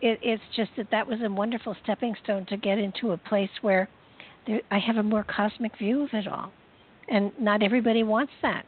It, 0.00 0.18
it's 0.22 0.42
just 0.56 0.70
that 0.76 0.88
that 0.90 1.06
was 1.06 1.20
a 1.22 1.30
wonderful 1.30 1.76
stepping 1.82 2.14
stone 2.22 2.46
to 2.46 2.56
get 2.56 2.78
into 2.78 3.12
a 3.12 3.16
place 3.16 3.50
where 3.62 3.88
there, 4.46 4.60
I 4.70 4.78
have 4.78 4.96
a 4.96 5.02
more 5.02 5.24
cosmic 5.24 5.76
view 5.78 6.02
of 6.02 6.10
it 6.12 6.26
all, 6.26 6.52
and 7.08 7.32
not 7.38 7.62
everybody 7.62 8.02
wants 8.02 8.32
that. 8.42 8.64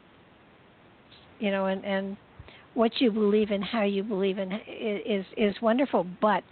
You 1.39 1.51
know, 1.51 1.67
and 1.67 1.85
and 1.85 2.17
what 2.75 2.93
you 3.01 3.11
believe 3.11 3.51
in, 3.51 3.61
how 3.61 3.83
you 3.83 4.03
believe 4.03 4.39
in, 4.39 4.53
is 4.53 5.27
is 5.37 5.55
wonderful. 5.61 6.07
But 6.21 6.43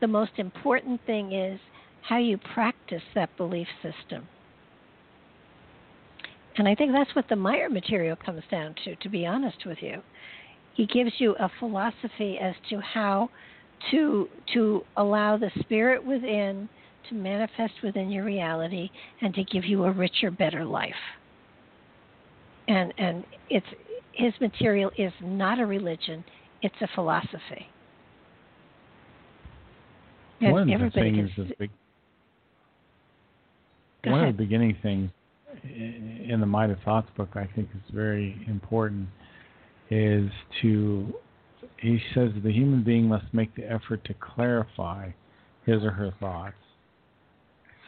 the 0.00 0.08
most 0.08 0.32
important 0.38 1.00
thing 1.06 1.32
is 1.32 1.60
how 2.02 2.18
you 2.18 2.38
practice 2.38 3.02
that 3.14 3.34
belief 3.36 3.68
system. 3.82 4.26
And 6.56 6.68
I 6.68 6.74
think 6.74 6.92
that's 6.92 7.14
what 7.16 7.28
the 7.28 7.36
Meier 7.36 7.68
material 7.68 8.16
comes 8.16 8.42
down 8.50 8.76
to, 8.84 8.94
to 8.96 9.08
be 9.08 9.26
honest 9.26 9.66
with 9.66 9.78
you 9.80 10.02
he 10.74 10.86
gives 10.86 11.12
you 11.18 11.34
a 11.38 11.50
philosophy 11.58 12.38
as 12.40 12.54
to 12.70 12.80
how 12.80 13.30
to 13.90 14.28
to 14.52 14.82
allow 14.96 15.36
the 15.36 15.50
spirit 15.60 16.04
within 16.04 16.68
to 17.08 17.14
manifest 17.14 17.74
within 17.82 18.10
your 18.10 18.24
reality 18.24 18.90
and 19.20 19.34
to 19.34 19.44
give 19.44 19.64
you 19.64 19.84
a 19.84 19.92
richer, 19.92 20.30
better 20.30 20.64
life. 20.64 20.92
And 22.68 22.92
and 22.98 23.24
it's 23.50 23.66
his 24.12 24.32
material 24.40 24.90
is 24.96 25.12
not 25.22 25.58
a 25.58 25.66
religion; 25.66 26.24
it's 26.62 26.74
a 26.80 26.88
philosophy. 26.94 27.68
And 30.40 30.52
one 30.52 30.70
of 30.70 30.80
the 30.80 30.90
things, 30.90 31.30
can... 31.34 31.52
big, 31.58 31.70
one 34.04 34.14
ahead. 34.14 34.28
of 34.30 34.36
the 34.36 34.42
beginning 34.42 34.76
things 34.82 35.10
in 35.62 36.38
the 36.40 36.46
Might 36.46 36.70
of 36.70 36.78
Thoughts 36.84 37.08
book, 37.16 37.30
I 37.34 37.48
think, 37.54 37.68
is 37.74 37.94
very 37.94 38.44
important 38.48 39.08
is 39.90 40.30
to, 40.62 41.12
he 41.78 42.00
says, 42.14 42.30
the 42.42 42.52
human 42.52 42.82
being 42.82 43.06
must 43.06 43.26
make 43.32 43.54
the 43.54 43.70
effort 43.70 44.04
to 44.04 44.14
clarify 44.14 45.10
his 45.66 45.82
or 45.82 45.90
her 45.90 46.12
thoughts 46.20 46.54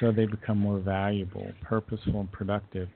so 0.01 0.13
they 0.13 0.27
become 0.27 0.59
more 0.59 0.79
valuable, 0.79 1.51
purposeful, 1.63 2.21
and 2.21 2.31
productive. 2.33 2.89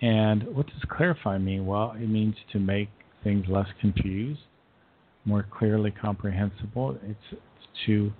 And 0.00 0.44
what 0.54 0.66
does 0.66 0.82
clarify 0.88 1.38
mean? 1.38 1.66
Well, 1.66 1.94
it 1.96 2.08
means 2.08 2.36
to 2.52 2.60
make 2.60 2.88
things 3.24 3.46
less 3.48 3.66
confused, 3.80 4.40
more 5.24 5.44
clearly 5.50 5.90
comprehensible. 5.90 6.96
It's, 7.02 7.18
it's 7.32 7.66
to 7.86 8.12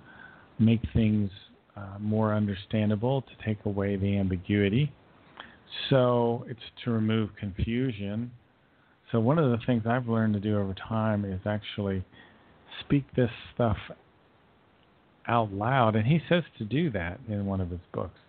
make 0.59 0.81
things 0.93 1.31
uh, 1.77 1.97
more 1.99 2.33
understandable, 2.33 3.21
to 3.21 3.45
take 3.45 3.63
away 3.65 3.95
the 3.95 4.17
ambiguity. 4.17 4.91
So 5.89 6.45
it's 6.49 6.59
to 6.83 6.91
remove 6.91 7.29
confusion 7.39 8.31
so 9.11 9.19
one 9.19 9.39
of 9.39 9.49
the 9.49 9.57
things 9.65 9.83
I've 9.87 10.07
learned 10.07 10.33
to 10.35 10.39
do 10.39 10.59
over 10.59 10.73
time 10.73 11.25
is 11.25 11.39
actually 11.45 12.03
speak 12.81 13.05
this 13.15 13.31
stuff 13.53 13.77
out 15.27 15.51
loud, 15.51 15.95
and 15.95 16.05
he 16.05 16.19
says 16.29 16.43
to 16.57 16.65
do 16.65 16.89
that 16.91 17.19
in 17.27 17.45
one 17.45 17.61
of 17.61 17.69
his 17.69 17.79
books. 17.93 18.19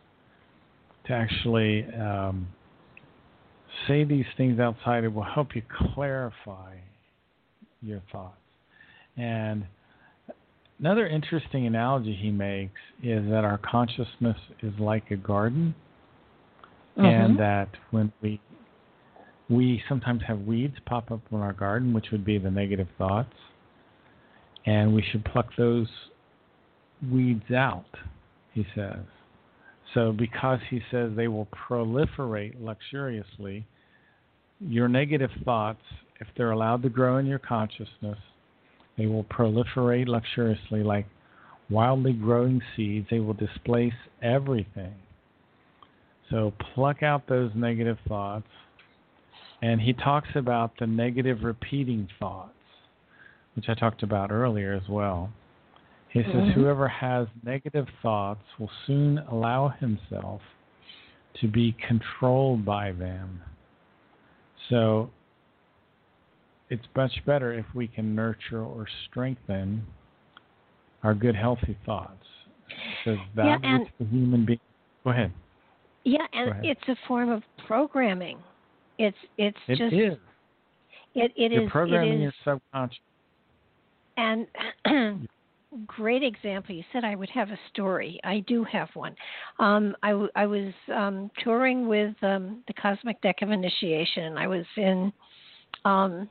To 1.07 1.13
actually 1.15 1.87
um, 1.95 2.49
say 3.89 4.05
these 4.05 4.27
things 4.37 4.61
outside, 4.61 5.05
it 5.05 5.13
will 5.13 5.23
help 5.23 5.55
you 5.55 5.63
clarify 5.95 6.77
your 7.83 8.03
thoughts. 8.13 8.37
And 9.17 9.65
another 10.79 11.07
interesting 11.07 11.67
analogy 11.67 12.15
he 12.15 12.31
makes 12.31 12.81
is 13.03 13.25
that 13.31 13.45
our 13.45 13.59
consciousness 13.59 14.37
is 14.63 14.73
like 14.79 15.11
a 15.11 15.17
garden, 15.17 15.75
mm-hmm. 16.97 17.05
and 17.05 17.39
that 17.39 17.69
when 17.91 18.13
we 18.23 18.41
we 19.51 19.83
sometimes 19.89 20.23
have 20.29 20.41
weeds 20.43 20.77
pop 20.87 21.11
up 21.11 21.21
in 21.33 21.39
our 21.39 21.53
garden, 21.53 21.93
which 21.93 22.07
would 22.13 22.25
be 22.25 22.39
the 22.39 22.51
negative 22.51 22.87
thoughts, 22.97 23.35
and 24.65 24.95
we 24.95 25.03
should 25.11 25.25
pluck 25.25 25.49
those 25.59 25.89
weeds 27.11 27.51
out, 27.51 27.85
he 28.53 28.65
says. 28.75 29.01
So, 29.93 30.13
because 30.13 30.61
he 30.71 30.81
says 30.93 31.11
they 31.17 31.27
will 31.27 31.49
proliferate 31.69 32.55
luxuriously, 32.61 33.67
your 34.61 34.87
negative 34.87 35.31
thoughts, 35.45 35.83
if 36.21 36.29
they're 36.37 36.53
allowed 36.53 36.83
to 36.83 36.89
grow 36.89 37.17
in 37.17 37.27
your 37.27 37.41
consciousness, 37.41 38.19
they 38.97 39.07
will 39.07 39.25
proliferate 39.25 40.07
luxuriously 40.07 40.85
like 40.85 41.07
wildly 41.71 42.13
growing 42.13 42.61
seeds. 42.77 43.09
They 43.11 43.19
will 43.19 43.35
displace 43.35 43.95
everything. 44.23 44.95
So, 46.31 46.53
pluck 46.75 47.03
out 47.03 47.27
those 47.27 47.51
negative 47.57 47.99
thoughts 48.07 48.47
and 49.63 49.81
he 49.81 49.93
talks 49.93 50.29
about 50.35 50.73
the 50.79 50.87
negative 50.87 51.43
repeating 51.43 52.09
thoughts, 52.19 52.53
which 53.55 53.67
I 53.69 53.75
talked 53.75 54.03
about 54.03 54.31
earlier 54.31 54.75
as 54.75 54.89
well. 54.89 55.31
He 56.11 56.23
says, 56.23 56.33
mm-hmm. 56.33 56.61
Whoever 56.61 56.89
has 56.89 57.29
negative 57.45 57.87
thoughts 58.03 58.43
will 58.59 58.71
soon 58.87 59.19
allow 59.31 59.69
himself 59.69 60.41
to 61.41 61.47
be 61.47 61.77
controlled 61.87 62.65
by 62.65 62.93
them. 62.93 63.41
So 64.69 65.11
it's 66.69 66.87
much 66.97 67.13
better 67.27 67.53
if 67.53 67.67
we 67.75 67.87
can 67.87 68.15
nurture 68.15 68.63
or 68.63 68.87
strengthen 69.09 69.87
our 71.03 71.15
good, 71.15 71.37
healthy 71.37 71.77
thoughts. 71.87 72.25
That 73.05 73.19
yeah, 73.37 73.79
which 73.79 73.89
the 73.99 74.07
human 74.07 74.47
being. 74.47 74.61
Go 75.05 75.11
ahead. 75.11 75.33
Yeah, 76.05 76.27
and 76.33 76.65
it's 76.65 76.81
a 76.89 76.97
form 77.07 77.31
of 77.31 77.43
programming. 77.67 78.39
It's 79.01 79.17
it's 79.39 79.57
it 79.67 79.79
just 79.79 79.95
is. 79.95 80.19
It 81.15 81.33
it 81.35 81.53
You're 81.53 81.65
is, 81.65 81.71
programming 81.71 82.21
it 82.21 82.27
is, 82.27 82.35
your 82.45 82.61
subconscious. 82.71 82.99
And 84.19 84.47
great 85.87 86.23
example. 86.23 86.75
You 86.75 86.85
said 86.93 87.03
I 87.03 87.15
would 87.15 87.31
have 87.31 87.49
a 87.49 87.59
story. 87.73 88.21
I 88.25 88.41
do 88.41 88.63
have 88.65 88.91
one. 88.93 89.17
Um, 89.59 89.97
I, 90.03 90.11
w- 90.11 90.31
I 90.37 90.45
was 90.45 90.75
um, 90.95 91.31
touring 91.43 91.89
with 91.89 92.15
um, 92.23 92.63
the 92.67 92.75
Cosmic 92.75 93.19
Deck 93.23 93.37
of 93.41 93.51
Initiation. 93.51 94.37
I 94.37 94.47
was 94.47 94.67
in 94.77 95.11
um, 95.87 96.29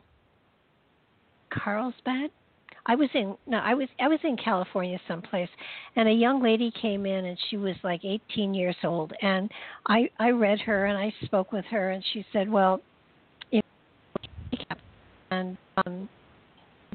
Carlsbad. 1.51 2.29
I 2.85 2.95
was 2.95 3.09
in 3.13 3.35
no, 3.47 3.57
I 3.57 3.73
was 3.73 3.87
I 3.99 4.07
was 4.07 4.19
in 4.23 4.37
California 4.37 4.99
someplace, 5.07 5.49
and 5.95 6.07
a 6.07 6.13
young 6.13 6.41
lady 6.41 6.71
came 6.81 7.05
in, 7.05 7.25
and 7.25 7.37
she 7.49 7.57
was 7.57 7.75
like 7.83 8.01
18 8.03 8.53
years 8.53 8.75
old, 8.83 9.13
and 9.21 9.49
I 9.87 10.09
I 10.19 10.29
read 10.31 10.59
her 10.61 10.85
and 10.85 10.97
I 10.97 11.13
spoke 11.25 11.51
with 11.51 11.65
her, 11.65 11.91
and 11.91 12.03
she 12.13 12.25
said, 12.33 12.49
well, 12.49 12.81
if 13.51 13.63
and 15.31 15.57
um, 15.85 16.09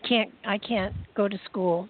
can't 0.09 0.31
I 0.45 0.59
can't 0.59 0.95
go 1.17 1.29
to 1.29 1.39
school. 1.45 1.89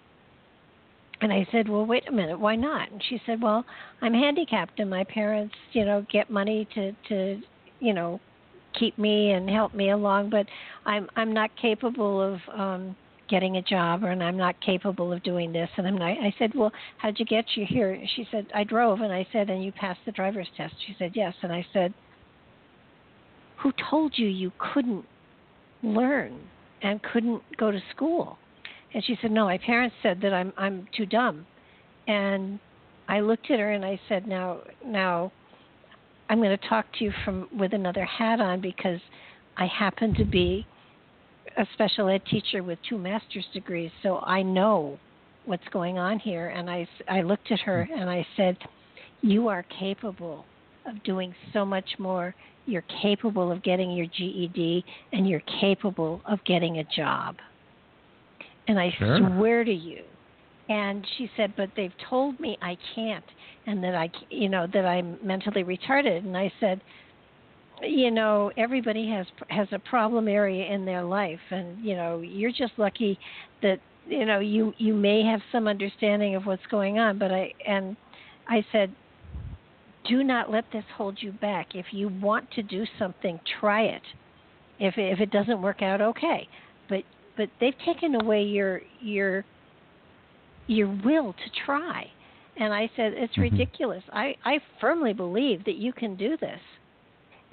And 1.21 1.31
I 1.31 1.47
said, 1.51 1.69
"Well, 1.69 1.85
wait 1.85 2.07
a 2.09 2.11
minute, 2.11 2.39
why 2.39 2.55
not?" 2.55 2.91
And 2.91 3.01
she 3.09 3.21
said, 3.25 3.41
"Well, 3.41 3.63
I'm 4.01 4.13
handicapped, 4.13 4.79
and 4.79 4.89
my 4.89 5.05
parents, 5.05 5.55
you 5.71 5.85
know, 5.85 6.05
get 6.11 6.29
money 6.29 6.67
to 6.75 6.91
to, 7.07 7.41
you 7.79 7.93
know, 7.93 8.19
keep 8.77 8.97
me 8.97 9.31
and 9.31 9.49
help 9.49 9.73
me 9.73 9.91
along, 9.91 10.29
but 10.29 10.45
I'm 10.85 11.07
I'm 11.15 11.33
not 11.33 11.55
capable 11.55 12.21
of 12.21 12.39
um 12.53 12.95
getting 13.27 13.57
a 13.57 13.61
job 13.61 14.03
and 14.03 14.23
I'm 14.23 14.37
not 14.37 14.59
capable 14.61 15.11
of 15.11 15.23
doing 15.23 15.51
this 15.51 15.69
and 15.77 15.87
I'm 15.87 15.97
not 15.97 16.11
I 16.11 16.33
said, 16.37 16.51
Well, 16.55 16.71
how'd 16.97 17.19
you 17.19 17.25
get 17.25 17.45
you 17.55 17.65
here? 17.67 17.99
She 18.15 18.27
said, 18.31 18.47
I 18.53 18.63
drove 18.63 19.01
and 19.01 19.11
I 19.11 19.25
said, 19.31 19.49
And 19.49 19.63
you 19.63 19.71
passed 19.71 19.99
the 20.05 20.11
driver's 20.11 20.47
test. 20.55 20.75
She 20.85 20.95
said, 20.97 21.11
Yes 21.15 21.33
and 21.41 21.51
I 21.51 21.65
said, 21.73 21.93
Who 23.57 23.71
told 23.89 24.13
you 24.15 24.27
you 24.27 24.51
couldn't 24.57 25.05
learn 25.81 26.39
and 26.81 27.01
couldn't 27.01 27.41
go 27.57 27.71
to 27.71 27.79
school? 27.95 28.37
And 28.93 29.03
she 29.03 29.17
said, 29.21 29.31
No, 29.31 29.45
my 29.45 29.57
parents 29.57 29.95
said 30.03 30.21
that 30.21 30.33
I'm 30.33 30.53
I'm 30.57 30.87
too 30.95 31.05
dumb 31.05 31.45
and 32.07 32.59
I 33.07 33.19
looked 33.19 33.51
at 33.51 33.59
her 33.59 33.71
and 33.71 33.85
I 33.85 33.99
said, 34.07 34.27
Now 34.27 34.61
now 34.85 35.31
I'm 36.29 36.39
going 36.39 36.57
to 36.57 36.69
talk 36.69 36.85
to 36.97 37.03
you 37.03 37.11
from 37.23 37.47
with 37.57 37.73
another 37.73 38.05
hat 38.05 38.39
on 38.39 38.61
because 38.61 38.99
I 39.57 39.67
happen 39.67 40.13
to 40.15 40.25
be 40.25 40.65
a 41.57 41.65
special 41.73 42.09
ed 42.09 42.21
teacher 42.25 42.63
with 42.63 42.79
two 42.87 42.97
master's 42.97 43.45
degrees, 43.53 43.91
so 44.03 44.19
I 44.19 44.41
know 44.41 44.99
what's 45.45 45.67
going 45.71 45.97
on 45.97 46.19
here. 46.19 46.49
And 46.49 46.69
I, 46.69 46.87
I 47.09 47.21
looked 47.21 47.51
at 47.51 47.59
her 47.61 47.87
and 47.95 48.09
I 48.09 48.25
said, 48.35 48.57
You 49.21 49.47
are 49.47 49.63
capable 49.79 50.45
of 50.85 51.01
doing 51.03 51.33
so 51.53 51.65
much 51.65 51.89
more. 51.97 52.35
You're 52.65 52.83
capable 53.01 53.51
of 53.51 53.63
getting 53.63 53.91
your 53.91 54.07
GED 54.07 54.83
and 55.13 55.29
you're 55.29 55.43
capable 55.61 56.21
of 56.25 56.43
getting 56.45 56.79
a 56.79 56.83
job. 56.95 57.35
And 58.67 58.79
I 58.79 58.93
sure. 58.97 59.19
swear 59.35 59.63
to 59.63 59.73
you. 59.73 60.01
And 60.67 61.05
she 61.17 61.29
said, 61.37 61.53
But 61.55 61.69
they've 61.75 61.93
told 62.09 62.39
me 62.39 62.57
I 62.61 62.77
can't 62.95 63.25
and 63.67 63.83
that 63.83 63.95
I, 63.95 64.11
you 64.29 64.49
know, 64.49 64.67
that 64.73 64.85
I'm 64.85 65.17
mentally 65.23 65.63
retarded. 65.63 66.19
And 66.19 66.35
I 66.35 66.51
said, 66.59 66.81
you 67.81 68.11
know 68.11 68.51
everybody 68.57 69.09
has 69.09 69.25
has 69.49 69.67
a 69.71 69.79
problem 69.79 70.27
area 70.27 70.71
in 70.73 70.85
their 70.85 71.03
life. 71.03 71.39
And 71.51 71.83
you 71.83 71.95
know 71.95 72.21
you're 72.21 72.51
just 72.51 72.73
lucky 72.77 73.19
that 73.61 73.79
you 74.07 74.25
know 74.25 74.39
you 74.39 74.73
you 74.77 74.93
may 74.93 75.23
have 75.23 75.41
some 75.51 75.67
understanding 75.67 76.35
of 76.35 76.45
what's 76.45 76.65
going 76.69 76.99
on. 76.99 77.19
But 77.19 77.31
i 77.31 77.53
and 77.67 77.95
i 78.47 78.65
said 78.71 78.93
do 80.07 80.23
not 80.23 80.51
let 80.51 80.65
this 80.71 80.83
hold 80.95 81.17
you 81.19 81.31
back. 81.31 81.69
If 81.73 81.87
you 81.91 82.09
want 82.09 82.49
to 82.51 82.63
do 82.63 82.85
something 82.99 83.39
try 83.59 83.83
it. 83.83 84.03
If 84.79 84.95
if 84.97 85.19
it 85.19 85.31
doesn't 85.31 85.61
work 85.61 85.81
out 85.81 86.01
okay. 86.01 86.47
But 86.89 87.03
but 87.37 87.49
they've 87.59 87.77
taken 87.85 88.15
away 88.15 88.43
your 88.43 88.81
your 89.01 89.43
your 90.67 90.87
will 91.03 91.33
to 91.33 91.65
try. 91.65 92.05
And 92.57 92.73
i 92.73 92.89
said 92.95 93.13
it's 93.13 93.33
mm-hmm. 93.33 93.41
ridiculous. 93.41 94.03
I 94.13 94.35
i 94.45 94.59
firmly 94.79 95.13
believe 95.13 95.65
that 95.65 95.75
you 95.75 95.91
can 95.91 96.15
do 96.15 96.37
this 96.37 96.59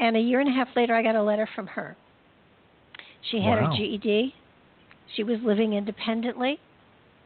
and 0.03 0.17
a 0.17 0.21
year 0.21 0.41
and 0.41 0.49
a 0.49 0.53
half 0.53 0.69
later, 0.75 0.95
I 0.95 1.03
got 1.03 1.15
a 1.15 1.23
letter 1.23 1.49
from 1.55 1.69
her. 1.69 1.97
She 3.31 3.37
had 3.37 3.61
wow. 3.61 3.71
her 3.71 3.77
GED. 3.77 4.35
She 5.15 5.23
was 5.23 5.39
living 5.45 5.75
independently, 5.75 6.59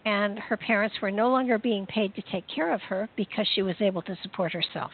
and 0.04 0.38
her 0.38 0.58
parents 0.58 0.94
were 1.00 1.10
no 1.10 1.30
longer 1.30 1.58
being 1.58 1.86
paid 1.86 2.14
to 2.16 2.22
take 2.30 2.44
care 2.54 2.74
of 2.74 2.82
her 2.82 3.08
because 3.16 3.46
she 3.54 3.62
was 3.62 3.76
able 3.80 4.02
to 4.02 4.14
support 4.22 4.52
herself. 4.52 4.90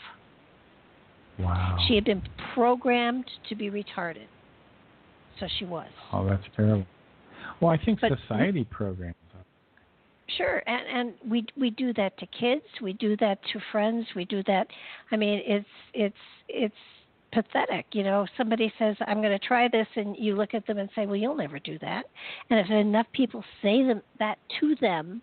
Wow. 1.41 1.77
She 1.89 1.97
had 1.97 2.05
been 2.05 2.23
programmed 2.55 3.25
to 3.49 3.57
be 3.57 3.69
retarded. 3.69 4.27
So 5.41 5.49
she 5.59 5.65
was. 5.65 5.89
Oh, 6.13 6.29
that's 6.29 6.45
terrible. 6.55 6.87
Well, 7.61 7.73
I 7.73 7.85
think 7.85 8.01
but, 8.01 8.13
society 8.29 8.65
programs. 8.71 9.17
Sure, 10.37 10.63
and 10.67 10.87
and 10.99 11.15
we 11.31 11.45
we 11.59 11.71
do 11.71 11.93
that 11.95 12.17
to 12.19 12.27
kids. 12.27 12.65
We 12.81 12.95
do 12.95 13.17
that 13.19 13.39
to 13.53 13.61
friends. 13.71 14.07
We 14.17 14.25
do 14.25 14.43
that. 14.47 14.67
I 15.11 15.17
mean, 15.17 15.43
it's 15.45 15.67
it's 15.93 16.17
it's 16.49 16.75
pathetic. 17.33 17.87
You 17.93 18.05
know, 18.05 18.27
somebody 18.37 18.73
says, 18.79 18.97
I'm 19.07 19.21
going 19.21 19.39
to 19.39 19.47
try 19.47 19.69
this, 19.69 19.87
and 19.97 20.17
you 20.19 20.37
look 20.37 20.55
at 20.55 20.67
them 20.67 20.79
and 20.79 20.89
say, 20.95 21.07
Well, 21.07 21.17
you'll 21.17 21.37
never 21.37 21.59
do 21.59 21.79
that. 21.81 22.05
And 22.51 22.61
if 22.61 22.71
enough 22.71 23.07
people 23.13 23.45
say 23.63 23.85
them, 23.85 24.03
that 24.19 24.39
to 24.61 24.75
them, 24.81 25.23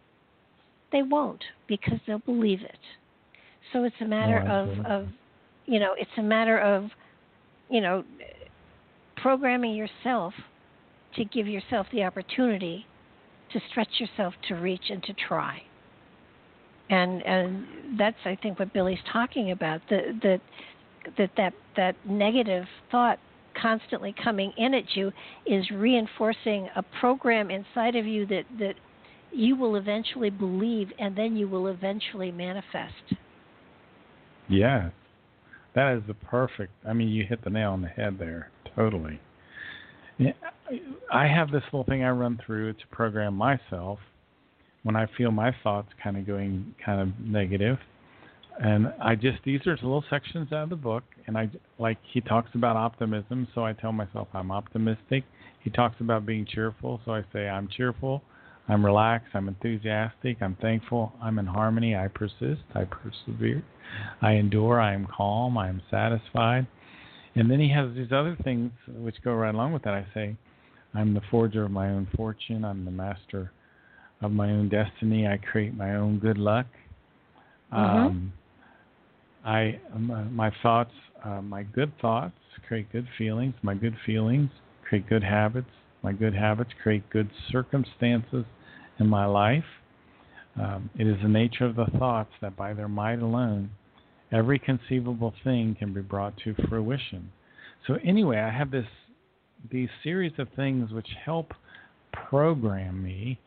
they 0.91 1.03
won't 1.03 1.43
because 1.67 1.99
they'll 2.07 2.19
believe 2.19 2.61
it. 2.61 2.79
So 3.71 3.83
it's 3.83 3.95
a 4.01 4.05
matter 4.05 4.43
oh, 4.49 4.69
of, 4.69 4.85
of, 4.85 5.07
you 5.65 5.79
know, 5.79 5.93
it's 5.97 6.09
a 6.17 6.23
matter 6.23 6.59
of, 6.59 6.89
you 7.69 7.81
know, 7.81 8.03
programming 9.17 9.75
yourself 9.75 10.33
to 11.15 11.25
give 11.25 11.47
yourself 11.47 11.87
the 11.91 12.03
opportunity 12.03 12.85
to 13.51 13.59
stretch 13.69 13.99
yourself 13.99 14.33
to 14.47 14.55
reach 14.55 14.83
and 14.89 15.03
to 15.03 15.13
try. 15.13 15.61
And 16.89 17.21
and 17.23 17.65
that's 17.99 18.17
I 18.25 18.35
think 18.41 18.57
what 18.57 18.73
Billy's 18.73 18.99
talking 19.11 19.51
about. 19.51 19.81
That 19.89 20.19
that 20.23 20.41
that 21.17 21.31
that 21.37 21.53
that 21.75 21.95
negative 22.05 22.65
thought 22.91 23.19
constantly 23.59 24.13
coming 24.23 24.53
in 24.57 24.73
at 24.73 24.95
you 24.95 25.11
is 25.45 25.69
reinforcing 25.71 26.69
a 26.75 26.83
program 26.99 27.49
inside 27.49 27.95
of 27.95 28.05
you 28.05 28.25
that 28.27 28.43
that 28.59 28.75
you 29.31 29.55
will 29.55 29.75
eventually 29.75 30.29
believe 30.29 30.91
and 30.97 31.15
then 31.15 31.35
you 31.35 31.47
will 31.47 31.67
eventually 31.67 32.31
manifest. 32.31 33.15
Yes. 34.47 34.91
That 35.75 35.95
is 35.95 36.03
the 36.07 36.15
perfect. 36.15 36.71
I 36.87 36.93
mean, 36.93 37.09
you 37.09 37.25
hit 37.25 37.43
the 37.43 37.51
nail 37.51 37.71
on 37.71 37.81
the 37.81 37.87
head 37.87 38.17
there. 38.17 38.49
Totally. 38.75 39.19
Yeah, 40.17 40.31
I 41.13 41.27
have 41.27 41.51
this 41.51 41.63
little 41.71 41.85
thing 41.85 42.03
I 42.03 42.09
run 42.09 42.39
through 42.45 42.73
to 42.73 42.87
program 42.91 43.35
myself 43.35 43.99
when 44.83 44.95
I 44.95 45.07
feel 45.17 45.31
my 45.31 45.55
thoughts 45.63 45.89
kind 46.03 46.17
of 46.17 46.25
going 46.25 46.73
kind 46.83 46.99
of 46.99 47.19
negative 47.19 47.77
and 48.59 48.93
I 49.01 49.15
just 49.15 49.39
these 49.45 49.65
are 49.67 49.75
little 49.75 50.03
sections 50.09 50.51
out 50.51 50.63
of 50.63 50.69
the 50.69 50.75
book, 50.75 51.03
and 51.27 51.37
I 51.37 51.49
like 51.77 51.97
he 52.13 52.21
talks 52.21 52.49
about 52.53 52.75
optimism, 52.75 53.47
so 53.55 53.65
I 53.65 53.73
tell 53.73 53.91
myself 53.91 54.27
I'm 54.33 54.51
optimistic. 54.51 55.23
He 55.61 55.69
talks 55.69 55.95
about 55.99 56.25
being 56.25 56.45
cheerful, 56.45 57.01
so 57.05 57.13
I 57.13 57.23
say 57.33 57.47
I'm 57.47 57.67
cheerful. 57.67 58.21
I'm 58.67 58.85
relaxed. 58.85 59.29
I'm 59.33 59.47
enthusiastic. 59.47 60.37
I'm 60.41 60.55
thankful. 60.61 61.11
I'm 61.21 61.39
in 61.39 61.47
harmony. 61.47 61.95
I 61.95 62.07
persist. 62.07 62.61
I 62.75 62.83
persevere. 62.85 63.63
I 64.21 64.33
endure. 64.33 64.79
I 64.79 64.93
am 64.93 65.07
calm. 65.07 65.57
I 65.57 65.69
am 65.69 65.81
satisfied. 65.89 66.67
And 67.35 67.49
then 67.49 67.59
he 67.59 67.71
has 67.71 67.93
these 67.95 68.11
other 68.11 68.37
things 68.43 68.71
which 68.87 69.15
go 69.23 69.33
right 69.33 69.53
along 69.55 69.73
with 69.73 69.83
that. 69.83 69.93
I 69.95 70.05
say, 70.13 70.37
I'm 70.93 71.13
the 71.13 71.21
forger 71.31 71.63
of 71.63 71.71
my 71.71 71.89
own 71.89 72.07
fortune. 72.15 72.63
I'm 72.63 72.85
the 72.85 72.91
master 72.91 73.51
of 74.21 74.31
my 74.31 74.49
own 74.51 74.69
destiny. 74.69 75.27
I 75.27 75.37
create 75.37 75.75
my 75.75 75.95
own 75.95 76.19
good 76.19 76.37
luck. 76.37 76.67
Mm-hmm. 77.73 78.05
Um, 78.05 78.33
I 79.45 79.79
my 79.97 80.51
thoughts, 80.61 80.91
uh, 81.23 81.41
my 81.41 81.63
good 81.63 81.91
thoughts 82.01 82.33
create 82.69 82.91
good 82.91 83.07
feelings. 83.17 83.55
My 83.63 83.73
good 83.73 83.95
feelings 84.05 84.51
create 84.87 85.09
good 85.09 85.23
habits. 85.23 85.69
My 86.03 86.13
good 86.13 86.35
habits 86.35 86.69
create 86.81 87.09
good 87.09 87.29
circumstances 87.51 88.45
in 88.99 89.07
my 89.07 89.25
life. 89.25 89.65
Um, 90.55 90.89
it 90.97 91.07
is 91.07 91.17
the 91.21 91.29
nature 91.29 91.65
of 91.65 91.75
the 91.75 91.87
thoughts 91.97 92.31
that 92.41 92.55
by 92.55 92.73
their 92.73 92.87
might 92.87 93.21
alone, 93.21 93.71
every 94.31 94.59
conceivable 94.59 95.33
thing 95.43 95.75
can 95.77 95.93
be 95.93 96.01
brought 96.01 96.37
to 96.43 96.53
fruition. 96.67 97.31
So 97.87 97.97
anyway, 98.03 98.37
I 98.37 98.51
have 98.51 98.71
this 98.71 98.85
these 99.71 99.89
series 100.03 100.31
of 100.37 100.47
things 100.55 100.91
which 100.91 101.09
help 101.25 101.53
program 102.13 103.03
me 103.03 103.39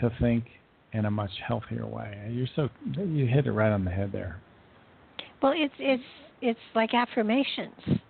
to 0.00 0.10
think 0.20 0.44
in 0.92 1.04
a 1.04 1.10
much 1.10 1.30
healthier 1.46 1.86
way. 1.86 2.30
You're 2.30 2.48
so 2.54 2.68
you 2.96 3.26
hit 3.26 3.46
it 3.46 3.52
right 3.52 3.72
on 3.72 3.84
the 3.84 3.90
head 3.90 4.12
there. 4.12 4.40
Well, 5.42 5.52
it's 5.54 5.74
it's 5.78 6.02
it's 6.40 6.60
like 6.74 6.94
affirmations. 6.94 8.00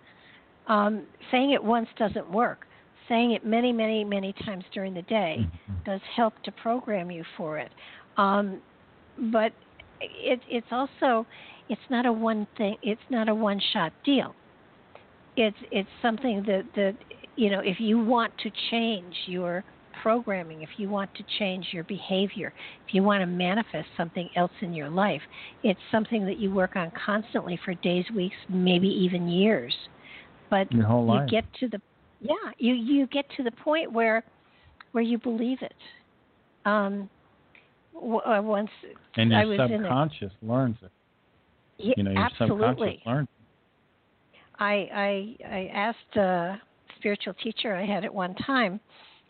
Um, 0.67 1.03
saying 1.31 1.51
it 1.51 1.63
once 1.63 1.87
doesn't 1.97 2.29
work. 2.29 2.65
Saying 3.07 3.31
it 3.31 3.45
many, 3.45 3.71
many, 3.71 4.03
many 4.03 4.33
times 4.45 4.65
during 4.73 4.93
the 4.93 5.01
day 5.03 5.37
mm-hmm. 5.39 5.73
does 5.85 6.01
help 6.15 6.33
to 6.43 6.51
program 6.51 7.09
you 7.09 7.23
for 7.37 7.57
it. 7.57 7.71
Um, 8.17 8.59
but 9.31 9.53
it, 10.01 10.41
it's 10.49 10.67
also 10.71 11.25
it's 11.69 11.81
not 11.89 12.05
a 12.05 12.11
one 12.11 12.47
thing. 12.57 12.77
It's 12.81 13.01
not 13.09 13.29
a 13.29 13.35
one 13.35 13.61
shot 13.73 13.93
deal. 14.03 14.35
It's 15.35 15.57
it's 15.71 15.89
something 16.01 16.43
that 16.47 16.63
that 16.75 16.95
you 17.35 17.49
know 17.49 17.59
if 17.59 17.79
you 17.79 17.99
want 17.99 18.33
to 18.39 18.51
change 18.71 19.15
your 19.25 19.63
programming, 20.01 20.61
if 20.61 20.69
you 20.77 20.89
want 20.89 21.13
to 21.15 21.23
change 21.39 21.67
your 21.71 21.83
behavior, 21.85 22.53
if 22.87 22.93
you 22.93 23.03
want 23.03 23.21
to 23.21 23.25
manifest 23.25 23.87
something 23.95 24.29
else 24.35 24.51
in 24.61 24.73
your 24.73 24.89
life, 24.89 25.21
it's 25.63 25.79
something 25.91 26.25
that 26.25 26.39
you 26.39 26.53
work 26.53 26.75
on 26.75 26.91
constantly 27.05 27.59
for 27.63 27.73
days, 27.75 28.05
weeks, 28.15 28.35
maybe 28.49 28.87
even 28.87 29.27
years. 29.27 29.73
But 30.49 30.71
your 30.71 30.85
whole 30.85 31.13
you 31.13 31.27
get 31.29 31.45
to 31.59 31.67
the 31.67 31.81
yeah, 32.19 32.33
you 32.57 32.73
you 32.73 33.07
get 33.07 33.25
to 33.37 33.43
the 33.43 33.51
point 33.51 33.91
where 33.91 34.23
where 34.91 35.03
you 35.03 35.17
believe 35.17 35.59
it. 35.61 35.73
Um, 36.65 37.09
uh, 37.95 38.41
once 38.41 38.69
and 39.15 39.31
your 39.31 39.39
I 39.39 39.45
was 39.45 39.59
subconscious 39.59 40.31
in 40.41 40.47
learns 40.47 40.77
it. 40.81 40.91
Yeah, 41.77 41.93
you 41.97 42.03
know, 42.03 42.11
your 42.11 42.21
absolutely. 42.21 42.57
subconscious 42.57 43.05
learns. 43.05 43.27
I 44.59 44.73
I 44.93 45.35
I 45.45 45.71
asked 45.73 46.15
a 46.15 46.61
spiritual 46.97 47.33
teacher 47.35 47.75
I 47.75 47.85
had 47.85 48.03
at 48.03 48.13
one 48.13 48.35
time 48.35 48.79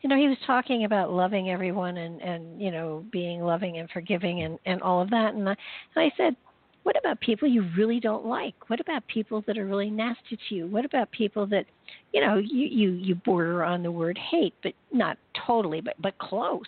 you 0.08 0.16
know, 0.16 0.22
he 0.22 0.30
was 0.30 0.38
talking 0.48 0.86
about 0.86 1.12
loving 1.12 1.50
everyone 1.50 1.98
and 1.98 2.22
and 2.22 2.62
you 2.62 2.72
know 2.72 3.04
being 3.12 3.42
loving 3.42 3.78
and 3.80 3.90
forgiving 3.90 4.44
and 4.44 4.58
and 4.66 4.82
all 4.82 5.02
of 5.02 5.10
that. 5.10 5.34
And 5.34 5.50
I, 5.50 5.56
and 5.96 6.06
I 6.06 6.12
said, 6.16 6.34
what 6.84 6.98
about 6.98 7.20
people 7.20 7.46
you 7.46 7.68
really 7.76 8.00
don't 8.00 8.26
like? 8.26 8.56
What 8.70 8.80
about 8.80 9.06
people 9.08 9.44
that 9.48 9.58
are 9.58 9.66
really 9.66 9.90
nasty 9.90 10.40
to 10.48 10.56
you? 10.56 10.68
What 10.68 10.86
about 10.86 11.12
people 11.12 11.46
that, 11.48 11.66
you 12.14 12.22
know, 12.22 12.38
you 12.38 12.68
you 12.68 12.92
you 12.92 13.16
border 13.16 13.66
on 13.66 13.84
the 13.84 13.92
word 13.92 14.18
hate, 14.32 14.54
but 14.64 14.72
not 14.94 15.18
totally, 15.46 15.82
but 15.82 15.96
but 16.02 16.18
close. 16.20 16.64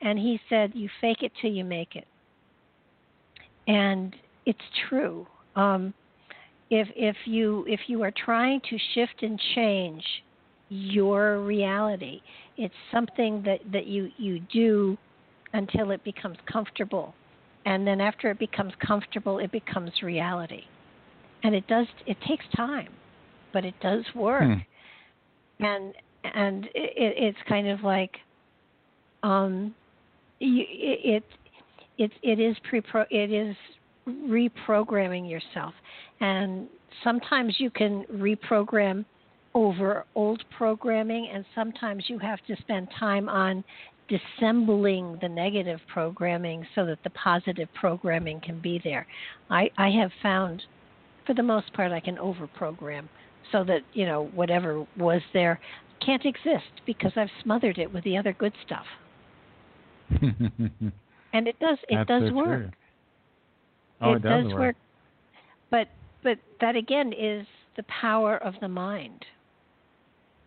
And 0.00 0.18
he 0.18 0.40
said, 0.48 0.72
you 0.74 0.88
fake 1.02 1.22
it 1.22 1.32
till 1.42 1.50
you 1.50 1.64
make 1.64 1.96
it. 1.96 2.06
And 3.68 4.16
it's 4.46 4.58
true. 4.88 5.26
Um, 5.54 5.92
if 6.70 6.88
if 6.96 7.16
you 7.26 7.66
if 7.68 7.80
you 7.88 8.02
are 8.02 8.12
trying 8.24 8.62
to 8.70 8.78
shift 8.94 9.22
and 9.22 9.38
change 9.54 10.02
your 10.70 11.40
reality, 11.40 12.22
it's 12.56 12.74
something 12.92 13.42
that 13.44 13.58
that 13.72 13.86
you 13.86 14.10
you 14.16 14.40
do 14.52 14.96
until 15.52 15.90
it 15.90 16.02
becomes 16.04 16.38
comfortable, 16.50 17.14
and 17.66 17.86
then 17.86 18.00
after 18.00 18.30
it 18.30 18.38
becomes 18.38 18.72
comfortable, 18.84 19.38
it 19.40 19.52
becomes 19.52 19.90
reality. 20.02 20.62
And 21.42 21.54
it 21.54 21.66
does 21.66 21.86
it 22.06 22.16
takes 22.26 22.44
time, 22.56 22.88
but 23.52 23.64
it 23.64 23.74
does 23.82 24.04
work. 24.14 24.42
Hmm. 24.42 25.64
And 25.64 25.94
and 26.24 26.64
it, 26.66 26.70
it's 26.74 27.38
kind 27.48 27.68
of 27.68 27.82
like 27.82 28.16
um, 29.22 29.74
you, 30.38 30.64
it, 30.68 31.24
it 31.98 32.12
it 32.22 32.40
is 32.40 32.56
pre 32.68 32.80
it 33.10 33.32
is 33.32 33.56
reprogramming 34.08 35.28
yourself. 35.28 35.74
And 36.20 36.68
sometimes 37.02 37.56
you 37.58 37.70
can 37.70 38.04
reprogram 38.12 39.04
over 39.54 40.04
old 40.14 40.42
programming, 40.56 41.28
and 41.32 41.44
sometimes 41.54 42.04
you 42.08 42.18
have 42.18 42.38
to 42.46 42.56
spend 42.60 42.88
time 42.98 43.28
on 43.28 43.64
dissembling 44.08 45.18
the 45.20 45.28
negative 45.28 45.80
programming 45.92 46.66
so 46.74 46.84
that 46.84 46.98
the 47.04 47.10
positive 47.10 47.68
programming 47.74 48.40
can 48.40 48.60
be 48.60 48.80
there. 48.82 49.06
I, 49.50 49.70
I 49.78 49.90
have 49.90 50.10
found, 50.22 50.62
for 51.26 51.34
the 51.34 51.42
most 51.42 51.72
part, 51.72 51.92
I 51.92 52.00
can 52.00 52.16
overprogram 52.16 53.08
so 53.52 53.64
that 53.64 53.80
you 53.92 54.06
know 54.06 54.30
whatever 54.34 54.86
was 54.96 55.22
there 55.32 55.60
can't 56.04 56.24
exist 56.24 56.70
because 56.86 57.12
I've 57.16 57.30
smothered 57.42 57.78
it 57.78 57.92
with 57.92 58.04
the 58.04 58.16
other 58.16 58.32
good 58.32 58.52
stuff. 58.64 58.86
and 60.20 61.46
it 61.46 61.58
does 61.60 61.78
it 61.88 61.96
That's 61.96 62.08
does 62.08 62.30
so 62.30 62.34
work. 62.34 62.60
True. 62.60 62.70
Oh, 64.00 64.12
it, 64.12 64.16
it 64.16 64.22
does, 64.22 64.44
does 64.44 64.52
work. 64.54 64.76
But 65.70 65.88
but 66.22 66.38
that 66.60 66.76
again 66.76 67.12
is 67.12 67.46
the 67.76 67.84
power 67.84 68.36
of 68.38 68.54
the 68.60 68.68
mind. 68.68 69.24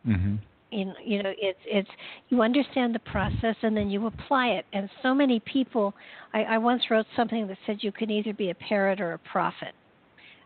Mhm. 0.08 0.40
In 0.72 0.96
you 1.04 1.22
know, 1.22 1.34
it's 1.38 1.60
it's 1.66 1.90
you 2.30 2.42
understand 2.42 2.96
the 2.96 3.00
process 3.00 3.56
and 3.62 3.78
then 3.78 3.90
you 3.90 4.08
apply 4.08 4.50
it. 4.50 4.66
And 4.74 4.90
so 5.02 5.14
many 5.14 5.40
people 5.42 5.94
I, 6.34 6.44
I 6.44 6.58
once 6.58 6.90
wrote 6.90 7.06
something 7.16 7.48
that 7.48 7.58
said 7.66 7.84
you 7.84 7.92
can 7.92 8.10
either 8.10 8.34
be 8.34 8.50
a 8.50 8.56
parrot 8.56 9.00
or 9.00 9.14
a 9.14 9.20
prophet. 9.20 9.74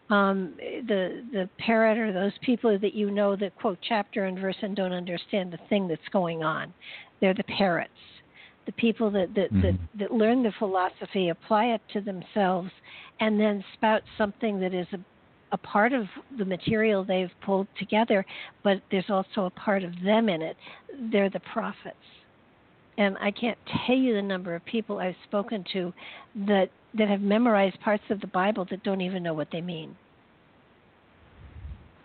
Um, 0.10 0.54
the 0.58 1.24
the 1.32 1.50
parrot 1.58 1.98
are 1.98 2.12
those 2.12 2.38
people 2.42 2.78
that 2.78 2.94
you 2.94 3.10
know 3.10 3.36
that 3.36 3.56
quote 3.56 3.80
chapter 3.82 4.26
and 4.26 4.38
verse 4.38 4.58
and 4.62 4.76
don't 4.76 4.94
understand 4.94 5.52
the 5.52 5.60
thing 5.70 5.88
that's 5.88 6.08
going 6.12 6.44
on. 6.44 6.74
They're 7.20 7.34
the 7.34 7.44
parrots 7.44 7.92
the 8.68 8.72
people 8.74 9.10
that 9.10 9.34
that, 9.34 9.52
mm-hmm. 9.52 9.62
that 9.62 9.76
that 9.98 10.12
learn 10.12 10.44
the 10.44 10.52
philosophy 10.60 11.30
apply 11.30 11.66
it 11.68 11.82
to 11.94 12.02
themselves 12.02 12.70
and 13.20 13.40
then 13.40 13.64
spout 13.74 14.04
something 14.18 14.60
that 14.60 14.76
is 14.76 14.86
a 14.94 15.00
a 15.52 15.58
part 15.58 15.94
of 15.94 16.06
the 16.38 16.46
material 16.46 17.04
they've 17.04 17.32
pulled 17.44 17.68
together 17.80 18.26
but 18.64 18.82
there's 18.92 19.10
also 19.10 19.46
a 19.46 19.50
part 19.52 19.84
of 19.84 19.92
them 20.04 20.30
in 20.30 20.42
it 20.42 20.58
they're 21.12 21.30
the 21.30 21.42
prophets 21.52 21.96
and 22.98 23.18
i 23.20 23.32
can't 23.32 23.58
tell 23.86 23.96
you 23.96 24.14
the 24.14 24.22
number 24.22 24.56
of 24.56 24.66
people 24.66 25.00
i've 25.00 25.16
spoken 25.24 25.64
to 25.72 25.94
that 26.36 26.70
that 26.94 27.08
have 27.08 27.22
memorized 27.22 27.80
parts 27.82 28.04
of 28.10 28.20
the 28.22 28.28
bible 28.28 28.66
that 28.70 28.84
don't 28.84 29.02
even 29.02 29.24
know 29.24 29.34
what 29.34 29.48
they 29.52 29.62
mean 29.62 29.96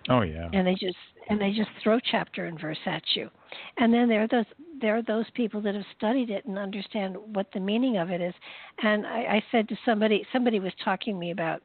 Oh 0.09 0.23
yeah. 0.23 0.49
And 0.53 0.67
they 0.67 0.75
just 0.75 0.97
and 1.29 1.41
they 1.41 1.53
just 1.53 1.71
throw 1.83 2.01
chapter 2.01 2.47
and 2.47 2.61
verse 2.61 2.79
at 2.87 3.03
you. 3.15 3.31
And 3.79 3.93
then 3.93 4.09
there 4.09 4.23
are 4.23 4.29
those 4.29 4.45
there 4.81 4.97
are 4.97 5.03
those 5.03 5.27
people 5.35 5.61
that 5.63 5.75
have 5.75 5.85
studied 5.97 6.31
it 6.31 6.45
and 6.45 6.59
understand 6.59 7.17
what 7.35 7.47
the 7.55 7.61
meaning 7.61 7.99
of 7.99 8.11
it 8.11 8.21
is. 8.21 8.35
And 8.83 9.07
I, 9.07 9.19
I 9.21 9.45
said 9.53 9.69
to 9.69 9.77
somebody 9.85 10.27
somebody 10.33 10.59
was 10.59 10.73
talking 10.85 11.15
to 11.15 11.21
me 11.21 11.31
about 11.31 11.63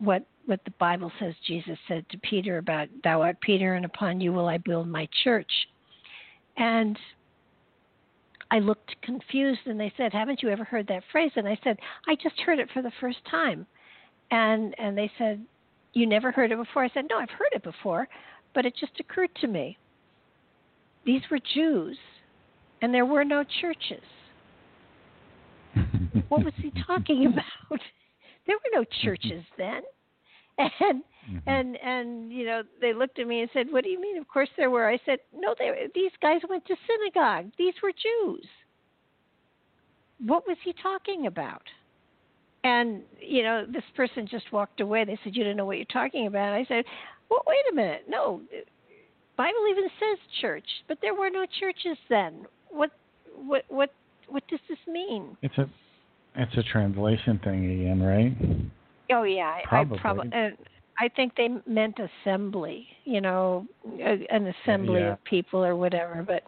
what 0.00 0.24
what 0.46 0.60
the 0.64 0.72
Bible 0.72 1.12
says 1.20 1.34
Jesus 1.46 1.78
said 1.86 2.04
to 2.10 2.18
Peter 2.18 2.58
about 2.58 2.88
thou 3.04 3.22
art 3.22 3.40
Peter 3.40 3.74
and 3.74 3.84
upon 3.84 4.20
you 4.20 4.32
will 4.32 4.48
I 4.48 4.58
build 4.58 4.88
my 4.88 5.08
church. 5.22 5.50
And 6.56 6.98
I 8.50 8.58
looked 8.58 9.00
confused 9.02 9.60
and 9.66 9.78
they 9.78 9.92
said, 9.96 10.12
Haven't 10.12 10.42
you 10.42 10.48
ever 10.48 10.64
heard 10.64 10.88
that 10.88 11.04
phrase? 11.12 11.30
And 11.36 11.46
I 11.46 11.56
said, 11.62 11.78
I 12.08 12.16
just 12.16 12.40
heard 12.40 12.58
it 12.58 12.68
for 12.74 12.82
the 12.82 12.92
first 13.00 13.18
time. 13.30 13.66
And 14.32 14.74
and 14.78 14.98
they 14.98 15.10
said, 15.18 15.44
you 15.92 16.06
never 16.06 16.30
heard 16.30 16.52
it 16.52 16.58
before? 16.58 16.84
I 16.84 16.90
said, 16.92 17.06
No, 17.10 17.18
I've 17.18 17.30
heard 17.30 17.50
it 17.52 17.62
before, 17.62 18.08
but 18.54 18.64
it 18.64 18.74
just 18.78 18.98
occurred 19.00 19.30
to 19.40 19.48
me. 19.48 19.76
These 21.04 21.22
were 21.30 21.40
Jews, 21.54 21.98
and 22.82 22.92
there 22.94 23.06
were 23.06 23.24
no 23.24 23.44
churches. 23.60 24.04
what 26.28 26.44
was 26.44 26.54
he 26.56 26.72
talking 26.86 27.26
about? 27.26 27.80
there 28.46 28.56
were 28.56 28.80
no 28.80 28.84
churches 29.02 29.44
then. 29.56 29.82
And 30.80 31.02
mm-hmm. 31.30 31.48
and 31.48 31.76
and 31.76 32.32
you 32.32 32.44
know 32.44 32.62
they 32.80 32.92
looked 32.92 33.18
at 33.18 33.26
me 33.26 33.40
and 33.42 33.50
said, 33.52 33.66
"What 33.70 33.84
do 33.84 33.90
you 33.90 34.00
mean? 34.00 34.18
Of 34.18 34.26
course 34.26 34.48
there 34.56 34.70
were." 34.70 34.88
I 34.88 34.98
said, 35.06 35.18
"No, 35.34 35.54
they 35.58 35.70
these 35.94 36.10
guys 36.20 36.40
went 36.48 36.66
to 36.66 36.76
synagogue. 36.86 37.52
These 37.56 37.74
were 37.82 37.92
Jews." 37.92 38.46
What 40.26 40.46
was 40.46 40.56
he 40.64 40.74
talking 40.82 41.26
about? 41.26 41.62
And 42.64 43.02
you 43.20 43.42
know, 43.42 43.64
this 43.66 43.84
person 43.96 44.26
just 44.26 44.52
walked 44.52 44.80
away. 44.80 45.04
They 45.04 45.18
said, 45.22 45.36
"You 45.36 45.44
don't 45.44 45.56
know 45.56 45.66
what 45.66 45.76
you're 45.76 45.86
talking 45.86 46.26
about." 46.26 46.52
I 46.52 46.64
said, 46.66 46.84
"Well, 47.30 47.42
wait 47.46 47.72
a 47.72 47.74
minute. 47.74 48.04
No, 48.08 48.40
Bible 49.36 49.66
even 49.70 49.84
says 49.98 50.18
church, 50.40 50.68
but 50.88 50.98
there 51.00 51.14
were 51.14 51.30
no 51.30 51.46
churches 51.60 51.96
then. 52.08 52.46
What, 52.68 52.90
what, 53.34 53.64
what, 53.68 53.92
what 54.28 54.46
does 54.48 54.60
this 54.68 54.78
mean?" 54.86 55.36
It's 55.42 55.56
a, 55.58 55.68
it's 56.36 56.56
a 56.56 56.62
translation 56.62 57.40
thing 57.42 57.70
again, 57.70 58.02
right? 58.02 58.36
Oh 59.12 59.24
yeah, 59.24 59.58
probably. 59.64 59.98
I, 59.98 60.00
probably. 60.00 60.32
Uh, 60.32 60.50
I 60.98 61.08
think 61.08 61.34
they 61.36 61.48
meant 61.66 61.98
assembly. 61.98 62.86
You 63.04 63.20
know, 63.20 63.66
a, 63.98 64.26
an 64.30 64.52
assembly 64.62 65.00
yeah. 65.00 65.12
of 65.12 65.24
people 65.24 65.64
or 65.64 65.76
whatever. 65.76 66.24
But, 66.26 66.44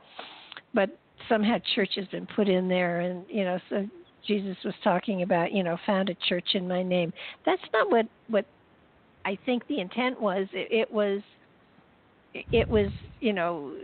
but 0.74 0.96
somehow 1.28 1.58
church 1.74 1.90
has 1.96 2.06
been 2.08 2.26
put 2.36 2.48
in 2.48 2.68
there, 2.68 3.00
and 3.00 3.24
you 3.28 3.44
know, 3.44 3.58
so 3.68 3.88
Jesus 4.26 4.56
was 4.64 4.74
talking 4.84 5.22
about, 5.22 5.52
you 5.52 5.62
know, 5.62 5.76
found 5.86 6.08
a 6.08 6.14
church 6.28 6.50
in 6.54 6.68
my 6.68 6.82
name. 6.82 7.12
That's 7.44 7.62
not 7.72 7.90
what 7.90 8.06
what 8.28 8.46
I 9.24 9.38
think 9.44 9.66
the 9.68 9.80
intent 9.80 10.20
was. 10.20 10.46
It, 10.52 10.70
it 10.70 10.92
was 10.92 11.22
it 12.34 12.68
was, 12.68 12.88
you 13.20 13.32
know, 13.32 13.74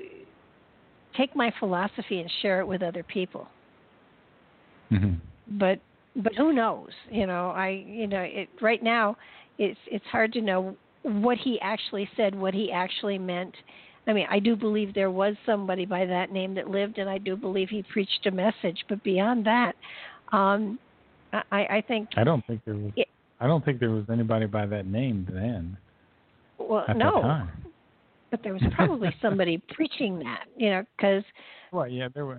take 1.17 1.35
my 1.35 1.53
philosophy 1.59 2.21
and 2.21 2.31
share 2.43 2.61
it 2.61 2.67
with 2.67 2.83
other 2.83 3.03
people. 3.03 3.49
Mm-hmm. 4.91 5.15
But 5.59 5.81
but 6.23 6.35
who 6.35 6.53
knows? 6.53 6.91
You 7.11 7.27
know, 7.27 7.51
I 7.51 7.85
you 7.87 8.07
know, 8.07 8.21
it 8.21 8.49
right 8.61 8.83
now 8.83 9.17
it's 9.59 9.79
it's 9.87 10.05
hard 10.07 10.33
to 10.35 10.41
know 10.41 10.77
what 11.03 11.39
he 11.39 11.59
actually 11.61 12.09
said, 12.17 12.35
what 12.35 12.55
he 12.55 12.73
actually 12.73 13.19
meant. 13.19 13.55
I 14.07 14.13
mean, 14.13 14.27
I 14.31 14.39
do 14.39 14.57
believe 14.57 14.95
there 14.95 15.11
was 15.11 15.35
somebody 15.45 15.85
by 15.85 16.07
that 16.07 16.33
name 16.33 16.55
that 16.55 16.69
lived, 16.69 16.99
and 16.99 17.11
I 17.11 17.19
do 17.19 17.37
believe 17.37 17.69
he 17.69 17.83
preached 17.93 18.27
a 18.27 18.31
message. 18.31 18.85
But 18.89 19.03
beyond 19.05 19.45
that, 19.47 19.75
um, 20.33 20.79
I, 21.33 21.43
I 21.53 21.85
think. 21.87 22.09
I 22.17 22.25
don't 22.25 22.45
think 22.47 22.63
there 22.65 22.75
was. 22.75 22.93
It, 22.97 23.09
I 23.41 23.47
don't 23.47 23.65
think 23.65 23.81
there 23.81 23.91
was 23.91 24.05
anybody 24.11 24.47
by 24.47 24.67
that 24.67 24.87
name 24.87 25.27
then. 25.31 25.77
Well, 26.59 26.85
no. 26.97 27.47
But 28.31 28.43
there 28.43 28.53
was 28.53 28.63
probably 28.75 29.15
somebody 29.23 29.63
preaching 29.75 30.19
that, 30.21 30.45
you 30.57 30.71
know, 30.71 30.85
because. 30.97 31.23
Well, 31.73 31.87
yeah, 31.87 32.09
there 32.13 32.27
was. 32.27 32.39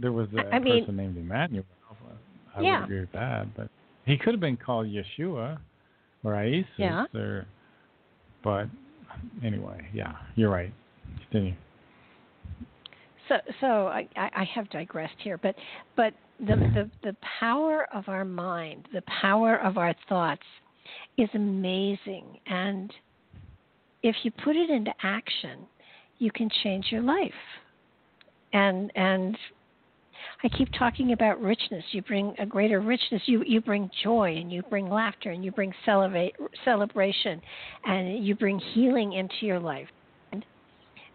There 0.00 0.12
was 0.12 0.28
a 0.36 0.54
I 0.54 0.60
mean, 0.60 0.84
person 0.84 0.96
named 0.96 1.16
Emmanuel. 1.16 1.64
I 2.56 2.62
yeah. 2.62 2.80
would 2.80 2.84
agree 2.84 3.00
with 3.00 3.12
that, 3.12 3.54
but 3.56 3.68
he 4.04 4.16
could 4.16 4.34
have 4.34 4.40
been 4.40 4.56
called 4.56 4.86
Yeshua 4.86 5.58
or 6.24 6.34
Isis 6.34 6.66
yeah. 6.76 7.04
or. 7.14 7.46
But 8.42 8.68
anyway, 9.44 9.86
yeah, 9.92 10.14
you're 10.34 10.50
right. 10.50 10.72
Continue. 11.30 11.54
So, 13.28 13.36
so 13.60 13.66
I, 13.86 14.08
I 14.16 14.44
have 14.54 14.68
digressed 14.70 15.14
here, 15.18 15.38
but 15.38 15.54
but 15.96 16.14
the, 16.40 16.56
the 16.56 16.90
the 17.02 17.16
power 17.38 17.86
of 17.92 18.08
our 18.08 18.24
mind, 18.24 18.88
the 18.92 19.02
power 19.20 19.60
of 19.60 19.78
our 19.78 19.94
thoughts, 20.08 20.42
is 21.16 21.28
amazing, 21.34 22.38
and 22.46 22.92
if 24.02 24.16
you 24.22 24.30
put 24.42 24.56
it 24.56 24.70
into 24.70 24.92
action, 25.02 25.60
you 26.18 26.30
can 26.32 26.48
change 26.62 26.86
your 26.90 27.02
life. 27.02 27.30
And 28.52 28.90
and 28.96 29.36
I 30.42 30.48
keep 30.48 30.68
talking 30.78 31.12
about 31.12 31.40
richness. 31.40 31.84
You 31.92 32.02
bring 32.02 32.34
a 32.38 32.46
greater 32.46 32.80
richness. 32.80 33.22
You 33.26 33.42
you 33.46 33.60
bring 33.60 33.90
joy 34.02 34.36
and 34.36 34.52
you 34.52 34.62
bring 34.62 34.88
laughter 34.88 35.30
and 35.30 35.44
you 35.44 35.50
bring 35.52 35.72
celebrate, 35.84 36.34
celebration, 36.64 37.40
and 37.84 38.24
you 38.24 38.34
bring 38.34 38.58
healing 38.58 39.12
into 39.12 39.46
your 39.46 39.60
life. 39.60 39.88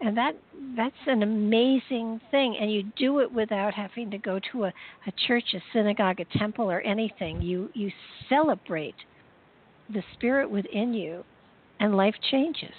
and 0.02 0.18
that 0.18 0.36
that's 0.76 0.96
an 1.08 1.24
amazing 1.24 2.20
thing 2.32 2.58
and 2.60 2.72
you 2.72 2.84
do 2.98 3.20
it 3.20 3.32
without 3.32 3.74
having 3.74 4.12
to 4.12 4.18
go 4.18 4.40
to 4.52 4.66
a, 4.66 4.68
a 5.08 5.12
church 5.28 5.44
a 5.54 5.60
synagogue 5.74 6.20
a 6.20 6.38
temple 6.38 6.70
or 6.70 6.82
anything 6.82 7.42
you 7.42 7.70
you 7.74 7.92
celebrate 8.28 8.96
the 9.94 10.04
spirit 10.14 10.50
within 10.50 10.94
you 10.94 11.24
and 11.80 11.96
life 11.96 12.16
changes 12.32 12.74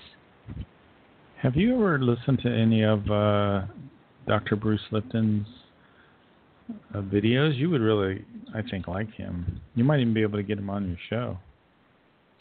have 1.41 1.57
you 1.57 1.75
ever 1.75 1.99
listened 1.99 2.39
to 2.43 2.51
any 2.51 2.83
of 2.83 3.11
uh, 3.11 3.63
dr 4.27 4.55
bruce 4.57 4.81
lipton's 4.91 5.47
uh, 6.95 6.99
videos 6.99 7.57
you 7.57 7.71
would 7.71 7.81
really 7.81 8.25
i 8.55 8.63
think 8.71 8.89
like 8.89 9.13
him 9.15 9.61
you 9.75 9.85
might 9.85 10.01
even 10.01 10.15
be 10.15 10.23
able 10.23 10.39
to 10.39 10.43
get 10.43 10.59
him 10.59 10.71
on 10.71 10.89
your 10.89 10.99
show 11.09 11.39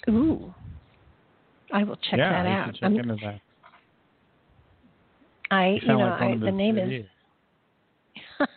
ooh 0.09 0.53
i 1.73 1.83
will 1.83 1.97
check 1.97 2.17
yeah, 2.17 2.43
that 2.43 2.47
out 2.47 2.73
check 2.73 2.83
I 2.83 2.87
into 2.87 3.15
that 3.23 3.41
I, 5.51 5.67
you, 5.67 5.79
you 5.81 5.87
know, 5.87 5.97
like 5.99 6.21
I, 6.21 6.37
the 6.37 6.51
name 6.51 6.77
is. 6.77 7.05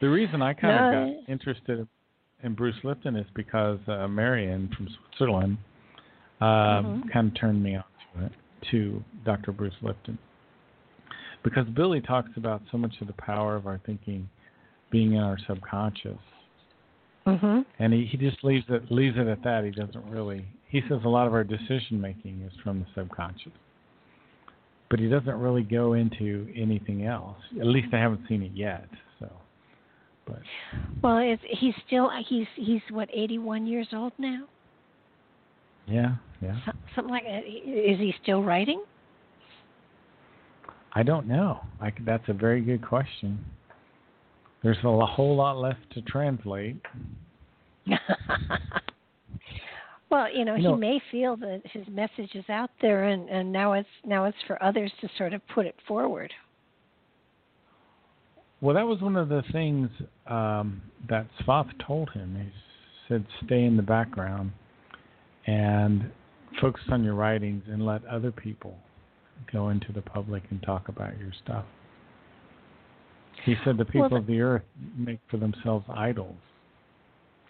the 0.00 0.08
reason 0.08 0.42
I 0.42 0.52
kind 0.54 0.76
no. 0.76 0.86
of 0.86 0.92
got 0.92 1.32
interested 1.32 1.88
in 2.42 2.54
Bruce 2.54 2.76
Lipton 2.84 3.16
is 3.16 3.26
because 3.34 3.78
uh, 3.88 4.06
Marion 4.06 4.70
from 4.76 4.88
Switzerland 5.08 5.58
uh, 6.40 6.44
mm-hmm. 6.44 7.08
kind 7.08 7.28
of 7.28 7.40
turned 7.40 7.62
me 7.62 7.76
on 7.76 7.84
to 8.14 8.26
it, 8.26 8.32
to 8.70 9.02
Dr. 9.24 9.52
Bruce 9.52 9.74
Lipton. 9.82 10.18
Because 11.44 11.66
Billy 11.68 12.00
talks 12.00 12.30
about 12.36 12.62
so 12.72 12.78
much 12.78 12.94
of 13.00 13.06
the 13.06 13.12
power 13.14 13.54
of 13.54 13.66
our 13.66 13.80
thinking 13.86 14.28
being 14.90 15.12
in 15.12 15.20
our 15.20 15.38
subconscious. 15.46 16.18
Mm-hmm. 17.26 17.60
And 17.78 17.92
he, 17.92 18.06
he 18.06 18.16
just 18.16 18.42
leaves 18.42 18.64
it 18.68 18.90
leaves 18.90 19.16
it 19.16 19.28
at 19.28 19.44
that. 19.44 19.64
He 19.64 19.70
doesn't 19.70 20.04
really. 20.10 20.44
He 20.68 20.80
says 20.88 20.98
a 21.04 21.08
lot 21.08 21.26
of 21.26 21.32
our 21.32 21.44
decision 21.44 22.00
making 22.00 22.42
is 22.42 22.52
from 22.62 22.80
the 22.80 22.86
subconscious 22.94 23.52
but 24.94 25.00
he 25.00 25.08
doesn't 25.08 25.40
really 25.40 25.64
go 25.64 25.94
into 25.94 26.46
anything 26.54 27.04
else. 27.04 27.38
At 27.60 27.66
least 27.66 27.88
I 27.92 27.96
haven't 27.96 28.20
seen 28.28 28.44
it 28.44 28.52
yet. 28.54 28.86
So, 29.18 29.28
but 30.24 30.38
well, 31.02 31.18
it's, 31.18 31.42
he's 31.58 31.74
still 31.84 32.10
he's 32.28 32.46
he's 32.54 32.80
what 32.90 33.08
eighty 33.12 33.38
one 33.38 33.66
years 33.66 33.88
old 33.92 34.12
now. 34.18 34.44
Yeah, 35.88 36.14
yeah. 36.40 36.60
something 36.94 37.12
like 37.12 37.24
that. 37.24 37.40
Is 37.44 37.98
he 37.98 38.14
still 38.22 38.44
writing? 38.44 38.84
I 40.94 41.02
don't 41.02 41.26
know. 41.26 41.60
I, 41.80 41.92
that's 42.04 42.28
a 42.28 42.32
very 42.32 42.60
good 42.60 42.86
question. 42.86 43.44
There's 44.62 44.78
a 44.78 45.06
whole 45.06 45.36
lot 45.36 45.58
left 45.58 45.80
to 45.94 46.02
translate. 46.02 46.80
Well, 50.14 50.32
you 50.32 50.44
know, 50.44 50.54
he 50.54 50.72
may 50.72 51.00
feel 51.10 51.36
that 51.38 51.62
his 51.72 51.82
message 51.88 52.36
is 52.36 52.44
out 52.48 52.70
there, 52.80 53.08
and, 53.08 53.28
and 53.28 53.50
now 53.50 53.72
it's 53.72 53.88
now 54.04 54.26
it's 54.26 54.36
for 54.46 54.62
others 54.62 54.92
to 55.00 55.08
sort 55.18 55.32
of 55.32 55.42
put 55.52 55.66
it 55.66 55.74
forward. 55.88 56.32
Well, 58.60 58.76
that 58.76 58.86
was 58.86 59.00
one 59.00 59.16
of 59.16 59.28
the 59.28 59.42
things 59.50 59.90
um, 60.28 60.80
that 61.08 61.26
Sfath 61.40 61.66
told 61.84 62.10
him. 62.10 62.36
He 62.40 62.52
said, 63.08 63.26
"Stay 63.44 63.64
in 63.64 63.76
the 63.76 63.82
background 63.82 64.52
and 65.48 66.12
focus 66.60 66.84
on 66.92 67.02
your 67.02 67.14
writings, 67.14 67.64
and 67.66 67.84
let 67.84 68.04
other 68.04 68.30
people 68.30 68.76
go 69.52 69.68
into 69.68 69.92
the 69.92 70.02
public 70.02 70.42
and 70.50 70.62
talk 70.62 70.88
about 70.88 71.18
your 71.18 71.32
stuff." 71.42 71.64
He 73.44 73.56
said, 73.64 73.76
"The 73.76 73.84
people 73.84 74.08
well, 74.10 74.20
of 74.20 74.26
the 74.26 74.40
earth 74.40 74.64
make 74.96 75.20
for 75.30 75.36
themselves 75.36 75.84
idols." 75.88 76.36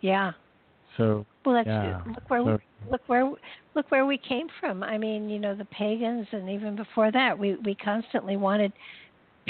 Yeah, 0.01 0.33
so 0.97 1.27
well, 1.45 1.57
that's 1.57 1.67
yeah, 1.67 2.01
look 2.07 2.31
where 2.31 2.43
so, 2.43 2.91
look 2.91 3.01
where 3.07 3.33
look 3.75 3.91
where 3.91 4.07
we 4.07 4.19
came 4.19 4.47
from. 4.61 4.83
I 4.83 4.99
mean, 4.99 5.29
you 5.29 5.39
know, 5.39 5.55
the 5.55 5.65
pagans, 5.67 6.27
and 6.33 6.49
even 6.49 6.77
before 6.77 7.11
that, 7.13 7.39
we 7.39 7.57
we 7.57 7.75
constantly 7.75 8.37
wanted 8.37 8.73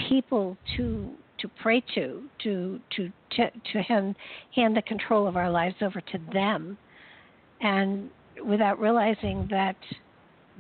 people 0.09 0.57
to 0.77 1.11
to 1.39 1.49
pray 1.63 1.83
to, 1.95 2.23
to 2.43 2.81
to 2.97 3.13
to, 3.33 3.51
to 3.73 3.83
hand 3.83 4.17
hand 4.55 4.77
the 4.77 4.83
control 4.83 5.27
of 5.27 5.37
our 5.37 5.51
lives 5.51 5.77
over 5.83 6.01
to 6.01 6.19
them, 6.33 6.79
and 7.61 8.11
without 8.45 8.81
realizing 8.81 9.47
that 9.51 9.77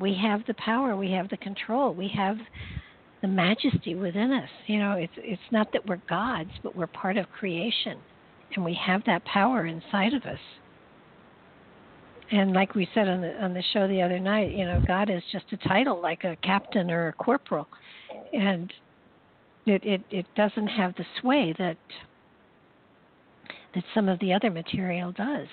we 0.01 0.15
have 0.15 0.45
the 0.47 0.55
power, 0.55 0.97
we 0.97 1.13
have 1.13 1.29
the 1.29 1.37
control, 1.37 1.95
we 1.95 2.09
have 2.09 2.37
the 3.23 3.29
majesty 3.29 3.95
within 3.95 4.33
us. 4.33 4.49
You 4.67 4.79
know, 4.79 4.93
it's 4.93 5.13
it's 5.17 5.43
not 5.51 5.73
that 5.73 5.87
we're 5.87 6.01
gods, 6.09 6.51
but 6.63 6.77
we're 6.77 6.87
part 6.87 7.17
of 7.17 7.31
creation, 7.31 7.99
and 8.55 8.65
we 8.65 8.75
have 8.75 9.03
that 9.07 9.25
power 9.25 9.67
inside 9.67 10.15
of 10.15 10.25
us 10.25 10.41
and 12.31 12.53
like 12.53 12.75
we 12.75 12.89
said 12.95 13.09
on 13.09 13.21
the 13.21 13.43
on 13.43 13.55
the 13.55 13.63
show 13.73 13.87
the 13.87 14.03
other 14.03 14.19
night, 14.19 14.53
you 14.53 14.65
know, 14.65 14.83
God 14.87 15.11
is 15.11 15.23
just 15.31 15.45
a 15.53 15.57
title 15.69 16.01
like 16.01 16.25
a 16.25 16.37
captain 16.43 16.91
or 16.91 17.09
a 17.09 17.13
corporal, 17.13 17.69
and 18.33 18.73
it 19.67 19.85
it, 19.85 20.03
it 20.11 20.27
doesn't 20.35 20.69
have 20.69 20.95
the 20.97 21.05
sway 21.21 21.55
that 21.59 21.77
that 23.75 23.85
some 23.95 24.09
of 24.09 24.19
the 24.21 24.33
other 24.33 24.51
material 24.51 25.13
does. 25.13 25.49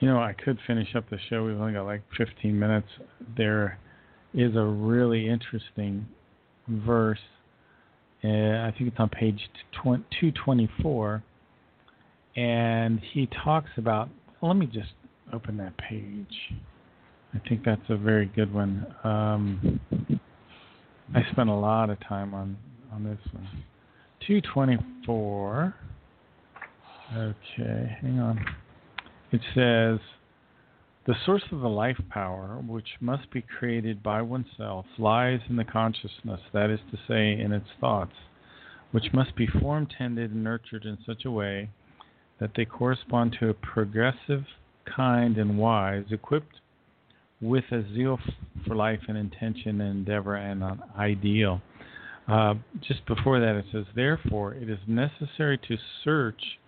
You 0.00 0.08
know, 0.08 0.18
I 0.18 0.32
could 0.32 0.58
finish 0.66 0.94
up 0.96 1.08
the 1.10 1.18
show. 1.28 1.44
We've 1.44 1.60
only 1.60 1.74
got 1.74 1.84
like 1.84 2.02
15 2.16 2.58
minutes. 2.58 2.88
There 3.36 3.78
is 4.32 4.56
a 4.56 4.64
really 4.64 5.28
interesting 5.28 6.06
verse. 6.66 7.18
Uh, 8.24 8.28
I 8.28 8.74
think 8.76 8.90
it's 8.90 8.98
on 8.98 9.10
page 9.10 9.38
224 9.82 11.22
and 12.36 13.00
he 13.12 13.28
talks 13.44 13.70
about. 13.76 14.08
Let 14.42 14.54
me 14.54 14.66
just 14.66 14.92
open 15.32 15.58
that 15.58 15.76
page. 15.76 16.54
I 17.34 17.48
think 17.48 17.64
that's 17.64 17.82
a 17.90 17.96
very 17.96 18.26
good 18.26 18.52
one. 18.52 18.86
Um, 19.04 19.80
I 21.14 21.22
spent 21.32 21.50
a 21.50 21.54
lot 21.54 21.90
of 21.90 21.98
time 22.00 22.34
on 22.34 22.56
on 22.92 23.04
this 23.04 23.18
one. 23.32 23.48
224. 24.26 25.74
Okay, 27.16 27.96
hang 28.00 28.18
on. 28.20 28.44
It 29.32 29.40
says 29.54 30.00
the 31.06 31.14
source 31.24 31.44
of 31.52 31.60
the 31.60 31.68
life 31.68 32.00
power, 32.10 32.60
which 32.66 32.96
must 33.00 33.30
be 33.30 33.42
created 33.42 34.02
by 34.02 34.22
oneself, 34.22 34.86
lies 34.98 35.40
in 35.48 35.56
the 35.56 35.64
consciousness, 35.64 36.40
that 36.52 36.70
is 36.70 36.80
to 36.90 36.98
say, 37.08 37.40
in 37.40 37.52
its 37.52 37.68
thoughts, 37.80 38.14
which 38.90 39.12
must 39.12 39.36
be 39.36 39.46
formed, 39.46 39.94
tended, 39.96 40.32
and 40.32 40.44
nurtured 40.44 40.84
in 40.84 40.98
such 41.06 41.24
a 41.24 41.30
way 41.30 41.70
that 42.40 42.50
they 42.56 42.64
correspond 42.64 43.36
to 43.38 43.48
a 43.48 43.54
progressive, 43.54 44.44
kind, 44.84 45.38
and 45.38 45.58
wise, 45.58 46.04
equipped 46.10 46.60
with 47.40 47.64
a 47.70 47.82
zeal 47.94 48.18
for 48.66 48.74
life 48.74 49.00
and 49.08 49.16
intention 49.16 49.80
and 49.80 49.98
endeavor 49.98 50.34
and 50.34 50.62
an 50.62 50.82
ideal. 50.98 51.62
Uh, 52.28 52.54
just 52.80 53.04
before 53.06 53.40
that, 53.40 53.56
it 53.56 53.64
says, 53.72 53.84
Therefore, 53.94 54.54
it 54.54 54.68
is 54.68 54.78
necessary 54.86 55.58
to 55.68 55.76
search 56.04 56.58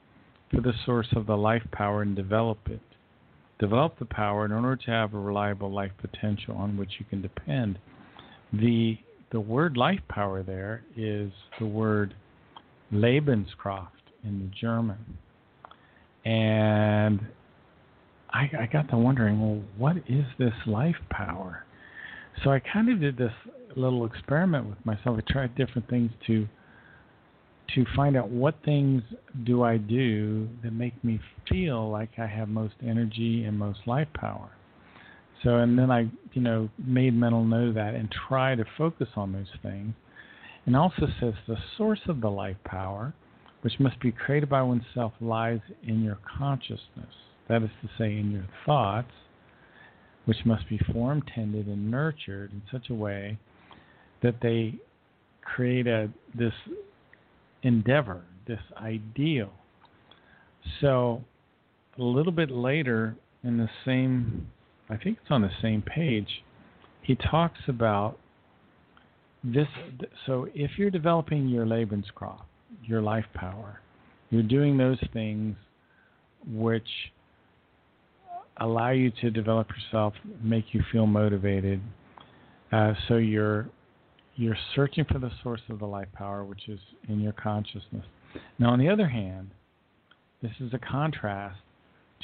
for 0.53 0.61
the 0.61 0.73
source 0.85 1.09
of 1.17 1.27
the 1.27 1.37
life 1.37 1.63
power 1.73 2.03
and 2.03 2.15
develop 2.15 2.59
it. 2.67 2.81
Develop 3.59 3.99
the 3.99 4.05
power 4.05 4.45
in 4.45 4.53
order 4.53 4.77
to 4.77 4.91
have 4.91 5.15
a 5.15 5.19
reliable 5.19 5.71
life 5.71 5.93
potential 6.01 6.57
on 6.57 6.77
which 6.77 6.91
you 6.99 7.07
can 7.09 7.23
depend. 7.23 7.79
The 8.53 8.99
the 9.31 9.41
word 9.41 9.77
life 9.79 10.01
power 10.09 10.43
there 10.43 10.83
is 10.95 11.31
the 11.59 11.67
word 11.67 12.15
Lebenskraft 12.93 13.89
in 14.25 14.41
the 14.41 14.51
German. 14.61 15.19
And 16.25 17.21
I, 18.31 18.51
I 18.61 18.69
got 18.71 18.91
to 18.91 18.99
wondering, 18.99 19.41
well, 19.41 19.63
what 19.79 19.97
is 20.09 20.25
this 20.39 20.53
life 20.67 20.97
power? 21.11 21.65
So 22.45 22.51
I 22.51 22.61
kind 22.61 22.91
of 22.91 23.01
did 23.01 23.17
this 23.17 23.33
little 23.75 24.05
experiment 24.05 24.67
with 24.67 24.85
myself. 24.85 25.19
I 25.19 25.33
tried 25.33 25.55
different 25.55 25.89
things 25.89 26.11
to 26.27 26.47
to 27.75 27.85
find 27.97 28.17
out 28.17 28.29
what 28.29 28.57
things 28.65 29.03
do 29.45 29.63
I 29.63 29.77
do 29.77 30.49
that 30.63 30.73
make 30.73 31.03
me 31.05 31.21
feel 31.49 31.91
like 31.91 32.11
I 32.19 32.27
have 32.27 32.49
most 32.49 32.75
energy 32.83 33.45
and 33.45 33.59
most 33.59 33.81
life 33.87 34.09
power. 34.15 34.51
So 35.43 35.57
and 35.57 35.79
then 35.79 35.91
I, 35.91 36.09
you 36.33 36.43
know, 36.43 36.69
made 36.79 37.15
mental 37.15 37.45
note 37.45 37.69
of 37.69 37.75
that 37.75 37.95
and 37.95 38.09
try 38.29 38.55
to 38.55 38.65
focus 38.79 39.09
on 39.17 39.33
those 39.33 39.47
things. 39.63 39.95
And 40.67 40.77
also 40.77 41.07
says 41.21 41.35
the 41.49 41.57
source 41.77 42.01
of 42.07 42.21
the 42.21 42.31
life 42.31 42.59
power 42.65 43.13
which 43.63 43.79
must 43.79 43.99
be 44.01 44.13
created 44.13 44.49
by 44.49 44.61
oneself, 44.63 45.13
lies 45.21 45.61
in 45.87 46.03
your 46.03 46.19
consciousness. 46.39 47.15
That 47.49 47.63
is 47.63 47.71
to 47.83 47.89
say, 47.97 48.19
in 48.19 48.31
your 48.33 48.47
thoughts, 48.67 49.13
which 50.25 50.39
must 50.45 50.69
be 50.69 50.79
formed, 50.93 51.25
tended, 51.35 51.67
and 51.67 51.91
nurtured 51.91 52.53
in 52.53 52.63
such 52.71 52.91
a 52.91 52.95
way 52.95 53.39
that 54.23 54.37
they 54.43 54.75
create 55.43 55.87
a 55.87 56.09
this 56.35 56.53
endeavor, 57.63 58.23
this 58.47 58.61
ideal. 58.77 59.51
So, 60.81 61.23
a 61.99 62.03
little 62.03 62.33
bit 62.33 62.51
later 62.51 63.17
in 63.45 63.59
the 63.59 63.69
same, 63.85 64.49
I 64.89 64.97
think 64.97 65.19
it's 65.21 65.31
on 65.31 65.43
the 65.43 65.51
same 65.61 65.83
page, 65.83 66.43
he 67.03 67.17
talks 67.17 67.61
about 67.69 68.19
this. 69.43 69.67
So, 70.27 70.49
if 70.55 70.73
you're 70.79 70.91
developing 70.91 71.49
your 71.49 71.67
Lebenskraft, 71.67 72.43
your 72.85 73.03
life 73.03 73.25
power. 73.35 73.81
You're 74.31 74.43
doing 74.43 74.79
those 74.79 74.99
things 75.13 75.57
which 76.47 76.89
allow 78.59 78.91
you 78.91 79.11
to 79.21 79.31
develop 79.31 79.69
yourself, 79.71 80.15
make 80.43 80.67
you 80.73 80.83
feel 80.91 81.07
motivated. 81.07 81.81
Uh, 82.71 82.95
so 83.09 83.17
you're 83.17 83.69
you're 84.43 84.57
searching 84.75 85.05
for 85.05 85.19
the 85.19 85.31
source 85.43 85.61
of 85.71 85.79
the 85.79 85.87
life 85.87 86.09
power, 86.15 86.45
which 86.45 86.69
is 86.69 86.81
in 87.09 87.21
your 87.21 87.33
consciousness. 87.33 88.05
Now, 88.59 88.71
on 88.71 88.79
the 88.79 88.89
other 88.89 89.09
hand, 89.09 89.51
this 90.43 90.53
is 90.61 90.75
a 90.75 90.79
contrast 90.79 91.61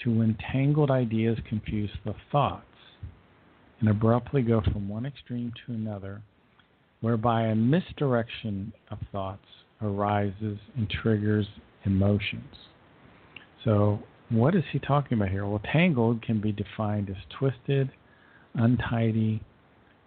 to 0.02 0.10
when 0.18 0.36
tangled 0.52 0.90
ideas 0.90 1.38
confuse 1.48 1.90
the 2.04 2.14
thoughts 2.32 2.64
and 3.80 3.88
abruptly 3.88 4.42
go 4.42 4.60
from 4.60 4.88
one 4.88 5.06
extreme 5.06 5.52
to 5.64 5.72
another, 5.72 6.20
whereby 7.00 7.42
a 7.42 7.54
misdirection 7.54 8.72
of 8.90 8.98
thoughts 9.12 9.46
arises 9.80 10.58
and 10.76 10.90
triggers 10.90 11.46
emotions. 11.84 12.54
So, 13.64 14.00
what 14.30 14.56
is 14.56 14.64
he 14.72 14.80
talking 14.80 15.16
about 15.16 15.30
here? 15.30 15.46
Well, 15.46 15.62
tangled 15.72 16.22
can 16.22 16.40
be 16.40 16.52
defined 16.52 17.10
as 17.10 17.16
twisted, 17.38 17.90
untidy, 18.54 19.40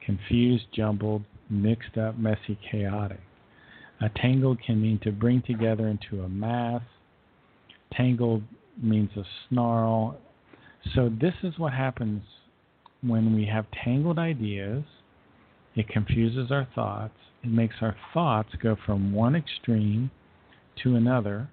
confused, 0.05 0.65
jumbled, 0.75 1.23
mixed 1.51 1.97
up, 1.97 2.17
messy, 2.17 2.57
chaotic. 2.71 3.19
A 3.99 4.09
tangle 4.09 4.55
can 4.65 4.81
mean 4.81 4.99
to 5.03 5.11
bring 5.11 5.43
together 5.43 5.87
into 5.87 6.23
a 6.23 6.29
mass. 6.29 6.81
Tangled 7.93 8.43
means 8.81 9.11
a 9.15 9.23
snarl. 9.47 10.17
So, 10.95 11.09
this 11.09 11.35
is 11.43 11.59
what 11.59 11.73
happens 11.73 12.23
when 13.01 13.35
we 13.35 13.45
have 13.45 13.65
tangled 13.83 14.17
ideas. 14.17 14.83
It 15.75 15.87
confuses 15.87 16.51
our 16.51 16.67
thoughts. 16.73 17.13
It 17.43 17.51
makes 17.51 17.75
our 17.81 17.95
thoughts 18.13 18.49
go 18.61 18.75
from 18.85 19.13
one 19.13 19.35
extreme 19.35 20.09
to 20.83 20.95
another. 20.95 21.49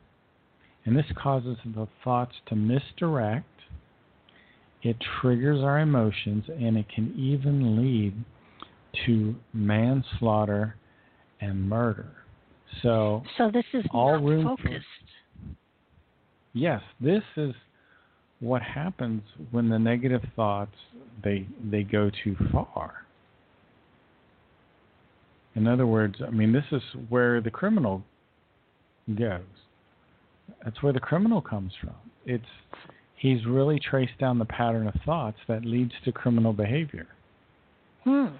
And 0.84 0.96
this 0.96 1.06
causes 1.16 1.58
the 1.64 1.88
thoughts 2.02 2.36
to 2.46 2.56
misdirect. 2.56 3.46
It 4.82 4.96
triggers 5.20 5.62
our 5.62 5.80
emotions 5.80 6.44
and 6.48 6.78
it 6.78 6.86
can 6.88 7.14
even 7.18 7.76
lead 7.76 8.24
to 9.06 9.34
manslaughter 9.52 10.76
and 11.40 11.68
murder. 11.68 12.10
So, 12.82 13.22
so 13.36 13.50
this 13.50 13.64
is 13.72 13.84
all 13.92 14.18
room 14.18 14.44
focused. 14.44 14.68
For, 14.68 15.56
yes, 16.52 16.82
this 17.00 17.22
is 17.36 17.54
what 18.40 18.62
happens 18.62 19.22
when 19.50 19.68
the 19.68 19.78
negative 19.78 20.22
thoughts 20.36 20.74
they 21.24 21.46
they 21.70 21.82
go 21.82 22.10
too 22.22 22.36
far. 22.52 23.04
In 25.56 25.66
other 25.66 25.86
words, 25.86 26.16
I 26.24 26.30
mean 26.30 26.52
this 26.52 26.64
is 26.70 26.82
where 27.08 27.40
the 27.40 27.50
criminal 27.50 28.02
goes. 29.16 29.40
That's 30.64 30.82
where 30.82 30.92
the 30.92 31.00
criminal 31.00 31.40
comes 31.40 31.72
from. 31.80 31.94
It's 32.26 32.44
he's 33.16 33.44
really 33.44 33.80
traced 33.80 34.18
down 34.18 34.38
the 34.38 34.44
pattern 34.44 34.86
of 34.86 34.94
thoughts 35.04 35.38
that 35.48 35.64
leads 35.64 35.92
to 36.04 36.12
criminal 36.12 36.52
behavior. 36.52 37.08
Hmm. 38.04 38.36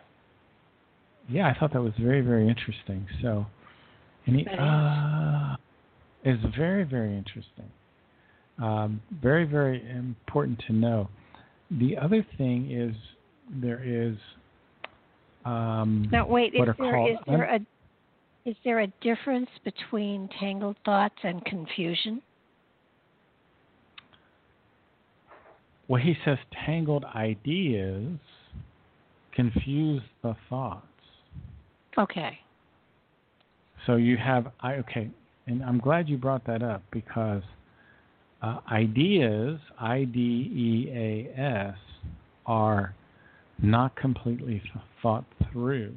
Yeah, 1.28 1.46
I 1.46 1.58
thought 1.58 1.72
that 1.72 1.82
was 1.82 1.92
very 2.00 2.20
very 2.20 2.48
interesting. 2.48 3.06
So, 3.22 3.46
he, 4.24 4.46
uh, 4.46 5.56
is 6.24 6.38
very 6.56 6.84
very 6.84 7.16
interesting. 7.16 7.70
Um, 8.60 9.00
very, 9.22 9.44
very 9.44 9.88
important 9.88 10.60
to 10.66 10.72
know. 10.72 11.08
The 11.70 11.96
other 11.96 12.26
thing 12.36 12.70
is 12.70 12.94
there 13.50 13.82
is 13.84 14.16
um, 15.44 16.08
now 16.10 16.26
wait. 16.26 16.54
Is 16.54 16.60
there 16.64 16.74
called 16.74 17.10
is 17.10 17.16
there 17.26 17.44
a 17.44 17.60
is 18.44 18.56
there 18.64 18.80
a 18.80 18.88
difference 19.00 19.50
between 19.64 20.28
tangled 20.40 20.76
thoughts 20.84 21.14
and 21.22 21.44
confusion? 21.44 22.20
Well, 25.86 26.02
he 26.02 26.14
says 26.24 26.38
tangled 26.66 27.04
ideas 27.04 28.18
confuse 29.32 30.02
the 30.22 30.36
thoughts. 30.50 30.87
Okay. 31.98 32.38
So 33.86 33.96
you 33.96 34.16
have 34.16 34.52
I 34.60 34.74
okay, 34.74 35.10
and 35.46 35.62
I'm 35.64 35.78
glad 35.78 36.08
you 36.08 36.16
brought 36.16 36.46
that 36.46 36.62
up 36.62 36.82
because 36.92 37.42
uh, 38.42 38.60
ideas, 38.70 39.58
I 39.80 40.04
D 40.04 40.18
E 40.20 40.92
A 40.94 41.40
S, 41.40 41.74
are 42.46 42.94
not 43.60 43.96
completely 43.96 44.62
thought 45.02 45.24
through. 45.50 45.94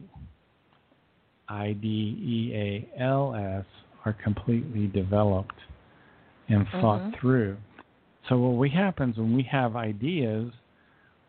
I 1.48 1.74
D 1.74 1.88
E 1.88 2.56
A 2.56 3.02
L 3.02 3.36
S 3.36 3.66
are 4.06 4.14
completely 4.14 4.88
developed 4.88 5.60
and 6.48 6.68
thought 6.82 7.02
Mhm. 7.02 7.20
through. 7.20 7.58
So 8.28 8.40
what 8.40 8.58
we 8.58 8.70
happens 8.70 9.18
when 9.18 9.36
we 9.36 9.44
have 9.44 9.76
ideas 9.76 10.54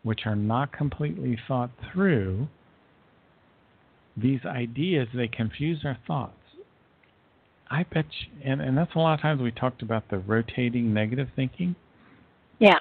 which 0.03 0.25
are 0.25 0.35
not 0.35 0.71
completely 0.71 1.35
thought 1.47 1.69
through, 1.91 2.47
these 4.15 4.45
ideas 4.45 5.07
they 5.13 5.27
confuse 5.27 5.83
our 5.85 5.97
thoughts. 6.05 6.37
I 7.69 7.83
bet 7.91 8.05
you, 8.21 8.51
and, 8.51 8.61
and 8.61 8.77
that's 8.77 8.93
a 8.95 8.99
lot 8.99 9.15
of 9.15 9.21
times 9.21 9.41
we 9.41 9.51
talked 9.51 9.81
about 9.81 10.09
the 10.09 10.19
rotating 10.19 10.93
negative 10.93 11.29
thinking. 11.35 11.75
Yeah. 12.59 12.79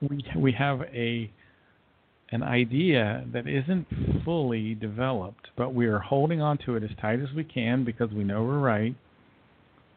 We 0.00 0.24
we 0.36 0.52
have 0.52 0.82
a 0.82 1.30
an 2.32 2.42
idea 2.42 3.24
that 3.32 3.46
isn't 3.46 3.86
fully 4.24 4.74
developed, 4.74 5.48
but 5.56 5.74
we 5.74 5.86
are 5.86 5.98
holding 5.98 6.40
on 6.40 6.58
to 6.58 6.76
it 6.76 6.82
as 6.82 6.90
tight 7.00 7.20
as 7.20 7.28
we 7.34 7.44
can 7.44 7.84
because 7.84 8.10
we 8.10 8.24
know 8.24 8.42
we're 8.44 8.58
right. 8.58 8.94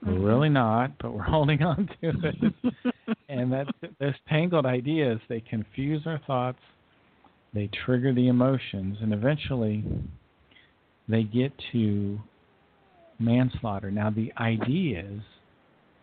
We're 0.05 0.13
Mhm. 0.13 0.25
really 0.25 0.49
not, 0.49 0.97
but 0.99 1.13
we're 1.13 1.23
holding 1.37 1.63
on 1.63 1.87
to 2.01 2.09
it. 2.09 2.53
and 3.29 3.51
that 3.53 3.67
those 3.99 4.15
tangled 4.27 4.65
ideas 4.65 5.19
they 5.27 5.39
confuse 5.41 6.05
our 6.05 6.19
thoughts, 6.27 6.59
they 7.53 7.67
trigger 7.67 8.13
the 8.13 8.27
emotions, 8.27 8.97
and 9.01 9.13
eventually 9.13 9.83
they 11.07 11.23
get 11.23 11.51
to 11.71 12.19
manslaughter. 13.19 13.91
Now, 13.91 14.09
the 14.09 14.31
ideas 14.37 15.21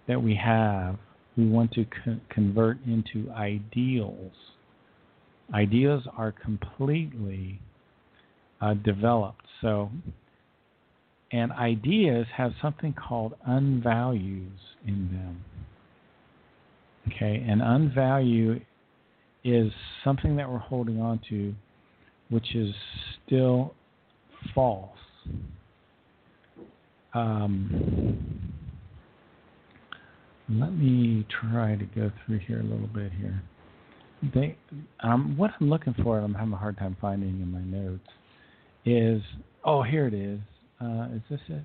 that 0.09 0.23
we 0.23 0.35
have, 0.35 0.97
we 1.37 1.49
want 1.49 1.73
to 1.73 1.85
co- 1.85 2.21
convert 2.29 2.79
into 2.85 3.31
ideals. 3.33 4.33
Ideas 5.53 6.03
are 6.17 6.33
completely 6.33 7.61
uh, 8.61 8.75
developed. 8.75 9.45
So, 9.61 9.91
and 11.33 11.53
ideas 11.53 12.27
have 12.37 12.53
something 12.61 12.93
called 12.93 13.35
unvalues 13.49 14.59
in 14.87 15.09
them. 15.13 15.45
Okay, 17.09 17.45
and 17.49 17.61
unvalue 17.61 18.61
is 19.45 19.73
something 20.05 20.37
that 20.37 20.49
we're 20.49 20.59
holding 20.59 21.01
on 21.01 21.21
to, 21.31 21.55
which 22.29 22.55
is 22.55 22.75
still 23.27 23.75
false. 24.55 24.91
Um, 27.13 28.55
let 30.49 30.73
me 30.73 31.27
try 31.29 31.77
to 31.77 31.85
go 31.85 32.11
through 32.25 32.39
here 32.41 32.61
a 32.61 32.63
little 32.63 32.89
bit 32.89 33.13
here. 33.13 33.43
They, 34.35 34.57
um, 35.01 35.37
what 35.37 35.53
I'm 35.61 35.71
looking 35.71 35.95
for, 36.03 36.19
and 36.19 36.25
I'm 36.25 36.35
having 36.35 36.53
a 36.53 36.57
hard 36.57 36.77
time 36.77 36.97
finding 37.01 37.41
in 37.41 37.51
my 37.51 37.61
notes, 37.61 38.07
is 38.85 39.23
oh 39.65 39.83
here 39.83 40.07
it 40.07 40.15
is. 40.15 40.41
Uh, 40.81 41.09
is 41.15 41.23
this 41.31 41.41
it? 41.49 41.63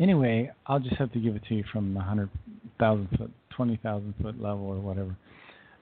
Anyway, 0.00 0.50
I'll 0.66 0.80
just 0.80 0.96
have 0.96 1.12
to 1.12 1.18
give 1.18 1.36
it 1.36 1.42
to 1.48 1.54
you 1.54 1.64
from 1.72 1.92
the 1.92 2.00
hundred 2.00 2.30
thousand 2.78 3.08
foot, 3.18 3.30
twenty 3.50 3.78
thousand 3.82 4.14
foot 4.22 4.40
level 4.40 4.66
or 4.66 4.80
whatever. 4.80 5.14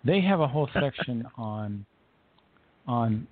They 0.04 0.20
have 0.22 0.40
a 0.40 0.48
whole 0.48 0.68
section 0.72 1.26
on 1.36 1.86
on 2.86 3.26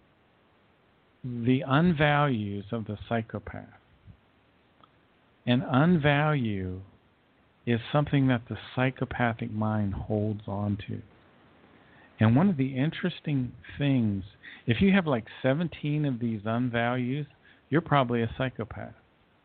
the 1.25 1.63
unvalues 1.69 2.73
of 2.73 2.87
the 2.87 2.99
psychopath. 3.09 3.67
And 5.47 5.63
unvalue 5.63 6.81
is 7.67 7.81
something 7.93 8.29
that 8.29 8.43
the 8.49 8.57
psychopathic 8.75 9.51
mind 9.53 9.95
holds 9.95 10.43
on 10.47 10.79
to. 10.89 11.01
And 12.21 12.35
one 12.35 12.49
of 12.49 12.57
the 12.57 12.77
interesting 12.77 13.53
things, 13.79 14.25
if 14.67 14.81
you 14.81 14.93
have 14.93 15.07
like 15.07 15.25
17 15.43 16.05
of 16.05 16.19
these 16.19 16.43
unvalues, 16.43 17.27
you're 17.71 17.81
probably 17.81 18.23
a 18.23 18.35
psychopath. 18.37 18.95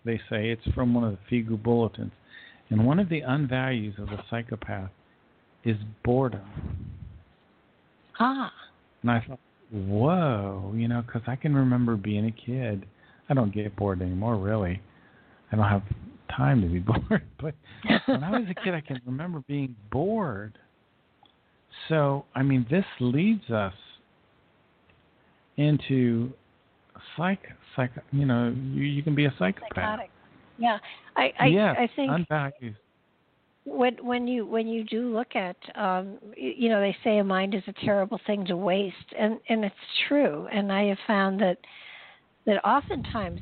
They 0.06 0.18
say 0.30 0.50
it's 0.50 0.74
from 0.74 0.94
one 0.94 1.04
of 1.04 1.12
the 1.12 1.44
Figu 1.44 1.62
bulletins. 1.62 2.12
And 2.70 2.86
one 2.86 3.00
of 3.00 3.10
the 3.10 3.22
unvalues 3.22 4.02
of 4.02 4.10
a 4.10 4.24
psychopath 4.30 4.90
is 5.64 5.78
boredom. 6.04 6.42
Ah. 8.20 8.52
And 9.02 9.12
I 9.12 9.24
thought, 9.28 9.40
whoa, 9.74 10.72
you 10.76 10.88
know, 10.88 11.02
because 11.02 11.24
I 11.28 11.36
can 11.36 11.56
remember 11.56 11.96
being 11.96 12.26
a 12.26 12.32
kid. 12.32 12.86
I 13.30 13.34
don't 13.34 13.54
get 13.54 13.76
bored 13.76 14.02
anymore, 14.02 14.38
really. 14.38 14.80
I 15.52 15.56
don't 15.56 15.68
have 15.68 15.84
time 16.36 16.62
to 16.62 16.68
be 16.68 16.80
bored. 17.10 17.24
But 17.42 17.56
when 18.06 18.24
I 18.24 18.32
was 18.32 18.48
a 18.50 18.64
kid, 18.64 18.74
I 18.74 18.82
can 18.82 19.02
remember 19.06 19.44
being 19.48 19.76
bored. 19.92 20.58
So, 21.90 22.26
I 22.36 22.44
mean, 22.44 22.66
this 22.70 22.86
leads 23.00 23.50
us 23.50 23.74
into 25.58 26.32
psych, 27.18 27.42
psych. 27.76 27.92
You 28.12 28.26
know, 28.26 28.56
you, 28.56 28.84
you 28.84 29.02
can 29.02 29.16
be 29.16 29.26
a 29.26 29.34
psychopath. 29.40 29.70
Psychotic. 29.76 30.10
Yeah. 30.58 30.78
I 31.16 31.34
I, 31.40 31.46
yes, 31.48 31.76
I 31.80 31.90
think 31.96 32.12
unvalues. 32.12 32.76
When 33.66 33.96
when 34.06 34.28
you 34.28 34.46
when 34.46 34.68
you 34.68 34.84
do 34.84 35.14
look 35.14 35.36
at 35.36 35.56
um 35.76 36.18
you 36.36 36.70
know 36.70 36.82
they 36.82 36.96
say 37.04 37.20
a 37.20 37.24
mind 37.24 37.56
is 37.56 37.64
a 37.68 37.86
terrible 37.86 38.20
thing 38.26 38.46
to 38.46 38.58
waste 38.58 39.14
and 39.18 39.40
and 39.50 39.64
it's 39.64 39.76
true. 40.08 40.48
And 40.52 40.72
i 40.72 40.84
have 40.86 40.98
found 41.08 41.40
that 41.42 41.58
that 42.46 42.64
oftentimes 42.66 43.40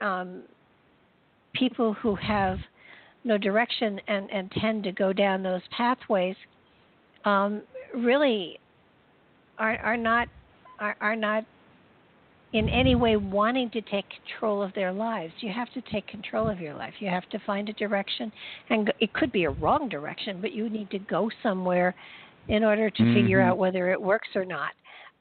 um 0.00 0.42
people 1.54 1.94
who 1.94 2.14
have 2.16 2.58
no 3.24 3.38
direction 3.38 4.00
and 4.06 4.30
and 4.30 4.50
tend 4.52 4.84
to 4.84 4.92
go 4.92 5.12
down 5.12 5.42
those 5.42 5.62
pathways 5.76 6.36
um 7.24 7.62
really 7.94 8.58
are 9.58 9.76
are 9.78 9.96
not 9.96 10.28
are, 10.78 10.96
are 11.00 11.16
not 11.16 11.44
in 12.52 12.68
any 12.68 12.94
way 12.94 13.16
wanting 13.16 13.70
to 13.70 13.80
take 13.82 14.06
control 14.08 14.62
of 14.62 14.72
their 14.74 14.92
lives. 14.92 15.32
You 15.40 15.52
have 15.52 15.72
to 15.74 15.82
take 15.92 16.06
control 16.06 16.48
of 16.48 16.60
your 16.60 16.74
life. 16.74 16.94
You 16.98 17.08
have 17.08 17.28
to 17.30 17.38
find 17.40 17.68
a 17.68 17.74
direction, 17.74 18.32
and 18.70 18.92
it 19.00 19.12
could 19.12 19.32
be 19.32 19.44
a 19.44 19.50
wrong 19.50 19.88
direction, 19.88 20.40
but 20.40 20.52
you 20.52 20.70
need 20.70 20.90
to 20.90 20.98
go 20.98 21.30
somewhere 21.42 21.94
in 22.48 22.64
order 22.64 22.88
to 22.88 23.02
mm-hmm. 23.02 23.14
figure 23.14 23.40
out 23.40 23.58
whether 23.58 23.92
it 23.92 24.00
works 24.00 24.28
or 24.34 24.44
not. 24.44 24.70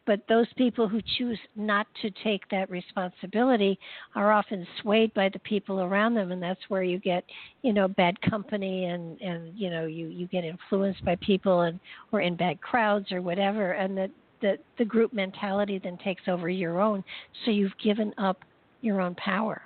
But 0.05 0.21
those 0.29 0.47
people 0.55 0.87
who 0.87 1.01
choose 1.17 1.37
not 1.57 1.85
to 2.01 2.09
take 2.23 2.47
that 2.49 2.69
responsibility 2.69 3.77
are 4.15 4.31
often 4.31 4.65
swayed 4.81 5.13
by 5.13 5.27
the 5.27 5.39
people 5.39 5.81
around 5.81 6.13
them, 6.13 6.31
and 6.31 6.41
that's 6.41 6.61
where 6.69 6.81
you 6.81 6.97
get, 6.97 7.25
you 7.61 7.73
know, 7.73 7.89
bad 7.89 8.19
company, 8.21 8.85
and 8.85 9.19
and 9.19 9.51
you 9.53 9.69
know 9.69 9.85
you 9.85 10.07
you 10.07 10.27
get 10.27 10.45
influenced 10.45 11.03
by 11.03 11.17
people, 11.17 11.63
and 11.63 11.77
or 12.13 12.21
in 12.21 12.37
bad 12.37 12.61
crowds 12.61 13.11
or 13.11 13.21
whatever, 13.21 13.73
and 13.73 13.97
that 13.97 14.09
the 14.41 14.57
the 14.77 14.85
group 14.85 15.13
mentality 15.13 15.79
then 15.83 15.97
takes 16.03 16.23
over 16.27 16.49
your 16.49 16.79
own. 16.79 17.03
So 17.45 17.51
you've 17.51 17.77
given 17.83 18.13
up 18.17 18.39
your 18.81 19.01
own 19.01 19.15
power. 19.15 19.61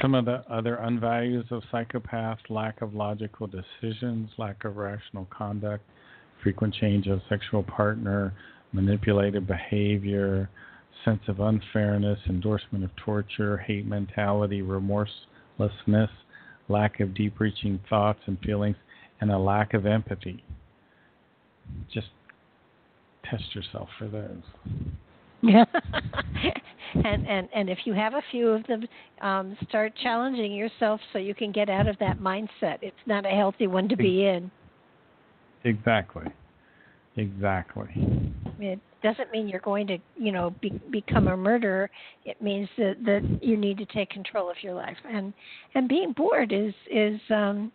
Some 0.00 0.14
of 0.14 0.24
the 0.24 0.44
other 0.50 0.78
unvalues 0.82 1.50
of 1.50 1.62
psychopaths 1.72 2.48
lack 2.48 2.80
of 2.80 2.94
logical 2.94 3.48
decisions 3.48 4.30
lack 4.38 4.64
of 4.64 4.76
rational 4.76 5.26
conduct 5.30 5.84
frequent 6.42 6.74
change 6.74 7.06
of 7.06 7.20
sexual 7.28 7.62
partner 7.62 8.32
manipulative 8.72 9.46
behavior 9.46 10.48
sense 11.04 11.20
of 11.28 11.40
unfairness 11.40 12.18
endorsement 12.28 12.84
of 12.84 12.90
torture 12.96 13.58
hate 13.58 13.86
mentality 13.86 14.62
remorselessness 14.62 16.10
lack 16.68 17.00
of 17.00 17.14
deep 17.14 17.40
reaching 17.40 17.80
thoughts 17.88 18.20
and 18.26 18.38
feelings 18.40 18.76
and 19.20 19.30
a 19.30 19.38
lack 19.38 19.74
of 19.74 19.86
empathy. 19.86 20.42
Just 21.92 22.08
test 23.28 23.54
yourself 23.54 23.88
for 23.98 24.08
those. 24.08 24.42
Yeah, 25.42 25.64
and 26.94 27.26
and 27.26 27.48
and 27.54 27.70
if 27.70 27.78
you 27.84 27.92
have 27.94 28.14
a 28.14 28.22
few 28.30 28.48
of 28.48 28.66
them, 28.66 28.84
um, 29.20 29.56
start 29.68 29.92
challenging 30.02 30.52
yourself 30.52 31.00
so 31.12 31.18
you 31.18 31.34
can 31.34 31.52
get 31.52 31.68
out 31.68 31.86
of 31.86 31.98
that 31.98 32.18
mindset. 32.18 32.78
It's 32.82 32.96
not 33.06 33.24
a 33.26 33.30
healthy 33.30 33.66
one 33.66 33.88
to 33.88 33.96
be 33.96 34.26
in. 34.26 34.50
Exactly. 35.64 36.26
Exactly. 37.16 37.88
It 38.60 38.78
doesn't 39.02 39.30
mean 39.32 39.48
you're 39.48 39.60
going 39.60 39.86
to, 39.88 39.98
you 40.16 40.32
know, 40.32 40.54
be, 40.60 40.70
become 40.90 41.28
a 41.28 41.36
murderer. 41.36 41.90
It 42.24 42.40
means 42.40 42.68
that 42.78 42.96
that 43.04 43.38
you 43.42 43.56
need 43.56 43.78
to 43.78 43.86
take 43.86 44.10
control 44.10 44.50
of 44.50 44.56
your 44.62 44.74
life. 44.74 44.96
And 45.08 45.32
and 45.74 45.88
being 45.88 46.12
bored 46.12 46.52
is 46.52 46.72
is 46.90 47.20
um 47.30 47.72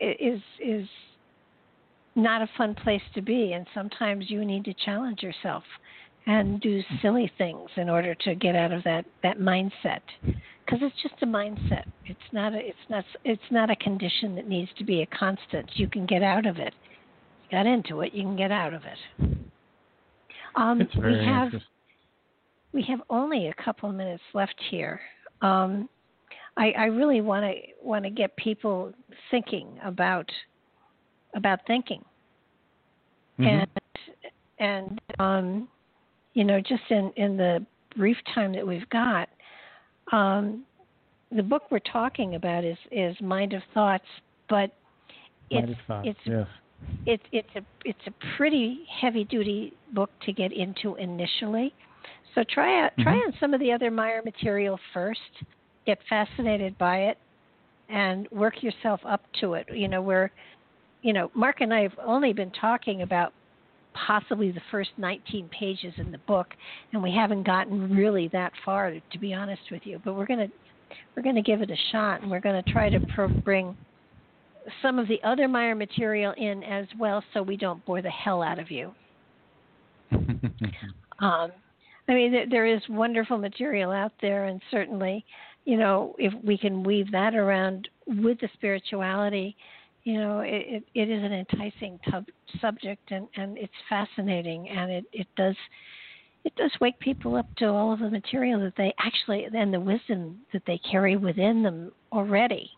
is 0.00 0.40
is 0.60 0.86
not 2.16 2.42
a 2.42 2.48
fun 2.56 2.74
place 2.74 3.02
to 3.14 3.22
be. 3.22 3.52
And 3.52 3.66
sometimes 3.74 4.30
you 4.30 4.44
need 4.44 4.64
to 4.64 4.74
challenge 4.84 5.22
yourself 5.22 5.62
and 6.26 6.60
do 6.60 6.82
silly 7.00 7.30
things 7.38 7.70
in 7.76 7.88
order 7.88 8.14
to 8.14 8.34
get 8.34 8.56
out 8.56 8.72
of 8.72 8.82
that 8.84 9.04
that 9.22 9.38
mindset. 9.38 10.00
Because 10.24 10.80
it's 10.82 11.00
just 11.02 11.22
a 11.22 11.26
mindset. 11.26 11.84
It's 12.06 12.18
not 12.32 12.54
a 12.54 12.58
it's 12.58 12.78
not 12.88 13.04
it's 13.24 13.50
not 13.50 13.70
a 13.70 13.76
condition 13.76 14.34
that 14.34 14.48
needs 14.48 14.70
to 14.78 14.84
be 14.84 15.02
a 15.02 15.06
constant. 15.06 15.70
You 15.74 15.88
can 15.88 16.06
get 16.06 16.22
out 16.22 16.46
of 16.46 16.58
it. 16.58 16.74
You 17.44 17.58
got 17.58 17.66
into 17.66 18.00
it 18.00 18.12
you 18.12 18.22
can 18.22 18.36
get 18.36 18.50
out 18.50 18.74
of 18.74 18.82
it. 18.82 19.38
Um, 20.56 20.78
we 20.96 21.24
have 21.24 21.52
we 22.72 22.82
have 22.82 23.00
only 23.10 23.48
a 23.48 23.54
couple 23.62 23.88
of 23.88 23.94
minutes 23.94 24.22
left 24.34 24.56
here. 24.70 25.00
Um, 25.42 25.88
I, 26.56 26.70
I 26.72 26.84
really 26.86 27.20
want 27.20 27.44
to 27.44 27.86
want 27.86 28.04
to 28.04 28.10
get 28.10 28.34
people 28.36 28.92
thinking 29.30 29.78
about 29.84 30.30
about 31.34 31.60
thinking. 31.66 32.04
Mm-hmm. 33.38 33.44
And 33.44 33.68
and 34.58 35.00
um, 35.18 35.68
you 36.34 36.44
know, 36.44 36.60
just 36.60 36.82
in 36.90 37.12
in 37.16 37.36
the 37.36 37.64
brief 37.96 38.16
time 38.34 38.52
that 38.52 38.66
we've 38.66 38.88
got, 38.90 39.28
um, 40.12 40.64
the 41.34 41.42
book 41.42 41.64
we're 41.70 41.78
talking 41.80 42.34
about 42.34 42.64
is 42.64 42.78
is 42.90 43.16
Might 43.20 43.52
of 43.52 43.62
Thoughts, 43.74 44.04
but 44.48 44.70
it's 45.50 45.78
thoughts, 45.86 46.08
it's 46.08 46.18
yes. 46.24 46.46
it's 47.06 47.22
it's 47.32 47.48
a 47.56 47.62
it's 47.84 47.98
a 48.06 48.36
pretty 48.36 48.80
heavy 49.00 49.24
duty 49.24 49.72
book 49.92 50.10
to 50.24 50.32
get 50.32 50.52
into 50.52 50.94
initially. 50.96 51.74
So 52.34 52.44
try 52.52 52.84
out 52.84 52.92
try 52.98 53.14
mm-hmm. 53.14 53.32
on 53.32 53.34
some 53.40 53.54
of 53.54 53.60
the 53.60 53.72
other 53.72 53.90
Meier 53.90 54.22
material 54.24 54.78
first. 54.92 55.20
Get 55.84 55.98
fascinated 56.08 56.76
by 56.78 56.98
it, 56.98 57.18
and 57.88 58.28
work 58.30 58.62
yourself 58.62 59.00
up 59.06 59.22
to 59.40 59.54
it. 59.54 59.66
You 59.72 59.88
know, 59.88 60.02
where 60.02 60.32
you 61.02 61.12
know, 61.12 61.30
Mark 61.34 61.60
and 61.60 61.72
I 61.72 61.82
have 61.82 61.98
only 62.04 62.32
been 62.32 62.50
talking 62.50 63.02
about 63.02 63.32
possibly 64.06 64.50
the 64.50 64.60
first 64.70 64.90
19 64.98 65.48
pages 65.48 65.94
in 65.96 66.12
the 66.12 66.18
book, 66.18 66.48
and 66.92 67.02
we 67.02 67.12
haven't 67.12 67.44
gotten 67.44 67.94
really 67.94 68.28
that 68.28 68.52
far, 68.64 68.92
to 68.92 69.18
be 69.18 69.32
honest 69.32 69.62
with 69.70 69.82
you. 69.84 70.00
But 70.04 70.14
we're 70.14 70.26
gonna 70.26 70.48
we're 71.14 71.22
gonna 71.22 71.42
give 71.42 71.62
it 71.62 71.70
a 71.70 71.76
shot, 71.92 72.22
and 72.22 72.30
we're 72.30 72.40
gonna 72.40 72.62
try 72.62 72.90
to 72.90 73.00
pro- 73.14 73.28
bring 73.28 73.76
some 74.82 74.98
of 74.98 75.08
the 75.08 75.22
other 75.22 75.48
Meier 75.48 75.74
material 75.74 76.34
in 76.36 76.62
as 76.64 76.86
well, 76.98 77.22
so 77.32 77.42
we 77.42 77.56
don't 77.56 77.84
bore 77.86 78.02
the 78.02 78.10
hell 78.10 78.42
out 78.42 78.58
of 78.58 78.70
you. 78.70 78.92
um, 81.20 81.50
I 82.08 82.14
mean, 82.14 82.48
there 82.50 82.66
is 82.66 82.80
wonderful 82.88 83.38
material 83.38 83.90
out 83.90 84.12
there, 84.20 84.44
and 84.44 84.60
certainly, 84.70 85.24
you 85.64 85.76
know, 85.76 86.14
if 86.18 86.32
we 86.44 86.56
can 86.56 86.82
weave 86.82 87.10
that 87.12 87.34
around 87.34 87.88
with 88.06 88.38
the 88.40 88.48
spirituality 88.54 89.56
you 90.06 90.20
know, 90.20 90.38
it, 90.38 90.84
it 90.94 91.10
is 91.10 91.24
an 91.24 91.32
enticing 91.32 91.98
tub- 92.08 92.28
subject 92.60 93.10
and, 93.10 93.26
and 93.34 93.58
it's 93.58 93.72
fascinating 93.88 94.68
and 94.68 94.90
it, 94.90 95.04
it 95.12 95.26
does 95.36 95.56
it 96.44 96.54
does 96.54 96.70
wake 96.80 96.96
people 97.00 97.34
up 97.34 97.48
to 97.56 97.66
all 97.66 97.92
of 97.92 97.98
the 97.98 98.08
material 98.08 98.60
that 98.60 98.74
they 98.76 98.94
actually 99.00 99.48
and 99.52 99.74
the 99.74 99.80
wisdom 99.80 100.38
that 100.52 100.62
they 100.64 100.78
carry 100.88 101.16
within 101.16 101.64
them 101.64 101.90
already. 102.12 102.70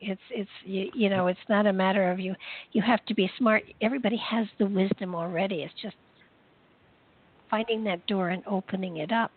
It's 0.00 0.20
it's 0.30 0.50
you, 0.64 0.90
you 0.94 1.10
know 1.10 1.26
it's 1.26 1.40
not 1.48 1.66
a 1.66 1.72
matter 1.72 2.08
of 2.12 2.20
you 2.20 2.36
you 2.70 2.82
have 2.82 3.04
to 3.06 3.14
be 3.14 3.28
smart. 3.36 3.64
Everybody 3.82 4.16
has 4.18 4.46
the 4.60 4.66
wisdom 4.66 5.16
already. 5.16 5.62
It's 5.62 5.74
just 5.82 5.96
finding 7.50 7.82
that 7.82 8.06
door 8.06 8.28
and 8.28 8.44
opening 8.46 8.98
it 8.98 9.10
up. 9.10 9.32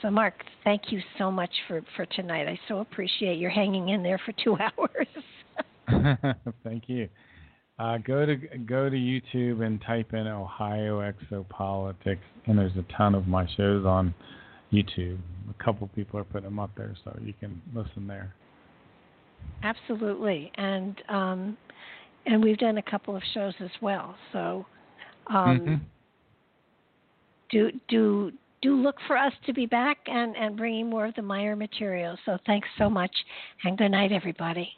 So, 0.00 0.10
Mark, 0.10 0.34
thank 0.64 0.90
you 0.90 1.00
so 1.18 1.30
much 1.30 1.50
for, 1.68 1.82
for 1.94 2.06
tonight. 2.06 2.46
I 2.48 2.58
so 2.68 2.78
appreciate 2.80 3.38
your 3.38 3.50
hanging 3.50 3.90
in 3.90 4.02
there 4.02 4.20
for 4.24 4.32
two 4.42 4.56
hours. 4.78 5.06
Thank 6.64 6.88
you. 6.88 7.08
Uh, 7.78 7.98
go 7.98 8.24
to 8.24 8.36
go 8.36 8.88
to 8.88 8.96
YouTube 8.96 9.64
and 9.64 9.80
type 9.82 10.14
in 10.14 10.26
Ohio 10.26 11.00
Exopolitics, 11.00 12.18
and 12.46 12.58
there's 12.58 12.76
a 12.76 12.84
ton 12.96 13.14
of 13.14 13.26
my 13.26 13.46
shows 13.56 13.84
on 13.84 14.14
YouTube. 14.72 15.18
A 15.50 15.62
couple 15.62 15.86
people 15.88 16.18
are 16.18 16.24
putting 16.24 16.48
them 16.48 16.58
up 16.58 16.70
there, 16.76 16.94
so 17.04 17.14
you 17.22 17.34
can 17.38 17.60
listen 17.74 18.06
there. 18.06 18.34
Absolutely, 19.62 20.50
and 20.54 21.02
um, 21.10 21.56
and 22.24 22.42
we've 22.42 22.56
done 22.56 22.78
a 22.78 22.82
couple 22.82 23.14
of 23.14 23.22
shows 23.34 23.54
as 23.60 23.70
well. 23.82 24.16
So 24.32 24.64
um, 25.26 25.60
mm-hmm. 25.60 25.74
do 27.50 27.70
do 27.88 28.32
do 28.62 28.74
look 28.74 28.96
for 29.06 29.18
us 29.18 29.32
to 29.44 29.52
be 29.52 29.66
back 29.66 29.98
and 30.06 30.34
and 30.34 30.56
bringing 30.56 30.88
more 30.88 31.04
of 31.04 31.14
the 31.14 31.22
Meier 31.22 31.56
material. 31.56 32.16
So 32.24 32.38
thanks 32.46 32.68
so 32.78 32.88
much, 32.88 33.12
and 33.64 33.76
good 33.76 33.90
night, 33.90 34.12
everybody. 34.12 34.70